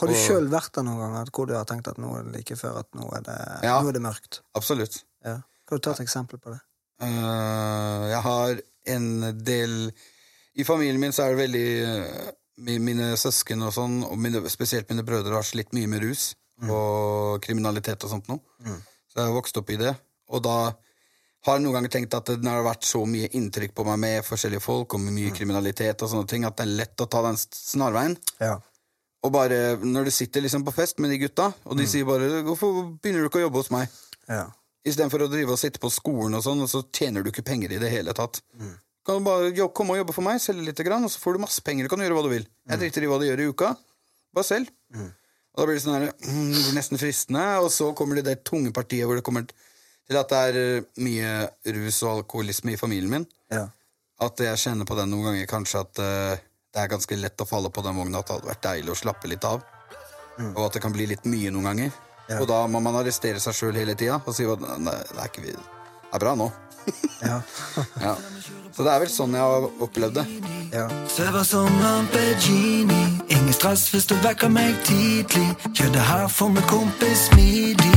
Har 0.00 0.08
du 0.08 0.14
Og- 0.14 0.22
sjøl 0.22 0.48
vært 0.48 0.72
der 0.72 0.82
noen 0.86 0.98
ganger 1.02 1.30
hvor 1.30 1.46
du 1.46 1.52
har 1.54 1.64
tenkt 1.66 1.88
at 1.88 1.98
nå 1.98 2.14
er 2.18 2.22
det 2.24 2.36
like 2.36 2.56
før 2.56 2.78
at 2.78 2.86
nå 2.94 3.10
er 3.16 3.20
det, 3.20 3.36
Ja. 3.62 3.82
nå 3.82 3.88
er 3.88 3.92
det 3.92 4.02
mørkt? 4.02 4.40
Absolutt. 4.54 5.02
Ja. 5.24 5.42
Kan 5.68 5.76
du 5.76 5.78
ta 5.78 5.90
et 5.90 6.00
eksempel 6.00 6.38
på 6.40 6.50
det? 6.54 6.60
Uh, 7.02 8.08
jeg 8.08 8.22
har 8.22 8.60
en 8.86 9.44
del 9.44 9.92
I 10.56 10.64
familien 10.64 10.98
min 11.00 11.12
så 11.12 11.24
er 11.24 11.34
det 11.36 11.50
veldig 11.50 11.68
uh, 11.86 12.30
Mine 12.60 13.16
søsken 13.16 13.62
og 13.64 13.72
sånn, 13.72 14.02
og 14.04 14.18
mine, 14.18 14.42
spesielt 14.52 14.88
mine 14.90 15.02
brødre, 15.02 15.32
har 15.32 15.42
slitt 15.42 15.72
mye 15.72 15.86
med 15.88 16.02
rus 16.02 16.34
og 16.68 17.40
kriminalitet 17.42 18.04
og 18.04 18.10
sånt 18.10 18.28
noe. 18.28 18.40
Så 18.60 19.16
jeg 19.16 19.24
har 19.26 19.32
vokst 19.34 19.56
opp 19.56 19.70
i 19.70 19.76
det. 19.76 19.96
Og 20.30 20.42
da 20.42 20.56
har 21.46 21.56
jeg 21.56 21.62
noen 21.64 21.72
ganger 21.78 21.88
tenkt 21.88 22.14
at 22.14 22.26
det 22.26 22.44
har 22.44 22.62
vært 22.62 22.84
så 22.84 23.06
mye 23.08 23.30
inntrykk 23.32 23.72
på 23.74 23.84
meg 23.86 23.98
med 23.98 24.24
forskjellige 24.24 24.60
folk 24.62 24.92
og 24.94 25.00
med 25.00 25.12
Mm. 25.12 25.18
mye 25.20 25.36
kriminalitet 25.36 26.02
og 26.02 26.10
sånne 26.10 26.28
ting, 26.28 26.44
at 26.44 26.56
det 26.56 26.66
er 26.66 26.76
lett 26.76 26.96
å 27.00 27.08
ta 27.08 27.22
den 27.22 27.36
snarveien. 27.36 28.16
Ja. 28.40 28.58
Og 29.24 29.32
bare 29.32 29.76
når 29.78 30.04
du 30.04 30.10
sitter 30.10 30.40
liksom 30.42 30.64
på 30.64 30.72
fest 30.72 30.98
med 30.98 31.10
de 31.10 31.18
gutta, 31.18 31.52
og 31.64 31.72
Mm. 31.72 31.78
de 31.78 31.86
sier 31.86 32.04
bare 32.04 32.42
'Hvorfor 32.44 33.00
begynner 33.00 33.22
du 33.22 33.28
ikke 33.28 33.40
å 33.40 33.48
jobbe 33.48 33.56
hos 33.56 33.70
meg?' 33.70 33.88
ja. 34.28 34.50
Istedenfor 34.86 35.20
å 35.20 35.30
drive 35.30 35.50
og 35.52 35.58
sitte 35.58 35.78
på 35.78 35.90
skolen, 35.90 36.34
og 36.34 36.42
sånn, 36.42 36.60
og 36.62 36.68
så 36.68 36.82
tjener 36.92 37.22
du 37.22 37.30
ikke 37.30 37.44
penger 37.44 37.72
i 37.72 37.78
det 37.78 37.90
hele 37.90 38.12
tatt. 38.14 38.40
Mm. 38.58 38.78
Kan 39.04 39.18
du 39.18 39.24
bare 39.24 39.68
komme 39.74 39.90
og 39.90 39.96
jobbe 40.06 40.14
for 40.14 40.22
meg, 40.22 40.40
selge 40.40 40.64
litt, 40.64 40.76
grann, 40.76 41.04
og 41.04 41.10
så 41.10 41.18
får 41.18 41.32
du 41.34 41.38
masse 41.38 41.60
penger. 41.60 41.82
Du 41.84 41.88
kan 41.88 41.98
gjøre 41.98 42.14
hva 42.14 42.22
du 42.22 42.28
vil. 42.30 42.46
Jeg 42.68 42.78
Mm. 42.78 42.80
driter 42.80 43.02
i 43.02 43.06
hva 43.06 43.18
du 43.20 43.26
gjør 43.26 43.40
i 43.40 43.48
uka. 43.52 43.76
Bare 44.32 44.44
selg. 44.44 44.68
Og 45.54 45.62
da 45.62 45.66
blir 45.66 45.78
det 45.78 45.82
sånn 45.84 45.96
her, 45.96 46.12
mm, 46.22 46.70
nesten 46.76 47.00
fristende, 47.00 47.42
og 47.58 47.70
så 47.74 47.90
kommer 47.96 48.20
det 48.20 48.28
det 48.28 48.44
tunge 48.46 48.70
partiet 48.74 49.08
hvor 49.08 49.18
det 49.18 49.26
kommer 49.26 49.48
til 49.50 50.18
at 50.18 50.30
det 50.30 50.38
er 50.50 50.58
eh, 50.60 50.86
mye 51.02 51.32
rus 51.76 52.02
og 52.04 52.20
alkoholisme 52.20 52.74
i 52.74 52.80
familien 52.80 53.12
min. 53.18 53.28
ja. 53.52 53.68
At 54.20 54.36
jeg 54.36 54.58
kjenner 54.60 54.84
på 54.84 54.92
den 54.98 55.08
noen 55.08 55.30
ganger 55.30 55.46
kanskje 55.48 55.80
at 55.80 56.00
uh, 56.04 56.40
det 56.74 56.80
er 56.82 56.90
ganske 56.92 57.16
lett 57.16 57.40
å 57.40 57.46
falle 57.48 57.70
på 57.72 57.80
den 57.80 57.96
vogna 57.96 58.20
at 58.20 58.28
det 58.28 58.34
hadde 58.34 58.50
vært 58.50 58.66
deilig 58.66 58.92
å 58.92 58.96
slappe 59.00 59.30
litt 59.32 59.46
av. 59.48 59.62
Og 60.50 60.60
at 60.66 60.76
det 60.76 60.82
kan 60.84 60.92
bli 60.92 61.06
litt 61.08 61.24
mye 61.24 61.48
noen 61.54 61.70
ganger. 61.70 61.94
Og 62.36 62.44
da 62.50 62.58
må 62.68 62.82
man 62.84 62.98
arrestere 63.00 63.40
seg 63.40 63.56
sjøl 63.56 63.78
hele 63.80 63.96
tida 63.98 64.20
og 64.20 64.36
si 64.36 64.44
at 64.44 64.60
nei, 64.60 64.92
det 64.92 65.16
er 65.16 65.30
ikke 65.32 65.46
Det 65.46 65.56
er 65.56 66.22
bra 66.22 66.34
nå. 66.36 66.50
Ja. 67.30 67.40
Ja. 68.00 68.14
Så 68.76 68.84
det 68.86 68.92
er 68.94 69.00
vel 69.02 69.10
sånn 69.12 69.34
jeg 69.36 69.42
har 69.44 69.66
opplevd 69.84 70.14
det. 70.20 70.24
ja. 70.72 70.86
Svever 71.10 71.44
som 71.44 71.68
Lamborghini 71.82 73.02
Ingen 73.28 73.52
stress 73.52 73.88
hvis 73.92 74.06
du 74.08 74.14
vekker 74.24 74.48
meg 74.48 74.78
tidlig 74.88 75.48
Gjør 75.76 75.92
det 75.96 76.04
her 76.08 76.28
for 76.32 76.48
min 76.54 76.64
kompis 76.70 77.26
smidig 77.28 77.92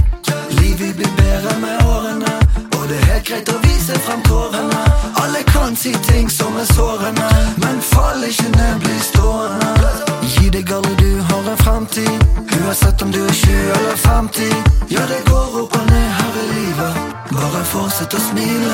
Livet 0.59 0.95
blir 0.99 1.13
bedre 1.17 1.55
med 1.63 1.85
årene 1.87 2.33
Og 2.79 2.87
det 2.89 2.97
er 2.99 3.07
helt 3.13 3.27
greit 3.29 3.49
å 3.53 3.59
vise 3.63 3.99
frem 4.05 4.21
tårene 4.27 4.83
Alle 5.23 5.43
kan 5.53 5.77
si 5.79 5.93
ting 6.09 6.29
som 6.29 6.57
er 6.59 6.67
sårende 6.73 7.29
Men 7.63 7.79
fall 7.93 8.25
ikke 8.27 8.49
ned, 8.57 8.81
bli 8.83 8.97
stående 9.11 10.12
Gi 10.43 10.49
deg 10.51 10.71
aldri, 10.75 10.95
du 10.99 11.21
har 11.23 11.45
en 11.51 11.57
fremtid. 11.57 12.23
Uansett 12.65 13.01
om 13.01 13.11
du 13.11 13.19
er 13.23 13.31
20 13.31 13.51
eller 13.77 13.95
50 13.95 14.43
Ja, 14.91 15.05
det 15.07 15.21
går 15.29 15.61
opp 15.61 15.75
og 15.79 15.85
ned 15.87 16.09
her 16.17 16.33
i 16.41 16.47
livet. 16.57 16.97
Bare 17.31 17.61
fortsett 17.71 18.11
å 18.11 18.19
smile. 18.19 18.73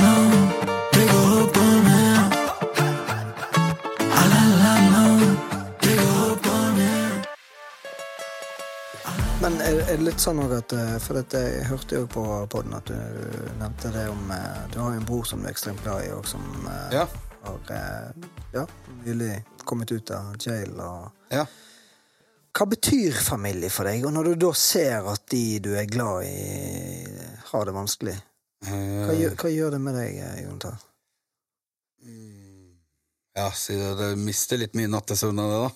Know 0.00 0.24
Det 0.94 1.04
går 1.10 1.34
opp 1.42 1.60
og 1.60 1.76
ned. 1.90 2.16
Det 5.84 5.94
går 6.00 6.24
opp 6.30 6.50
og 6.54 6.66
ned 6.80 7.28
Men 9.44 9.60
er, 9.60 9.84
er 9.84 9.92
det 9.92 10.08
litt 10.08 10.24
sånn 10.24 10.40
òg 10.40 10.56
at 10.62 10.72
eh, 10.72 10.96
For 11.04 11.20
dette, 11.20 11.44
jeg 11.52 11.68
hørte 11.68 12.00
jo 12.00 12.08
på 12.16 12.24
podden 12.48 12.80
at 12.80 12.88
du 12.88 12.96
nevnte 13.60 13.92
det 13.92 14.08
om 14.08 14.32
eh, 14.32 14.60
Du 14.72 14.80
har 14.80 14.96
jo 14.96 15.04
en 15.04 15.08
bror 15.12 15.28
som 15.28 15.44
du 15.44 15.50
er 15.50 15.52
ekstremt 15.52 15.84
glad 15.84 16.08
i, 16.08 16.14
og 16.16 16.24
som 16.24 16.48
eh, 16.64 17.02
Ja. 17.02 17.10
Har 17.42 17.72
eh, 17.76 18.28
ja, 18.54 18.66
nylig 19.04 19.32
kommet 19.64 19.92
ut 19.92 20.10
av 20.10 20.36
jail. 20.40 20.74
Og 20.80 21.34
Ja. 21.34 21.46
Hva 22.58 22.66
betyr 22.66 23.14
familie 23.22 23.70
for 23.70 23.86
deg? 23.86 24.02
Og 24.08 24.12
når 24.16 24.32
du 24.32 24.46
da 24.46 24.52
ser 24.56 25.06
at 25.12 25.26
de 25.30 25.60
du 25.62 25.74
er 25.78 25.86
glad 25.86 26.24
i, 26.26 27.04
har 27.52 27.68
det 27.68 27.74
vanskelig, 27.76 28.16
hva 28.66 29.14
gjør, 29.14 29.36
hva 29.38 29.50
gjør 29.52 29.76
det 29.76 29.80
med 29.84 29.94
deg, 29.94 30.16
eh, 30.18 30.38
Jonathan? 30.42 30.78
ja, 33.38 33.50
si 33.54 33.76
det. 33.78 33.90
Det 33.98 34.08
mister 34.18 34.58
litt 34.58 34.74
mye 34.74 34.90
nattesøvn 34.90 35.38
av 35.38 35.52
det, 35.52 35.58
da. 35.62 35.70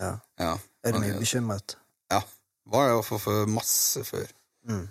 Ja. 0.00 0.12
Ja. 0.40 0.52
Er 0.84 0.92
du 0.92 1.00
mye 1.00 1.16
bekymret? 1.20 1.76
Ja. 2.12 2.20
Var 2.70 2.86
det 2.86 2.96
jo 2.98 3.04
for, 3.06 3.22
for 3.22 3.48
masse 3.50 4.02
før. 4.04 4.28
Mm. 4.68 4.84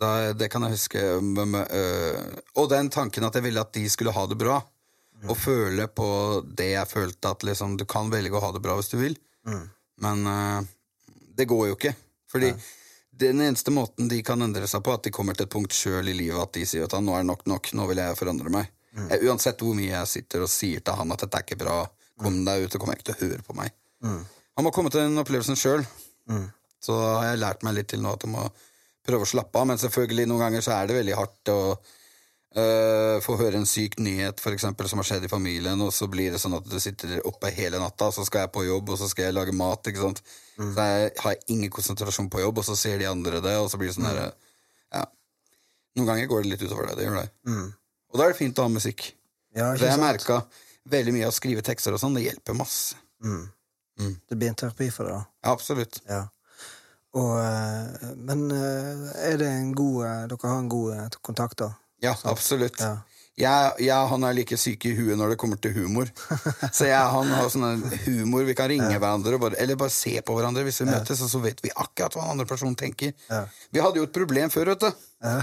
Da, 0.00 0.10
det 0.36 0.48
kan 0.52 0.64
jeg 0.66 0.76
huske. 0.76 1.00
Øh, 1.00 2.24
og 2.56 2.70
den 2.72 2.90
tanken 2.92 3.24
at 3.28 3.36
jeg 3.36 3.46
ville 3.46 3.62
at 3.62 3.72
de 3.76 3.84
skulle 3.92 4.14
ha 4.16 4.24
det 4.28 4.38
bra. 4.40 4.58
Mm. 5.22 5.28
Og 5.32 5.38
føle 5.40 5.86
på 5.88 6.08
det 6.58 6.72
jeg 6.74 6.90
følte, 6.90 7.32
at 7.32 7.44
liksom, 7.46 7.76
du 7.80 7.86
kan 7.88 8.10
velge 8.12 8.36
å 8.36 8.42
ha 8.44 8.50
det 8.52 8.62
bra 8.64 8.76
hvis 8.78 8.92
du 8.92 8.98
vil. 9.00 9.16
Mm. 9.48 9.62
Men 10.04 10.26
uh, 10.28 10.58
det 11.38 11.48
går 11.48 11.70
jo 11.70 11.76
ikke. 11.78 11.94
Fordi 12.30 12.50
den 13.16 13.40
eneste 13.40 13.72
måten 13.72 14.10
de 14.10 14.18
kan 14.26 14.42
endre 14.44 14.68
seg 14.68 14.82
på, 14.84 14.92
at 14.92 15.06
de 15.06 15.12
kommer 15.14 15.36
til 15.36 15.46
et 15.46 15.52
punkt 15.52 15.72
sjøl 15.72 16.10
i 16.10 16.16
livet 16.16 16.40
at 16.42 16.52
de 16.52 16.66
sier 16.68 16.84
at 16.84 16.96
nå 17.00 17.14
er 17.16 17.24
det 17.24 17.30
nok 17.30 17.46
nok, 17.48 17.70
nå 17.78 17.86
vil 17.88 18.02
jeg 18.02 18.18
forandre 18.18 18.52
meg. 18.52 18.72
Mm. 18.92 19.06
Jeg, 19.12 19.22
Uansett 19.30 19.64
hvor 19.64 19.76
mye 19.78 19.92
jeg 19.92 20.12
sitter 20.12 20.44
og 20.44 20.52
sier 20.52 20.84
til 20.84 20.98
han 21.00 21.14
at 21.14 21.24
dette 21.24 21.40
er 21.40 21.46
ikke 21.46 21.60
bra, 21.64 21.78
kom 22.20 22.42
deg 22.44 22.66
ut, 22.66 22.72
så 22.72 22.80
kommer 22.80 22.96
jeg 22.96 23.02
ikke 23.04 23.08
til 23.12 23.16
å 23.16 23.30
høre 23.30 23.46
på 23.46 23.56
meg. 23.56 23.72
Han 24.56 24.64
må 24.64 24.72
komme 24.72 24.92
til 24.92 25.04
den 25.04 25.20
opplevelsen 25.20 25.58
sjøl. 25.58 25.84
Mm. 26.28 26.46
Så 26.82 26.96
har 26.96 27.30
jeg 27.30 27.42
lært 27.42 27.64
meg 27.66 27.76
litt 27.76 27.90
til 27.92 28.02
nå 28.04 28.12
at 28.16 28.24
jeg 28.24 28.32
må 28.32 28.44
prøve 29.06 29.26
å 29.26 29.30
slappe 29.30 29.60
av, 29.60 29.68
men 29.70 29.80
selvfølgelig 29.80 30.26
noen 30.28 30.44
ganger 30.46 30.64
så 30.64 30.76
er 30.76 30.88
det 30.88 30.98
veldig 30.98 31.16
hardt 31.16 31.52
å 31.52 31.60
øh, 32.60 33.16
få 33.24 33.36
høre 33.40 33.60
en 33.60 33.68
syk 33.68 33.98
nyhet 34.02 34.40
for 34.42 34.56
eksempel, 34.56 34.88
som 34.90 35.00
har 35.00 35.08
skjedd 35.10 35.26
i 35.28 35.30
familien, 35.32 35.80
og 35.84 35.92
så 35.94 36.08
blir 36.10 36.34
det 36.34 36.40
sånn 36.42 36.56
at 36.58 36.66
du 36.68 36.76
sitter 36.82 37.18
oppe 37.28 37.52
hele 37.54 37.80
natta, 37.82 38.10
så 38.14 38.24
skal 38.26 38.44
jeg 38.44 38.52
på 38.54 38.66
jobb, 38.66 38.92
og 38.94 39.00
så 39.00 39.08
skal 39.12 39.28
jeg 39.28 39.36
lage 39.36 39.54
mat. 39.56 39.86
ikke 39.86 40.04
sant? 40.04 40.22
Så 40.56 40.86
jeg 40.90 41.10
har 41.22 41.40
ingen 41.52 41.72
konsentrasjon 41.72 42.30
på 42.32 42.42
jobb, 42.42 42.62
og 42.62 42.68
så 42.68 42.76
ser 42.78 43.00
de 43.02 43.08
andre 43.10 43.42
det, 43.44 43.56
og 43.60 43.70
så 43.72 43.80
blir 43.80 43.92
det 43.92 43.98
sånn 43.98 44.08
her 44.08 44.22
ja. 44.26 45.04
Noen 45.96 46.08
ganger 46.10 46.30
går 46.30 46.44
det 46.44 46.54
litt 46.54 46.64
utover 46.66 46.90
det. 46.90 46.98
det 46.98 47.08
gjør 47.08 47.20
det. 47.22 47.28
Og 48.12 48.20
da 48.20 48.26
er 48.26 48.32
det 48.32 48.38
fint 48.38 48.58
å 48.60 48.66
ha 48.66 48.72
musikk. 48.72 49.10
Ja, 49.56 49.72
det 49.72 49.88
jeg 49.88 50.00
merka 50.00 50.42
veldig 50.92 51.14
mye 51.16 51.28
av 51.28 51.32
å 51.32 51.36
skrive 51.36 51.64
tekster 51.64 51.96
og 51.96 52.00
sånn, 52.02 52.16
det 52.16 52.26
hjelper 52.26 52.56
masse. 52.56 52.98
Det 54.28 54.36
blir 54.36 54.52
en 54.52 54.58
terapi 54.60 54.90
for 54.92 55.08
deg, 55.08 55.16
da. 55.16 55.24
Ja, 55.44 55.52
absolutt. 55.54 56.00
Ja. 56.08 56.22
Og, 57.16 57.32
eh, 57.40 58.10
men 58.28 58.44
eh, 58.52 59.06
er 59.30 59.38
det 59.40 59.48
en 59.48 59.70
god 59.72 60.28
Dere 60.28 60.50
har 60.50 60.58
en 60.60 60.68
god 60.68 61.16
kontakt, 61.24 61.62
da? 61.62 61.70
Ja, 62.04 62.14
absolutt. 62.28 62.80
Ja. 62.80 62.96
Jeg, 63.36 63.72
jeg 63.84 64.08
han 64.08 64.24
er 64.24 64.32
like 64.32 64.56
syk 64.56 64.86
i 64.88 64.94
huet 64.96 65.18
når 65.20 65.34
det 65.34 65.38
kommer 65.40 65.58
til 65.60 65.74
humor. 65.76 66.08
Så 66.72 66.86
jeg 66.88 66.96
han 66.96 67.32
har 67.36 67.50
sånn 67.52 67.82
humor. 68.06 68.46
Vi 68.48 68.54
kan 68.56 68.70
ringe 68.72 68.94
hverandre 68.94 69.36
bare, 69.40 69.58
eller 69.60 69.76
bare 69.76 69.92
se 69.92 70.14
på 70.24 70.36
hverandre 70.38 70.64
hvis 70.64 70.80
vi 70.80 70.88
møtes, 70.88 71.20
og 71.20 71.28
så 71.28 71.42
vet 71.44 71.60
vi 71.64 71.72
akkurat 71.74 72.16
hva 72.16 72.24
den 72.24 72.32
andre 72.36 72.48
personen 72.48 72.78
tenker. 72.80 73.12
Ja. 73.28 73.44
Vi 73.72 73.84
hadde 73.84 74.00
jo 74.00 74.08
et 74.08 74.16
problem 74.16 74.52
før, 74.52 74.72
vet 74.72 74.86
du. 74.86 75.04
Ja. 75.26 75.36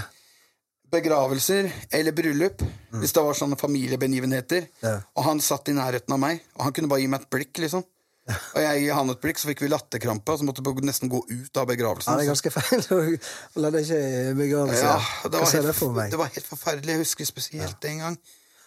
Begravelser 0.94 1.70
eller 1.94 2.14
bryllup. 2.14 2.66
Hvis 2.98 3.14
det 3.14 3.22
var 3.26 3.38
sånne 3.38 3.58
familiebegivenheter. 3.62 4.66
Mm. 4.66 4.82
Ja. 4.82 4.96
Og 5.14 5.28
han 5.30 5.42
satt 5.42 5.70
i 5.70 5.78
nærheten 5.78 6.18
av 6.18 6.22
meg, 6.22 6.42
og 6.58 6.66
han 6.66 6.74
kunne 6.74 6.90
bare 6.90 7.04
gi 7.04 7.10
meg 7.14 7.22
et 7.22 7.30
blikk, 7.30 7.62
liksom. 7.62 7.86
Og 8.24 8.60
jeg 8.62 8.80
gir 8.80 8.94
han 8.96 9.12
et 9.12 9.20
blikk, 9.20 9.36
så 9.40 9.50
fikk 9.50 9.60
vi 9.64 9.68
latterkrampe, 9.68 10.36
så 10.40 10.46
måtte 10.48 10.62
vi 10.64 10.86
nesten 10.88 11.10
gå 11.12 11.18
ut 11.28 11.58
av 11.60 11.66
begravelsen. 11.68 12.08
Ja, 12.14 12.16
det 12.16 12.24
er 12.24 12.30
ganske 12.32 12.52
feil 12.54 12.86
å 12.96 13.60
la 13.60 13.70
deg 13.74 13.84
ikke 13.84 13.98
i 14.30 14.32
begravelse. 14.38 14.80
Ja, 14.86 14.96
det 15.28 15.42
var, 15.42 15.50
helt, 15.52 15.68
det 15.68 15.76
for 15.76 15.92
meg? 15.98 16.08
det 16.14 16.20
var 16.22 16.30
helt 16.32 16.48
forferdelig. 16.48 16.94
Jeg 16.96 17.02
husker 17.04 17.28
spesielt 17.28 17.88
en 17.90 18.00
gang. 18.06 18.16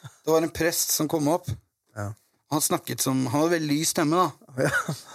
Det 0.05 0.29
var 0.35 0.45
en 0.45 0.53
prest 0.53 0.93
som 0.93 1.09
kom 1.09 1.25
opp. 1.33 1.49
Ja. 1.97 2.11
Han 2.53 2.61
snakket 2.63 3.01
som 3.03 3.25
Han 3.27 3.41
hadde 3.41 3.57
veldig 3.57 3.67
lys 3.73 3.89
stemme, 3.95 4.21
da. 4.21 4.29
Ja, 4.67 4.69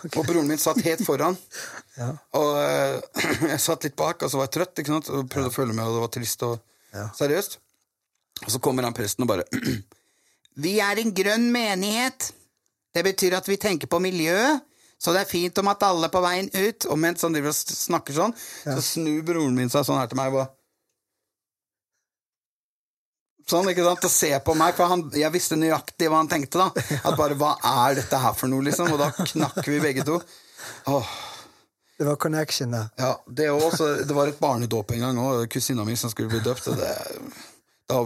okay. 0.05 0.19
Og 0.21 0.27
broren 0.29 0.51
min 0.51 0.61
satt 0.61 0.83
helt 0.85 1.07
foran. 1.07 1.39
Ja. 1.93 2.07
Og 2.39 2.55
eh, 2.57 3.23
jeg 3.53 3.61
satt 3.61 3.85
litt 3.85 3.97
bak, 4.01 4.23
og 4.25 4.31
så 4.33 4.39
var 4.41 4.47
jeg 4.49 4.55
trøtt 4.59 4.79
ikke 4.81 4.95
sant? 4.95 5.09
og 5.13 5.27
prøvde 5.31 5.51
å 5.51 5.55
følge 5.55 5.75
med, 5.77 5.85
og 5.87 5.99
det 5.99 6.05
var 6.07 6.13
trist 6.19 6.45
og 6.49 6.59
Ja. 6.97 7.07
seriøst. 7.17 7.59
Og 8.47 8.51
så 8.55 8.61
kommer 8.65 8.85
han 8.89 8.97
presten 8.97 9.23
og 9.27 9.29
bare 9.31 9.45
Vi 10.65 10.79
er 10.83 10.99
en 11.01 11.13
grønn 11.17 11.51
menighet. 11.55 12.33
Det 12.93 13.03
betyr 13.07 13.39
at 13.39 13.49
vi 13.49 13.57
tenker 13.61 13.89
på 13.91 14.01
miljøet. 14.05 14.63
Så 15.03 15.11
det 15.15 15.25
er 15.25 15.31
fint 15.31 15.57
om 15.59 15.67
at 15.73 15.83
alle 15.83 16.07
er 16.07 16.13
på 16.15 16.21
veien 16.23 16.49
ut. 16.55 16.85
Og 16.93 16.99
mens 17.01 17.25
han 17.27 17.35
driver 17.35 17.51
og 17.51 17.57
snakker 17.59 18.15
sånn, 18.15 18.35
så 18.63 18.83
snur 18.87 19.23
broren 19.27 19.57
min 19.57 19.73
seg 19.73 19.87
sånn 19.89 19.99
her 19.99 20.11
til 20.13 20.21
meg 20.21 20.31
og 20.35 20.43
bare 20.43 20.53
Sånn, 23.51 23.67
ikke 23.73 23.83
sant, 23.85 24.05
og 24.07 24.13
ser 24.15 24.39
på 24.47 24.55
meg, 24.57 24.77
for 24.79 24.87
han, 24.89 25.01
jeg 25.19 25.29
visste 25.35 25.57
nøyaktig 25.59 26.07
hva 26.09 26.21
han 26.23 26.29
tenkte. 26.31 26.63
da 26.63 27.01
At 27.11 27.17
bare, 27.19 27.35
hva 27.37 27.57
er 27.89 27.97
dette 27.99 28.21
her 28.23 28.37
for 28.39 28.49
noe, 28.49 28.63
liksom? 28.69 28.93
Og 28.95 29.01
da 29.03 29.09
knakk 29.19 29.59
vi 29.67 29.81
begge 29.83 30.05
to. 30.07 30.21
Åh, 30.89 31.11
Det 31.99 32.07
var 32.07 32.17
connection 32.23 32.71
da. 32.73 32.85
ja, 32.99 33.11
det, 33.27 33.49
også, 33.51 34.05
det 34.07 34.15
var 34.17 34.31
et 34.31 34.39
barnedåp 34.41 34.95
en 34.95 35.03
gang 35.05 35.19
òg, 35.23 35.43
kusina 35.53 35.85
mi 35.85 35.97
som 35.99 36.11
skulle 36.15 36.31
bli 36.33 36.41
døpt. 36.47 36.71
og 36.71 36.79
Det, 36.79 36.93
da, 37.91 37.99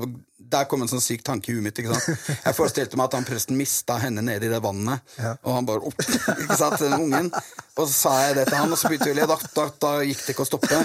der 0.57 0.67
kom 0.71 0.83
en 0.85 0.91
sånn 0.91 1.03
syk 1.03 1.25
tanke 1.27 1.51
i 1.51 1.57
huet 1.57 1.65
mitt. 1.67 1.79
ikke 1.83 1.95
sant? 1.95 2.27
Jeg 2.47 2.57
forestilte 2.57 2.99
meg 2.99 3.09
at 3.11 3.17
han 3.19 3.27
presten 3.29 3.59
mista 3.59 3.99
henne 4.03 4.25
nede 4.25 4.49
i 4.49 4.53
det 4.53 4.61
vannet, 4.65 5.17
og 5.43 5.53
han 5.57 5.69
bare 5.69 5.85
opp, 5.91 6.03
ikke 6.45 6.59
sant, 6.59 6.79
den 6.83 6.97
ungen. 7.09 7.31
Og 7.77 7.85
så 7.85 7.93
sa 7.93 8.15
jeg 8.27 8.39
det 8.41 8.47
til 8.51 8.61
han, 8.61 8.73
og 8.73 8.81
så 8.81 8.91
begynte 8.91 9.11
vi 9.11 9.17
å 9.17 9.21
le. 9.21 9.31
Da, 9.31 9.39
da, 9.59 9.67
da 9.87 9.95
gikk 10.07 10.23
det 10.25 10.37
ikke 10.37 10.47
å 10.47 10.51
stoppe. 10.51 10.83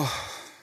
Åh, 0.00 0.14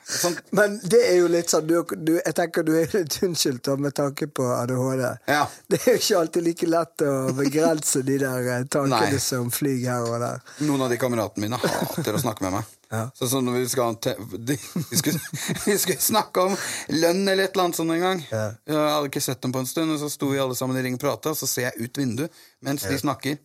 sånn, 0.08 0.38
Men 0.56 0.78
det 0.84 1.02
er 1.10 1.18
jo 1.20 1.28
litt 1.32 1.52
sånn 1.52 1.68
du, 1.68 1.76
du, 1.96 2.14
Jeg 2.18 2.36
tenker 2.38 2.64
du 2.64 2.74
er 2.80 2.88
litt 2.94 3.18
unnskyldt 3.28 3.70
med 3.84 3.96
tanke 3.98 4.28
på 4.28 4.46
ADHD. 4.56 5.04
Ja. 5.28 5.44
Det 5.68 5.82
er 5.84 5.98
jo 5.98 6.02
ikke 6.02 6.22
alltid 6.22 6.48
like 6.48 6.70
lett 6.72 7.06
å 7.08 7.14
begrense 7.38 8.04
de 8.08 8.18
der 8.24 8.50
eh, 8.54 8.66
tankene 8.72 9.20
som 9.24 9.52
flyr 9.54 9.84
her 9.84 10.08
og 10.08 10.20
der. 10.24 10.42
Noen 10.68 10.86
av 10.88 10.94
de 10.94 11.00
kameratene 11.02 11.48
mine 11.48 11.60
hater 11.62 12.18
å 12.18 12.24
snakke 12.24 12.48
med 12.48 12.60
meg. 12.60 12.74
Ja. 12.88 13.10
Så 13.12 13.28
sånn 13.28 13.44
når 13.44 13.58
vi, 13.58 13.64
skal, 13.68 13.98
de, 14.00 14.54
vi, 14.56 14.96
skulle, 14.96 15.20
vi 15.66 15.74
skulle 15.76 16.00
snakke 16.00 16.46
om 16.48 16.54
lønn 16.96 17.26
eller 17.28 17.50
et 17.50 17.52
eller 17.52 17.66
annet 17.66 17.80
sånn 17.82 17.92
en 17.98 18.06
gang. 18.06 18.22
Ja. 18.32 18.46
Jeg 18.64 18.78
hadde 18.80 19.10
ikke 19.10 19.24
sett 19.26 19.42
dem 19.44 19.52
på 19.52 19.60
en 19.60 19.68
stund, 19.68 19.92
og 19.92 20.00
så 20.00 20.08
sto 20.08 20.30
vi 20.32 20.40
alle 20.40 20.56
sammen 20.56 20.80
i 20.80 20.86
ring 20.86 20.96
og 20.96 21.04
prata, 21.04 21.34
og 21.36 21.36
så 21.36 21.50
ser 21.52 21.68
jeg 21.68 21.84
ut 21.84 22.00
vinduet 22.00 22.40
mens 22.64 22.88
de 22.88 22.96
snakker. 23.02 23.36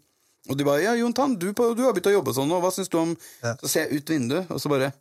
Og 0.50 0.58
de 0.58 0.66
bare 0.66 0.82
'Ja, 0.82 0.94
Jon 0.94 1.14
Tann, 1.14 1.34
du, 1.34 1.50
du 1.50 1.82
har 1.82 1.94
begynt 1.94 2.10
å 2.10 2.14
jobbe 2.20 2.34
sånn 2.34 2.46
nå, 2.50 2.62
hva 2.62 2.70
syns 2.70 2.90
du 2.90 3.00
om. 3.02 3.16
Så 3.42 3.66
ser 3.66 3.86
jeg 3.86 3.98
ut 4.02 4.14
vinduet, 4.14 4.46
og 4.50 4.62
så 4.62 4.70
bare 4.70 4.92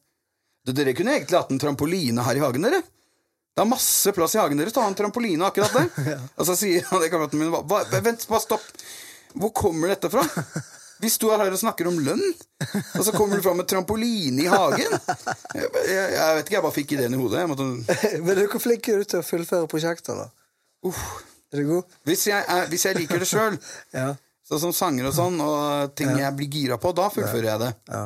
«Du, 0.65 0.73
Dere 0.77 0.93
kunne 0.93 1.15
egentlig 1.17 1.39
hatt 1.39 1.51
en 1.53 1.61
trampoline 1.61 2.25
her 2.25 2.37
i 2.37 2.43
hagen, 2.43 2.67
dere. 2.67 2.81
Det 3.51 3.63
er 3.63 3.67
masse 3.67 4.11
plass 4.15 4.35
i 4.35 4.39
hagen 4.39 4.59
deres. 4.61 4.75
ha 4.77 4.87
en 4.87 4.95
trampoline 4.95 5.47
akkurat 5.47 5.73
der. 5.73 6.19
Og 6.39 6.45
så 6.47 6.55
sier 6.59 6.85
han 6.89 7.01
det 7.01 7.09
kameraten 7.11 7.41
min 7.41 7.49
hva, 7.51 7.81
Vent, 8.01 8.27
bare 8.29 8.43
stopp. 8.43 8.67
Hvor 9.33 9.51
kommer 9.55 9.91
dette 9.91 10.11
fra? 10.11 10.23
Vi 11.01 11.09
er 11.09 11.41
her 11.41 11.49
og 11.49 11.57
snakker 11.57 11.87
om 11.89 11.95
lønn, 12.05 12.21
og 12.93 13.01
så 13.01 13.09
kommer 13.15 13.39
du 13.39 13.41
fram 13.41 13.57
med 13.57 13.65
trampoline 13.65 14.43
i 14.43 14.49
hagen. 14.51 14.91
Jeg, 15.57 15.69
jeg, 15.89 16.11
jeg 16.13 16.35
vet 16.37 16.43
ikke, 16.45 16.53
jeg 16.53 16.61
bare 16.67 16.75
fikk 16.75 16.93
ideen 16.93 17.15
i 17.17 17.17
hodet. 17.17 17.41
Måtte, 17.49 17.65
Men 18.27 18.37
du, 18.37 18.43
hvor 18.51 18.61
flink 18.61 18.85
er 18.85 19.01
du 19.01 19.07
til 19.09 19.23
å 19.23 19.25
fullføre 19.25 19.69
prosjekter, 19.71 20.19
da? 20.21 20.27
Uh. 20.85 21.01
Er 21.51 21.63
du 21.63 21.71
god? 21.71 21.95
Hvis, 22.05 22.27
jeg, 22.29 22.45
er, 22.45 22.69
hvis 22.69 22.85
jeg 22.85 22.99
liker 22.99 23.19
det 23.19 23.27
sjøl, 23.27 23.57
Ja. 23.97 24.11
sånn 24.47 24.61
som 24.67 24.75
sanger 24.77 25.09
og 25.09 25.15
sånn, 25.17 25.41
og 25.43 25.95
ting 25.97 26.13
jeg 26.21 26.37
blir 26.37 26.53
gira 26.53 26.77
på, 26.77 26.93
da 26.95 27.09
fullfører 27.11 27.49
jeg 27.49 27.63
det. 27.65 27.71
ja. 27.89 28.05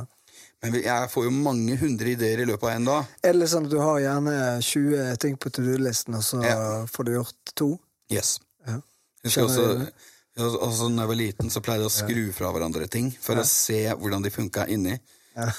Men 0.71 0.81
jeg 0.83 1.09
får 1.11 1.23
jo 1.27 1.31
mange 1.35 1.77
hundre 1.81 2.11
ideer 2.15 2.41
i 2.43 2.45
løpet 2.49 2.63
av 2.69 2.73
en 2.75 2.85
dag. 2.89 3.05
Eller 3.23 3.49
sånn 3.51 3.65
at 3.69 3.71
du 3.71 3.77
har 3.81 3.99
gjerne 4.03 4.35
20 4.65 5.15
ting 5.21 5.37
på 5.37 5.51
to 5.53 5.61
do-listen, 5.65 6.15
og 6.17 6.23
så 6.25 6.41
Ja. 6.43 6.85
får 6.91 7.05
du 7.05 7.11
gjort 7.15 7.53
to? 7.55 7.69
Yes. 8.11 8.39
Ja. 8.67 8.79
Husker 9.25 9.43
også, 9.47 9.89
også, 10.37 10.89
når 10.91 11.01
jeg 11.05 11.07
var 11.13 11.15
liten, 11.21 11.49
så 11.49 11.61
pleide 11.63 11.85
jeg 11.85 11.91
å 11.91 11.95
skru 11.95 12.23
fra 12.33 12.51
hverandre 12.51 12.87
ting 12.91 13.11
for 13.21 13.35
å 13.39 13.45
se 13.47 13.81
hvordan 13.95 14.23
de 14.23 14.29
funka 14.29 14.67
inni. 14.67 14.97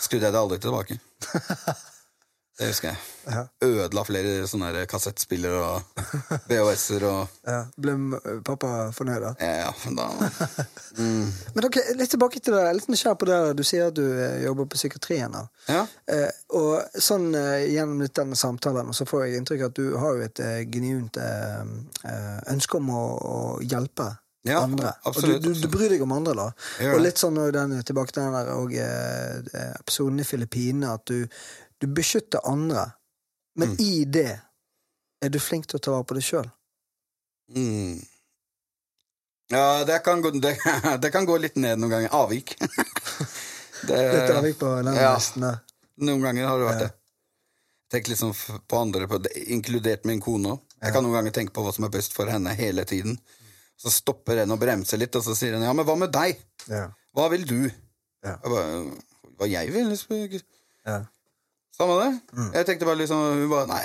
Skrudde 0.00 0.26
jeg 0.28 0.32
det 0.32 0.40
aldri 0.40 0.58
tilbake. 0.58 0.98
Det 2.56 2.70
husker 2.70 2.88
jeg. 2.88 2.98
Ja. 3.28 3.40
Ødela 3.66 4.02
flere 4.08 4.46
sånne 4.48 4.86
kassettspillere 4.88 5.58
og 5.60 6.04
BHS-er 6.48 7.04
og 7.04 7.34
Ja. 7.44 7.58
Ble 7.76 7.96
pappa 8.46 8.70
fornøyd, 8.96 9.26
da? 9.26 9.32
Ja, 9.44 9.72
da 9.92 10.06
da 10.08 10.64
Men 11.56 11.66
okay, 11.68 11.82
litt 11.98 12.10
tilbake 12.14 12.40
til 12.40 12.56
det. 12.56 12.64
Litt 12.78 12.88
nysgjerrig 12.88 13.20
på 13.20 13.28
det. 13.28 13.40
Du 13.58 13.62
sier 13.66 13.90
at 13.90 13.96
du 13.98 14.04
eh, 14.08 14.38
jobber 14.46 14.68
på 14.72 14.78
psykiatrien. 14.80 15.36
Ja. 15.68 15.82
Eh, 16.08 16.30
og 16.56 16.96
sånn 16.96 17.28
eh, 17.36 17.66
gjennom 17.74 18.00
litt 18.04 18.16
denne 18.16 18.38
samtalen 18.40 18.92
så 18.96 19.04
får 19.08 19.26
jeg 19.26 19.42
inntrykk 19.42 19.66
av 19.66 19.72
at 19.74 19.80
du 19.82 19.96
har 20.00 20.16
jo 20.16 20.24
et 20.30 20.40
eh, 20.46 20.60
genuint 20.72 21.20
eh, 21.20 21.60
eh, 22.08 22.38
ønske 22.54 22.80
om 22.80 22.88
å, 22.94 23.02
å 23.16 23.36
hjelpe 23.60 24.14
Ja, 24.46 24.60
andre. 24.62 24.92
absolutt, 25.02 25.40
og 25.42 25.44
du, 25.44 25.52
du, 25.58 25.62
du 25.66 25.68
bryr 25.72 25.90
deg 25.90 26.02
om 26.06 26.12
andre, 26.14 26.34
da. 26.38 26.48
Og 26.94 27.00
litt 27.02 27.18
sånn 27.18 27.36
den, 27.52 27.76
tilbake 27.84 28.14
til 28.14 28.22
den 28.22 28.36
der 28.36 28.50
og, 28.54 28.72
eh, 28.78 29.72
episoden 29.80 30.22
i 30.22 30.26
Filippinene, 30.28 30.92
at 30.94 31.02
du, 31.10 31.24
du 31.80 31.86
beskytter 31.86 32.40
andre. 32.48 32.86
Men 33.56 33.68
Mm. 33.74 33.80
i 33.80 34.04
det 34.04 34.40
er 35.22 35.28
du 35.32 35.38
flink 35.40 35.66
til 35.66 35.78
å 35.78 35.82
ta 35.82 35.90
vare 35.94 36.04
på 36.04 36.14
deg 36.18 36.22
sjøl. 36.26 36.50
Mm. 37.56 38.02
Ja, 39.48 39.84
det 39.84 39.98
kan, 40.04 40.20
gå, 40.22 40.30
det, 40.30 40.56
det 41.02 41.10
kan 41.14 41.26
gå 41.26 41.36
litt 41.38 41.56
ned 41.56 41.78
noen 41.78 41.90
ganger. 41.94 42.12
Avvik. 42.18 42.56
det, 43.88 44.00
Litt 44.12 44.34
avvik 44.34 44.58
på 44.58 44.72
den 44.82 44.94
ja. 44.98 45.14
der. 45.36 45.58
Noen 46.02 46.22
ganger 46.26 46.48
har 46.50 46.58
det 46.60 46.66
vært 46.70 46.82
det. 46.86 46.92
Tenk 47.94 48.08
liksom 48.10 48.32
på 48.66 48.80
andre, 48.82 49.06
på, 49.08 49.20
det- 49.22 49.36
inkludert 49.54 50.04
min 50.04 50.20
kone. 50.20 50.56
Jeg 50.82 50.92
kan 50.92 51.04
noen 51.06 51.14
ganger 51.20 51.32
tenke 51.36 51.54
på 51.54 51.62
hva 51.64 51.72
som 51.72 51.86
er 51.86 51.92
best 51.94 52.12
for 52.16 52.26
henne 52.28 52.52
hele 52.58 52.82
tiden. 52.84 53.14
Så 53.78 53.92
stopper 53.94 54.42
en 54.42 54.50
og 54.56 54.58
bremser 54.60 54.98
litt, 54.98 55.14
og 55.16 55.22
så 55.24 55.36
sier 55.38 55.54
en 55.54 55.62
ja, 55.64 55.72
men 55.76 55.86
hva 55.86 55.94
med 56.00 56.10
deg? 56.12 56.40
Ja. 56.68 56.88
Hva 57.16 57.28
vil 57.32 57.46
du? 57.48 57.60
Ja. 58.26 58.34
Jeg 58.42 58.50
bare, 58.50 58.76
hva 59.38 59.48
jeg 59.52 59.72
vil? 59.72 59.88
liksom. 59.92 60.42
Ja. 60.86 60.98
Samme 61.76 61.98
det. 62.00 62.10
Jeg 62.56 62.68
tenkte 62.68 62.88
bare 62.88 63.00
liksom 63.02 63.44
bare 63.52 63.68
Nei, 63.68 63.82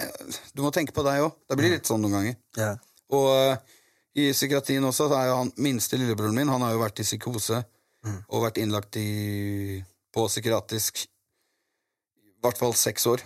du 0.56 0.64
må 0.64 0.72
tenke 0.72 0.96
på 0.96 1.04
deg 1.04 1.26
òg. 1.26 1.36
Det 1.52 1.58
blir 1.60 1.74
litt 1.74 1.90
sånn 1.90 2.00
noen 2.04 2.18
ganger. 2.18 2.38
Yeah. 2.56 2.80
Og 3.12 3.28
uh, 3.36 3.80
i 4.16 4.30
psykiatrien 4.32 4.86
også, 4.88 5.10
så 5.12 5.18
er 5.20 5.28
jo 5.28 5.38
han 5.42 5.52
minste 5.60 6.00
lillebroren 6.00 6.36
min 6.36 6.52
Han 6.52 6.64
har 6.64 6.74
jo 6.76 6.82
vært 6.82 7.04
i 7.04 7.08
psykose 7.08 7.62
og 8.02 8.42
vært 8.42 8.58
innlagt 8.58 8.98
i, 8.98 9.82
på 10.14 10.24
psykiatrisk 10.26 11.04
i 11.06 12.42
hvert 12.42 12.58
fall 12.58 12.74
seks 12.74 13.06
år 13.06 13.22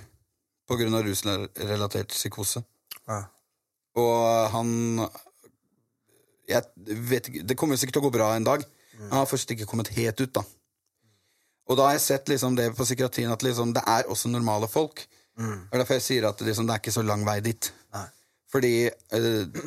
på 0.68 0.76
grunn 0.80 0.98
av 0.98 1.06
rusrelatert 1.06 2.12
psykose. 2.12 2.60
Ah. 3.08 3.30
Og 3.96 4.16
eh, 4.28 4.50
han 4.52 4.72
jeg 6.50 6.98
vet 7.10 7.30
ikke, 7.30 7.44
Det 7.48 7.56
kommer 7.58 7.78
jo 7.78 7.82
sikkert 7.82 7.98
til 7.98 8.04
å 8.04 8.08
gå 8.10 8.14
bra 8.18 8.34
en 8.36 8.46
dag. 8.46 8.66
Han 9.00 9.18
har 9.22 9.30
først 9.30 9.50
ikke 9.56 9.68
kommet 9.70 9.94
helt 9.96 10.20
ut, 10.22 10.34
da. 10.36 10.44
Og 11.66 11.78
da 11.80 11.88
har 11.88 11.96
jeg 11.98 12.04
sett 12.06 12.30
liksom 12.30 12.56
det 12.58 12.70
på 12.78 12.86
psykiatrien 12.86 13.32
at 13.34 13.44
liksom, 13.46 13.72
det 13.74 13.82
er 13.90 14.10
også 14.12 14.30
normale 14.30 14.68
folk. 14.70 15.06
Det 15.36 15.74
er 15.76 15.82
derfor 15.82 15.98
jeg 15.98 16.06
sier 16.06 16.28
at 16.30 16.42
liksom, 16.46 16.68
det 16.68 16.76
er 16.76 16.84
ikke 16.84 16.94
så 16.96 17.04
lang 17.04 17.26
vei 17.28 17.40
dit. 17.44 17.72
Nei. 17.96 18.06
Fordi 18.54 18.74
eh, 18.88 19.26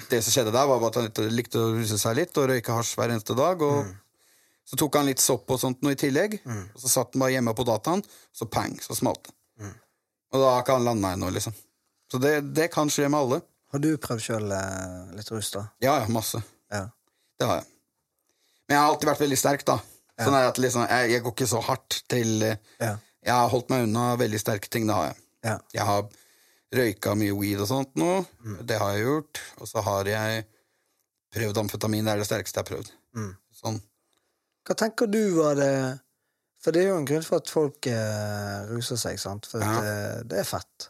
det 0.09 0.21
som 0.25 0.33
skjedde 0.33 0.55
der, 0.55 0.69
var 0.71 0.87
at 0.89 0.97
han 0.97 1.11
likte 1.35 1.61
å 1.61 1.73
ruse 1.75 1.99
seg 2.01 2.17
litt 2.17 2.39
og 2.41 2.47
røyke 2.53 2.77
hasj 2.77 2.95
hver 2.97 3.13
eneste 3.13 3.37
dag. 3.37 3.61
Og 3.67 3.91
Så 4.69 4.77
tok 4.81 4.97
han 5.01 5.09
litt 5.09 5.21
sopp 5.21 5.51
og 5.51 5.61
sånt 5.61 5.83
noe 5.83 5.95
i 5.95 5.99
tillegg, 5.99 6.39
og 6.45 6.81
så 6.81 6.91
satt 6.93 7.15
han 7.15 7.23
bare 7.23 7.33
hjemme 7.33 7.55
på 7.57 7.65
dataen, 7.65 8.03
så 8.37 8.45
pang, 8.53 8.75
så 8.85 8.93
smalt 8.97 9.23
det. 9.29 9.33
Og 10.29 10.43
da 10.43 10.51
har 10.53 10.61
ikke 10.61 10.75
han 10.77 10.85
landa 10.85 11.13
ennå, 11.17 11.31
liksom. 11.33 11.55
Så 12.13 12.21
det, 12.21 12.35
det 12.57 12.67
kan 12.73 12.91
skje 12.93 13.09
med 13.09 13.17
alle. 13.19 13.39
Har 13.73 13.81
du 13.81 13.89
prøvd 14.01 14.21
sjøl 14.25 14.53
eh, 14.53 15.15
litt 15.17 15.31
rus, 15.33 15.49
da? 15.55 15.63
Ja, 15.81 15.95
ja, 16.03 16.09
masse. 16.13 16.41
Ja. 16.73 16.83
Det 17.41 17.49
har 17.49 17.63
jeg. 17.63 17.69
Men 18.69 18.77
jeg 18.77 18.83
har 18.83 18.93
alltid 18.93 19.09
vært 19.09 19.23
veldig 19.25 19.39
sterk, 19.41 19.65
da. 19.69 19.79
Sånn 20.19 20.35
er 20.35 20.49
at 20.49 20.59
liksom, 20.59 20.83
jeg, 20.91 21.11
jeg 21.13 21.23
går 21.23 21.33
ikke 21.37 21.47
så 21.51 21.61
hardt 21.63 22.03
til 22.11 22.43
eh, 22.43 22.57
Ja. 22.83 22.97
Jeg 23.29 23.35
har 23.35 23.49
holdt 23.53 23.69
meg 23.71 23.85
unna 23.85 24.05
veldig 24.17 24.39
sterke 24.41 24.71
ting, 24.73 24.87
det 24.89 24.95
har 24.97 25.11
jeg. 25.11 25.17
ja. 25.45 25.59
Jeg 25.75 25.85
har 25.85 26.09
røyka 26.75 27.15
mye 27.19 27.35
weed 27.37 27.61
og 27.65 27.69
sånt 27.69 27.95
nå. 27.97 28.25
Mm. 28.45 28.57
Det 28.69 28.77
har 28.81 28.93
jeg 28.97 29.05
gjort. 29.07 29.41
Og 29.63 29.69
så 29.69 29.83
har 29.85 30.09
jeg 30.11 30.45
prøvd 31.35 31.61
amfetamin. 31.63 32.05
Det 32.07 32.13
er 32.13 32.23
det 32.23 32.27
sterkeste 32.29 32.59
jeg 32.61 32.65
har 32.65 32.71
prøvd. 32.71 32.91
Mm. 33.19 33.31
Sånn. 33.59 33.79
Hva 34.69 34.77
tenker 34.77 35.09
du 35.11 35.21
var 35.39 35.57
det 35.59 35.73
For 36.63 36.75
det 36.75 36.83
er 36.83 36.89
jo 36.91 36.97
en 36.99 37.07
grunn 37.09 37.23
for 37.27 37.39
at 37.39 37.49
folk 37.53 37.87
eh, 37.87 38.67
ruser 38.73 38.99
seg, 38.99 39.19
sant? 39.23 39.47
For 39.47 39.63
Ja. 39.63 39.75
at, 39.79 39.85
eh, 39.91 40.23
det 40.29 40.41
er 40.43 40.49
fett. 40.49 40.89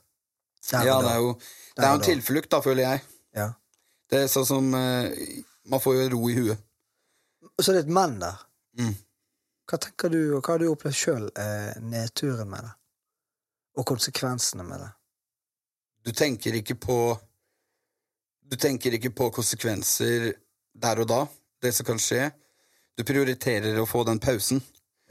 Der 0.70 0.86
Ja, 0.86 0.96
det 1.04 1.10
er 1.12 1.18
jo, 1.22 1.34
det 1.76 1.84
er 1.84 1.92
en 1.94 2.00
tilflukt, 2.06 2.48
da, 2.50 2.60
føler 2.64 2.82
jeg. 2.86 3.02
Ja. 3.36 3.50
Det 4.10 4.22
er 4.24 4.30
sånn 4.32 4.46
som 4.48 4.72
eh, 4.74 5.12
Man 5.68 5.80
får 5.84 5.94
jo 5.98 6.08
ro 6.16 6.22
i 6.30 6.34
huet. 6.38 6.58
Så 7.60 7.70
er 7.72 7.78
det 7.80 7.84
et 7.86 7.92
men 7.92 8.18
der. 8.22 8.38
Mm. 8.78 8.94
Hva 9.68 9.78
tenker 9.84 10.12
du, 10.12 10.20
og 10.36 10.40
hva 10.40 10.54
har 10.54 10.62
du 10.62 10.70
opplevd 10.70 10.96
sjøl, 10.96 11.26
eh, 11.36 11.76
nedturen 11.84 12.48
med 12.48 12.64
det? 12.64 12.74
Og 13.78 13.86
konsekvensene 13.86 14.64
med 14.64 14.80
det? 14.80 14.90
Du 16.08 16.12
tenker 16.16 16.56
ikke 16.56 16.78
på 16.80 16.98
Du 18.48 18.56
tenker 18.56 18.94
ikke 18.96 19.10
på 19.12 19.26
konsekvenser 19.28 20.30
der 20.72 21.00
og 21.02 21.08
da, 21.10 21.18
det 21.60 21.74
som 21.76 21.84
kan 21.84 21.98
skje. 22.00 22.30
Du 22.96 23.02
prioriterer 23.04 23.76
å 23.76 23.84
få 23.84 24.06
den 24.08 24.18
pausen. 24.24 24.62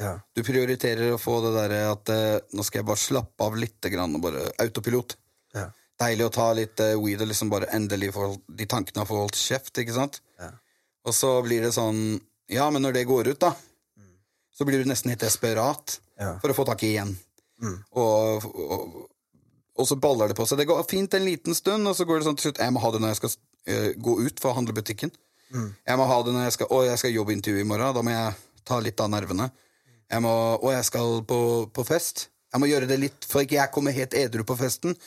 Ja. 0.01 0.15
Du 0.33 0.41
prioriterer 0.41 1.13
å 1.13 1.19
få 1.21 1.35
det 1.45 1.51
derre 1.53 1.83
at 1.91 2.09
eh, 2.09 2.39
nå 2.57 2.65
skal 2.65 2.81
jeg 2.81 2.87
bare 2.89 3.01
slappe 3.01 3.45
av 3.45 3.59
litt, 3.61 3.77
grann, 3.93 4.15
og 4.17 4.23
bare 4.25 4.47
autopilot. 4.63 5.13
Ja. 5.53 5.67
Deilig 6.01 6.25
å 6.25 6.33
ta 6.33 6.47
litt 6.57 6.81
eh, 6.81 6.95
weed 6.97 7.21
og 7.21 7.29
liksom 7.29 7.53
bare 7.53 7.69
endelig 7.77 8.11
få 8.17 8.31
de 8.49 8.67
tankene 8.69 9.05
har 9.05 9.21
holdt 9.21 9.37
kjeft, 9.37 9.77
ikke 9.77 9.95
sant? 9.95 10.17
Ja. 10.41 10.51
Og 11.05 11.13
så 11.13 11.37
blir 11.45 11.65
det 11.65 11.75
sånn 11.77 12.19
Ja, 12.49 12.71
men 12.71 12.81
når 12.81 12.93
det 12.95 13.07
går 13.09 13.27
ut, 13.35 13.39
da, 13.43 13.53
så 14.57 14.65
blir 14.65 14.81
du 14.81 14.89
nesten 14.89 15.13
helt 15.13 15.23
desperat 15.23 15.99
Ja. 16.17 16.33
for 16.41 16.49
å 16.49 16.57
få 16.57 16.65
tak 16.65 16.81
i 16.83 16.95
igjen. 16.95 17.13
Mm. 17.61 17.77
Og, 18.01 18.45
og, 18.57 18.95
og 19.77 19.87
så 19.89 19.97
baller 20.01 20.31
det 20.31 20.37
på 20.37 20.45
seg. 20.49 20.57
Det 20.57 20.67
går 20.69 20.83
fint 20.89 21.13
en 21.13 21.25
liten 21.25 21.55
stund, 21.57 21.87
og 21.87 21.95
så 21.97 22.05
går 22.09 22.19
det 22.19 22.27
sånn 22.27 22.37
til 22.39 22.49
slutt 22.49 22.61
Jeg 22.61 22.73
må 22.73 22.81
ha 22.81 22.91
det 22.93 23.01
når 23.03 23.13
jeg 23.13 23.19
skal 23.21 23.33
uh, 23.35 23.91
gå 24.07 24.15
ut 24.25 24.41
for 24.41 24.51
å 24.51 24.57
handle 24.57 24.75
butikken. 24.77 25.13
Mm. 25.53 25.69
Jeg 25.85 25.99
må 25.99 26.07
ha 26.09 26.17
det 26.25 26.33
når 26.35 26.47
jeg 26.47 26.55
skal 26.57 26.73
Å, 26.73 26.81
jeg 26.89 27.01
skal 27.01 27.13
jobbintervju 27.15 27.61
i 27.61 27.67
morgen. 27.69 27.93
Da 27.95 28.03
må 28.05 28.15
jeg 28.15 28.33
ta 28.67 28.79
litt 28.83 29.03
av 29.03 29.13
nervene. 29.13 29.51
Jeg 30.07 30.23
må, 30.23 30.33
og 30.57 30.71
jeg 30.73 30.87
skal 30.87 31.21
på, 31.27 31.39
på 31.73 31.85
fest. 31.87 32.27
Jeg 32.53 32.63
må 32.63 32.69
gjøre 32.69 32.89
det 32.89 32.97
litt, 32.99 33.27
for 33.27 33.43
ikke 33.43 33.59
jeg 33.59 33.73
kommer 33.75 33.95
helt 33.95 34.15
edru 34.17 34.43
på 34.47 34.57
festen. 34.59 34.97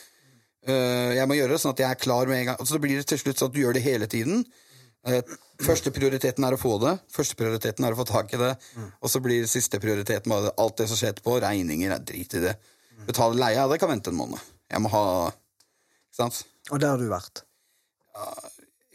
Uh, 0.68 1.10
jeg 1.16 1.26
må 1.26 1.38
gjøre 1.38 1.56
det 1.56 1.62
sånn 1.62 1.74
at 1.74 1.82
jeg 1.82 1.90
er 1.90 2.02
klar 2.06 2.30
med 2.30 2.42
en 2.42 2.50
gang. 2.52 2.66
Så 2.68 2.78
blir 2.82 3.00
det 3.00 3.08
til 3.10 3.20
slutt 3.20 3.40
sånn 3.40 3.50
at 3.50 3.56
du 3.56 3.62
gjør 3.64 3.76
det 3.76 3.84
hele 3.84 4.06
tiden. 4.10 4.44
Uh, 5.08 5.20
første 5.64 5.92
prioriteten 5.94 6.44
er 6.44 6.56
å 6.56 6.60
få 6.60 6.74
det. 6.82 6.96
Første 7.14 7.38
prioriteten 7.38 7.86
er 7.86 7.96
å 7.96 8.00
få 8.00 8.06
tak 8.08 8.34
i 8.36 8.40
det. 8.40 8.52
Og 9.00 9.12
så 9.12 9.22
blir 9.24 9.48
siste 9.50 9.80
prioriteten 9.82 10.32
bare 10.32 10.52
alt 10.60 10.80
det 10.80 10.88
som 10.90 11.00
skjer 11.00 11.14
etterpå. 11.14 11.38
Regninger, 11.44 11.94
jeg 11.94 12.06
drit 12.12 12.38
i 12.38 12.44
det. 12.48 12.56
Betale 13.08 13.38
leia, 13.40 13.68
det 13.70 13.80
kan 13.80 13.90
vente 13.92 14.12
en 14.12 14.18
måned. 14.18 14.40
Jeg 14.70 14.82
må 14.84 14.90
ha 14.92 15.04
Ikke 15.30 16.18
sant? 16.18 16.42
Og 16.70 16.80
der 16.82 16.92
har 16.92 17.00
du 17.00 17.08
vært. 17.10 17.44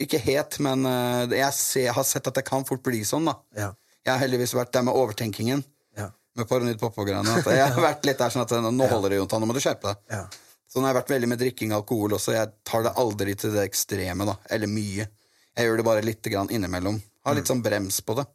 Ikke 0.06 0.20
helt, 0.20 0.58
men 0.64 0.84
eh, 0.90 1.36
jeg, 1.40 1.56
ser, 1.56 1.86
jeg 1.88 1.96
har 1.96 2.06
sett 2.08 2.28
at 2.28 2.36
det 2.36 2.44
kan 2.48 2.66
fort 2.68 2.84
bli 2.84 3.00
sånn, 3.08 3.30
da. 3.30 3.38
Ja. 3.56 3.70
Jeg 4.06 4.12
har 4.12 4.22
heldigvis 4.22 4.54
vært 4.58 4.74
der 4.76 4.84
med 4.86 4.98
overtenkingen. 5.00 5.64
Ja. 5.98 6.10
Med 6.36 6.50
paranoid 6.50 6.82
pappa-greiene. 6.82 7.38
Jeg 7.48 7.70
har 7.78 7.80
vært 7.82 8.08
litt 8.08 8.20
der 8.20 8.34
sånn 8.34 8.44
at 8.44 8.52
nå 8.76 8.90
holder 8.92 9.16
det, 9.16 9.22
Jontan, 9.22 9.42
nå 9.42 9.50
må 9.50 9.56
du 9.56 9.62
skjerpe 9.64 9.94
deg. 9.94 10.02
Ja. 10.12 10.26
Sånn 10.72 10.84
har 10.84 10.92
jeg 10.92 11.00
vært 11.00 11.14
veldig 11.16 11.30
med 11.32 11.40
drikking 11.40 11.72
og 11.72 11.80
alkohol 11.80 12.18
også. 12.18 12.36
Jeg 12.36 12.52
tar 12.68 12.84
det 12.84 12.92
aldri 13.00 13.38
til 13.40 13.56
det 13.56 13.64
ekstreme, 13.70 14.28
da. 14.28 14.36
Eller 14.52 14.72
mye. 14.72 15.08
Jeg 15.56 15.70
gjør 15.70 15.80
det 15.80 15.88
bare 15.88 16.04
litt 16.06 16.28
grann 16.32 16.52
innimellom. 16.52 17.00
Har 17.26 17.38
litt 17.38 17.50
sånn 17.50 17.64
brems 17.66 18.02
på 18.06 18.18
det. 18.20 18.26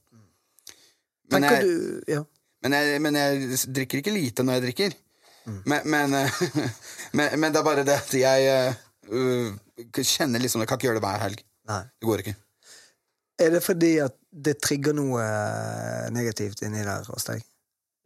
Men 1.31 1.47
jeg, 1.47 1.63
du 1.63 2.13
Ja. 2.17 2.25
men 2.65 2.75
jeg, 2.75 3.01
men 3.05 3.19
jeg 3.21 3.59
drikker 3.71 4.01
ikke 4.01 4.15
lite 4.15 4.43
når 4.43 4.59
jeg 4.59 4.65
drikker. 4.69 4.97
Men, 5.65 5.85
men, 5.85 6.15
eh, 6.15 6.41
men, 7.17 7.37
men 7.41 7.53
det 7.53 7.61
er 7.61 7.67
bare 7.67 7.85
det 7.87 7.97
at 7.97 8.13
jeg 8.15 8.75
øh, 9.09 9.55
kjenner 9.97 10.43
liksom 10.43 10.61
Jeg 10.61 10.69
kan 10.69 10.79
ikke 10.79 10.91
gjøre 10.91 11.01
det 11.01 11.05
hver 11.07 11.23
helg. 11.25 11.45
Nei. 11.71 11.83
Det 12.01 12.09
går 12.11 12.25
ikke. 12.25 12.35
Er 13.41 13.55
det 13.55 13.63
fordi 13.65 13.93
at 14.05 14.17
det 14.31 14.59
trigger 14.61 14.97
noe 14.97 15.23
eh, 15.25 16.09
negativt 16.13 16.61
inni 16.67 16.83
der 16.85 17.07
hos 17.09 17.29
deg? 17.31 17.45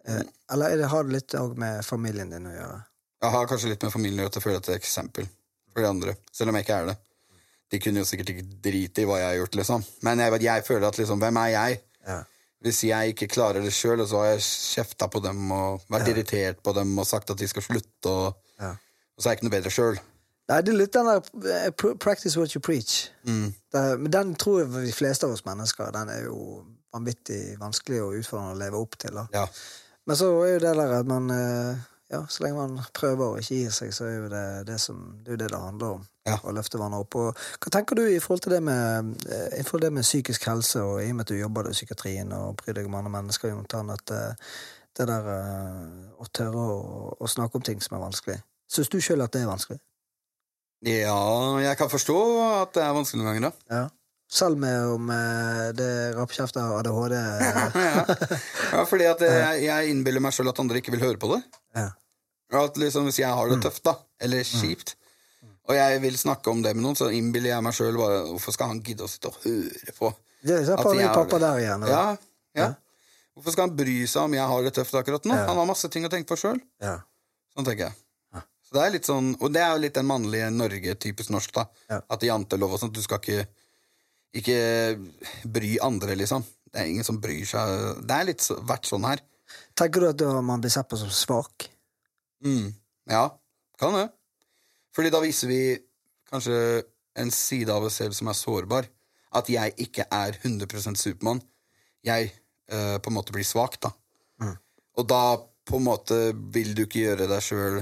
Mm. 0.05 0.29
Eller 0.53 0.75
er 0.75 0.83
det, 0.83 0.91
har 0.93 1.07
det 1.07 1.17
litt 1.17 1.35
med 1.59 1.81
familien 1.87 2.31
din 2.31 2.47
å 2.51 2.53
gjøre? 2.55 2.83
Jeg 3.25 3.33
har 3.33 3.49
kanskje 3.49 3.71
litt 3.73 3.85
med 3.87 3.93
familien 3.95 4.21
å 4.21 4.27
gjøre, 4.27 4.35
Til 4.37 4.53
å 4.53 4.57
et 4.59 4.71
eksempel. 4.77 5.29
for 5.73 5.83
de 5.83 5.89
andre, 5.89 6.15
selv 6.31 6.53
om 6.53 6.59
jeg 6.59 6.67
ikke 6.67 6.77
er 6.83 6.91
det. 6.93 6.97
De 7.73 7.81
kunne 7.81 8.03
jo 8.03 8.09
sikkert 8.09 8.35
ikke 8.35 8.47
drite 8.65 9.03
i 9.03 9.09
hva 9.09 9.19
jeg 9.19 9.29
har 9.31 9.39
gjort, 9.41 9.59
liksom. 9.61 9.85
Men 10.07 10.21
jeg, 10.23 10.43
jeg 10.45 10.65
føler 10.67 10.89
at 10.89 10.99
liksom, 11.01 11.19
hvem 11.23 11.37
er 11.43 11.51
jeg? 11.55 11.81
Ja. 12.07 12.19
Hvis 12.65 12.81
jeg 12.85 13.13
ikke 13.13 13.29
klarer 13.29 13.61
det 13.65 13.73
sjøl, 13.77 14.01
og 14.01 14.09
så 14.09 14.23
har 14.23 14.31
jeg 14.35 14.45
kjefta 14.47 15.09
på 15.13 15.21
dem 15.25 15.51
og 15.53 15.83
vært 15.93 16.09
irritert 16.13 16.63
på 16.65 16.73
dem 16.77 16.95
og 16.99 17.07
sagt 17.09 17.33
at 17.33 17.41
de 17.41 17.49
skal 17.51 17.63
slutte, 17.67 18.09
og, 18.11 18.37
Ja. 18.61 18.71
og 19.17 19.19
så 19.23 19.29
er 19.29 19.33
jeg 19.35 19.39
ikke 19.41 19.49
noe 19.49 19.57
bedre 19.59 19.73
sjøl. 19.75 19.99
Nei, 20.49 20.61
det 20.61 20.73
er 20.75 20.77
litt 20.77 20.93
den 20.93 21.07
der 21.09 21.21
eh, 21.65 21.71
'practice 21.73 22.37
what 22.37 22.53
you 22.55 22.61
preach'. 22.61 23.09
Mm. 23.25 23.55
Det, 23.73 23.83
men 24.01 24.13
den 24.13 24.35
tror 24.35 24.61
jeg 24.61 24.87
de 24.87 24.93
fleste 24.93 25.25
av 25.27 25.33
oss 25.33 25.45
mennesker 25.47 25.91
Den 25.91 26.09
er 26.13 26.25
jo 26.27 26.65
vanvittig 26.93 27.57
vanskelig 27.61 28.03
og 28.03 28.19
utfordrende 28.21 28.53
å 28.53 28.59
leve 28.61 28.77
opp 28.81 28.99
til. 29.01 29.19
Ja. 29.33 29.47
Men 30.07 30.17
så 30.17 30.29
er 30.45 30.53
jo 30.53 30.59
det 30.67 30.75
der 30.77 30.93
at 31.01 31.07
man 31.09 31.31
eh, 31.31 31.77
Ja, 32.15 32.21
så 32.31 32.45
lenge 32.45 32.61
man 32.61 32.91
prøver 32.95 33.25
å 33.27 33.39
ikke 33.41 33.57
gi 33.57 33.71
seg, 33.75 33.91
så 33.97 34.07
er 34.07 34.19
jo 34.21 34.27
det 34.31 34.45
det 34.69 34.77
som 34.83 35.01
det, 35.25 35.35
er 35.35 35.41
det, 35.41 35.49
det 35.51 35.59
handler 35.59 35.97
om. 35.97 36.05
Ja. 36.29 36.37
Å 36.41 36.53
løfte 36.57 36.79
hverandre 36.79 37.03
opp. 37.03 37.17
Og 37.21 37.41
hva 37.61 37.73
tenker 37.75 37.99
du 37.99 38.05
i 38.07 38.21
forhold 38.23 38.45
til 38.47 38.55
det 38.55 38.61
med, 38.65 39.11
eh, 39.29 39.65
til 39.67 39.83
det 39.83 39.91
med 39.93 40.07
psykisk 40.07 40.47
helse, 40.49 40.81
og 40.81 41.03
i 41.03 41.11
og 41.11 41.19
med 41.19 41.27
at 41.27 41.33
du 41.33 41.41
jobber 41.41 41.69
i 41.69 41.75
psykiatrien 41.75 42.31
og 42.37 42.55
bryr 42.61 42.79
deg 42.79 42.87
om 42.89 42.95
andre 43.01 43.13
mennesker, 43.17 43.53
at 43.53 44.15
eh, 44.15 44.53
det 44.95 45.09
der 45.11 45.27
eh, 45.33 45.91
å 46.23 46.29
tørre 46.31 46.69
å, 46.77 46.79
å 47.19 47.29
snakke 47.29 47.59
om 47.59 47.67
ting 47.67 47.83
som 47.83 47.99
er 47.99 48.05
vanskelig 48.07 48.39
Syns 48.71 48.89
du 48.89 48.97
sjøl 49.03 49.21
at 49.25 49.35
det 49.35 49.43
er 49.43 49.51
vanskelig? 49.51 49.81
ja, 50.85 51.19
jeg 51.65 51.77
kan 51.81 51.89
forstå 51.89 52.17
at 52.45 52.73
det 52.77 52.83
er 52.85 52.95
vanskelig 52.97 53.21
noen 53.21 53.29
ganger, 53.31 53.45
da. 53.45 53.77
Ja. 53.77 53.85
Selv 54.35 54.59
med 54.61 54.89
om 54.95 55.13
det 55.77 55.91
rappkjefta 56.17 56.65
og 56.73 56.81
ADHD 56.81 57.15
ja. 57.85 58.05
ja, 58.73 58.87
fordi 58.89 59.07
at 59.09 59.23
jeg, 59.45 59.61
jeg 59.67 59.93
innbiller 59.93 60.25
meg 60.25 60.37
sjøl 60.37 60.53
at 60.53 60.61
andre 60.65 60.81
ikke 60.81 60.97
vil 60.97 61.05
høre 61.05 61.21
på 61.21 61.31
det. 61.35 61.43
ja. 61.77 61.91
At 62.61 62.77
liksom 62.79 63.09
Hvis 63.09 63.19
jeg 63.19 63.31
har 63.31 63.49
det 63.51 63.63
tøft, 63.65 63.83
da, 63.87 63.97
eller 64.21 64.45
kjipt, 64.47 64.95
og 65.65 65.75
jeg 65.75 66.01
vil 66.03 66.17
snakke 66.21 66.53
om 66.53 66.63
det 66.63 66.75
med 66.77 66.85
noen, 66.85 66.97
så 66.99 67.09
innbiller 67.11 67.55
jeg 67.55 67.65
meg 67.65 67.75
sjøl 67.77 67.97
bare 67.97 68.21
Hvorfor 68.29 68.53
skal 68.57 68.73
han 68.75 68.83
gidde 68.85 69.07
å 69.07 69.11
sitte 69.11 69.33
og 69.33 69.39
høre 69.47 69.97
på? 69.97 70.13
Det 70.45 70.59
er 70.59 70.73
At 70.75 70.83
pappa, 70.83 70.95
jeg 71.01 71.13
pappa 71.17 71.41
der 71.41 71.61
igjen. 71.63 71.87
Ja, 71.89 72.05
ja. 72.59 72.71
Hvorfor 73.35 73.55
skal 73.55 73.67
han 73.69 73.77
bry 73.77 73.97
seg 74.07 74.29
om 74.29 74.35
jeg 74.37 74.47
har 74.47 74.67
det 74.67 74.75
tøft 74.77 74.95
akkurat 74.95 75.25
nå? 75.27 75.35
Ja. 75.35 75.47
Han 75.49 75.59
har 75.59 75.67
masse 75.67 75.89
ting 75.91 76.05
å 76.07 76.11
tenke 76.13 76.29
på 76.31 76.39
sjøl. 76.39 76.61
Ja. 76.85 76.99
Sånn 77.57 77.67
tenker 77.67 77.89
jeg. 77.89 77.99
Så 78.65 78.77
det 78.77 78.85
er 78.85 78.93
litt 78.95 79.09
sånn, 79.09 79.35
Og 79.41 79.53
det 79.53 79.61
er 79.63 79.75
jo 79.75 79.83
litt 79.83 79.97
den 79.97 80.07
mannlige 80.09 80.47
Norge, 80.51 80.95
typisk 81.01 81.33
norsk, 81.35 81.53
da. 81.57 81.67
At 82.11 82.23
jantelov 82.25 82.77
og 82.77 82.81
sånt. 82.81 82.95
Du 82.97 83.03
skal 83.05 83.21
ikke 83.23 83.45
ikke 84.35 84.57
bry 85.47 85.77
andre, 85.83 86.17
liksom. 86.19 86.43
Det 86.73 86.81
er 86.83 86.91
ingen 86.91 87.07
som 87.07 87.21
bryr 87.23 87.45
seg. 87.47 88.01
Det 88.03 88.17
er 88.17 88.29
litt 88.33 88.47
vært 88.67 88.89
sånn 88.91 89.07
her. 89.07 89.23
Tenker 89.79 90.03
du 90.03 90.09
at 90.11 90.25
man 90.43 90.63
blir 90.63 90.73
sett 90.75 90.89
på 90.91 90.99
som 90.99 91.13
svak? 91.15 91.69
Mm. 92.43 92.73
Ja, 93.11 93.27
kan 93.79 93.95
det. 93.95 94.09
Fordi 94.95 95.11
da 95.11 95.21
viser 95.23 95.49
vi 95.51 95.61
kanskje 96.31 96.57
en 97.21 97.31
side 97.31 97.71
av 97.71 97.85
oss 97.87 98.01
selv 98.01 98.15
som 98.17 98.29
er 98.31 98.39
sårbar. 98.39 98.89
At 99.35 99.49
jeg 99.51 99.75
ikke 99.83 100.07
er 100.11 100.37
100 100.43 100.95
Supermann. 100.97 101.43
Jeg 102.07 102.33
eh, 102.69 102.99
på 102.99 103.11
en 103.11 103.17
måte 103.17 103.33
blir 103.35 103.45
svak, 103.47 103.79
da. 103.83 103.91
Og 104.95 105.07
da 105.11 105.23
på 105.67 105.79
en 105.81 105.87
måte 105.89 106.19
vil 106.55 106.75
du 106.77 106.85
ikke 106.85 107.01
gjøre 107.07 107.27
deg 107.31 107.41
sjøl 107.43 107.81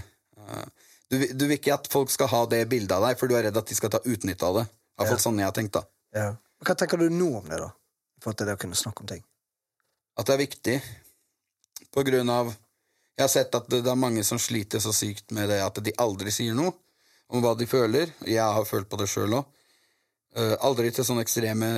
du, 1.11 1.17
vil- 1.19 1.33
du 1.37 1.43
vil 1.45 1.57
ikke 1.59 1.75
at 1.75 1.89
folk 1.93 2.09
skal 2.11 2.29
ha 2.33 2.45
det 2.49 2.63
bildet 2.71 2.95
av 2.97 3.03
deg, 3.05 3.19
for 3.21 3.29
du 3.29 3.35
er 3.37 3.45
redd 3.49 3.57
at 3.61 3.69
de 3.69 3.75
skal 3.77 3.91
ta 3.93 3.99
utnytte 4.09 4.47
av 4.49 4.61
det. 4.63 4.65
Hvert 4.97 5.11
fall 5.13 5.21
sånn 5.21 5.39
jeg 5.43 5.49
har 5.51 5.53
tenkt, 5.57 5.75
da. 5.77 5.83
Ja. 6.17 6.29
Hva 6.65 6.77
tenker 6.79 7.01
du 7.03 7.11
nå 7.13 7.29
om 7.43 7.49
det, 7.51 7.59
da? 7.61 7.69
For 8.23 8.33
at 8.33 8.41
det 8.47 8.55
å 8.55 8.61
kunne 8.63 8.79
snakke 8.79 9.03
om 9.05 9.11
ting? 9.11 9.21
At 10.17 10.29
det 10.29 10.35
er 10.39 10.41
viktig. 10.41 10.77
På 11.93 12.05
grunn 12.07 12.31
av 12.33 12.55
Jeg 13.23 13.29
har 13.29 13.35
sett 13.37 13.55
at 13.55 13.69
det, 13.71 13.83
det 13.87 13.91
er 13.93 13.99
mange 14.03 14.25
som 14.27 14.41
sliter 14.43 14.83
så 14.83 14.91
sykt 14.95 15.31
med 15.37 15.47
det 15.53 15.61
at 15.63 15.79
de 15.87 15.95
aldri 16.03 16.33
sier 16.35 16.57
noe 16.59 16.75
om 17.33 17.41
hva 17.45 17.55
de 17.57 17.69
føler. 17.71 18.11
Jeg 18.27 18.43
har 18.43 18.67
følt 18.69 18.91
på 18.91 18.99
det 19.01 19.07
sjøl 19.09 19.39
òg. 19.39 19.47
aldri 20.67 20.91
til 20.93 21.07
sånne 21.07 21.23
ekstreme 21.23 21.69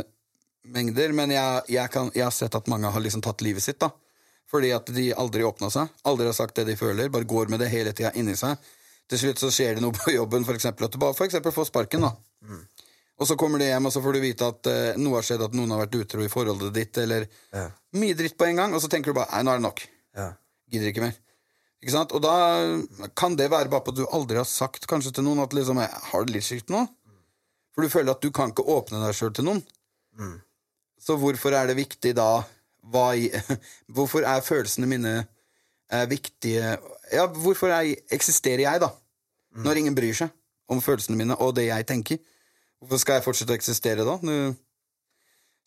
mengder, 0.73 1.13
men 1.13 1.31
jeg, 1.35 1.63
jeg, 1.75 1.91
kan, 1.93 2.09
jeg 2.15 2.25
har 2.25 2.33
sett 2.35 2.55
at 2.57 2.71
mange 2.73 2.89
har 2.91 3.03
liksom 3.05 3.23
tatt 3.25 3.45
livet 3.45 3.63
sitt. 3.63 3.79
da 3.83 3.91
Fordi 4.51 4.71
at 4.73 4.89
de 4.95 5.11
aldri 5.13 5.45
åpna 5.45 5.69
seg, 5.73 5.91
aldri 6.09 6.27
har 6.31 6.37
sagt 6.37 6.57
det 6.57 6.65
de 6.71 6.77
føler, 6.81 7.11
bare 7.13 7.29
går 7.29 7.53
med 7.53 7.61
det 7.61 7.69
hele 7.73 7.93
tida 7.93 8.15
inni 8.17 8.37
seg. 8.39 8.57
Til 9.11 9.21
slutt 9.21 9.43
så 9.43 9.51
skjer 9.53 9.77
det 9.77 9.85
noe 9.85 9.93
på 9.93 10.15
jobben, 10.15 10.47
for 10.49 10.57
eksempel, 10.57 10.87
at 10.89 10.95
du 10.95 11.01
bare 11.03 11.17
for 11.17 11.29
eksempel 11.29 11.53
får 11.53 11.69
sparken. 11.69 12.07
da 12.09 12.15
Og 13.21 13.29
så 13.29 13.37
kommer 13.39 13.61
du 13.61 13.67
hjem, 13.67 13.87
og 13.87 13.93
så 13.93 14.01
får 14.03 14.17
du 14.17 14.21
vite 14.25 14.47
at 14.49 14.71
uh, 14.71 14.97
noe 14.99 15.21
har 15.21 15.27
skjedd, 15.27 15.45
at 15.45 15.53
noen 15.55 15.71
har 15.75 15.85
vært 15.85 15.99
utro 16.01 16.25
i 16.25 16.33
forholdet 16.33 16.73
ditt, 16.75 16.99
eller 16.99 17.29
Ja. 17.53 17.69
mye 18.01 18.17
dritt 18.17 18.39
på 18.39 18.49
en 18.49 18.57
gang, 18.57 18.75
og 18.75 18.81
så 18.83 18.89
tenker 18.91 19.13
du 19.13 19.19
bare 19.21 19.31
nei, 19.37 19.45
nå 19.45 19.53
er 19.53 19.61
det 19.61 19.67
nok. 19.69 19.85
Ja. 20.17 20.31
Gidder 20.73 20.91
ikke 20.91 21.05
mer. 21.05 21.21
Og 22.16 22.20
da 22.24 22.35
kan 23.18 23.37
det 23.37 23.51
være 23.53 23.68
bare 23.72 23.85
på 23.85 23.93
at 23.93 23.99
du 23.99 24.07
aldri 24.09 24.39
har 24.41 24.49
sagt 24.49 24.87
kanskje 24.91 25.12
til 25.16 25.26
noen 25.26 25.43
at 25.45 25.53
liksom, 25.53 25.80
jeg 25.82 25.91
har 26.11 26.24
det 26.24 26.35
litt 26.37 26.47
sykt 26.47 26.72
nå. 26.72 26.87
For 27.74 27.85
du 27.85 27.91
føler 27.93 28.14
at 28.14 28.22
du 28.22 28.30
kan 28.35 28.53
ikke 28.53 28.64
åpne 28.70 29.03
deg 29.03 29.16
sjøl 29.18 29.32
til 29.35 29.49
noen. 29.49 29.62
Så 31.01 31.16
hvorfor 31.20 31.53
er 31.53 31.68
det 31.68 31.76
viktig 31.76 32.14
da 32.16 32.45
hva 32.93 33.07
i, 33.16 33.30
Hvorfor 33.95 34.24
er 34.28 34.45
følelsene 34.45 34.87
mine 34.89 35.14
er 35.93 36.07
viktige 36.09 36.76
Ja, 37.12 37.26
hvorfor 37.26 37.72
er, 37.72 37.91
eksisterer 38.12 38.64
jeg, 38.64 38.80
da? 38.80 38.91
Når 39.64 39.80
ingen 39.82 39.95
bryr 39.97 40.14
seg 40.16 40.32
om 40.72 40.80
følelsene 40.80 41.16
mine 41.18 41.37
og 41.37 41.55
det 41.59 41.66
jeg 41.68 41.87
tenker. 41.87 42.18
Hvorfor 42.80 43.01
skal 43.03 43.18
jeg 43.18 43.24
fortsette 43.26 43.53
å 43.53 43.59
eksistere 43.59 44.07
da? 44.07 44.16
Det 44.24 44.39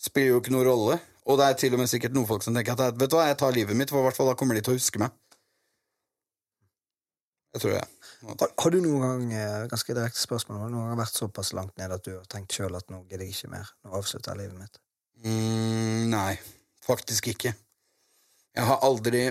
spiller 0.10 0.34
jo 0.34 0.42
ikke 0.42 0.54
noen 0.56 0.68
rolle. 0.68 0.98
Og 1.28 1.38
det 1.40 1.46
er 1.46 1.60
til 1.60 1.76
og 1.76 1.82
med 1.82 1.90
sikkert 1.92 2.16
noen 2.16 2.28
folk 2.30 2.44
som 2.46 2.56
tenker 2.56 2.78
at 2.78 2.98
vet 2.98 3.12
du 3.12 3.18
hva, 3.18 3.28
jeg 3.28 3.38
tar 3.40 3.56
livet 3.56 3.76
mitt, 3.78 3.92
for 3.92 4.00
i 4.00 4.08
hvert 4.08 4.18
fall 4.18 4.30
da 4.32 4.36
kommer 4.40 4.56
de 4.56 4.64
til 4.64 4.76
å 4.76 4.80
huske 4.80 5.02
meg. 5.02 5.12
Det 7.54 7.62
tror 7.64 7.74
det. 7.78 7.86
Har, 8.28 8.52
har 8.64 8.74
du 8.74 8.80
noen 8.84 9.04
gang 9.04 9.32
eh, 9.38 9.68
ganske 9.72 9.96
direkte 9.96 10.22
spørsmål, 10.22 10.60
har 10.60 10.70
du 10.70 10.76
noen 10.76 10.92
gang 10.92 11.00
vært 11.00 11.20
såpass 11.20 11.54
langt 11.58 11.78
ned 11.80 11.94
at 11.94 12.04
du 12.06 12.14
har 12.16 12.28
tenkt 12.32 12.58
sjøl 12.58 12.76
at 12.78 12.90
nå 12.92 13.04
gidder 13.06 13.26
jeg 13.26 13.36
ikke 13.36 13.54
mer? 13.54 13.72
Nå 13.86 13.96
avslutter 13.98 14.34
jeg 14.34 14.44
livet 14.44 14.60
mitt? 14.62 14.80
Mm, 15.26 16.10
nei, 16.12 16.34
faktisk 16.86 17.32
ikke. 17.34 17.54
Jeg 18.58 18.66
har 18.66 18.84
aldri 18.86 19.28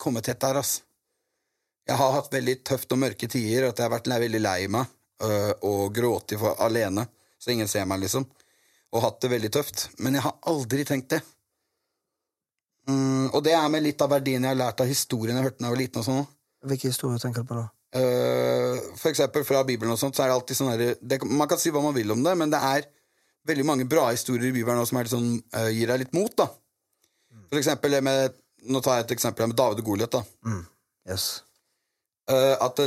kommet 0.00 0.26
tett 0.26 0.40
der, 0.42 0.60
ass. 0.60 0.80
Jeg 1.86 1.98
har 1.98 2.14
hatt 2.14 2.32
veldig 2.32 2.56
tøft 2.66 2.92
og 2.94 3.00
mørke 3.02 3.28
tider, 3.30 3.68
at 3.68 3.78
jeg 3.78 3.86
har 3.86 3.94
vært 3.94 4.10
veldig 4.10 4.40
lei 4.42 4.58
meg 4.70 4.90
øh, 5.26 5.52
og 5.66 5.94
grått 5.94 6.34
alene, 6.58 7.06
så 7.38 7.50
ingen 7.54 7.70
ser 7.70 7.86
meg, 7.88 8.02
liksom. 8.04 8.26
Og 8.90 9.04
hatt 9.04 9.20
det 9.22 9.30
veldig 9.30 9.50
tøft. 9.54 9.88
Men 9.98 10.18
jeg 10.18 10.26
har 10.26 10.38
aldri 10.50 10.84
tenkt 10.86 11.14
det. 11.14 11.20
Mm, 12.90 13.30
og 13.30 13.42
det 13.46 13.54
er 13.54 13.68
med 13.70 13.84
litt 13.84 14.02
av 14.02 14.10
verdien 14.10 14.42
jeg 14.42 14.50
har 14.50 14.58
lært 14.58 14.82
av 14.82 14.90
historien 14.90 15.38
jeg 15.38 15.46
hørte 15.46 15.62
da 15.62 15.68
jeg 15.68 15.76
var 15.76 15.82
liten. 15.82 16.02
og 16.02 16.06
sånn. 16.08 16.28
Hvilke 16.66 16.90
historier 16.90 17.20
tenker 17.22 17.44
du 17.44 17.50
på 17.50 17.58
da? 17.58 17.68
Eh, 17.96 18.78
for 19.00 19.10
eksempel 19.10 19.44
fra 19.46 19.64
Bibelen 19.66 19.92
og 19.94 19.98
sånt, 19.98 20.14
så 20.16 20.24
er 20.24 20.30
det 20.30 20.36
alltid 20.36 20.58
sånn 20.58 20.70
herre 20.70 21.18
Man 21.26 21.48
kan 21.50 21.58
si 21.58 21.72
hva 21.74 21.82
man 21.82 21.96
vil 21.96 22.12
om 22.14 22.22
det, 22.22 22.36
men 22.38 22.52
det 22.52 22.60
er 22.62 22.86
veldig 23.48 23.66
mange 23.66 23.86
bra 23.90 24.10
historier 24.12 24.50
i 24.50 24.54
Bibelen 24.54 24.86
som 24.86 25.00
sånn, 25.10 25.30
eh, 25.56 25.70
gir 25.74 25.90
deg 25.90 26.04
litt 26.04 26.14
mot, 26.14 26.34
da. 26.36 26.46
For 27.50 27.58
eksempel 27.58 28.00
med 28.04 28.38
Nå 28.60 28.82
tar 28.84 28.98
jeg 28.98 29.06
et 29.06 29.12
eksempel 29.14 29.46
med 29.48 29.56
David 29.56 29.78
og 29.80 29.86
Goliat, 29.86 30.12
da. 30.12 30.20
Mm. 30.44 30.66
Yes. 31.08 31.42
Eh, 32.28 32.56
at 32.60 32.82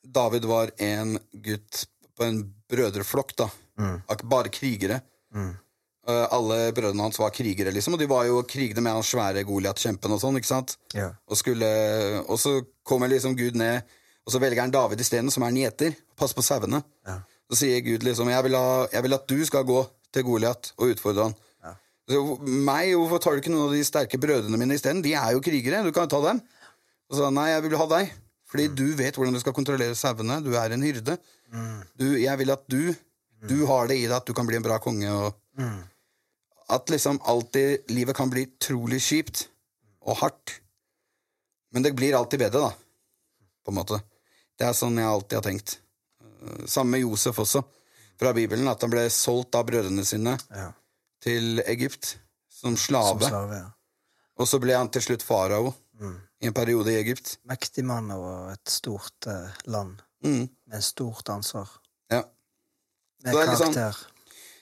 David 0.00 0.46
var 0.48 0.70
en 0.80 1.18
gutt 1.44 1.82
på 2.16 2.24
en 2.24 2.38
brødreflokk, 2.72 3.34
da. 3.36 3.50
Mm. 3.76 3.98
Bare 4.24 4.48
krigere. 4.48 5.02
Eh, 5.36 5.50
alle 6.08 6.58
brødrene 6.76 7.04
hans 7.04 7.18
var 7.20 7.32
krigere, 7.36 7.72
liksom, 7.74 7.94
og 7.96 8.00
de 8.00 8.08
var 8.08 8.26
jo 8.28 8.42
krigende 8.48 8.84
med 8.84 8.96
han 8.96 9.04
svære 9.06 9.44
Goliat-kjempen 9.48 10.14
og 10.14 10.20
sånn, 10.22 10.38
ikke 10.40 10.50
sant? 10.50 10.76
Ja. 10.96 11.10
Og, 11.28 11.36
skulle, 11.40 11.68
og 12.24 12.38
så 12.40 12.58
kommer 12.86 13.10
liksom 13.12 13.36
Gud 13.36 13.58
ned, 13.60 13.84
og 14.24 14.32
så 14.32 14.40
velger 14.40 14.64
han 14.64 14.72
David 14.72 15.00
isteden, 15.04 15.32
som 15.32 15.44
er 15.44 15.52
en 15.52 15.60
gjeter. 15.62 15.98
Pass 16.18 16.34
på 16.36 16.44
sauene. 16.44 16.80
Ja. 17.08 17.20
Så 17.48 17.62
sier 17.62 17.80
Gud 17.84 18.04
liksom 18.04 18.28
jeg 18.28 18.44
vil, 18.44 18.56
ha, 18.56 18.86
'Jeg 18.92 19.02
vil 19.02 19.16
at 19.16 19.28
du 19.28 19.38
skal 19.48 19.64
gå 19.64 19.82
til 20.12 20.24
Goliat 20.24 20.72
og 20.76 20.92
utfordre 20.92 21.28
han'. 21.28 21.36
Ja. 21.64 21.72
Så, 22.08 22.22
meg, 22.44 22.92
Hvorfor 22.94 23.18
tar 23.18 23.32
du 23.32 23.40
ikke 23.40 23.52
noen 23.52 23.68
av 23.68 23.76
de 23.76 23.84
sterke 23.84 24.20
brødrene 24.20 24.60
mine 24.60 24.76
isteden? 24.76 25.02
De 25.02 25.14
er 25.14 25.32
jo 25.32 25.40
krigere. 25.40 25.84
Du 25.84 25.92
kan 25.92 26.04
jo 26.04 26.12
ta 26.12 26.20
dem. 26.28 26.42
Og 27.08 27.16
så 27.16 27.30
nei, 27.32 27.48
jeg 27.54 27.62
vil 27.64 27.76
ha 27.80 27.86
deg. 27.86 28.12
Fordi 28.48 28.68
du 28.68 28.86
vet 28.96 29.16
hvordan 29.16 29.36
du 29.36 29.40
skal 29.40 29.56
kontrollere 29.56 29.96
sauene. 29.96 30.40
Du 30.44 30.54
er 30.56 30.72
en 30.72 30.84
hyrde. 30.84 31.18
Du, 31.96 32.06
jeg 32.20 32.38
vil 32.38 32.50
at 32.50 32.64
du 32.68 32.94
Du 33.48 33.66
har 33.66 33.86
det 33.86 33.96
i 33.96 34.06
deg 34.08 34.16
at 34.16 34.26
du 34.26 34.34
kan 34.34 34.46
bli 34.48 34.56
en 34.56 34.64
bra 34.64 34.80
konge. 34.82 35.08
Og 35.08 35.34
At 36.68 36.90
liksom 36.92 37.20
alltid 37.24 37.90
livet 37.90 38.16
kan 38.16 38.30
bli 38.30 38.44
trolig 38.60 39.00
kjipt 39.02 39.46
og 40.04 40.16
hardt. 40.20 40.58
Men 41.72 41.82
det 41.84 41.94
blir 41.96 42.16
alltid 42.16 42.40
bedre, 42.40 42.68
da. 42.68 42.72
På 43.64 43.72
en 43.72 43.78
måte. 43.78 44.00
Det 44.58 44.66
er 44.68 44.76
sånn 44.76 44.96
jeg 45.00 45.08
alltid 45.08 45.36
har 45.38 45.46
tenkt. 45.46 45.78
Eh, 46.22 46.64
Samme 46.68 46.96
med 46.96 47.04
Josef 47.06 47.38
også, 47.44 47.62
fra 48.20 48.32
Bibelen. 48.36 48.68
At 48.68 48.82
han 48.84 48.92
ble 48.92 49.06
solgt 49.12 49.54
av 49.58 49.66
brødrene 49.68 50.04
sine 50.08 50.36
ja. 50.50 50.70
til 51.24 51.60
Egypt 51.66 52.16
som 52.52 52.76
slave. 52.76 53.20
Som 53.22 53.32
slave. 53.32 53.60
ja. 53.64 53.68
Og 54.38 54.46
så 54.46 54.60
ble 54.62 54.76
han 54.76 54.90
til 54.94 55.02
slutt 55.02 55.24
farao 55.26 55.72
i 56.38 56.46
en 56.46 56.54
periode 56.54 56.92
i 56.92 56.98
Egypt. 57.00 57.38
Mektig 57.50 57.82
mann 57.84 58.10
over 58.14 58.52
et 58.52 58.70
stort 58.70 59.26
eh, 59.26 59.56
land 59.66 60.02
Mm. 60.24 60.48
med 60.66 60.82
stort 60.82 61.28
ansvar. 61.30 61.68
Ja. 62.10 62.24
Med 63.22 63.34
karakter. 63.34 63.94
det 63.94 64.17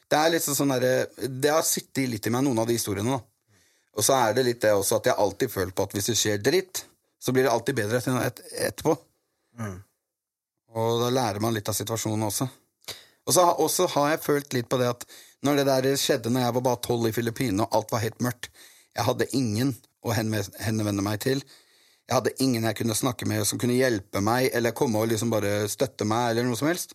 Det 0.06 0.18
er 0.18 0.34
liksom 0.36 0.54
sånn 0.54 0.70
derre 0.70 1.26
Det 1.26 1.50
har 1.50 1.64
sittet 1.66 2.06
litt 2.10 2.26
i 2.28 2.32
meg, 2.34 2.44
noen 2.46 2.60
av 2.62 2.68
de 2.68 2.76
historiene. 2.78 3.16
da 3.16 3.96
Og 3.96 4.06
så 4.06 4.18
er 4.18 4.36
det 4.36 4.46
litt 4.46 4.62
det 4.62 4.74
også 4.76 5.00
at 5.00 5.10
jeg 5.10 5.18
alltid 5.24 5.52
føler 5.52 5.74
på 5.74 5.86
at 5.86 5.96
hvis 5.96 6.10
det 6.12 6.18
skjer 6.20 6.44
dritt, 6.44 6.84
så 7.18 7.32
blir 7.32 7.46
det 7.46 7.52
alltid 7.52 7.78
bedre 7.78 7.98
et, 8.22 8.42
etterpå. 8.68 8.94
Og 10.76 11.00
da 11.00 11.10
lærer 11.10 11.40
man 11.40 11.54
litt 11.56 11.68
av 11.68 11.76
situasjonen 11.76 12.26
også. 12.28 12.46
Og 13.26 13.34
så 13.34 13.42
også 13.64 13.88
har 13.96 14.12
jeg 14.12 14.22
følt 14.22 14.54
litt 14.54 14.68
på 14.70 14.78
det 14.78 14.90
at 14.92 15.06
når 15.46 15.60
det 15.60 15.66
der 15.68 15.98
skjedde 16.00 16.30
når 16.32 16.46
jeg 16.46 16.56
var 16.56 16.64
bare 16.68 16.82
tolv 16.84 17.08
i 17.08 17.14
Filippinene, 17.16 17.66
og 17.66 17.78
alt 17.78 17.94
var 17.94 18.04
helt 18.04 18.22
mørkt 18.24 18.50
Jeg 18.96 19.04
hadde 19.04 19.28
ingen 19.36 19.74
å 20.06 20.12
henvende 20.14 21.04
meg 21.04 21.20
til. 21.24 21.42
Jeg 22.06 22.14
hadde 22.14 22.32
ingen 22.40 22.64
jeg 22.64 22.78
kunne 22.78 22.96
snakke 22.96 23.26
med 23.28 23.42
som 23.48 23.58
kunne 23.60 23.76
hjelpe 23.76 24.22
meg, 24.24 24.48
eller 24.54 24.76
komme 24.76 25.02
og 25.02 25.10
liksom 25.10 25.32
bare 25.32 25.66
støtte 25.68 26.06
meg, 26.08 26.30
eller 26.30 26.46
noe 26.46 26.58
som 26.58 26.70
helst. 26.70 26.94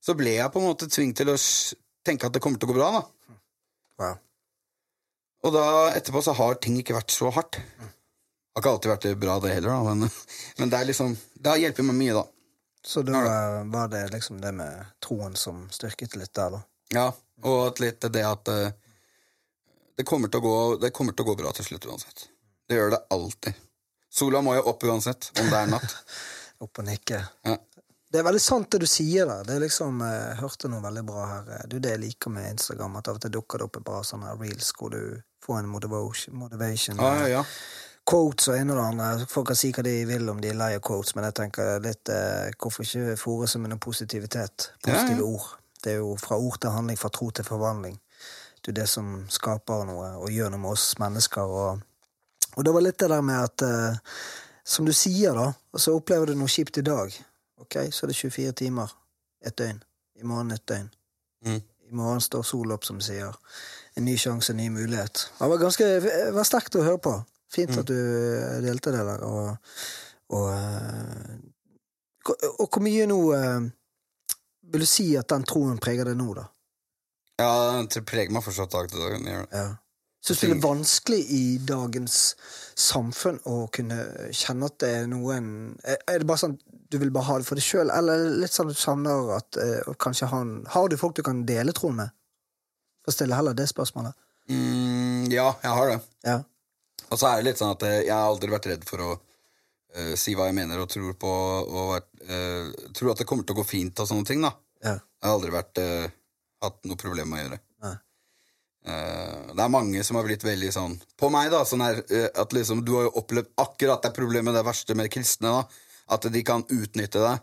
Så 0.00 0.14
ble 0.16 0.36
jeg 0.36 0.52
på 0.52 0.60
en 0.60 0.68
måte 0.68 0.88
tvunget 0.88 1.20
til 1.20 1.32
å 1.32 1.36
tenke 2.06 2.28
at 2.28 2.36
det 2.36 2.42
kommer 2.44 2.60
til 2.60 2.68
å 2.68 2.72
gå 2.72 2.78
bra, 2.78 2.90
da. 2.98 3.38
Ja. 4.04 4.12
Og 5.44 5.52
da 5.54 5.66
etterpå 5.92 6.22
så 6.24 6.34
har 6.36 6.60
ting 6.62 6.78
ikke 6.80 6.96
vært 6.96 7.12
så 7.14 7.30
hardt. 7.34 7.58
Det 7.58 8.60
har 8.60 8.62
ikke 8.62 8.72
alltid 8.76 8.92
vært 8.92 9.20
bra, 9.20 9.38
det 9.42 9.56
heller, 9.56 9.72
da, 9.74 9.94
men, 9.94 10.10
men 10.60 10.72
det 10.72 10.78
er 10.78 10.88
liksom 10.92 11.16
Det 11.34 11.50
har 11.50 11.60
hjulpet 11.60 11.88
meg 11.90 11.98
mye, 11.98 12.14
da. 12.20 12.24
Så 12.84 13.02
da 13.02 13.20
var 13.72 13.88
det 13.88 14.06
liksom 14.12 14.40
det 14.42 14.52
med 14.52 14.92
troen 15.04 15.36
som 15.40 15.64
styrket 15.72 16.16
litt 16.20 16.34
der, 16.36 16.58
da. 16.58 16.60
Ja, 16.92 17.06
og 17.42 17.60
at 17.70 17.80
litt 17.80 18.04
det 18.12 18.24
at 18.28 18.48
eh, 18.52 18.74
det, 19.96 20.04
kommer 20.04 20.28
gå, 20.28 20.76
det 20.80 20.92
kommer 20.92 21.16
til 21.16 21.24
å 21.24 21.30
gå 21.32 21.36
bra 21.40 21.52
til 21.56 21.64
slutt 21.64 21.86
uansett. 21.88 22.26
Det 22.68 22.76
gjør 22.76 22.92
det 22.94 23.00
alltid. 23.14 23.62
Sola 24.12 24.42
må 24.44 24.54
jo 24.58 24.66
opp 24.70 24.84
uansett, 24.84 25.30
om 25.40 25.48
det 25.50 25.60
er 25.60 25.72
natt. 25.72 25.96
Opp 26.64 26.78
og 26.78 26.86
nikke. 26.86 27.18
Ja. 27.44 27.56
Det 28.14 28.20
er 28.20 28.26
veldig 28.28 28.40
sant 28.42 28.68
det 28.70 28.78
du 28.78 28.86
sier 28.86 29.26
der. 29.26 29.40
Det 29.42 29.56
er 29.56 29.62
liksom, 29.64 29.96
eh, 30.06 30.10
Jeg 30.28 30.36
hørte 30.38 30.68
noe 30.70 30.82
veldig 30.84 31.02
bra 31.04 31.22
her. 31.26 31.48
Eh, 31.50 31.62
Du, 31.66 31.80
Det 31.80 31.90
jeg 31.90 31.98
liker 31.98 32.30
med 32.30 32.50
Instagram, 32.52 32.96
at 32.96 33.08
av 33.08 33.16
og 33.16 33.20
til 33.20 33.30
dukker 33.30 33.58
det 33.58 33.64
opp 33.64 33.76
et 33.76 33.84
bra 33.84 34.02
sånne 34.02 34.36
reels 34.38 34.70
hvor 34.78 34.90
du 34.90 35.22
får 35.42 35.58
en 35.58 35.68
motivation, 35.68 36.34
motivation 36.38 36.96
Ja, 36.96 37.16
ja, 37.16 37.26
ja. 37.26 37.44
quotes 38.06 38.48
og 38.48 38.54
en 38.54 38.70
og 38.70 38.76
det 38.76 38.84
andre. 38.84 39.26
Folk 39.26 39.48
kan 39.48 39.56
si 39.56 39.72
hva 39.72 39.82
de 39.82 40.04
vil 40.04 40.30
om 40.30 40.40
de 40.40 40.48
er 40.48 40.54
lei 40.54 40.76
av 40.76 40.80
quotes, 40.80 41.16
men 41.16 41.24
jeg 41.24 41.34
tenker 41.34 41.82
litt 41.82 42.08
eh, 42.08 42.52
Hvorfor 42.54 42.86
ikke 42.86 43.18
fòre 43.18 43.48
seg 43.48 43.60
med 43.62 43.70
noe 43.70 43.82
positivitet? 43.82 44.70
Positive 44.84 45.18
ja. 45.18 45.24
ord. 45.24 45.50
Det 45.82 45.92
er 45.92 45.98
jo 45.98 46.14
fra 46.16 46.38
ord 46.38 46.60
til 46.60 46.70
handling, 46.70 46.96
fra 46.96 47.10
tro 47.10 47.30
til 47.30 47.44
forvandling. 47.44 47.98
Det 48.62 48.70
er 48.70 48.80
det 48.84 48.88
som 48.88 49.26
skaper 49.28 49.84
noe 49.90 50.14
og 50.22 50.30
gjør 50.30 50.54
noe 50.54 50.62
med 50.62 50.70
oss 50.70 50.94
mennesker. 51.02 51.42
Og, 51.42 51.82
og 52.54 52.64
det 52.64 52.72
var 52.72 52.80
litt 52.80 52.98
det 53.02 53.10
der 53.10 53.26
med 53.26 53.42
at 53.42 53.62
eh, 53.62 54.00
Som 54.64 54.86
du 54.86 54.92
sier, 54.92 55.34
da, 55.34 55.52
og 55.72 55.80
så 55.80 55.92
opplever 55.92 56.26
du 56.30 56.38
noe 56.38 56.48
kjipt 56.48 56.78
i 56.78 56.86
dag. 56.86 57.12
Ok, 57.60 57.76
så 57.90 58.06
er 58.06 58.12
det 58.12 58.16
24 58.16 58.52
timer. 58.52 58.96
Et 59.44 59.58
døgn. 59.58 59.82
I 60.20 60.26
morgen 60.26 60.50
et 60.54 60.68
døgn. 60.68 60.90
Mm. 61.46 61.60
I 61.60 61.94
morgen 61.94 62.20
står 62.20 62.42
sola 62.42 62.74
opp, 62.74 62.84
som 62.84 62.98
de 62.98 63.06
sier. 63.06 63.36
En 63.96 64.04
ny 64.04 64.16
sjanse, 64.18 64.52
en 64.52 64.58
ny 64.58 64.68
mulighet. 64.74 65.26
Det 65.38 65.48
var 65.50 65.60
ganske 65.62 65.88
det 66.02 66.32
var 66.34 66.48
sterkt 66.48 66.78
å 66.78 66.84
høre 66.86 67.02
på. 67.02 67.14
Fint 67.54 67.76
at 67.78 67.86
du 67.86 67.94
eh, 67.94 68.58
delte 68.64 68.94
det 68.94 69.04
der. 69.06 69.22
Og, 69.28 69.54
og, 70.34 70.48
eh, 70.50 71.36
og, 72.26 72.34
og 72.64 72.66
hvor 72.66 72.82
mye 72.82 73.06
nå 73.06 73.20
eh, 73.36 73.70
Vil 74.74 74.82
du 74.82 74.88
si 74.88 75.10
at 75.20 75.28
den 75.30 75.44
troen 75.46 75.78
preger 75.78 76.08
deg 76.08 76.18
nå, 76.18 76.32
da? 76.34 76.48
ja 77.38 77.50
den 77.76 78.04
preger 78.06 78.30
meg 78.32 78.44
fortsatt 78.46 78.72
dag 78.72 78.86
til 78.90 79.02
dag. 79.02 79.26
Ja. 79.52 79.64
Syns 80.24 80.40
du 80.40 80.46
det 80.46 80.54
er 80.54 80.62
vanskelig 80.62 81.18
i 81.36 81.42
dagens 81.68 82.18
samfunn 82.80 83.40
å 83.50 83.66
kunne 83.74 83.98
kjenne 84.32 84.70
at 84.70 84.78
det 84.80 84.92
er 85.00 85.10
noen 85.10 85.48
er 85.84 86.22
det 86.22 86.28
bare 86.30 86.40
sånn 86.46 86.54
du 86.94 87.00
vil 87.02 87.10
bare 87.14 87.26
ha 87.26 87.38
det 87.40 87.46
for 87.48 87.58
deg 87.58 87.66
sjøl, 87.66 87.90
eller 87.90 88.22
er 88.22 88.36
litt 88.44 88.54
sånn 88.54 88.70
at 88.70 88.76
du 88.76 88.80
savner 88.80 89.32
at 89.34 89.58
eh, 89.58 89.94
kanskje 90.00 90.30
han 90.30 90.52
Har 90.70 90.88
du 90.88 90.96
folk 91.00 91.16
du 91.18 91.24
kan 91.26 91.42
dele 91.48 91.74
troen 91.74 91.98
med? 91.98 92.14
For 93.02 93.10
å 93.10 93.16
stille 93.16 93.36
heller 93.36 93.56
det 93.58 93.66
spørsmålet. 93.68 94.14
Mm, 94.48 95.26
ja, 95.32 95.48
jeg 95.64 95.76
har 95.78 95.90
det. 95.90 95.98
Ja. 96.24 96.38
Og 97.10 97.18
så 97.18 97.28
er 97.28 97.40
det 97.40 97.48
litt 97.48 97.60
sånn 97.60 97.74
at 97.74 97.82
eh, 97.88 98.04
jeg 98.06 98.14
har 98.14 98.30
aldri 98.30 98.52
vært 98.54 98.70
redd 98.70 98.86
for 98.88 99.02
å 99.02 99.10
uh, 99.16 100.14
si 100.20 100.36
hva 100.38 100.48
jeg 100.48 100.56
mener 100.56 100.80
og 100.80 100.88
tror 100.92 101.18
på, 101.20 101.34
og 101.82 101.94
eh, 101.98 102.70
tror 102.96 103.12
at 103.12 103.22
det 103.22 103.28
kommer 103.28 103.46
til 103.46 103.56
å 103.56 103.60
gå 103.60 103.66
fint 103.68 104.00
og 104.00 104.08
sånne 104.10 104.30
ting, 104.30 104.44
da. 104.44 104.54
ja. 104.84 104.96
Jeg 104.96 105.28
har 105.28 105.36
aldri 105.38 105.54
vært, 105.54 105.80
uh, 105.82 106.16
hatt 106.64 106.82
noe 106.88 107.00
problem 107.00 107.32
med 107.32 107.40
å 107.40 107.44
gjøre. 107.46 107.62
Eh, 108.84 109.52
det 109.56 109.62
er 109.64 109.70
mange 109.72 110.02
som 110.04 110.18
har 110.18 110.26
blitt 110.26 110.42
veldig 110.44 110.68
sånn 110.74 110.98
På 111.16 111.30
meg, 111.32 111.46
da. 111.48 111.62
Sånn 111.64 111.80
her, 111.80 112.02
at 112.36 112.52
liksom, 112.52 112.82
du 112.84 112.90
har 112.98 113.06
jo 113.06 113.14
opplevd 113.16 113.54
akkurat 113.62 114.04
det 114.04 114.10
problemet, 114.12 114.52
det 114.52 114.60
verste 114.66 114.96
med 114.98 115.08
kristne. 115.12 115.54
da 115.54 115.83
At 116.12 116.26
de 116.32 116.42
kan 116.44 116.64
utnytte 116.68 117.20
deg 117.22 117.38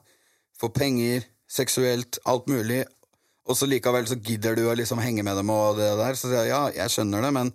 for 0.61 0.69
penger, 0.69 1.23
seksuelt, 1.49 2.19
alt 2.29 2.47
mulig. 2.51 2.83
Og 3.49 3.57
så 3.57 3.65
likevel 3.65 4.05
så 4.07 4.15
gidder 4.21 4.55
du 4.55 4.67
å 4.69 4.75
liksom 4.77 5.01
henge 5.01 5.23
med 5.25 5.35
dem 5.39 5.49
og 5.49 5.79
det 5.79 5.89
der. 5.97 6.13
Så 6.19 6.29
sier 6.29 6.45
jeg 6.45 6.51
ja, 6.53 6.61
jeg 6.83 6.93
skjønner 6.93 7.25
det, 7.25 7.31
men 7.33 7.49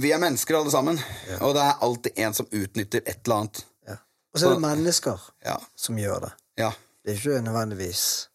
vi 0.00 0.10
er 0.14 0.18
mennesker 0.22 0.56
alle 0.58 0.72
sammen. 0.72 0.98
Og 1.44 1.52
det 1.54 1.62
er 1.66 1.82
alltid 1.84 2.22
en 2.24 2.34
som 2.34 2.48
utnytter 2.50 3.04
et 3.04 3.20
eller 3.26 3.42
annet. 3.44 3.60
ja. 3.86 3.98
Og 4.34 4.40
så 4.40 4.48
er 4.48 4.56
det 4.56 4.64
mennesker 4.64 5.20
Ja. 5.44 5.58
som 5.76 5.98
gjør 6.00 6.24
det. 6.26 6.32
Ja. 6.58 6.72
Det 7.04 7.12
er 7.12 7.20
ikke 7.20 7.42
nødvendigvis 7.44 8.28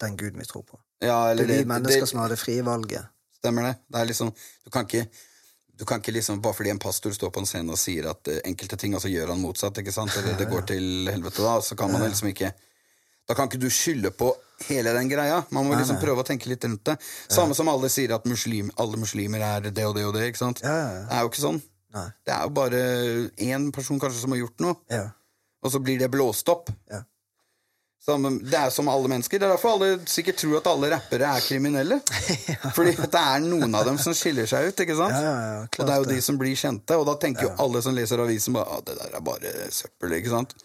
den 0.00 0.16
guden 0.16 0.38
vi 0.38 0.44
tror 0.48 0.62
på. 0.62 0.78
ja 1.02 1.34
Det 1.34 1.42
er 1.42 1.46
vi 1.50 1.58
det, 1.58 1.66
mennesker 1.66 2.00
det, 2.06 2.08
som 2.08 2.20
har 2.22 2.28
det 2.28 2.38
frie 2.38 2.62
valget. 2.64 3.04
Stemmer 3.42 3.62
det. 3.66 3.74
Det 3.92 4.00
er 4.00 4.04
liksom 4.06 4.32
Du 4.64 4.70
kan 4.70 4.86
ikke 4.86 5.08
du 5.78 5.84
kan 5.88 6.00
ikke 6.02 6.12
liksom, 6.12 6.40
Bare 6.44 6.54
fordi 6.54 6.70
en 6.70 6.78
pastor 6.78 7.14
står 7.16 7.30
på 7.32 7.40
en 7.42 7.46
scene 7.48 7.72
og 7.72 7.78
sier 7.80 8.06
at 8.10 8.28
eh, 8.28 8.40
enkelte 8.48 8.76
ting, 8.78 8.94
og 8.94 9.00
så 9.02 9.08
gjør 9.10 9.32
han 9.32 9.40
motsatt, 9.40 9.78
ikke 9.80 9.92
sant? 9.94 10.12
eller 10.20 10.36
det 10.38 10.48
går 10.50 10.66
til 10.68 11.08
helvete, 11.10 11.42
da, 11.42 11.54
så 11.64 11.76
kan 11.78 11.90
man 11.92 12.04
liksom 12.08 12.28
ikke 12.32 12.52
Da 13.28 13.34
kan 13.38 13.48
ikke 13.48 13.60
du 13.62 13.68
skylde 13.70 14.10
på 14.10 14.32
hele 14.68 14.92
den 14.94 15.08
greia. 15.10 15.40
Man 15.50 15.66
må 15.66 15.74
liksom 15.78 15.98
prøve 16.02 16.22
å 16.22 16.26
tenke 16.26 16.48
litt 16.50 16.62
rundt 16.64 16.84
det. 16.86 16.96
Samme 17.30 17.54
som 17.54 17.68
alle 17.70 17.88
sier 17.90 18.12
at 18.14 18.26
muslim, 18.30 18.68
alle 18.82 18.98
muslimer 19.00 19.42
er 19.42 19.70
det 19.70 19.84
og 19.86 19.94
det 19.96 20.04
og 20.06 20.12
det. 20.14 20.26
ikke 20.30 20.38
sant? 20.42 20.60
Ja, 20.62 20.74
ja, 20.74 20.90
ja. 20.98 21.04
Det 21.08 21.16
er 21.16 21.22
jo 21.24 21.30
ikke 21.32 21.42
sånn. 21.46 21.60
Nei. 21.96 22.04
Det 22.26 22.34
er 22.34 22.42
jo 22.46 22.52
bare 22.56 22.82
én 23.46 23.66
person 23.74 23.98
kanskje 24.02 24.20
som 24.24 24.34
har 24.34 24.42
gjort 24.42 24.62
noe, 24.64 24.76
Ja. 24.90 25.04
og 25.62 25.70
så 25.74 25.80
blir 25.82 25.98
det 26.02 26.10
blåst 26.10 26.48
opp. 26.52 26.70
Ja. 26.90 27.02
Som, 28.02 28.24
det 28.42 28.58
er 28.58 28.70
som 28.74 28.88
alle 28.90 29.06
mennesker. 29.06 29.38
Det 29.38 29.46
er 29.46 29.52
derfor 29.52 29.76
alle 29.76 29.90
sikkert 30.10 30.40
tror 30.42 30.56
at 30.58 30.66
alle 30.72 30.88
rappere 30.90 31.28
er 31.36 31.44
kriminelle. 31.44 32.00
Fordi 32.76 32.96
det 32.98 33.20
er 33.20 33.44
noen 33.44 33.76
av 33.78 33.86
dem 33.86 33.98
som 34.02 34.14
skiller 34.18 34.48
seg 34.50 34.72
ut. 34.72 34.80
ikke 34.82 34.96
sant? 34.98 35.14
Ja, 35.14 35.22
ja, 35.22 35.52
ja, 35.52 35.60
klart 35.68 35.84
og 35.84 35.86
det 35.86 35.94
er 35.94 36.00
jo 36.02 36.08
de 36.10 36.24
som 36.26 36.38
blir 36.40 36.56
kjente, 36.58 36.96
og 36.98 37.06
da 37.06 37.14
tenker 37.22 37.46
jo 37.46 37.52
alle 37.62 37.82
som 37.84 37.94
leser 37.94 38.22
avisen 38.24 38.56
bare, 38.56 38.80
at 38.80 38.88
det 38.88 38.96
der 38.98 39.14
er 39.14 39.22
bare 39.28 39.52
søppel. 39.70 40.16
ikke 40.18 40.32
sant? 40.32 40.56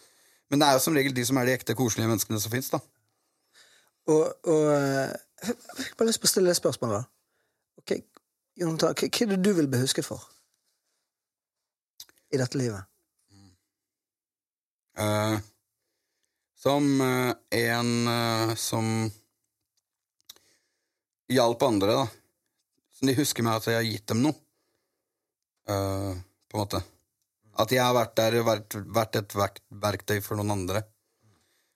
Men 0.50 0.64
det 0.64 0.70
er 0.70 0.80
jo 0.80 0.82
som 0.88 0.98
regel 0.98 1.14
de 1.14 1.26
som 1.30 1.38
er 1.38 1.46
de 1.46 1.54
ekte 1.60 1.76
koselige 1.78 2.10
menneskene 2.10 2.42
som 2.42 2.54
fins. 2.56 2.72
Og, 2.74 4.24
og 4.48 4.64
eh, 4.74 5.14
Jeg 5.44 5.84
fikk 5.84 5.98
bare 6.00 6.10
lyst 6.10 6.24
på 6.24 6.30
å 6.30 6.32
stille 6.32 6.50
det 6.50 6.58
spørsmålet, 6.58 7.04
da. 7.04 7.84
Ok, 7.84 7.94
Jonathan, 8.58 8.96
hva 8.98 9.28
er 9.28 9.34
det 9.36 9.38
du 9.46 9.52
vil 9.60 9.70
bli 9.70 9.84
husket 9.84 10.08
for 10.08 10.26
i 12.34 12.42
dette 12.42 12.58
livet? 12.60 12.82
Eh, 14.98 15.38
som 16.58 17.02
eh, 17.02 17.34
en 17.70 18.08
eh, 18.08 18.56
som 18.56 19.12
hjalp 21.30 21.64
andre, 21.64 21.92
da. 21.92 22.08
Som 22.98 23.10
de 23.10 23.18
husker 23.18 23.46
meg 23.46 23.60
at 23.60 23.70
jeg 23.70 23.78
har 23.78 23.88
gitt 23.88 24.08
dem 24.10 24.24
noe. 24.26 24.38
Uh, 25.68 26.16
på 26.48 26.56
en 26.56 26.62
måte. 26.64 26.80
At 27.60 27.74
jeg 27.76 27.84
har 27.84 27.92
vært 27.94 28.14
der 28.16 28.38
vært, 28.48 28.78
vært 28.96 29.18
et 29.20 29.34
verk, 29.36 29.60
verktøy 29.84 30.22
for 30.24 30.40
noen 30.40 30.54
andre. 30.56 30.82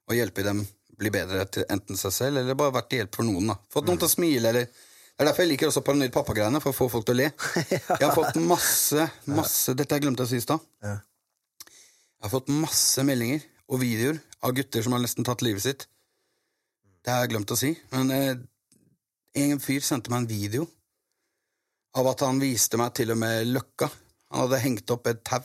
Og 0.08 0.16
hjelpe 0.16 0.46
dem 0.48 0.64
bli 0.98 1.12
bedre 1.14 1.44
til 1.52 1.68
enten 1.70 2.00
seg 2.00 2.16
selv, 2.16 2.40
eller 2.42 2.58
bare 2.58 2.74
vært 2.78 2.90
til 2.92 3.02
hjelp 3.02 3.20
for 3.20 3.28
noen. 3.28 3.52
da 3.52 3.58
Fått 3.74 3.90
noen 3.90 4.00
til 4.00 4.08
å 4.08 4.14
smile, 4.14 4.54
eller 4.54 4.72
Det 4.72 5.26
er 5.26 5.28
derfor 5.28 5.44
jeg 5.44 5.52
liker 5.52 5.70
også 5.70 5.84
Paranoid 5.86 6.14
pappa-greiene, 6.16 6.62
for 6.64 6.72
å 6.72 6.78
få 6.78 6.88
folk 6.90 7.06
til 7.06 7.18
å 7.18 7.20
le. 7.20 7.28
Jeg 7.68 8.02
har 8.02 8.16
fått 8.16 8.40
masse, 8.42 9.06
masse 9.30 9.76
Dette 9.78 9.94
jeg 9.94 10.06
glemte 10.08 10.26
å 10.26 10.30
si 10.30 10.40
i 10.40 10.42
stad. 10.42 10.64
Ja. 10.82 10.96
Jeg 11.68 12.26
har 12.26 12.32
fått 12.32 12.50
masse 12.50 13.04
meldinger 13.06 13.44
og 13.68 13.84
videoer 13.84 14.18
av 14.42 14.54
gutter 14.58 14.84
som 14.84 14.96
har 14.96 15.04
nesten 15.04 15.28
tatt 15.28 15.44
livet 15.46 15.64
sitt. 15.64 15.88
Det 17.02 17.14
har 17.14 17.24
jeg 17.24 17.34
glemt 17.34 17.52
å 17.54 17.58
si, 17.58 17.74
men 17.94 18.14
eh, 18.14 18.36
en 19.42 19.62
fyr 19.64 19.82
sendte 19.86 20.12
meg 20.14 20.24
en 20.24 20.30
video 20.30 20.68
av 21.98 22.08
at 22.12 22.24
han 22.26 22.40
viste 22.42 22.80
meg 22.80 22.94
til 22.98 23.14
og 23.14 23.20
med 23.22 23.50
løkka. 23.50 23.90
Han 24.32 24.46
hadde 24.46 24.62
hengt 24.64 24.94
opp 24.94 25.10
et 25.12 25.24
tau 25.28 25.42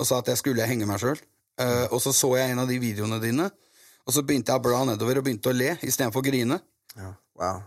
og 0.00 0.06
sa 0.08 0.20
at 0.22 0.30
jeg 0.32 0.40
skulle 0.40 0.68
henge 0.68 0.86
meg 0.88 1.00
sjøl. 1.02 1.18
Eh, 1.60 1.86
og 1.92 2.00
så 2.00 2.12
så 2.16 2.30
jeg 2.38 2.54
en 2.54 2.62
av 2.62 2.70
de 2.70 2.78
videoene 2.80 3.20
dine, 3.20 3.50
og 4.06 4.14
så 4.16 4.24
begynte 4.24 4.54
jeg 4.54 4.62
å 4.62 4.64
bla 4.64 4.78
nedover 4.88 5.20
og 5.20 5.26
begynte 5.26 5.52
å 5.52 5.56
le 5.56 5.74
istedenfor 5.84 6.22
å 6.22 6.24
grine. 6.24 6.56
Ja. 6.96 7.10
Wow. 7.40 7.60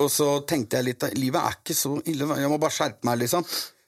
Og 0.00 0.08
så 0.12 0.28
tenkte 0.48 0.78
jeg 0.78 0.88
litt 0.88 1.04
Livet 1.18 1.44
er 1.44 1.58
ikke 1.58 1.76
så 1.76 1.98
ille. 2.08 2.28
Jeg 2.40 2.48
må 2.48 2.56
bare 2.60 2.72
skjerpe 2.72 3.04
meg, 3.04 3.20
liksom. 3.20 3.44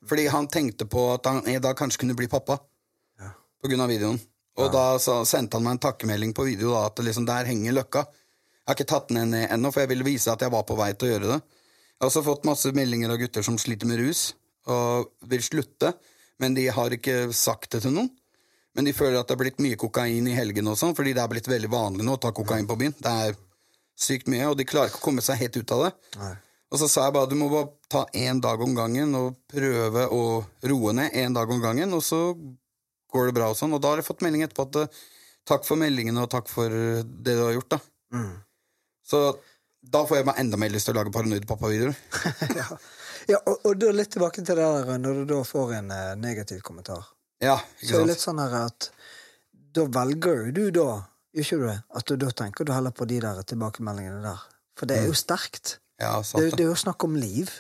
Fordi 0.09 0.27
han 0.29 0.49
tenkte 0.53 0.85
på 0.91 1.07
at 1.15 1.29
han 1.31 1.41
en 1.49 1.65
dag 1.65 1.79
kanskje 1.79 2.03
kunne 2.03 2.17
bli 2.19 2.29
pappa. 2.29 2.59
På 3.63 3.71
grunn 3.71 3.85
av 3.85 3.89
videoen. 3.93 4.21
Og 4.61 4.69
da 4.73 4.85
sa, 5.01 5.23
sendte 5.29 5.57
han 5.57 5.65
meg 5.65 5.79
en 5.79 5.85
takkemelding 5.87 6.35
på 6.37 6.45
video 6.45 6.75
da, 6.75 6.87
at 6.91 7.01
liksom, 7.01 7.25
der 7.29 7.49
henger 7.49 7.79
løkka. 7.79 8.05
Jeg 8.63 8.69
har 8.69 8.79
ikke 8.79 8.91
tatt 8.93 9.11
den 9.11 9.33
ned 9.33 9.49
ennå, 9.51 9.73
for 9.73 9.83
jeg 9.83 9.91
ville 9.91 10.07
vise 10.07 10.33
at 10.33 10.43
jeg 10.45 10.53
var 10.53 10.67
på 10.69 10.77
vei 10.79 10.93
til 10.93 11.09
å 11.09 11.13
gjøre 11.15 11.31
det. 11.33 11.39
Jeg 11.41 12.05
har 12.05 12.11
også 12.11 12.25
fått 12.27 12.49
masse 12.49 12.73
meldinger 12.77 13.15
av 13.15 13.21
gutter 13.23 13.47
som 13.47 13.57
sliter 13.61 13.89
med 13.89 14.03
rus 14.03 14.33
og 14.71 15.09
vil 15.31 15.43
slutte, 15.43 15.95
men 16.43 16.55
de 16.55 16.69
har 16.75 16.95
ikke 16.95 17.33
sagt 17.35 17.73
det 17.75 17.83
til 17.87 17.97
noen. 17.97 18.11
Men 18.77 18.87
de 18.89 18.95
føler 18.97 19.19
at 19.21 19.29
det 19.29 19.35
er 19.37 19.43
blitt 19.43 19.61
mye 19.61 19.79
kokain 19.81 20.29
i 20.31 20.37
helgen 20.37 20.71
og 20.71 20.79
sånn, 20.81 20.95
fordi 20.97 21.13
det 21.17 21.25
er 21.25 21.33
blitt 21.33 21.51
veldig 21.51 21.71
vanlig 21.73 22.07
nå 22.07 22.15
å 22.17 22.21
ta 22.23 22.31
kokain 22.33 22.69
på 22.69 22.79
byen. 22.81 22.95
Det 23.03 23.13
er 23.27 23.37
sykt 23.99 24.31
mye, 24.33 24.47
og 24.49 24.57
de 24.59 24.67
klarer 24.69 24.93
ikke 24.93 25.03
å 25.03 25.07
komme 25.09 25.25
seg 25.25 25.41
helt 25.43 25.59
ut 25.59 25.75
av 25.77 25.85
det. 25.87 25.93
Og 26.73 26.81
så 26.81 26.89
sa 26.89 27.05
jeg 27.05 27.15
bare 27.19 27.29
du 27.29 27.37
må 27.37 27.51
bare 27.53 27.69
ta 27.93 28.07
én 28.17 28.41
dag 28.41 28.63
om 28.65 28.73
gangen 28.75 29.13
og 29.19 29.43
prøve 29.53 30.07
å 30.09 30.23
roe 30.71 30.95
ned 30.97 31.19
én 31.21 31.37
dag 31.37 31.51
om 31.53 31.61
gangen, 31.61 31.93
og 31.93 32.01
så 32.07 32.23
går 33.13 33.29
det 33.29 33.37
bra 33.37 33.51
og 33.53 33.59
sånn. 33.59 33.75
Og 33.77 33.83
da 33.83 33.93
har 33.93 34.03
jeg 34.03 34.09
fått 34.09 34.25
melding 34.25 34.45
etterpå 34.47 34.69
at 34.71 34.81
eh, 34.83 35.01
takk 35.49 35.67
for 35.69 35.81
meldingene, 35.81 36.25
og 36.25 36.31
takk 36.33 36.51
for 36.51 36.73
det 36.73 37.37
du 37.37 37.43
har 37.45 37.57
gjort, 37.57 37.77
da. 37.77 37.81
Mm. 38.17 38.35
Så 39.13 39.23
da 39.83 40.05
får 40.07 40.21
jeg 40.21 40.29
meg 40.29 40.43
enda 40.43 40.61
mer 40.61 40.71
lyst 40.73 40.89
til 40.89 40.95
å 40.95 41.01
lage 41.01 41.13
paranoide 41.15 41.49
pappa-videoer. 41.51 41.97
ja, 42.61 42.69
ja 43.33 43.41
og, 43.41 43.65
og 43.67 43.81
da 43.83 43.91
litt 43.95 44.13
tilbake 44.15 44.45
til 44.45 44.59
det 44.59 44.69
der 44.87 45.03
når 45.03 45.23
du 45.23 45.35
da 45.35 45.41
får 45.47 45.75
en 45.81 45.91
eh, 45.95 46.13
negativ 46.21 46.63
kommentar. 46.67 47.09
Ja, 47.43 47.57
Så 47.83 47.99
er 47.99 48.05
det 48.05 48.13
litt 48.13 48.23
sånn 48.23 48.39
her 48.39 48.55
at 48.61 48.93
da 49.75 49.89
velger 49.91 50.47
jo 50.47 50.53
du 50.55 50.65
da, 50.77 50.89
gjør 51.35 51.47
ikke 51.47 51.59
du 51.59 51.67
det, 51.67 51.79
at 51.99 52.07
du 52.07 52.21
da 52.23 52.31
tenker 52.39 52.69
du 52.69 52.73
heller 52.75 52.95
på 52.95 53.09
de 53.11 53.19
der 53.25 53.41
tilbakemeldingene 53.43 54.23
der. 54.23 54.45
For 54.79 54.89
det 54.89 55.01
er 55.01 55.09
jo 55.11 55.17
sterkt. 55.19 55.79
Ja, 56.01 56.15
sant 56.23 56.45
det. 56.45 56.55
det 56.59 56.67
er 56.67 56.71
jo 56.71 56.79
snakk 56.79 57.03
om 57.07 57.17
liv. 57.19 57.51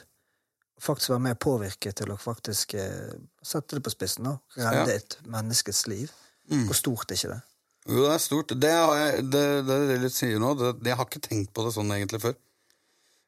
Faktisk 0.82 1.12
være 1.12 1.22
med 1.28 1.36
å 1.36 1.40
påvirke 1.44 1.92
til 1.94 2.10
å 2.10 2.16
faktisk 2.18 2.74
eh, 2.74 3.12
sette 3.46 3.76
det 3.78 3.84
på 3.86 3.92
spissen. 3.94 4.26
da. 4.26 4.36
Redde 4.59 4.90
Ja. 4.90 4.96
et 4.98 5.18
menneskets 5.30 5.84
liv. 5.86 6.10
Mm. 6.50 6.64
Hvor 6.66 6.74
stort 6.78 7.10
er 7.12 7.20
ikke 7.20 7.30
det? 7.36 7.40
Jo, 7.86 8.00
det 8.04 8.14
er 8.14 8.18
stort. 8.22 8.54
Det, 8.62 8.70
har 8.72 8.96
jeg, 8.98 9.22
det, 9.30 9.42
det 9.66 9.76
er 9.76 9.86
det 9.92 9.98
du 10.02 10.09
sier 10.10 10.38
nå. 10.42 10.54
Det, 10.59 10.72
det, 10.80 10.90
jeg 10.90 10.98
har 10.98 11.06
ikke 11.06 11.22
tenkt 11.28 11.52
på 11.54 11.64
det 11.66 11.72
sånn 11.76 11.90
egentlig 11.94 12.20
før. 12.24 12.34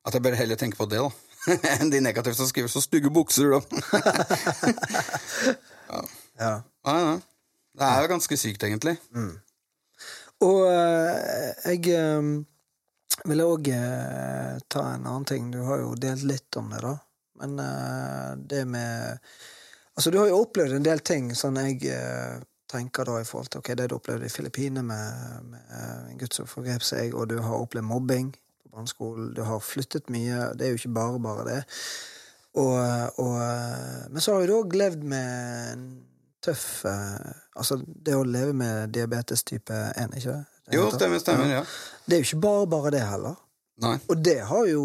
At 0.05 0.15
jeg 0.19 0.23
bør 0.27 0.37
heller 0.39 0.59
tenke 0.61 0.79
på 0.79 0.87
det, 0.91 0.99
da. 1.03 1.11
Enn 1.79 1.91
de 1.93 2.01
negative 2.03 2.35
som 2.39 2.49
skriver 2.49 2.69
'så 2.73 2.81
stygge 2.83 3.11
bukser', 3.15 3.55
da. 3.55 3.61
Ja. 5.95 6.01
Ja. 6.39 6.53
ja. 6.87 6.99
ja. 6.99 7.21
Det 7.75 7.87
er 7.87 8.03
jo 8.03 8.11
ganske 8.15 8.37
sykt, 8.39 8.63
egentlig. 8.67 8.97
Og 10.43 10.61
eh, 10.71 11.51
jeg 11.71 11.91
eh, 11.95 12.29
ville 13.31 13.47
òg 13.47 13.71
ta 14.71 14.85
en 14.95 15.07
annen 15.07 15.27
ting. 15.29 15.51
Du 15.55 15.61
har 15.67 15.83
jo 15.83 15.95
delt 15.99 16.23
litt 16.27 16.57
om 16.59 16.71
det, 16.75 16.83
da. 16.83 16.97
Men 17.41 17.59
uh, 17.61 18.35
det 18.37 18.65
med 18.69 19.19
Altså, 19.95 20.11
du 20.11 20.19
har 20.19 20.27
jo 20.27 20.41
opplevd 20.43 20.75
en 20.75 20.87
del 20.87 21.01
ting 21.07 21.29
sånn 21.39 21.59
jeg 21.61 21.93
uh, 21.95 22.41
tenker 22.71 23.07
da 23.07 23.21
i 23.21 23.27
forhold 23.29 23.53
til 23.53 23.61
okay, 23.61 23.77
det 23.79 23.87
du 23.93 23.95
opplevde 23.95 24.27
i 24.27 24.33
Filippinene 24.33 24.83
med, 24.83 25.45
med 25.53 25.69
uh, 25.71 26.09
en 26.11 26.19
gutt 26.19 26.35
som 26.35 26.49
forgrep 26.51 26.83
seg, 26.83 27.15
og 27.15 27.29
du 27.31 27.37
har 27.39 27.61
opplevd 27.63 27.87
mobbing 27.87 28.33
på 28.35 28.73
barneskolen, 28.75 29.29
du 29.37 29.45
har 29.47 29.63
flyttet 29.63 30.11
mye, 30.11 30.49
det 30.59 30.67
er 30.67 30.75
jo 30.75 30.81
ikke 30.81 30.97
bare 30.97 31.21
bare 31.23 31.45
det. 31.47 31.61
Og, 32.59 32.75
og, 33.23 33.39
men 34.11 34.23
så 34.23 34.35
har 34.35 34.47
du 34.47 34.57
òg 34.57 34.75
levd 34.79 35.07
med 35.11 35.71
en 35.73 35.87
tøff 36.45 36.85
Altså 36.87 37.81
det 37.83 38.15
å 38.15 38.27
leve 38.27 38.53
med 38.55 38.93
diabetes 38.95 39.43
type 39.47 39.75
1, 39.75 40.15
ikke 40.21 40.37
det? 40.37 40.61
det 40.69 40.77
Jo, 40.79 40.85
stemmer, 40.95 41.23
stemmer. 41.23 41.51
ja. 41.51 41.63
Det 42.07 42.17
er 42.17 42.23
jo 42.23 42.29
ikke 42.29 42.43
bare 42.45 42.69
bare 42.71 42.93
det 42.95 43.03
heller. 43.07 43.39
Nei. 43.83 43.97
Og 44.11 44.21
det 44.23 44.39
har 44.51 44.67
jo 44.71 44.85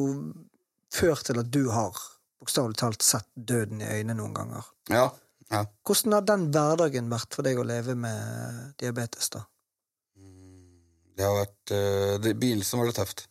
ført 0.94 1.26
til 1.30 1.42
at 1.42 1.50
du 1.54 1.68
har 1.74 1.98
bokstavelig 2.40 2.78
talt 2.80 3.06
sett 3.06 3.28
døden 3.36 3.82
i 3.84 3.90
øynene 4.00 4.18
noen 4.20 4.36
ganger. 4.38 4.68
Ja. 4.90 5.06
ja. 5.52 5.64
Hvordan 5.88 6.18
har 6.18 6.28
den 6.28 6.46
hverdagen 6.54 7.10
vært 7.12 7.36
for 7.36 7.48
deg 7.48 7.60
å 7.60 7.66
leve 7.68 7.96
med 8.00 8.76
diabetes, 8.82 9.32
da? 9.36 9.46
Det 11.20 11.28
har 11.28 11.36
vært 11.36 11.72
det, 12.24 12.32
I 12.32 12.38
begynnelsen 12.40 12.80
var 12.80 12.88
det 12.88 12.96
tøft. 12.96 13.26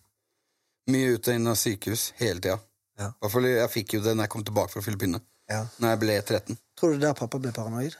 Mye 0.93 1.15
ut 1.17 1.29
og 1.29 1.39
inn 1.39 1.49
av 1.49 1.57
sykehus 1.61 2.11
hele 2.21 2.43
tida. 2.45 2.59
Ja. 2.99 3.13
Jeg 3.23 3.71
fikk 3.73 3.97
jo 3.97 4.03
det 4.05 4.17
når 4.17 4.27
jeg 4.27 4.35
kom 4.35 4.45
tilbake 4.45 4.75
fra 4.75 4.83
Filippinene. 4.85 5.23
Ja. 5.49 5.63
Når 5.81 5.95
jeg 5.95 6.01
ble 6.03 6.19
13. 6.21 6.59
Tror 6.77 6.93
du 6.93 7.01
der 7.01 7.17
pappa 7.17 7.41
ble 7.41 7.53
paranoid? 7.57 7.97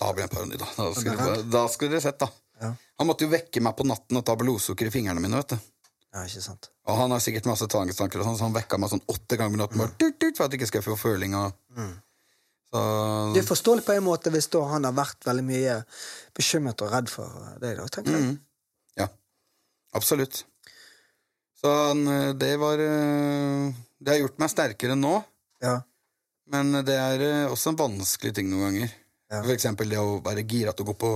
Da 0.00 0.12
ble 0.16 0.24
jeg 0.24 0.32
paranoid. 0.32 0.62
Da, 0.62 0.70
da, 0.78 0.88
skulle, 0.96 1.34
da 1.52 1.66
skulle 1.72 1.96
dere 1.96 2.04
sett, 2.04 2.22
da. 2.22 2.30
Ja. 2.62 2.72
Han 3.02 3.08
måtte 3.10 3.26
jo 3.26 3.32
vekke 3.32 3.60
meg 3.64 3.76
på 3.76 3.84
natten 3.88 4.20
og 4.20 4.24
ta 4.24 4.36
blodsukker 4.38 4.88
i 4.88 4.94
fingrene 4.94 5.20
mine. 5.20 5.40
vet 5.42 5.56
du 5.56 5.71
Ja, 6.12 6.26
ikke 6.28 6.42
sant? 6.44 6.68
Og 6.84 6.98
han 6.98 7.12
har 7.14 7.22
sikkert 7.24 7.46
masse 7.48 7.66
tvangstanker, 7.72 8.20
sånn, 8.20 8.36
så 8.36 8.44
han 8.44 8.56
vekka 8.56 8.78
meg 8.80 8.90
sånn 8.92 9.04
åtte 9.08 9.38
ganger 9.40 9.56
om 9.56 9.62
natten 9.62 9.80
mm. 9.80 9.94
tut, 9.96 10.18
tut, 10.20 10.36
for 10.36 10.44
at 10.44 10.52
jeg 10.52 10.60
ikke 10.60 10.68
skal 10.74 10.84
få 10.84 10.96
føling. 11.00 11.36
Og, 11.38 11.54
så, 12.68 12.82
Det 13.32 13.40
er 13.40 13.48
forståelig 13.48 13.84
på 13.86 13.96
en 13.96 14.04
måte 14.04 14.32
hvis 14.34 14.50
da 14.52 14.60
han 14.74 14.88
har 14.88 14.96
vært 14.96 15.24
veldig 15.24 15.44
mye 15.48 15.78
bekymret 16.36 16.84
og 16.84 16.92
redd 16.92 17.12
for 17.12 17.32
deg, 17.62 17.80
da, 17.80 17.88
tenker 17.96 18.18
jeg. 18.18 18.26
Mm. 18.28 18.36
Ja, 19.00 19.08
absolutt. 19.96 20.42
Så 21.62 21.72
det 22.42 22.54
var 22.58 22.80
eh, 22.82 23.68
Det 24.02 24.10
har 24.10 24.18
gjort 24.24 24.40
meg 24.42 24.50
sterkere 24.50 24.96
nå, 24.98 25.14
Ja. 25.62 25.76
men 26.52 26.74
det 26.84 26.96
er 26.98 27.22
eh, 27.22 27.52
også 27.52 27.70
en 27.72 27.78
vanskelig 27.78 28.34
ting 28.36 28.50
noen 28.50 28.66
ganger. 28.68 28.96
Ja. 29.32 29.40
For 29.40 29.54
eksempel 29.54 29.88
det 29.88 30.02
å 30.02 30.18
være 30.20 30.44
gira 30.44 30.74
til 30.76 30.84
å 30.84 30.92
gå 30.92 30.98
på 30.98 31.12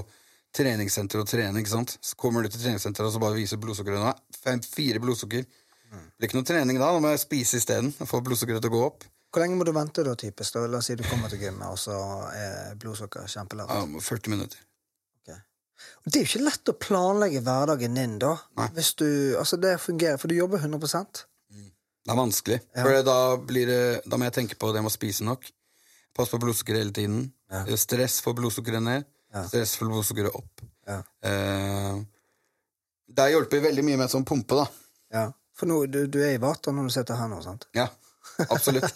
treningssenter 0.57 1.21
og 1.23 1.29
trene. 1.29 1.61
ikke 1.61 1.75
sant? 1.75 1.97
Så 2.01 2.17
kommer 2.21 2.45
du 2.45 2.51
til 2.51 2.63
treningssenteret 2.63 3.11
og 3.11 3.15
så 3.17 3.23
bare 3.23 3.37
viser 3.39 3.61
blodsukkeret. 3.61 4.03
Nå, 4.03 4.39
fem, 4.41 4.63
fire 4.65 5.03
blodsukker. 5.03 5.45
Mm. 5.93 6.07
Det 6.07 6.17
blir 6.19 6.31
ikke 6.31 6.39
noe 6.41 6.49
trening 6.49 6.81
da. 6.81 6.89
Da 6.95 7.03
må 7.03 7.13
jeg 7.13 7.23
spise 7.23 7.61
isteden. 7.61 7.93
Få 8.09 8.23
blodsukkeret 8.25 8.65
til 8.65 8.73
å 8.73 8.77
gå 8.77 8.83
opp. 8.89 9.07
Hvor 9.37 9.43
lenge 9.43 9.59
må 9.59 9.67
du 9.69 9.73
vente, 9.77 10.01
da, 10.07 10.15
typisk? 10.17 10.57
La 10.65 10.79
oss 10.79 10.89
si 10.89 10.97
du 10.97 11.03
kommer 11.05 11.29
til 11.29 11.43
gymmet, 11.43 11.69
og 11.69 11.77
så 11.77 11.97
er 12.33 12.77
blodsukkeret 12.81 13.29
kjempelavt. 13.29 13.75
Ja, 13.75 14.03
40 14.07 14.33
minutter. 14.33 14.63
Okay. 15.21 15.41
Det 16.07 16.15
er 16.15 16.25
jo 16.25 16.31
ikke 16.31 16.47
lett 16.47 16.73
å 16.73 16.77
planlegge 16.81 17.43
hverdagen 17.45 17.99
din, 18.01 18.15
da. 18.23 18.33
Nei. 18.57 18.71
Hvis 18.79 18.95
du, 18.97 19.09
altså 19.37 19.59
det 19.61 19.75
fungerer, 19.83 20.17
For 20.23 20.33
du 20.33 20.39
jobber 20.39 20.63
100 20.65 20.81
Det 21.53 22.15
er 22.15 22.17
vanskelig. 22.17 22.61
For 22.79 23.03
da, 23.05 23.19
blir 23.51 23.69
det, 23.69 23.83
da 24.07 24.17
må 24.17 24.31
jeg 24.31 24.37
tenke 24.39 24.57
på 24.57 24.73
det 24.73 24.81
med 24.81 24.95
å 24.95 24.97
spise 24.97 25.27
nok. 25.27 25.45
Passe 26.17 26.33
på 26.33 26.41
blodsukkeret 26.41 26.87
hele 26.87 26.97
tiden. 26.97 27.27
Ja. 27.53 27.67
Stress 27.77 28.23
får 28.25 28.39
blodsukkeret 28.41 28.83
ned. 28.83 29.05
Ja. 29.37 29.45
Stress 29.51 29.77
får 29.77 29.91
blodsukkeret 29.91 30.37
opp. 30.39 30.63
Ja. 30.89 31.01
Eh, 31.29 31.97
det 33.17 33.31
hjelper 33.33 33.65
veldig 33.69 33.85
mye 33.85 34.01
med 34.01 34.13
sånn 34.13 34.25
pumpe, 34.27 34.57
da. 34.57 34.67
Ja. 35.13 35.25
For 35.57 35.69
nå, 35.69 35.83
du, 35.93 36.03
du 36.11 36.21
er 36.25 36.37
i 36.37 36.43
vater 36.43 36.75
når 36.75 36.89
du 36.89 36.95
sitter 36.97 37.19
her 37.21 37.29
nå, 37.33 37.41
sant? 37.45 37.69
Ja, 37.77 37.87
absolutt. 38.49 38.89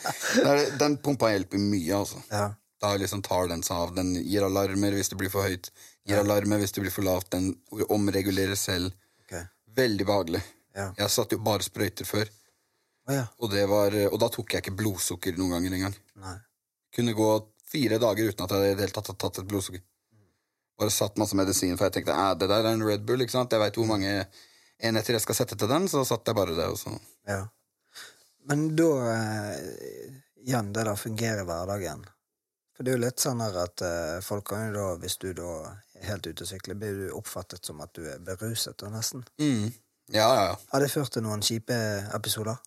Den 0.80 0.98
pumpa 1.04 1.30
hjelper 1.32 1.60
mye, 1.60 1.92
altså. 2.00 2.22
Ja. 2.32 2.50
Da 2.80 2.92
liksom 3.00 3.22
tar 3.24 3.48
den 3.48 3.62
seg 3.64 3.76
av. 3.76 3.92
Den 3.96 4.10
gir 4.20 4.44
alarmer 4.44 4.92
hvis 4.92 5.08
det 5.08 5.16
blir 5.16 5.32
for 5.32 5.48
høyt. 5.48 5.70
Gir 6.04 6.20
alarmer 6.20 6.60
hvis 6.60 6.74
det 6.76 6.82
blir 6.84 6.92
for 6.92 7.06
lavt. 7.06 7.30
Den 7.32 7.54
omregulerer 7.88 8.58
selv. 8.60 8.92
Okay. 9.24 9.46
Veldig 9.78 10.06
behagelig. 10.06 10.42
Ja. 10.76 10.90
Jeg 10.98 11.14
satt 11.14 11.32
jo 11.32 11.40
bare 11.40 11.64
sprøyter 11.64 12.04
før, 12.04 12.28
oh, 13.08 13.14
ja. 13.14 13.22
og, 13.40 13.48
det 13.48 13.62
var, 13.70 13.94
og 14.10 14.18
da 14.20 14.28
tok 14.28 14.52
jeg 14.52 14.60
ikke 14.60 14.74
blodsukker 14.76 15.38
noen 15.40 15.54
ganger 15.56 15.76
engang. 15.78 15.94
Kunne 16.92 17.14
gå 17.16 17.30
fire 17.70 17.98
dager 18.02 18.30
uten 18.30 18.46
at 18.46 18.54
jeg 18.54 18.72
i 18.72 18.74
det 18.74 18.86
hele 18.86 18.96
tatt 18.96 19.12
hadde 19.12 19.22
tatt 19.22 19.42
et 19.42 19.50
blodsukker. 19.50 19.84
Bare 20.76 20.92
satt 20.92 21.16
masse 21.20 21.36
medisin, 21.38 21.76
for 21.76 21.88
jeg 21.88 21.96
tenkte 21.98 22.14
eh, 22.14 22.34
det 22.36 22.50
der 22.50 22.64
er 22.64 22.74
en 22.76 22.84
Red 22.84 23.06
Bull. 23.08 23.24
ikke 23.24 23.32
sant? 23.32 23.52
Jeg 23.52 23.62
veit 23.62 23.78
hvor 23.78 23.88
mange 23.88 24.12
enheter 24.76 25.16
jeg 25.16 25.24
skal 25.24 25.38
sette 25.38 25.56
til 25.56 25.70
den, 25.70 25.88
så 25.88 26.04
satt 26.04 26.28
jeg 26.28 26.36
bare 26.36 26.56
det. 26.56 26.68
Og 26.68 26.76
så. 26.80 26.92
Ja. 27.28 27.46
Men 28.50 28.68
da 28.78 28.90
eh, 29.14 30.22
Igjen, 30.46 30.68
det 30.70 30.84
der 30.86 30.94
fungerer 30.94 31.40
i 31.42 31.46
hverdagen. 31.48 32.04
For 32.76 32.86
det 32.86 32.92
er 32.92 32.98
jo 32.98 33.02
litt 33.02 33.22
sånn 33.22 33.40
her 33.42 33.56
at 33.64 33.82
eh, 33.82 34.18
folk 34.22 34.44
kan 34.52 34.68
jo 34.68 34.74
da, 34.76 34.84
hvis 35.02 35.16
du 35.18 35.32
da 35.34 35.48
er 35.96 36.04
helt 36.12 36.28
ute 36.28 36.44
og 36.44 36.50
sykler, 36.52 36.76
blir 36.78 37.00
du 37.00 37.16
oppfattet 37.18 37.66
som 37.66 37.80
at 37.82 37.90
du 37.96 38.04
er 38.06 38.20
beruset, 38.22 38.84
og 38.84 38.92
nesten. 38.94 39.24
Mm. 39.42 39.72
Ja, 40.14 40.28
ja, 40.28 40.44
ja. 40.52 40.54
Har 40.70 40.84
det 40.84 40.92
ført 40.92 41.10
til 41.16 41.24
noen 41.24 41.42
kjipe 41.42 41.74
episoder? 42.14 42.60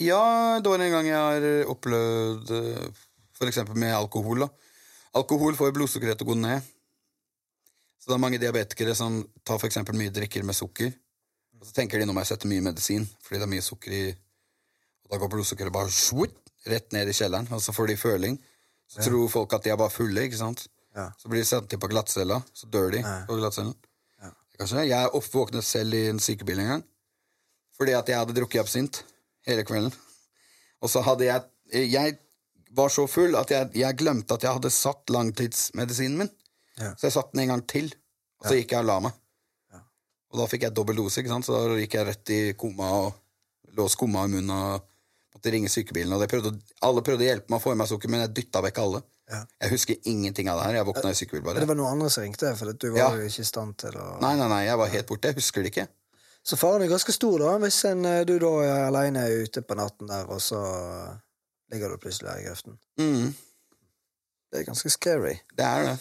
Ja, 0.00 0.22
det 0.62 0.72
var 0.72 0.80
en 0.80 0.94
gang 0.94 1.10
jeg 1.10 1.18
har 1.18 1.68
opplevd 1.74 2.54
eksempel 3.46 3.76
med 3.76 3.94
alkohol. 3.94 4.38
da. 4.40 4.48
Alkohol 5.14 5.54
får 5.54 5.72
blodsukkeret 5.72 6.18
til 6.18 6.26
å 6.26 6.30
gå 6.32 6.36
ned. 6.40 6.62
Så 7.98 8.10
det 8.10 8.14
er 8.14 8.18
mange 8.18 8.38
diabetikere 8.38 8.94
som 8.94 9.20
tar 9.44 9.58
eksempel 9.66 9.94
mye 9.94 10.10
drikker 10.10 10.42
med 10.42 10.54
sukker. 10.54 10.92
Og 11.60 11.66
så 11.66 11.72
tenker 11.74 11.98
de 11.98 12.04
nå 12.06 12.12
må 12.12 12.20
jeg 12.20 12.26
sette 12.32 12.46
mye 12.48 12.60
medisin, 12.62 13.06
fordi 13.22 13.38
det 13.38 13.46
er 13.46 13.54
mye 13.54 13.62
sukker 13.62 13.92
i 13.92 14.02
Og 15.08 15.10
da 15.14 15.18
går 15.22 15.30
blodsukkeret 15.32 15.72
bare 15.72 15.88
svut, 15.90 16.34
rett 16.66 16.92
ned 16.92 17.08
i 17.08 17.12
kjelleren, 17.16 17.46
og 17.50 17.62
så 17.64 17.72
får 17.72 17.86
de 17.88 17.96
føling. 17.96 18.34
Så 18.88 19.00
tror 19.06 19.28
folk 19.32 19.52
at 19.56 19.62
de 19.64 19.70
er 19.70 19.76
bare 19.80 19.88
fulle, 19.90 20.20
ikke 20.28 20.36
sant? 20.36 20.66
Ja. 20.94 21.06
Så 21.16 21.28
blir 21.32 21.40
de 21.40 21.46
sendt 21.48 21.72
inn 21.72 21.80
på 21.80 21.88
glattcella, 21.88 22.42
så 22.52 22.66
dør 22.68 22.90
de 22.92 22.98
Ja. 23.00 23.24
på 23.24 23.38
glattcellen. 23.40 23.74
Ja. 24.20 24.30
Kanskje. 24.58 24.84
Jeg 24.88 25.08
oppvåknet 25.14 25.64
selv 25.64 25.94
i 25.94 26.08
en 26.08 26.18
sykebil 26.20 26.58
en 26.60 26.66
gang. 26.68 26.84
Fordi 27.78 27.92
at 27.92 28.06
jeg 28.08 28.18
hadde 28.18 28.34
drukket 28.36 28.60
absint 28.60 29.02
hele 29.46 29.64
kvelden. 29.64 29.94
Og 30.82 30.90
så 30.90 31.00
hadde 31.02 31.24
jeg 31.24 31.42
Jeg 31.72 32.18
var 32.76 32.88
så 32.92 33.06
full 33.08 33.36
at 33.38 33.50
jeg, 33.50 33.70
jeg 33.80 33.96
glemte 33.98 34.34
at 34.36 34.44
jeg 34.44 34.52
hadde 34.58 34.70
satt 34.74 35.10
langtidsmedisinen 35.14 36.18
min. 36.24 36.30
Ja. 36.78 36.92
Så 36.96 37.08
jeg 37.08 37.12
satte 37.16 37.34
den 37.34 37.46
en 37.46 37.54
gang 37.56 37.64
til, 37.70 37.88
og 38.40 38.46
så 38.50 38.58
gikk 38.58 38.72
jeg 38.76 38.84
og 38.84 38.90
la 38.90 38.98
meg. 39.08 39.16
Ja. 39.74 39.80
Og 40.32 40.42
da 40.42 40.46
fikk 40.50 40.66
jeg 40.68 40.76
dobbel 40.76 40.96
dose, 41.00 41.20
ikke 41.22 41.32
sant? 41.32 41.48
så 41.48 41.56
da 41.58 41.78
gikk 41.80 41.96
jeg 41.98 42.06
rett 42.06 42.34
i 42.34 42.40
koma 42.58 42.90
og 43.02 43.74
lå 43.78 43.88
skumma 43.90 44.24
i 44.28 44.32
munnen 44.36 44.54
og 44.54 44.86
måtte 45.34 45.52
ringe 45.54 45.70
sykebilen. 45.72 46.12
Og 46.14 46.28
prøvde, 46.30 46.54
alle 46.86 47.02
prøvde 47.06 47.26
å 47.26 47.30
hjelpe 47.30 47.50
meg 47.52 47.60
å 47.60 47.64
få 47.64 47.74
i 47.74 47.78
meg 47.80 47.90
sukker, 47.90 48.12
men 48.12 48.24
jeg 48.26 48.34
dytta 48.40 48.62
vekk 48.68 48.82
alle. 48.84 49.02
Ja. 49.28 49.42
Jeg 49.60 49.74
husker 49.74 49.96
ingenting 50.08 50.48
av 50.48 50.58
det 50.60 50.66
her. 50.68 50.78
Jeg 50.80 50.88
våkna 50.88 51.10
i 51.12 51.16
sykebil 51.18 51.42
bare. 51.44 51.60
det 51.60 51.68
var 51.68 51.76
noen 51.76 51.98
andre 51.98 52.08
som 52.12 52.24
ringte, 52.24 52.54
for 52.56 52.72
du 52.72 52.90
var 52.94 52.98
Ja. 52.98 53.08
jo 53.18 53.26
ikke 53.28 53.44
i 53.44 53.48
stand 53.50 53.76
til 53.76 53.96
å 54.00 54.20
Nei, 54.22 54.34
nei, 54.40 54.48
nei, 54.48 54.64
jeg 54.64 54.78
var 54.80 54.88
helt 54.94 55.06
borte. 55.10 55.28
Jeg 55.28 55.36
husker 55.36 55.62
det 55.62 55.72
ikke. 55.74 55.88
Så 56.48 56.56
faren 56.56 56.82
er 56.86 56.88
ganske 56.88 57.12
stor, 57.12 57.38
da, 57.42 57.58
hvis 57.60 57.84
en, 57.90 58.06
eh, 58.08 58.24
du 58.24 58.38
da 58.40 58.52
er 58.64 58.86
aleine 58.86 59.26
ute 59.42 59.60
på 59.60 59.76
natten 59.76 60.08
der, 60.08 60.24
og 60.32 60.40
så 60.40 60.62
ligger 61.72 61.90
du 61.94 61.98
plutselig 62.02 62.30
her 62.30 62.40
i 62.42 62.46
grøften. 62.48 62.78
Mm, 63.00 63.34
Det 64.52 64.60
er 64.60 64.64
ganske 64.64 64.90
scary. 64.90 65.34
det 65.56 65.64
er 65.64 65.82
det. 65.84 65.98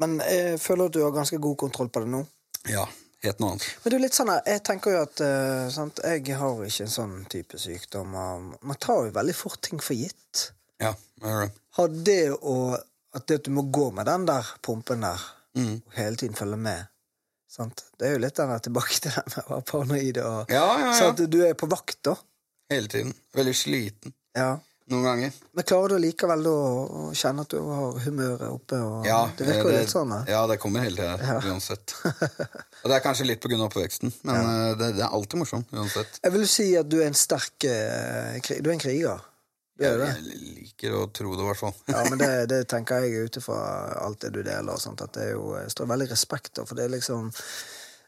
Men 0.00 0.18
jeg 0.20 0.60
føler 0.60 0.86
at 0.86 0.92
du 0.92 1.02
har 1.04 1.10
ganske 1.12 1.38
god 1.40 1.56
kontroll 1.56 1.88
på 1.88 2.00
det 2.04 2.08
nå. 2.12 2.22
Ja, 2.68 2.86
helt 3.24 3.38
noe 3.40 3.50
annet. 3.54 3.66
Men 3.84 3.94
er 3.96 4.02
litt 4.02 4.16
sånn 4.16 4.32
jeg 4.46 4.62
tenker 4.64 4.92
jo 4.92 5.02
at 5.06 5.20
uh, 5.24 5.68
sant, 5.72 6.00
jeg 6.04 6.36
har 6.36 6.64
ikke 6.66 6.84
en 6.84 6.92
sånn 6.92 7.14
type 7.32 7.58
sykdom. 7.60 8.12
Man 8.60 8.76
tar 8.80 9.06
jo 9.08 9.14
veldig 9.16 9.34
fort 9.36 9.60
ting 9.64 9.80
for 9.80 9.96
gitt. 9.96 10.50
Ja, 10.80 10.92
jeg 11.22 11.30
gjør 11.30 11.46
det. 11.46 11.52
Har 11.78 11.88
det 12.10 12.20
å 12.36 12.56
At 13.16 13.24
det 13.30 13.38
at 13.38 13.44
du 13.46 13.50
må 13.56 13.62
gå 13.72 13.86
med 13.96 14.04
den 14.04 14.26
der 14.28 14.44
pumpen 14.62 15.00
der, 15.00 15.20
Mm. 15.56 15.80
og 15.86 15.92
hele 15.96 16.16
tiden 16.20 16.34
følge 16.36 16.56
med. 16.60 16.82
Sant? 17.48 17.78
Det 17.98 18.08
er 18.08 18.12
jo 18.12 18.18
litt 18.20 18.36
den 18.36 18.50
der 18.52 18.58
tilbake 18.60 18.98
til 19.00 19.10
den 19.14 19.24
med 19.32 19.44
å 19.46 19.52
være 19.54 19.64
paranoid 19.70 20.18
og 20.20 20.50
Ja, 20.52 20.64
ja, 20.78 20.90
ja. 20.90 20.98
Sant? 20.98 21.22
Du 21.32 21.38
er 21.46 21.54
på 21.56 21.64
vakt, 21.72 21.96
da. 22.04 22.12
Hele 22.70 22.88
tiden. 22.92 23.14
Veldig 23.32 23.54
sliten 23.56 24.12
Ja. 24.36 24.58
Noen 24.92 25.04
ganger. 25.06 25.36
Men 25.56 25.64
klarer 25.66 25.94
du 25.96 26.02
likevel 26.04 26.44
da 26.46 26.50
å 26.54 27.04
kjenne 27.16 27.42
at 27.46 27.50
du 27.54 27.58
har 27.66 27.96
humøret 28.04 28.46
oppe? 28.48 28.78
Ja, 29.08 29.20
det 29.38 29.48
virker 29.48 29.70
det, 29.72 29.80
litt 29.84 29.92
sånn. 29.94 30.12
da. 30.14 30.20
ja, 30.30 30.42
det 30.46 30.58
kommer 30.62 30.84
hele 30.86 30.96
tida, 30.96 31.16
Ja. 31.22 31.38
uansett. 31.50 31.94
Og 32.82 32.90
det 32.90 32.98
er 32.98 33.02
kanskje 33.04 33.26
litt 33.26 33.46
av 33.48 33.64
oppveksten, 33.66 34.12
men 34.28 34.36
ja. 34.36 34.74
det, 34.78 34.92
det 34.98 35.02
er 35.06 35.14
alltid 35.16 35.40
morsomt 35.42 35.72
uansett. 35.74 36.20
Jeg 36.22 36.36
vil 36.36 36.46
si 36.50 36.68
at 36.78 36.88
du 36.92 37.00
er 37.00 37.08
en 37.10 37.18
sterk 37.18 37.66
eh, 37.66 38.38
Du 38.62 38.70
er 38.70 38.76
en 38.76 38.82
kriger. 38.84 39.24
Du 39.76 39.84
er 39.84 39.98
det. 40.00 40.06
Jeg 40.16 40.52
liker 40.56 40.94
å 40.96 41.02
tro 41.12 41.34
det, 41.34 41.42
i 41.42 41.48
hvert 41.50 41.60
fall. 41.64 41.74
Ja, 41.92 42.04
men 42.08 42.20
det, 42.22 42.32
det 42.54 42.62
tenker 42.70 43.02
jeg 43.04 43.26
ut 43.26 43.40
ifra 43.42 43.58
alt 44.06 44.22
det 44.22 44.30
du 44.38 44.42
deler. 44.42 44.70
og 44.72 44.80
sånt, 44.80 45.02
at 45.04 45.12
det 45.18 45.32
jo, 45.34 45.50
står 45.72 45.90
veldig 45.96 46.10
respekt 46.14 46.62
av, 46.62 46.70
for 46.70 46.78
det 46.78 46.86
er 46.86 46.94
liksom 46.94 47.32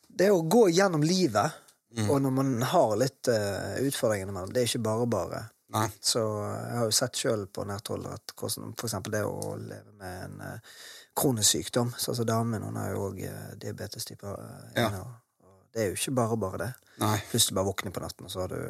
Det 0.09 0.31
å 0.33 0.45
gå 0.47 0.69
gjennom 0.79 1.03
livet, 1.05 1.65
Mm. 1.89 2.11
og 2.13 2.19
når 2.21 2.33
man 2.37 2.49
har 2.69 2.91
litt 3.01 3.29
uh, 3.33 3.79
utfordringer 3.81 4.29
med 4.29 4.51
det, 4.51 4.53
det 4.53 4.61
er 4.61 4.67
ikke 4.69 4.83
bare 4.85 5.07
bare. 5.09 5.39
Nei. 5.75 5.85
Så 6.01 6.21
jeg 6.49 6.77
har 6.79 6.87
jo 6.89 6.95
sett 6.97 7.19
sjøl 7.21 7.43
på 7.53 7.65
nært 7.69 7.91
hold 7.93 8.07
at 8.09 8.33
hvordan 8.41 8.71
eksempel 8.89 9.13
det 9.19 9.25
å 9.29 9.55
leve 9.61 9.93
med 10.01 10.23
en 10.25 10.39
uh, 10.41 10.77
kronisk 11.19 11.51
sykdom 11.59 11.91
Så 11.99 12.15
altså 12.15 12.25
Damen 12.25 12.63
hun 12.65 12.79
har 12.81 12.95
jo 12.95 13.03
òg 13.11 13.19
diabetes 13.61 14.07
type 14.09 14.25
1. 14.25 14.79
Ja. 14.79 14.87
Og, 15.03 15.11
og 15.45 15.67
det 15.75 15.83
er 15.83 15.91
jo 15.91 15.99
ikke 15.99 16.15
bare 16.17 16.39
bare 16.41 16.61
det. 16.63 16.71
Nei. 17.03 17.19
Plutselig 17.29 17.59
bare 17.59 17.69
våkner 17.69 17.95
på 17.95 18.05
natten, 18.07 18.25
og 18.29 18.33
så 18.33 18.47
har 18.47 18.55
du 18.55 18.63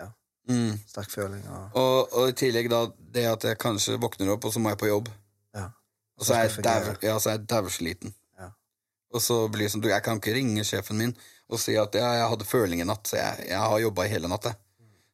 ja, 0.00 0.08
Mm. 0.48 0.78
sterk 0.88 1.10
føling. 1.12 1.44
Og, 1.52 1.76
Og, 1.78 2.16
og 2.18 2.32
i 2.32 2.38
tillegg 2.40 2.70
da 2.72 2.86
det 3.14 3.26
at 3.30 3.44
jeg 3.50 3.60
kanskje 3.62 4.00
våkner 4.00 4.32
opp, 4.32 4.48
og 4.48 4.56
så 4.56 4.62
må 4.62 4.72
jeg 4.72 4.80
på 4.80 4.88
jobb. 4.90 5.12
ja. 5.54 5.68
Og 6.18 6.26
så 6.26 6.34
er 6.38 6.48
jeg 6.48 6.98
ja, 7.02 7.36
dausliten. 7.50 8.14
Ja. 8.38 8.50
Og 9.12 9.22
så 9.22 9.48
blir 9.52 9.66
det 9.66 9.72
sånn, 9.74 9.82
du, 9.84 9.88
jeg 9.92 10.02
kan 10.02 10.20
ikke 10.20 10.34
ringe 10.36 10.64
sjefen 10.64 10.98
min 10.98 11.14
og 11.52 11.60
si 11.60 11.74
at 11.76 11.94
ja, 11.98 12.12
jeg 12.16 12.28
hadde 12.32 12.46
føling 12.48 12.80
i 12.80 12.86
natt, 12.88 13.04
så 13.10 13.18
jeg, 13.18 13.48
jeg 13.50 13.58
har 13.58 13.80
jobba 13.82 14.06
i 14.06 14.12
hele 14.12 14.28
natt. 14.30 14.46
jeg. 14.48 14.56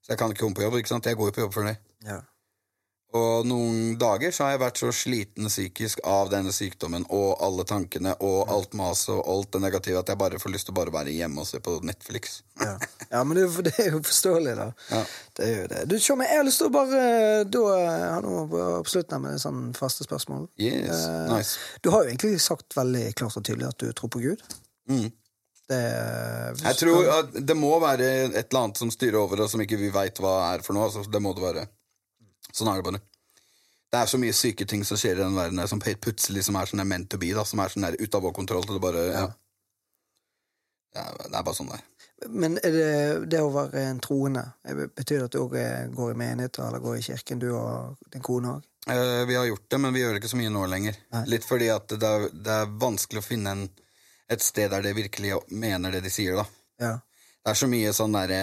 Så 0.09 0.15
jeg 0.15 0.23
kan 0.23 0.33
ikke 0.33 0.47
komme 0.47 0.57
på 0.57 0.65
jobb. 0.65 0.81
ikke 0.81 0.89
sant? 0.89 1.05
Jeg 1.05 1.21
går 1.21 1.29
jo 1.29 1.37
på 1.37 1.43
jobb 1.43 1.53
for 1.53 1.69
deg. 1.69 1.81
Ja. 2.09 2.23
Og 3.17 3.47
noen 3.49 3.99
dager 4.01 4.33
så 4.33 4.45
har 4.45 4.55
jeg 4.55 4.61
vært 4.61 4.81
så 4.81 4.89
sliten 4.93 5.49
psykisk 5.49 6.01
av 6.09 6.29
denne 6.33 6.53
sykdommen 6.53 7.05
og 7.13 7.43
alle 7.45 7.65
tankene 7.69 8.15
og 8.25 8.51
alt 8.53 8.75
maset 8.77 9.15
og 9.15 9.23
alt 9.33 9.53
det 9.55 9.61
negative 9.65 10.01
at 10.01 10.13
jeg 10.13 10.21
bare 10.21 10.41
får 10.41 10.53
lyst 10.53 10.69
til 10.69 10.75
å 10.75 10.79
bare 10.81 10.93
være 10.93 11.15
hjemme 11.17 11.41
og 11.41 11.49
se 11.49 11.61
på 11.65 11.79
Netflix. 11.89 12.43
Ja. 12.61 12.75
ja, 13.15 13.23
men 13.25 13.37
det, 13.39 13.47
det 13.69 13.73
er 13.85 13.95
jo 13.97 14.03
forståelig, 14.05 14.57
da. 14.59 14.67
Ja. 14.93 15.01
Det 15.39 15.47
er 15.47 15.57
jo 15.63 15.71
det. 15.73 15.85
Du, 15.93 15.97
Tjommi, 15.97 16.29
jeg 16.29 16.41
har 16.41 16.49
lyst 16.49 16.61
til 16.61 16.69
å 16.69 16.75
bare 16.75 17.05
da, 17.49 17.63
ha 18.17 18.19
noe 18.25 18.45
på 18.51 18.93
slutten 18.93 19.25
med 19.25 19.41
sånn 19.45 19.63
faste 19.79 20.05
spørsmål. 20.09 20.45
Yes, 20.61 21.07
uh, 21.09 21.33
nice. 21.33 21.57
Du 21.85 21.93
har 21.95 22.05
jo 22.05 22.13
egentlig 22.13 22.35
sagt 22.45 22.77
veldig 22.77 23.07
klart 23.17 23.41
og 23.41 23.49
tydelig 23.49 23.71
at 23.71 23.81
du 23.81 23.89
tror 23.93 24.13
på 24.13 24.25
Gud. 24.27 24.45
Mm. 24.93 25.09
Det, 25.69 25.79
Jeg 26.63 26.79
tror 26.81 27.11
at 27.13 27.35
det 27.45 27.57
må 27.59 27.75
være 27.83 28.07
et 28.31 28.39
eller 28.41 28.63
annet 28.63 28.81
som 28.81 28.93
styrer 28.93 29.19
over 29.21 29.45
oss, 29.45 29.53
som 29.53 29.61
ikke 29.61 29.77
vi 29.81 29.91
veit 29.93 30.21
hva 30.23 30.55
er 30.55 30.65
for 30.65 30.77
noe. 30.77 30.87
Altså, 30.89 31.05
det 31.05 31.21
må 31.21 31.35
det 31.37 31.45
være. 31.45 31.67
Sånn 32.49 32.71
er 32.73 32.81
det 32.81 32.87
bare. 32.87 33.03
Det 33.89 34.01
er 34.01 34.09
så 34.09 34.21
mye 34.21 34.37
syke 34.37 34.67
ting 34.69 34.83
som 34.85 35.01
skjer 35.01 35.17
i 35.17 35.25
den 35.25 35.37
verden 35.37 35.61
som 35.69 35.81
plutselig 35.81 36.45
som 36.45 36.57
er 36.61 36.69
sånn 36.69 36.85
meant 36.89 37.09
to 37.13 37.21
be, 37.21 37.31
da, 37.37 37.45
som 37.49 37.61
er 37.65 37.73
sånn 37.73 37.87
der 37.87 37.97
ut 38.01 38.17
av 38.17 38.25
vår 38.25 38.35
kontroll. 38.37 38.67
Det 38.69 38.81
bare, 38.85 39.05
ja. 39.13 39.29
Ja, 40.97 41.05
det 41.21 41.37
er 41.37 41.45
bare 41.45 41.57
sånn 41.57 41.71
det 41.73 41.79
er. 41.79 41.87
Men 42.35 42.57
er 42.67 42.75
det, 42.75 42.89
det 43.31 43.41
å 43.45 43.53
være 43.55 43.85
en 43.93 44.01
troende, 44.03 44.43
betyr 44.67 45.21
det 45.21 45.27
at 45.29 45.37
du 45.37 45.43
òg 45.45 45.55
går 45.95 46.13
i 46.13 46.19
menigheter 46.19 46.67
eller 46.67 46.83
går 46.83 46.99
i 46.99 47.05
kirken, 47.07 47.39
du 47.39 47.53
og 47.55 48.01
din 48.13 48.25
kone 48.25 48.57
òg? 48.57 48.65
Eh, 48.91 49.25
vi 49.29 49.37
har 49.37 49.47
gjort 49.47 49.69
det, 49.71 49.79
men 49.79 49.95
vi 49.95 50.01
gjør 50.03 50.17
det 50.17 50.23
ikke 50.23 50.33
så 50.33 50.41
mye 50.41 50.53
nå 50.53 50.65
lenger. 50.73 50.99
Nei. 51.15 51.25
Litt 51.35 51.47
fordi 51.47 51.69
at 51.73 51.93
det 51.93 52.09
er, 52.09 52.27
det 52.33 52.57
er 52.63 52.73
vanskelig 52.81 53.23
å 53.23 53.27
finne 53.27 53.55
en, 53.55 53.65
et 54.29 54.45
sted 54.45 54.71
der 54.71 54.85
de 54.85 54.95
virkelig 54.97 55.39
mener 55.51 55.95
det 55.95 56.03
de 56.05 56.13
sier, 56.13 56.37
da. 56.37 56.45
Ja. 56.79 56.93
Det 57.43 57.55
er 57.55 57.59
så 57.59 57.69
mye 57.71 57.95
sånn 57.97 58.13
derre 58.13 58.41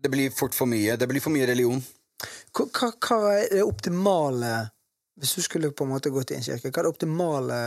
Det 0.00 0.10
blir 0.12 0.32
fort 0.32 0.54
for 0.56 0.68
mye. 0.68 0.96
Det 0.96 1.08
blir 1.08 1.22
for 1.24 1.32
mye 1.32 1.48
religion. 1.48 1.80
Hva, 2.52 2.66
hva, 2.66 2.90
hva 3.00 3.18
er 3.38 3.48
det 3.54 3.64
optimale 3.64 4.52
Hvis 5.20 5.34
du 5.38 5.42
skulle 5.44 5.72
på 5.72 5.86
en 5.86 5.92
måte 5.94 6.12
gått 6.12 6.32
i 6.32 6.36
en 6.36 6.44
kirke, 6.44 6.68
hva 6.68 6.82
er 6.82 6.88
det 6.88 6.92
optimale 6.92 7.60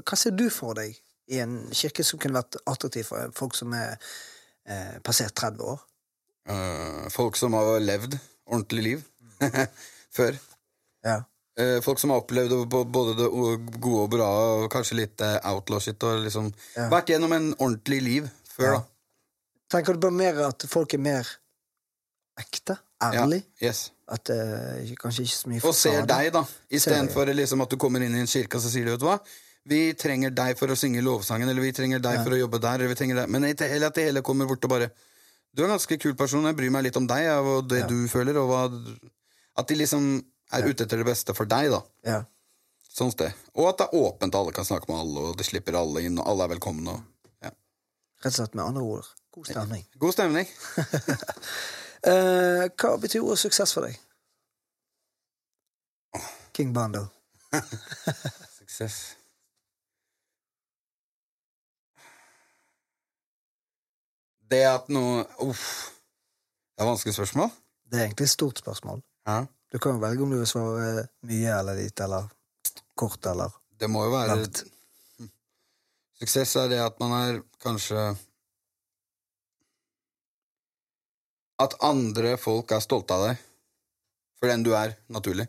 Hva 0.00 0.18
ser 0.18 0.34
du 0.34 0.48
for 0.50 0.78
deg 0.78 0.96
i 1.30 1.38
en 1.40 1.60
kirke 1.72 2.04
som 2.04 2.20
kunne 2.20 2.36
vært 2.36 2.58
attraktiv 2.68 3.06
for 3.08 3.30
folk 3.32 3.54
som 3.56 3.72
er 3.72 3.94
eh, 4.68 4.98
passert 5.00 5.32
30 5.40 5.62
år? 5.72 5.78
Uh, 6.44 7.06
folk 7.08 7.38
som 7.40 7.56
har 7.56 7.78
levd 7.80 8.18
ordentlig 8.44 8.82
liv 8.84 9.06
før. 10.18 10.36
Ja. 11.06 11.22
Eh, 11.56 11.80
folk 11.86 12.00
som 12.02 12.10
har 12.10 12.18
opplevd 12.24 12.66
både 12.68 13.12
det 13.14 13.28
gode 13.80 14.00
og 14.02 14.10
bra, 14.10 14.28
og 14.58 14.70
kanskje 14.72 14.96
litt 14.98 15.20
eh, 15.22 15.36
outlaw-shit, 15.52 16.02
og 16.02 16.24
liksom 16.24 16.52
Ja. 16.76 16.88
vært 16.90 17.06
gjennom 17.12 17.32
en 17.32 17.54
ordentlig 17.54 18.00
liv 18.02 18.30
før, 18.56 18.64
Ja. 18.72 18.78
da. 18.78 18.84
Tenker 19.70 19.94
du 19.94 20.00
på 20.08 20.12
mer 20.12 20.40
at 20.48 20.62
folk 20.68 20.94
er 20.94 20.98
mer 20.98 21.26
ekte? 22.40 22.76
Ærlig? 23.02 23.44
Ja. 23.60 23.68
Yes. 23.68 23.90
At 24.08 24.24
ikke- 24.28 24.96
kanskje 24.96 25.22
ikke 25.24 25.36
så 25.38 25.48
mye 25.48 25.64
Og 25.64 25.74
ser 25.74 26.06
deg, 26.06 26.32
da. 26.32 26.44
Istedenfor 26.70 27.26
liksom 27.34 27.62
at 27.62 27.70
du 27.70 27.76
kommer 27.76 28.02
inn 28.02 28.14
i 28.14 28.20
en 28.20 28.26
kirke 28.26 28.56
og 28.56 28.60
så 28.62 28.68
sier 28.70 28.84
du, 28.84 28.90
vet 28.92 29.00
du 29.00 29.06
hva 29.06 29.20
Vi 29.66 29.94
trenger 29.94 30.30
deg 30.34 30.58
for 30.58 30.66
å 30.68 30.76
synge 30.76 31.02
lovsangen, 31.02 31.48
eller 31.48 31.62
vi 31.62 31.72
trenger 31.72 31.98
deg 32.00 32.22
for 32.22 32.30
å 32.30 32.38
jobbe 32.38 32.60
der, 32.60 32.74
eller 32.74 32.88
vi 32.88 32.94
trenger 32.94 33.14
deg 33.16 33.28
Men 33.30 33.42
ikke 33.44 33.68
heller 33.68 33.86
at 33.86 33.94
det 33.94 34.04
hele 34.12 34.22
kommer 34.22 34.46
bort 34.46 34.62
og 34.64 34.70
bare 34.70 34.90
Du 35.54 35.62
er 35.62 35.66
en 35.70 35.78
ganske 35.78 35.98
kul 36.00 36.14
person, 36.14 36.44
jeg 36.44 36.56
bryr 36.56 36.70
meg 36.70 36.82
litt 36.84 36.96
om 36.96 37.06
deg 37.06 37.26
og 37.30 37.68
det 37.68 37.88
du 37.88 38.06
føler, 38.08 38.36
og 38.36 38.48
hva 38.50 38.98
At 39.56 39.68
de 39.68 39.74
liksom 39.76 40.22
er 40.52 40.68
ute 40.68 40.84
etter 40.84 41.00
det 41.00 41.08
beste 41.08 41.34
for 41.36 41.48
deg, 41.50 41.70
da. 41.72 41.80
Ja. 42.06 42.20
Sånn 42.94 43.10
sted. 43.10 43.34
Og 43.58 43.72
at 43.72 43.80
det 43.80 43.88
er 43.88 44.04
åpent, 44.04 44.36
alle 44.38 44.54
kan 44.54 44.66
snakke 44.66 44.90
med 44.90 45.00
alle, 45.00 45.26
og 45.30 45.38
det 45.38 45.46
slipper 45.48 45.78
alle 45.78 46.04
inn, 46.06 46.20
og 46.20 46.28
alle 46.30 46.46
er 46.46 46.54
velkomne. 46.54 46.94
Og, 46.94 47.32
ja. 47.42 47.50
Rett 48.22 48.32
og 48.32 48.38
slett 48.38 48.54
med 48.54 48.66
andre 48.68 48.84
ord. 48.86 49.08
God 49.34 49.50
stemning. 49.50 49.82
God 49.98 50.14
stemning. 50.14 50.46
uh, 52.06 52.64
hva 52.78 52.94
betyr 53.02 53.24
ordet 53.24 53.42
suksess 53.42 53.74
for 53.74 53.88
deg? 53.88 53.98
King 56.54 56.70
Bundle. 56.74 57.08
Suksess. 58.60 59.16
Det 64.50 64.62
at 64.68 64.86
noe 64.92 65.24
Uff. 65.42 65.90
Det 66.74 66.82
er 66.84 66.90
vanskelig 66.90 67.14
spørsmål. 67.16 67.50
Det 67.90 67.98
er 67.98 68.06
egentlig 68.06 68.28
et 68.28 68.30
stort 68.30 68.58
spørsmål. 68.62 69.02
Ja. 69.26 69.44
Du 69.74 69.78
kan 69.78 70.00
velge 70.00 70.22
om 70.22 70.30
du 70.30 70.36
vil 70.38 70.46
svare 70.46 71.08
mye 71.26 71.54
eller 71.58 71.74
lite, 71.74 72.04
eller 72.04 72.28
kort 72.94 73.26
eller 73.26 73.50
Det 73.74 73.88
må 73.90 74.04
jo 74.04 74.12
være 74.12 74.36
langt. 74.36 74.60
Suksess 76.20 76.52
er 76.60 76.68
det 76.70 76.78
at 76.78 77.02
man 77.02 77.14
er 77.16 77.40
kanskje 77.58 78.04
At 81.58 81.74
andre 81.82 82.36
folk 82.38 82.70
er 82.70 82.86
stolte 82.86 83.18
av 83.18 83.26
deg 83.26 83.42
for 84.38 84.52
den 84.52 84.62
du 84.62 84.70
er, 84.78 84.94
naturlig. 85.10 85.48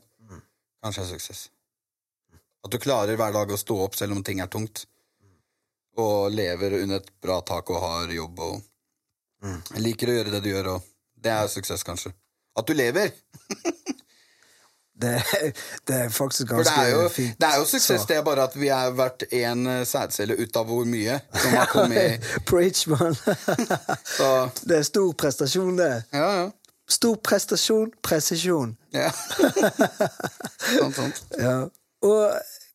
Kanskje 0.81 1.06
er 1.06 1.11
suksess. 1.14 1.45
At 2.65 2.73
du 2.73 2.81
klarer 2.81 3.22
hver 3.22 3.38
dag 3.38 3.53
å 3.53 3.61
stå 3.61 3.77
opp 3.85 4.02
selv 4.02 4.18
om 4.18 4.26
ting 4.26 4.41
er 4.41 4.49
tungt. 4.49 4.88
Og 6.02 6.34
lever 6.34 6.80
under 6.81 6.97
et 6.97 7.14
bra 7.22 7.43
tak 7.45 7.69
og 7.69 7.84
har 7.85 8.18
jobb 8.18 8.45
og 8.49 9.81
liker 9.85 10.10
å 10.10 10.18
gjøre 10.19 10.34
det 10.34 10.45
du 10.47 10.53
gjør, 10.56 10.76
og 10.80 10.93
det 11.14 11.38
er 11.38 11.57
suksess, 11.60 11.85
kanskje. 11.85 12.15
At 12.57 12.65
du 12.65 12.73
lever! 12.73 13.14
Det, 15.01 15.22
det 15.88 15.95
er 16.05 16.09
faktisk 16.09 16.47
ganske 16.47 16.72
det 16.72 16.88
er 16.88 16.93
jo, 16.95 17.07
fint. 17.11 17.35
det 17.41 17.47
er 17.47 17.57
jo 17.59 17.65
suksess, 17.67 18.05
det 18.07 18.15
er 18.15 18.22
bare 18.23 18.45
at 18.47 18.53
vi 18.55 18.69
har 18.72 18.93
vært 18.95 19.26
én 19.35 19.65
sædcelle 19.85 20.38
ut 20.39 20.55
av 20.55 20.69
hvor 20.72 20.85
mye 20.88 21.17
som 21.35 21.51
har 21.57 21.67
kommet 21.67 22.23
Preach, 22.49 22.85
man. 22.88 23.17
Det 24.69 24.77
er 24.77 24.85
stor 24.88 25.11
prestasjon, 25.19 25.76
det. 25.77 25.89
ja, 26.15 26.30
ja. 26.39 26.45
Stor 26.88 27.15
prestasjon, 27.17 27.91
presisjon. 28.05 28.76
ja. 28.93 29.09
sånt, 30.80 30.95
sånt. 31.01 31.23
Ja. 31.41 31.57
Og 32.05 32.22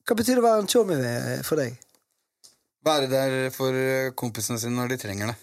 hva 0.04 0.16
betyr 0.18 0.36
det 0.36 0.42
å 0.42 0.48
være 0.48 0.64
en 0.64 0.68
chommy 0.68 0.98
for 1.46 1.62
deg? 1.62 1.78
Være 2.84 3.08
der 3.12 3.38
for 3.54 3.76
kompisene 4.18 4.58
sine 4.60 4.74
når 4.76 4.92
de 4.92 5.00
trenger 5.06 5.32
det. 5.32 5.36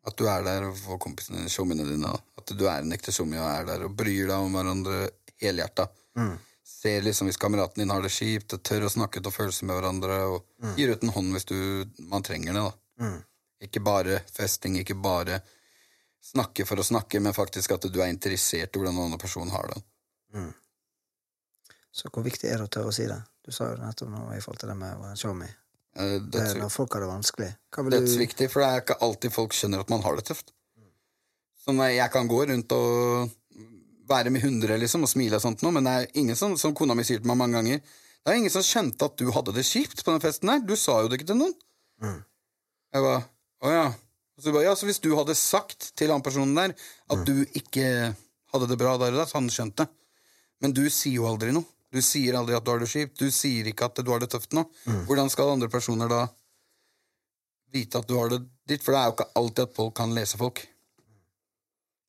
Mm. 0.00 0.08
At 0.08 0.16
du 0.16 0.28
er 0.32 0.44
der 0.44 0.68
for 0.76 0.98
kompisene 0.98 1.42
dine, 1.42 1.52
showmiene 1.52 1.84
dine. 1.84 2.12
At 2.38 2.52
du 2.56 2.64
er 2.66 2.80
en 2.80 2.92
ekte 2.96 3.12
showmy 3.12 3.36
og 3.36 3.48
er 3.50 3.66
der 3.68 3.84
og 3.84 3.96
bryr 3.96 4.30
deg 4.30 4.36
om 4.36 4.54
hverandre 4.56 5.10
helhjerta. 5.40 5.88
Mm. 6.16 6.36
Ser 6.70 7.04
liksom 7.04 7.28
hvis 7.28 7.40
kameraten 7.40 7.82
din 7.82 7.92
har 7.92 8.00
det 8.02 8.12
kjipt, 8.14 8.54
og 8.56 8.62
tør 8.64 8.86
å 8.86 8.92
snakke 8.92 9.20
til 9.20 9.34
følelser 9.34 9.68
med 9.68 9.76
hverandre, 9.76 10.20
og 10.32 10.76
gir 10.78 10.94
ut 10.94 11.04
en 11.04 11.12
hånd 11.12 11.34
hvis 11.36 11.48
du, 11.50 11.58
man 12.08 12.24
trenger 12.24 12.56
det. 12.56 12.62
da. 12.64 13.04
Mm. 13.04 13.18
Ikke 13.68 13.82
bare 13.84 14.22
festing, 14.32 14.78
ikke 14.80 14.96
bare 14.96 15.42
snakke 16.24 16.64
for 16.68 16.80
å 16.80 16.86
snakke, 16.86 17.20
men 17.20 17.36
faktisk 17.36 17.76
at 17.76 17.84
du 17.92 18.00
er 18.00 18.12
interessert 18.12 18.72
i 18.72 18.80
hvordan 18.80 18.96
en 18.96 19.06
annen 19.08 19.20
person 19.20 19.52
har 19.52 19.68
det. 19.74 19.82
Så 21.92 22.08
hvor 22.08 22.24
viktig 22.24 22.48
er 22.48 22.60
det 22.60 22.68
å 22.68 22.72
tørre 22.72 22.92
å 22.92 22.94
si 22.94 23.04
det? 23.08 23.18
Du 23.44 23.52
sa 23.52 23.72
jo 23.72 23.80
nettopp 23.80 24.12
nå 24.12 24.22
i 24.36 24.40
forhold 24.40 24.62
til 24.62 24.70
det 24.70 24.76
med 24.78 24.94
å 24.96 25.02
være 25.02 25.16
en. 25.16 25.48
Det 25.96 26.40
er 26.40 26.58
når 26.60 26.70
folk 26.72 26.94
har 26.94 27.02
det 27.04 27.10
vanskelig. 27.10 27.50
Hva 27.74 27.82
vil 27.84 27.94
du 27.94 27.98
Dødsviktig, 27.98 28.46
for 28.52 28.62
det 28.62 28.68
er 28.68 28.82
ikke 28.84 28.98
alltid 29.04 29.34
folk 29.34 29.56
skjønner 29.56 29.82
at 29.82 29.90
man 29.92 30.04
har 30.04 30.18
det 30.18 30.28
tøft. 30.30 30.52
Så 31.60 31.74
jeg 31.90 32.10
kan 32.14 32.28
gå 32.30 32.44
rundt 32.48 32.72
og 32.72 33.30
være 34.10 34.30
med 34.32 34.42
hundre 34.42 34.78
liksom, 34.80 35.04
og 35.06 35.10
smile 35.10 35.38
og 35.38 35.42
sånt, 35.44 35.62
nå, 35.62 35.70
men 35.74 35.86
det 35.86 35.92
er 35.92 36.06
ingen 36.18 36.38
som, 36.38 36.56
som 36.58 36.74
kona 36.74 36.96
mi 36.98 37.04
sier 37.06 37.20
til 37.20 37.28
meg 37.30 37.38
mange 37.38 37.60
ganger 37.60 37.82
Det 37.82 38.32
er 38.32 38.38
ingen 38.40 38.52
som 38.52 38.64
skjønte 38.66 39.06
at 39.06 39.18
du 39.20 39.30
hadde 39.34 39.54
det 39.54 39.66
kjipt 39.68 40.02
på 40.02 40.14
den 40.14 40.22
festen 40.24 40.50
her. 40.50 40.62
Du 40.66 40.74
sa 40.76 40.98
jo 41.02 41.10
det 41.10 41.20
ikke 41.20 41.30
til 41.30 41.38
noen. 41.40 41.54
Jeg 42.90 43.04
ba, 43.06 43.14
å 43.62 43.70
ja. 43.74 43.84
Så 44.40 44.54
ba, 44.54 44.64
ja, 44.64 44.72
så 44.76 44.88
hvis 44.88 45.02
du 45.04 45.12
hadde 45.18 45.36
sagt 45.38 45.92
til 46.00 46.10
han 46.12 46.24
personen 46.24 46.56
der 46.56 46.74
at 47.12 47.22
du 47.28 47.44
ikke 47.56 48.14
hadde 48.52 48.68
det 48.70 48.78
bra 48.80 48.96
der 49.00 49.14
og 49.14 49.22
da, 49.22 49.26
så 49.28 49.38
han 49.38 49.50
skjønt 49.52 49.78
det. 49.82 49.86
Men 50.60 50.74
du 50.76 50.82
sier 50.92 51.20
jo 51.20 51.28
aldri 51.28 51.52
noe. 51.56 51.68
Du 51.90 51.98
sier 52.04 52.36
aldri 52.38 52.54
at 52.54 52.64
du 52.64 52.70
har 52.70 52.82
det 52.82 52.90
kjipt. 52.90 53.18
Du 53.18 53.30
sier 53.34 53.66
ikke 53.70 53.88
at 53.90 53.98
du 53.98 54.10
har 54.12 54.22
det 54.22 54.30
tøft 54.30 54.54
nå. 54.54 54.64
Hvordan 55.08 55.30
skal 55.32 55.56
andre 55.56 55.70
personer 55.72 56.10
da 56.10 56.24
vite 57.74 57.98
at 57.98 58.06
du 58.06 58.16
har 58.18 58.30
det 58.30 58.44
ditt? 58.68 58.84
For 58.84 58.94
det 58.94 59.00
er 59.00 59.10
jo 59.10 59.16
ikke 59.16 59.30
alltid 59.42 59.64
at 59.66 59.76
folk 59.76 59.96
kan 59.98 60.14
lese 60.14 60.38
folk. 60.38 60.62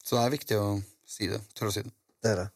Så 0.03 0.17
det 0.17 0.23
er 0.23 0.35
viktig 0.37 0.59
å 0.61 0.67
si 1.07 1.29
det. 1.31 1.41
Tørre 1.57 1.73
å 1.73 1.75
si 1.75 1.85
det. 1.85 1.93
Det 2.21 2.33
er 2.33 2.43
det. 2.43 2.47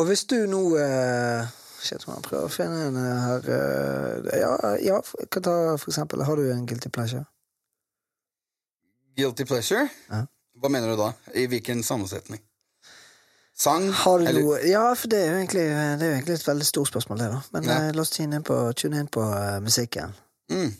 Og 0.00 0.08
hvis 0.08 0.24
du 0.28 0.38
nå 0.48 0.60
eh, 0.80 1.48
Shit, 1.82 2.04
må 2.06 2.14
jeg 2.16 2.24
prøve 2.24 2.48
å 2.48 2.52
finne 2.52 2.86
en 2.88 2.96
eh, 2.96 3.24
her 3.26 3.48
eh, 3.56 4.38
Ja, 4.40 4.52
ja 4.80 5.00
kan 5.32 5.44
ta 5.44 5.54
for 5.76 5.92
eksempel 5.92 6.22
Har 6.24 6.40
du 6.40 6.46
en 6.52 6.64
guilty 6.68 6.88
pleasure? 6.92 7.26
Guilty 9.18 9.44
pleasure? 9.48 9.88
Ja. 10.08 10.24
Hva 10.62 10.70
mener 10.72 10.92
du 10.92 11.00
da? 11.00 11.10
I 11.36 11.44
hvilken 11.50 11.82
sammensetning? 11.84 12.40
Sang? 13.62 13.88
Har 14.02 14.18
du 14.18 14.26
eller- 14.26 14.42
noe 14.42 14.58
Ja, 14.66 14.84
for 14.98 15.06
det 15.12 15.18
er 15.22 15.36
egentlig, 15.38 15.62
det 15.68 16.02
er 16.02 16.08
jo 16.10 16.14
egentlig 16.16 16.34
et 16.40 16.46
veldig 16.48 16.66
stort 16.66 16.88
spørsmål, 16.90 17.18
det, 17.22 17.28
da. 17.34 17.40
Men 17.52 17.64
Ja. 17.68 17.76
eh, 17.88 17.92
la 17.94 18.00
oss 18.02 18.10
tune 18.10 18.36
inn 18.40 18.42
på, 18.48 18.56
tune 18.74 18.98
inn 19.00 19.08
på 19.08 19.22
uh, 19.22 19.60
musikken. 19.62 20.14
Mm. 20.50 20.72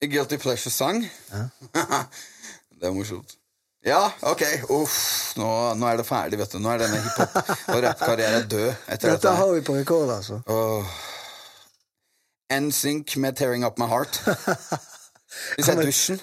Guilty 0.00 0.36
pleasure-sang? 0.40 1.02
det 2.80 2.88
er 2.88 2.92
morsomt. 2.96 3.36
Ja, 3.84 4.10
ok. 4.22 4.42
Uff, 4.70 4.96
nå, 5.40 5.46
nå 5.80 5.86
er 5.88 5.96
det 6.00 6.06
ferdig, 6.08 6.38
vet 6.40 6.52
du. 6.52 6.58
Nå 6.60 6.68
er 6.74 6.78
denne 6.82 6.98
hiphop- 7.00 7.36
og 7.74 7.82
rappkarrieren 7.84 8.48
død 8.48 8.68
etter 8.70 8.96
Dette 8.96 9.10
dette. 9.16 9.34
har 9.36 9.52
vi 9.54 9.60
på 9.64 9.76
rekord, 9.76 10.10
altså. 10.16 10.40
Oh. 10.46 10.84
NSYNC 12.52 13.16
med 13.16 13.36
'Tearing 13.36 13.64
Up 13.66 13.78
My 13.78 13.86
Heart'. 13.86 14.20
Hvis 15.54 15.68
jeg 15.68 15.76
dusjen, 15.86 16.20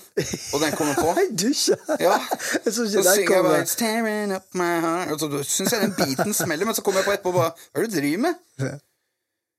og 0.54 0.60
den 0.64 0.74
kommer 0.76 0.98
på 0.98 1.14
Hei, 1.20 1.28
dusje! 1.32 1.78
Ja. 2.00 2.18
Jeg 2.66 2.74
Så 2.74 2.84
ikke 2.84 2.98
den 2.98 3.14
synger 3.14 3.36
jeg 3.36 3.44
bare 3.44 4.36
up 4.36 4.58
my 4.60 4.74
heart 4.84 5.12
Og 5.12 5.20
så 5.20 5.44
syns 5.44 5.72
jeg 5.72 5.82
den 5.82 5.96
beaten 5.96 6.34
smeller, 6.34 6.66
men 6.66 6.76
så 6.76 6.84
kommer 6.84 7.00
jeg 7.00 7.08
på 7.08 7.16
etterpå 7.16 7.32
og 7.32 7.40
bare 7.40 7.52
Hva 7.56 7.82
er 7.82 7.86
det 7.86 7.94
du 7.94 8.00
driver 8.02 8.28
med? 8.28 8.82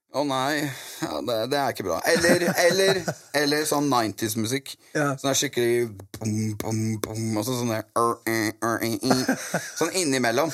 Å 0.09 0.23
nei, 0.25 0.65
ja, 1.03 1.19
det, 1.21 1.35
det 1.51 1.57
er 1.59 1.73
ikke 1.75 1.83
bra. 1.85 1.99
Eller, 2.09 2.47
eller, 2.63 2.97
eller 3.37 3.65
sånn 3.69 3.91
90s-musikk. 3.93 4.71
Ja. 4.97 5.11
Sånn 5.21 5.37
skikkelig 5.37 5.83
bom, 6.17 6.31
bom, 6.57 6.79
bom, 7.05 7.27
Og 7.37 7.45
så 7.45 7.59
sånn 7.59 7.69
der 7.69 7.83
er, 7.85 8.15
er, 8.25 8.47
er, 8.57 8.87
er, 8.87 8.95
er. 9.05 9.59
Sånn 9.77 9.93
innimellom. 10.01 10.49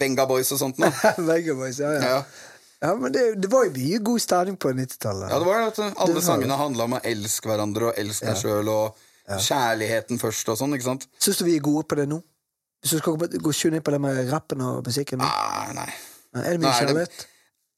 Venga 0.00 0.26
Boys 0.26 0.50
og 0.56 0.58
sånt 0.64 0.82
noe. 0.82 0.90
Vegaboys, 1.28 1.78
ja, 1.78 1.92
ja. 1.94 2.02
Ja. 2.02 2.49
Ja 2.80 2.94
men 2.96 3.12
det, 3.12 3.22
det 3.42 3.50
var 3.52 3.66
jo 3.68 3.74
mye 3.76 4.00
god 4.10 4.24
stemning 4.24 4.56
på 4.60 4.72
90-tallet. 4.72 5.30
ja, 5.30 5.38
det 5.38 5.48
var 5.48 5.62
det. 5.62 5.70
Det 5.76 5.92
Alle 6.04 6.18
var 6.18 6.26
sangene 6.26 6.58
handla 6.60 6.88
om 6.88 6.98
å 6.98 7.04
elske 7.12 7.50
hverandre 7.50 7.90
og 7.90 8.00
elske 8.00 8.28
deg 8.30 8.40
sjøl 8.40 8.72
og 8.72 9.06
kjærligheten 9.30 10.18
først 10.18 10.48
og 10.50 10.58
sånn, 10.58 10.74
ikke 10.74 10.88
sant? 10.88 11.08
Syns 11.22 11.38
du 11.38 11.46
vi 11.46 11.56
er 11.58 11.64
gode 11.64 11.84
på 11.86 11.98
det 12.00 12.08
nå? 12.10 12.18
Hvis 12.80 12.96
du 12.96 13.02
skal 13.02 13.18
gå 13.20 13.28
gå 13.44 13.52
ned 13.70 13.84
på 13.84 13.92
det 13.92 14.00
med 14.00 14.30
rappen 14.32 14.62
og 14.64 14.86
musikken? 14.86 15.20
Ah, 15.20 15.68
nei. 15.76 15.90
Er 16.40 16.56
det 16.56 16.62
mye 16.62 16.72
kjærlighet? 16.78 17.26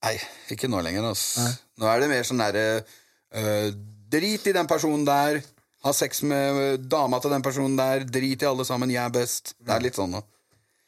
Nei, 0.03 0.15
ikke 0.55 0.70
nå 0.70 0.83
lenger. 0.85 1.09
Altså. 1.11 1.47
Nå 1.79 1.89
er 1.91 2.03
det 2.03 2.11
mer 2.11 2.27
sånn 2.27 2.43
derre 2.43 2.66
øh, 2.83 3.73
Drit 4.12 4.47
i 4.51 4.55
den 4.55 4.69
personen 4.69 5.07
der. 5.09 5.41
Ha 5.87 5.93
sex 5.97 6.23
med 6.29 6.59
øh, 6.61 6.74
dama 6.79 7.19
til 7.23 7.33
den 7.35 7.43
personen 7.45 7.74
der. 7.79 8.05
Drit 8.07 8.45
i 8.45 8.49
alle 8.49 8.66
sammen. 8.69 8.93
Jeg 8.93 9.03
er 9.03 9.15
best. 9.15 9.55
Det 9.59 9.74
er 9.74 9.83
litt 9.83 9.99
sånn 9.99 10.15
nå. 10.15 10.23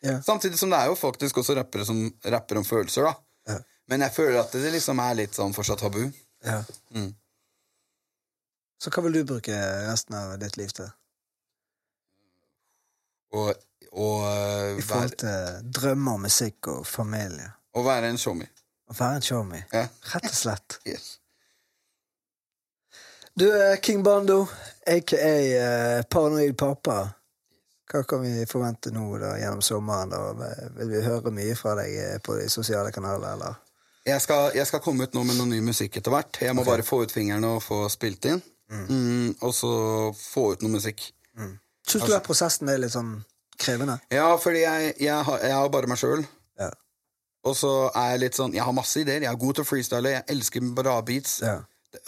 Ja. 0.05 0.19
Samtidig 0.23 0.59
som 0.61 0.71
det 0.71 0.83
er 0.83 0.91
jo 0.93 0.99
faktisk 0.99 1.41
også 1.41 1.57
rappere 1.57 1.87
som 1.89 2.03
rapper 2.29 2.61
om 2.61 2.67
følelser, 2.69 3.09
da. 3.09 3.15
Men 3.89 4.07
jeg 4.07 4.15
føler 4.17 4.41
at 4.41 4.55
det 4.57 4.73
liksom 4.73 5.01
er 5.05 5.19
litt 5.19 5.37
sånn 5.37 5.55
fortsatt 5.57 5.83
tabu. 5.85 6.03
Ja. 6.45 6.63
Mm. 6.97 7.13
Så 8.81 8.93
hva 8.93 9.05
vil 9.07 9.19
du 9.19 9.25
bruke 9.29 9.59
resten 9.89 10.17
av 10.19 10.37
ditt 10.41 10.57
liv 10.61 10.73
til? 10.77 10.89
Og, 13.35 13.51
og, 13.91 14.25
I 14.79 14.85
forhold 14.85 15.19
til 15.25 15.69
drømmer, 15.75 16.21
musikk 16.29 16.71
og 16.71 16.87
familie? 16.87 17.51
å 17.75 17.83
være 17.83 18.13
en 18.13 18.21
showmy. 18.21 18.47
Å 18.91 18.95
være 18.95 19.19
en 19.19 19.27
showmy. 19.27 19.61
Ja. 19.73 19.89
Rett 20.15 20.31
og 20.31 20.39
slett. 20.39 20.81
Yes. 20.91 21.19
Du, 23.35 23.49
eh, 23.51 23.81
King 23.83 24.05
Bando, 24.07 24.45
aka 24.87 25.19
eh, 25.19 26.05
Paranoid 26.07 26.55
pappa. 26.59 27.01
Hva 27.91 28.03
kan 28.07 28.23
vi 28.23 28.45
forvente 28.47 28.93
nå 28.95 29.09
da 29.19 29.33
gjennom 29.41 29.63
sommeren? 29.63 30.13
da? 30.13 30.51
Vil 30.77 30.93
vi 30.93 31.03
høre 31.03 31.33
mye 31.35 31.57
fra 31.59 31.75
deg 31.81 31.97
eh, 31.99 32.21
på 32.23 32.37
de 32.39 32.47
sosiale 32.53 32.93
kanaler, 32.95 33.35
eller? 33.35 33.59
Jeg 34.05 34.21
skal, 34.21 34.51
jeg 34.53 34.69
skal 34.69 34.83
komme 34.85 35.07
ut 35.07 35.15
nå 35.17 35.23
med 35.25 35.39
noe 35.39 35.49
ny 35.49 35.63
musikk 35.65 35.97
etter 35.97 36.13
hvert. 36.13 36.41
Jeg 36.45 36.53
må 36.57 36.65
bare 36.67 36.85
få 36.85 37.03
ut 37.07 37.13
fingrene 37.15 37.55
og 37.57 37.63
få 37.65 37.85
spilt 37.93 38.27
inn. 38.29 38.43
Mm, 38.69 39.37
og 39.41 39.53
så 39.57 39.71
få 40.19 40.51
ut 40.55 40.65
noe 40.65 40.77
musikk. 40.77 41.07
Syns 41.89 42.07
du 42.09 42.15
at 42.17 42.25
prosessen 42.27 42.69
er 42.73 42.81
litt 42.81 42.95
sånn 42.95 43.17
krevende? 43.61 43.99
Ja, 44.13 44.29
fordi 44.41 44.65
jeg, 44.65 44.95
jeg, 45.01 45.21
har, 45.29 45.41
jeg 45.45 45.57
har 45.57 45.71
bare 45.73 45.91
meg 45.91 46.01
sjøl. 46.01 46.25
Ja. 46.61 46.71
Og 47.45 47.57
så 47.59 47.73
er 47.91 48.15
jeg 48.15 48.21
litt 48.23 48.39
sånn 48.39 48.55
Jeg 48.57 48.65
har 48.65 48.73
masse 48.77 49.01
ideer. 49.03 49.25
Jeg 49.27 49.33
er 49.33 49.41
god 49.41 49.59
til 49.59 49.65
å 49.65 49.69
freestyle. 49.69 50.13
Jeg 50.17 50.27
elsker 50.33 50.69
bra 50.77 50.99
beats. 51.05 51.39
Ja. 51.45 51.59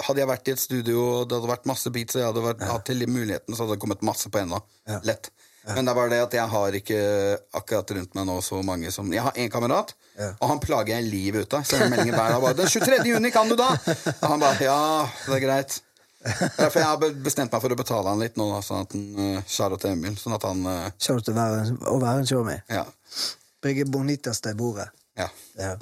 Hadde 0.03 0.23
jeg 0.23 0.31
vært 0.31 0.49
i 0.49 0.55
et 0.57 0.61
studio 0.63 1.03
og 1.05 1.29
det 1.31 1.37
hadde 1.39 1.51
vært 1.53 1.69
masse 1.71 1.93
beats, 1.95 2.17
og 2.17 2.23
jeg 2.23 2.27
hadde 2.27 2.43
vært, 2.43 2.65
hatt 2.67 2.89
til 2.89 3.05
muligheten, 3.07 3.55
så 3.55 3.63
hadde 3.63 3.77
det 3.77 3.83
kommet 3.85 4.01
masse 4.07 4.33
på 4.33 4.41
enda. 4.41 4.59
Ja. 4.89 4.99
Lett. 5.07 5.31
Men 5.67 5.87
det 5.87 5.91
er 5.91 5.99
bare 5.99 6.11
det 6.13 6.19
at 6.23 6.35
jeg 6.37 6.51
har 6.53 6.77
ikke 6.79 6.99
akkurat 7.59 7.91
rundt 7.97 8.13
meg 8.15 8.27
nå 8.29 8.37
så 8.45 8.61
mange 8.63 8.93
som 8.95 9.09
Jeg 9.13 9.25
har 9.25 9.35
én 9.35 9.51
kamerat, 9.51 9.95
Ja. 10.17 10.29
og 10.41 10.49
han 10.49 10.61
plager 10.63 10.95
jeg 10.95 11.09
livet 11.11 11.47
ut 11.47 11.57
av. 11.59 11.65
Sender 11.67 11.91
meldinger 11.91 12.15
hver 12.15 12.31
dag. 12.33 12.43
Bare, 12.43 12.55
'Den 12.55 12.69
23. 12.69 13.09
juni, 13.11 13.31
kan 13.31 13.49
du 13.49 13.57
da?' 13.57 13.75
Og 14.23 14.29
han 14.29 14.41
bare 14.41 14.63
'Ja, 14.63 15.09
det 15.27 15.43
er 15.43 15.47
greit'. 15.47 15.81
Derfor 16.57 16.79
jeg 16.79 16.87
har 16.89 17.23
bestemt 17.23 17.53
meg 17.53 17.63
for 17.63 17.73
å 17.73 17.79
betale 17.79 18.09
han 18.09 18.23
litt 18.23 18.39
nå, 18.39 18.47
sånn 18.65 18.83
at 18.83 18.95
han 18.97 19.37
uh, 19.39 19.77
til 19.79 19.91
Emil. 19.91 20.17
Sånn 20.19 20.35
at 20.37 20.47
han 20.47 20.65
uh, 20.67 20.89
til 20.99 21.21
å 21.21 21.99
være 22.03 22.19
en, 22.19 22.27
showmy. 22.27 22.57
Ja. 22.73 22.85
Bringe 23.63 23.87
bonitas 23.91 24.41
til 24.41 24.57
bordet. 24.59 24.89
ja. 25.19 25.29
Ja. 25.59 25.77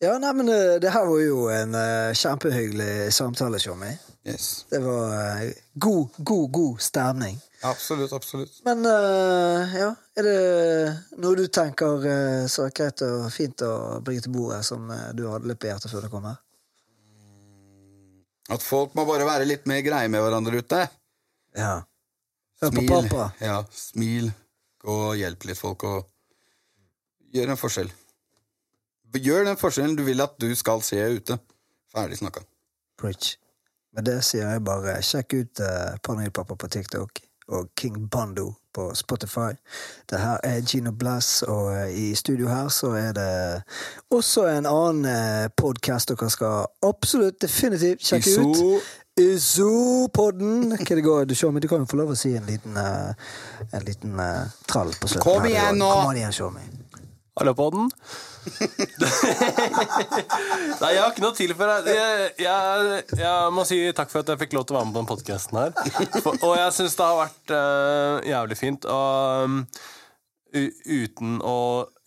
ja, 0.00 0.18
nei, 0.18 0.32
men 0.32 0.48
eh, 0.48 0.76
det 0.78 0.92
her 0.94 1.06
var 1.08 1.20
jo 1.20 1.48
en 1.50 1.74
uh, 1.74 2.14
kjempehyggelig 2.14 3.12
samtale, 3.12 3.58
showmy. 3.58 3.96
Yes. 4.28 4.66
Det 4.70 4.78
var 4.84 5.14
uh, 5.16 5.50
god, 5.74 6.20
god, 6.22 6.46
god 6.52 6.84
stemning. 6.84 7.40
Absolutt, 7.60 8.12
absolutt. 8.12 8.60
Men 8.64 8.86
uh, 8.86 9.74
ja, 9.74 9.88
er 10.14 10.26
det 10.26 11.18
noe 11.18 11.34
du 11.34 11.48
tenker 11.50 12.04
uh, 12.06 12.44
så 12.50 12.68
greit 12.70 13.02
og 13.02 13.26
fint 13.34 13.64
å 13.66 13.98
bringe 14.04 14.22
til 14.22 14.34
bordet, 14.34 14.60
som 14.68 14.84
uh, 14.92 15.10
du 15.10 15.24
hadde 15.26 15.50
litt 15.50 15.58
på 15.58 15.66
hjertet 15.66 15.90
før 15.90 16.06
du 16.06 16.12
kom 16.12 16.28
her? 16.28 16.38
At 18.54 18.62
folk 18.62 18.94
må 18.96 19.04
bare 19.08 19.26
være 19.26 19.48
litt 19.48 19.66
mer 19.68 19.82
greie 19.84 20.08
med 20.08 20.22
hverandre 20.22 20.62
ute. 20.62 20.84
Ja. 21.58 21.74
Hør 22.62 22.76
på 22.78 22.86
pappa. 22.86 23.26
Ja, 23.42 23.58
smil. 23.74 24.30
Gå 24.78 24.94
og 25.10 25.18
hjelp 25.18 25.48
litt 25.50 25.58
folk, 25.58 25.82
og 25.82 27.34
gjør 27.34 27.52
en 27.52 27.60
forskjell. 27.60 27.90
Gjør 29.18 29.48
den 29.50 29.58
forskjellen 29.58 29.98
du 29.98 30.04
vil 30.06 30.22
at 30.22 30.38
du 30.38 30.52
skal 30.56 30.84
se 30.86 31.00
ute. 31.18 31.40
Ferdig 31.90 32.22
snakka. 32.22 32.44
Preach. 33.00 33.34
Med 33.96 34.06
det 34.06 34.20
sier 34.22 34.46
jeg 34.46 34.62
bare 34.62 35.00
sjekk 35.02 35.34
ut 35.40 35.64
uh, 35.64 35.96
Panelpappa 36.06 36.54
på 36.54 36.70
TikTok 36.70 37.24
og 37.48 37.68
King 37.76 38.10
Bando 38.10 38.52
på 38.74 38.94
Spotify. 38.94 39.56
Det 40.10 40.20
her 40.20 40.38
er 40.44 40.60
Gino 40.60 40.92
Blass, 40.92 41.42
og 41.42 41.72
eh, 41.74 42.10
i 42.10 42.14
studio 42.14 42.48
her 42.48 42.68
så 42.68 42.86
er 42.86 43.12
det 43.12 43.62
også 44.10 44.46
en 44.46 44.66
annen 44.66 45.04
uh, 45.08 45.50
podkast 45.56 46.12
dere 46.12 46.30
skal 46.30 46.66
absolutt 46.86 47.42
definitivt 47.42 48.06
sjekke 48.06 48.40
ut. 48.40 48.56
Iso. 48.56 48.80
Iso-podden. 49.18 50.76
Hva 50.76 50.94
det 50.94 51.02
går, 51.02 51.24
du, 51.24 51.34
du 51.34 51.68
kan 51.68 51.82
jo 51.82 51.88
få 51.90 51.98
lov 51.98 52.12
å 52.14 52.18
si 52.18 52.36
en 52.38 52.46
liten, 52.46 52.76
eh, 52.78 53.32
en 53.74 53.86
liten 53.86 54.20
eh, 54.22 54.52
trall 54.70 54.92
på 54.94 55.10
slutten. 55.10 55.24
Kom 55.26 55.48
igjen 55.48 55.80
nå! 55.80 55.88
Kom 56.04 56.14
igjen. 56.14 56.78
Hallo 57.38 57.52
på 57.54 57.68
den. 57.70 57.84
Nei, 60.80 60.88
jeg 60.90 61.02
har 61.02 61.12
ikke 61.12 61.22
noe 61.22 61.36
til 61.38 61.52
for 61.54 61.70
deg. 61.70 61.90
Jeg, 61.94 62.30
jeg, 62.42 63.02
jeg 63.20 63.52
må 63.54 63.62
si 63.68 63.78
takk 63.94 64.10
for 64.10 64.24
at 64.24 64.32
jeg 64.32 64.40
fikk 64.40 64.56
lov 64.56 64.64
til 64.66 64.74
å 64.74 64.80
være 64.80 64.88
med 64.88 64.96
på 64.96 65.02
den 65.04 65.10
podkasten 65.12 65.58
her. 65.60 65.70
For, 66.16 66.34
og 66.34 66.56
jeg 66.58 66.72
syns 66.74 66.96
det 66.98 67.06
har 67.06 67.20
vært 67.20 67.52
uh, 67.54 68.16
jævlig 68.26 68.58
fint. 68.58 68.88
Og 68.90 69.44
um, 69.44 69.60
uten 70.50 71.36
å 71.46 71.58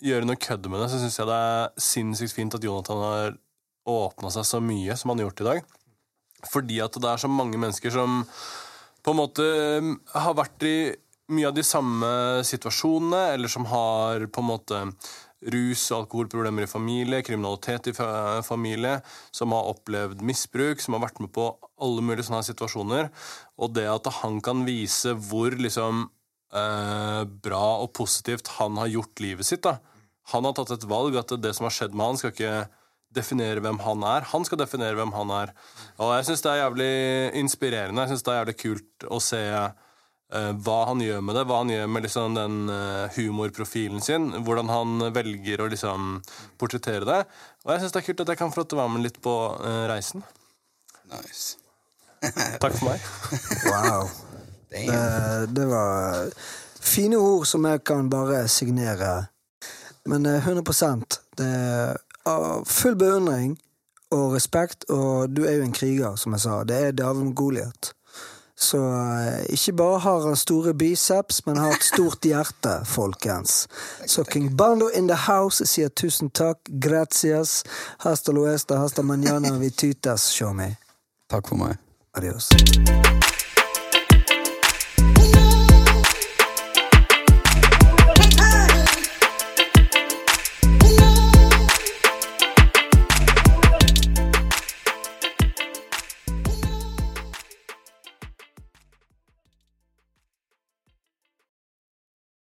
gjøre 0.04 0.28
noe 0.28 0.42
kødd 0.42 0.68
med 0.68 0.84
det, 0.84 0.90
så 0.92 1.00
syns 1.00 1.16
jeg 1.22 1.30
det 1.30 1.38
er 1.46 1.86
sinnssykt 1.88 2.36
fint 2.36 2.58
at 2.58 2.68
Jonathan 2.68 3.06
har 3.06 3.40
åpna 3.92 4.34
seg 4.36 4.50
så 4.50 4.60
mye 4.64 4.98
som 5.00 5.14
han 5.14 5.22
har 5.22 5.30
gjort 5.30 5.46
i 5.46 5.48
dag. 5.48 5.60
Fordi 6.52 6.82
at 6.84 7.00
det 7.00 7.08
er 7.14 7.24
så 7.24 7.32
mange 7.32 7.62
mennesker 7.62 7.96
som 7.96 8.20
på 9.00 9.16
en 9.16 9.22
måte 9.22 9.48
um, 9.80 9.96
har 10.12 10.36
vært 10.44 10.68
i 10.68 10.76
mye 11.34 11.50
av 11.50 11.58
de 11.58 11.64
samme 11.66 12.08
situasjonene, 12.48 13.34
eller 13.36 13.52
som 13.52 13.68
har 13.72 14.28
på 14.32 14.44
en 14.44 14.50
måte 14.50 14.80
rus- 15.42 15.88
og 15.92 16.04
alkoholproblemer 16.04 16.68
i 16.68 16.70
familie, 16.70 17.24
kriminalitet 17.26 17.90
i 17.90 17.94
familie, 18.46 19.00
som 19.34 19.56
har 19.56 19.70
opplevd 19.72 20.22
misbruk, 20.26 20.82
som 20.82 20.98
har 20.98 21.08
vært 21.08 21.22
med 21.24 21.32
på 21.34 21.48
alle 21.82 22.04
mulige 22.06 22.28
sånne 22.28 22.44
situasjoner. 22.46 23.10
Og 23.58 23.74
det 23.74 23.88
at 23.90 24.10
han 24.22 24.42
kan 24.46 24.66
vise 24.68 25.16
hvor 25.18 25.56
liksom 25.58 26.06
eh, 26.54 27.24
bra 27.26 27.66
og 27.82 27.94
positivt 27.98 28.54
han 28.60 28.78
har 28.82 28.92
gjort 28.94 29.24
livet 29.24 29.50
sitt, 29.50 29.66
da. 29.66 29.80
han 30.32 30.46
har 30.46 30.54
tatt 30.58 30.76
et 30.78 30.88
valg, 30.90 31.18
at 31.18 31.34
det 31.42 31.56
som 31.58 31.66
har 31.68 31.76
skjedd 31.76 31.98
med 31.98 32.12
han, 32.12 32.22
skal 32.22 32.36
ikke 32.36 32.56
definere 33.12 33.60
hvem 33.64 33.82
han 33.84 34.04
er. 34.08 34.28
Han 34.32 34.46
skal 34.48 34.62
definere 34.62 34.96
hvem 34.96 35.12
han 35.16 35.34
er. 35.36 35.56
Og 36.00 36.14
jeg 36.16 36.30
syns 36.30 36.44
det 36.46 36.52
er 36.52 36.62
jævlig 36.62 36.94
inspirerende. 37.42 38.06
Jeg 38.06 38.14
synes 38.14 38.24
det 38.24 38.32
er 38.32 38.40
jævlig 38.40 38.60
kult 38.62 39.08
å 39.10 39.20
se 39.24 39.42
hva 40.32 40.78
han 40.88 41.02
gjør 41.04 41.24
med 41.28 41.36
det. 41.36 41.44
Hva 41.50 41.58
han 41.60 41.72
gjør 41.74 41.88
med 41.92 42.06
liksom 42.06 42.36
den 42.38 42.60
eh, 42.72 43.18
humorprofilen 43.18 44.04
sin. 44.04 44.30
Hvordan 44.46 44.72
han 44.72 45.08
velger 45.16 45.64
å 45.64 45.70
liksom 45.72 46.22
portrettere 46.62 47.08
det. 47.08 47.22
Og 47.66 47.74
jeg 47.74 47.84
syns 47.84 47.96
det 47.96 48.02
er 48.02 48.08
kult 48.08 48.24
at 48.24 48.32
jeg 48.34 48.40
kan 48.40 48.54
få 48.54 48.62
lov 48.62 48.70
til 48.72 48.80
å 48.80 48.82
være 48.84 48.94
med 48.96 49.06
litt 49.08 49.20
på 49.24 49.36
eh, 49.60 49.84
reisen. 49.92 50.24
Nice. 51.12 51.58
Takk 52.62 52.78
for 52.78 52.92
meg. 52.92 53.08
Wow. 53.68 54.12
Damn. 54.72 54.88
Det, 54.88 55.48
det 55.58 55.68
var 55.68 56.30
fine 56.80 57.20
ord 57.20 57.44
som 57.50 57.68
jeg 57.68 57.84
kan 57.84 58.08
bare 58.12 58.46
signere. 58.48 59.28
Men 60.08 60.26
eh, 60.26 60.48
100% 60.48 61.20
Det 61.38 61.50
er 61.50 62.64
full 62.66 62.96
beundring 62.96 63.58
og 64.12 64.36
respekt, 64.36 64.86
og 64.92 65.32
du 65.32 65.46
er 65.48 65.58
jo 65.58 65.66
en 65.66 65.76
kriger, 65.76 66.16
som 66.20 66.36
jeg 66.36 66.44
sa. 66.44 66.62
Det 66.68 66.78
er 66.78 66.96
David 66.96 67.30
med 67.30 67.36
Goliat. 67.36 67.94
Så 68.62 68.78
eh, 68.78 69.54
ikke 69.54 69.74
bare 69.74 70.00
har 70.00 70.28
han 70.28 70.36
store 70.38 70.74
biceps, 70.78 71.46
men 71.46 71.58
har 71.58 71.74
et 71.74 71.84
stort 71.84 72.26
hjerte, 72.26 72.76
folkens. 72.96 73.68
Så 74.06 74.24
King 74.24 74.52
Bando 74.58 74.88
in 74.94 75.10
the 75.10 75.18
house 75.28 75.66
sier 75.66 75.90
tusen 75.90 76.30
takk, 76.30 76.62
gracias, 76.70 77.64
hasta 78.06 78.32
luesta, 78.32 78.78
hasta 78.78 79.02
mañana, 79.02 79.58
vi 79.58 79.72
tytes, 79.72 80.30
show 80.30 80.54
me. 80.54 80.76
Takk 81.30 81.48
for 81.48 81.58
meg. 81.58 81.78
Adios. 82.14 82.50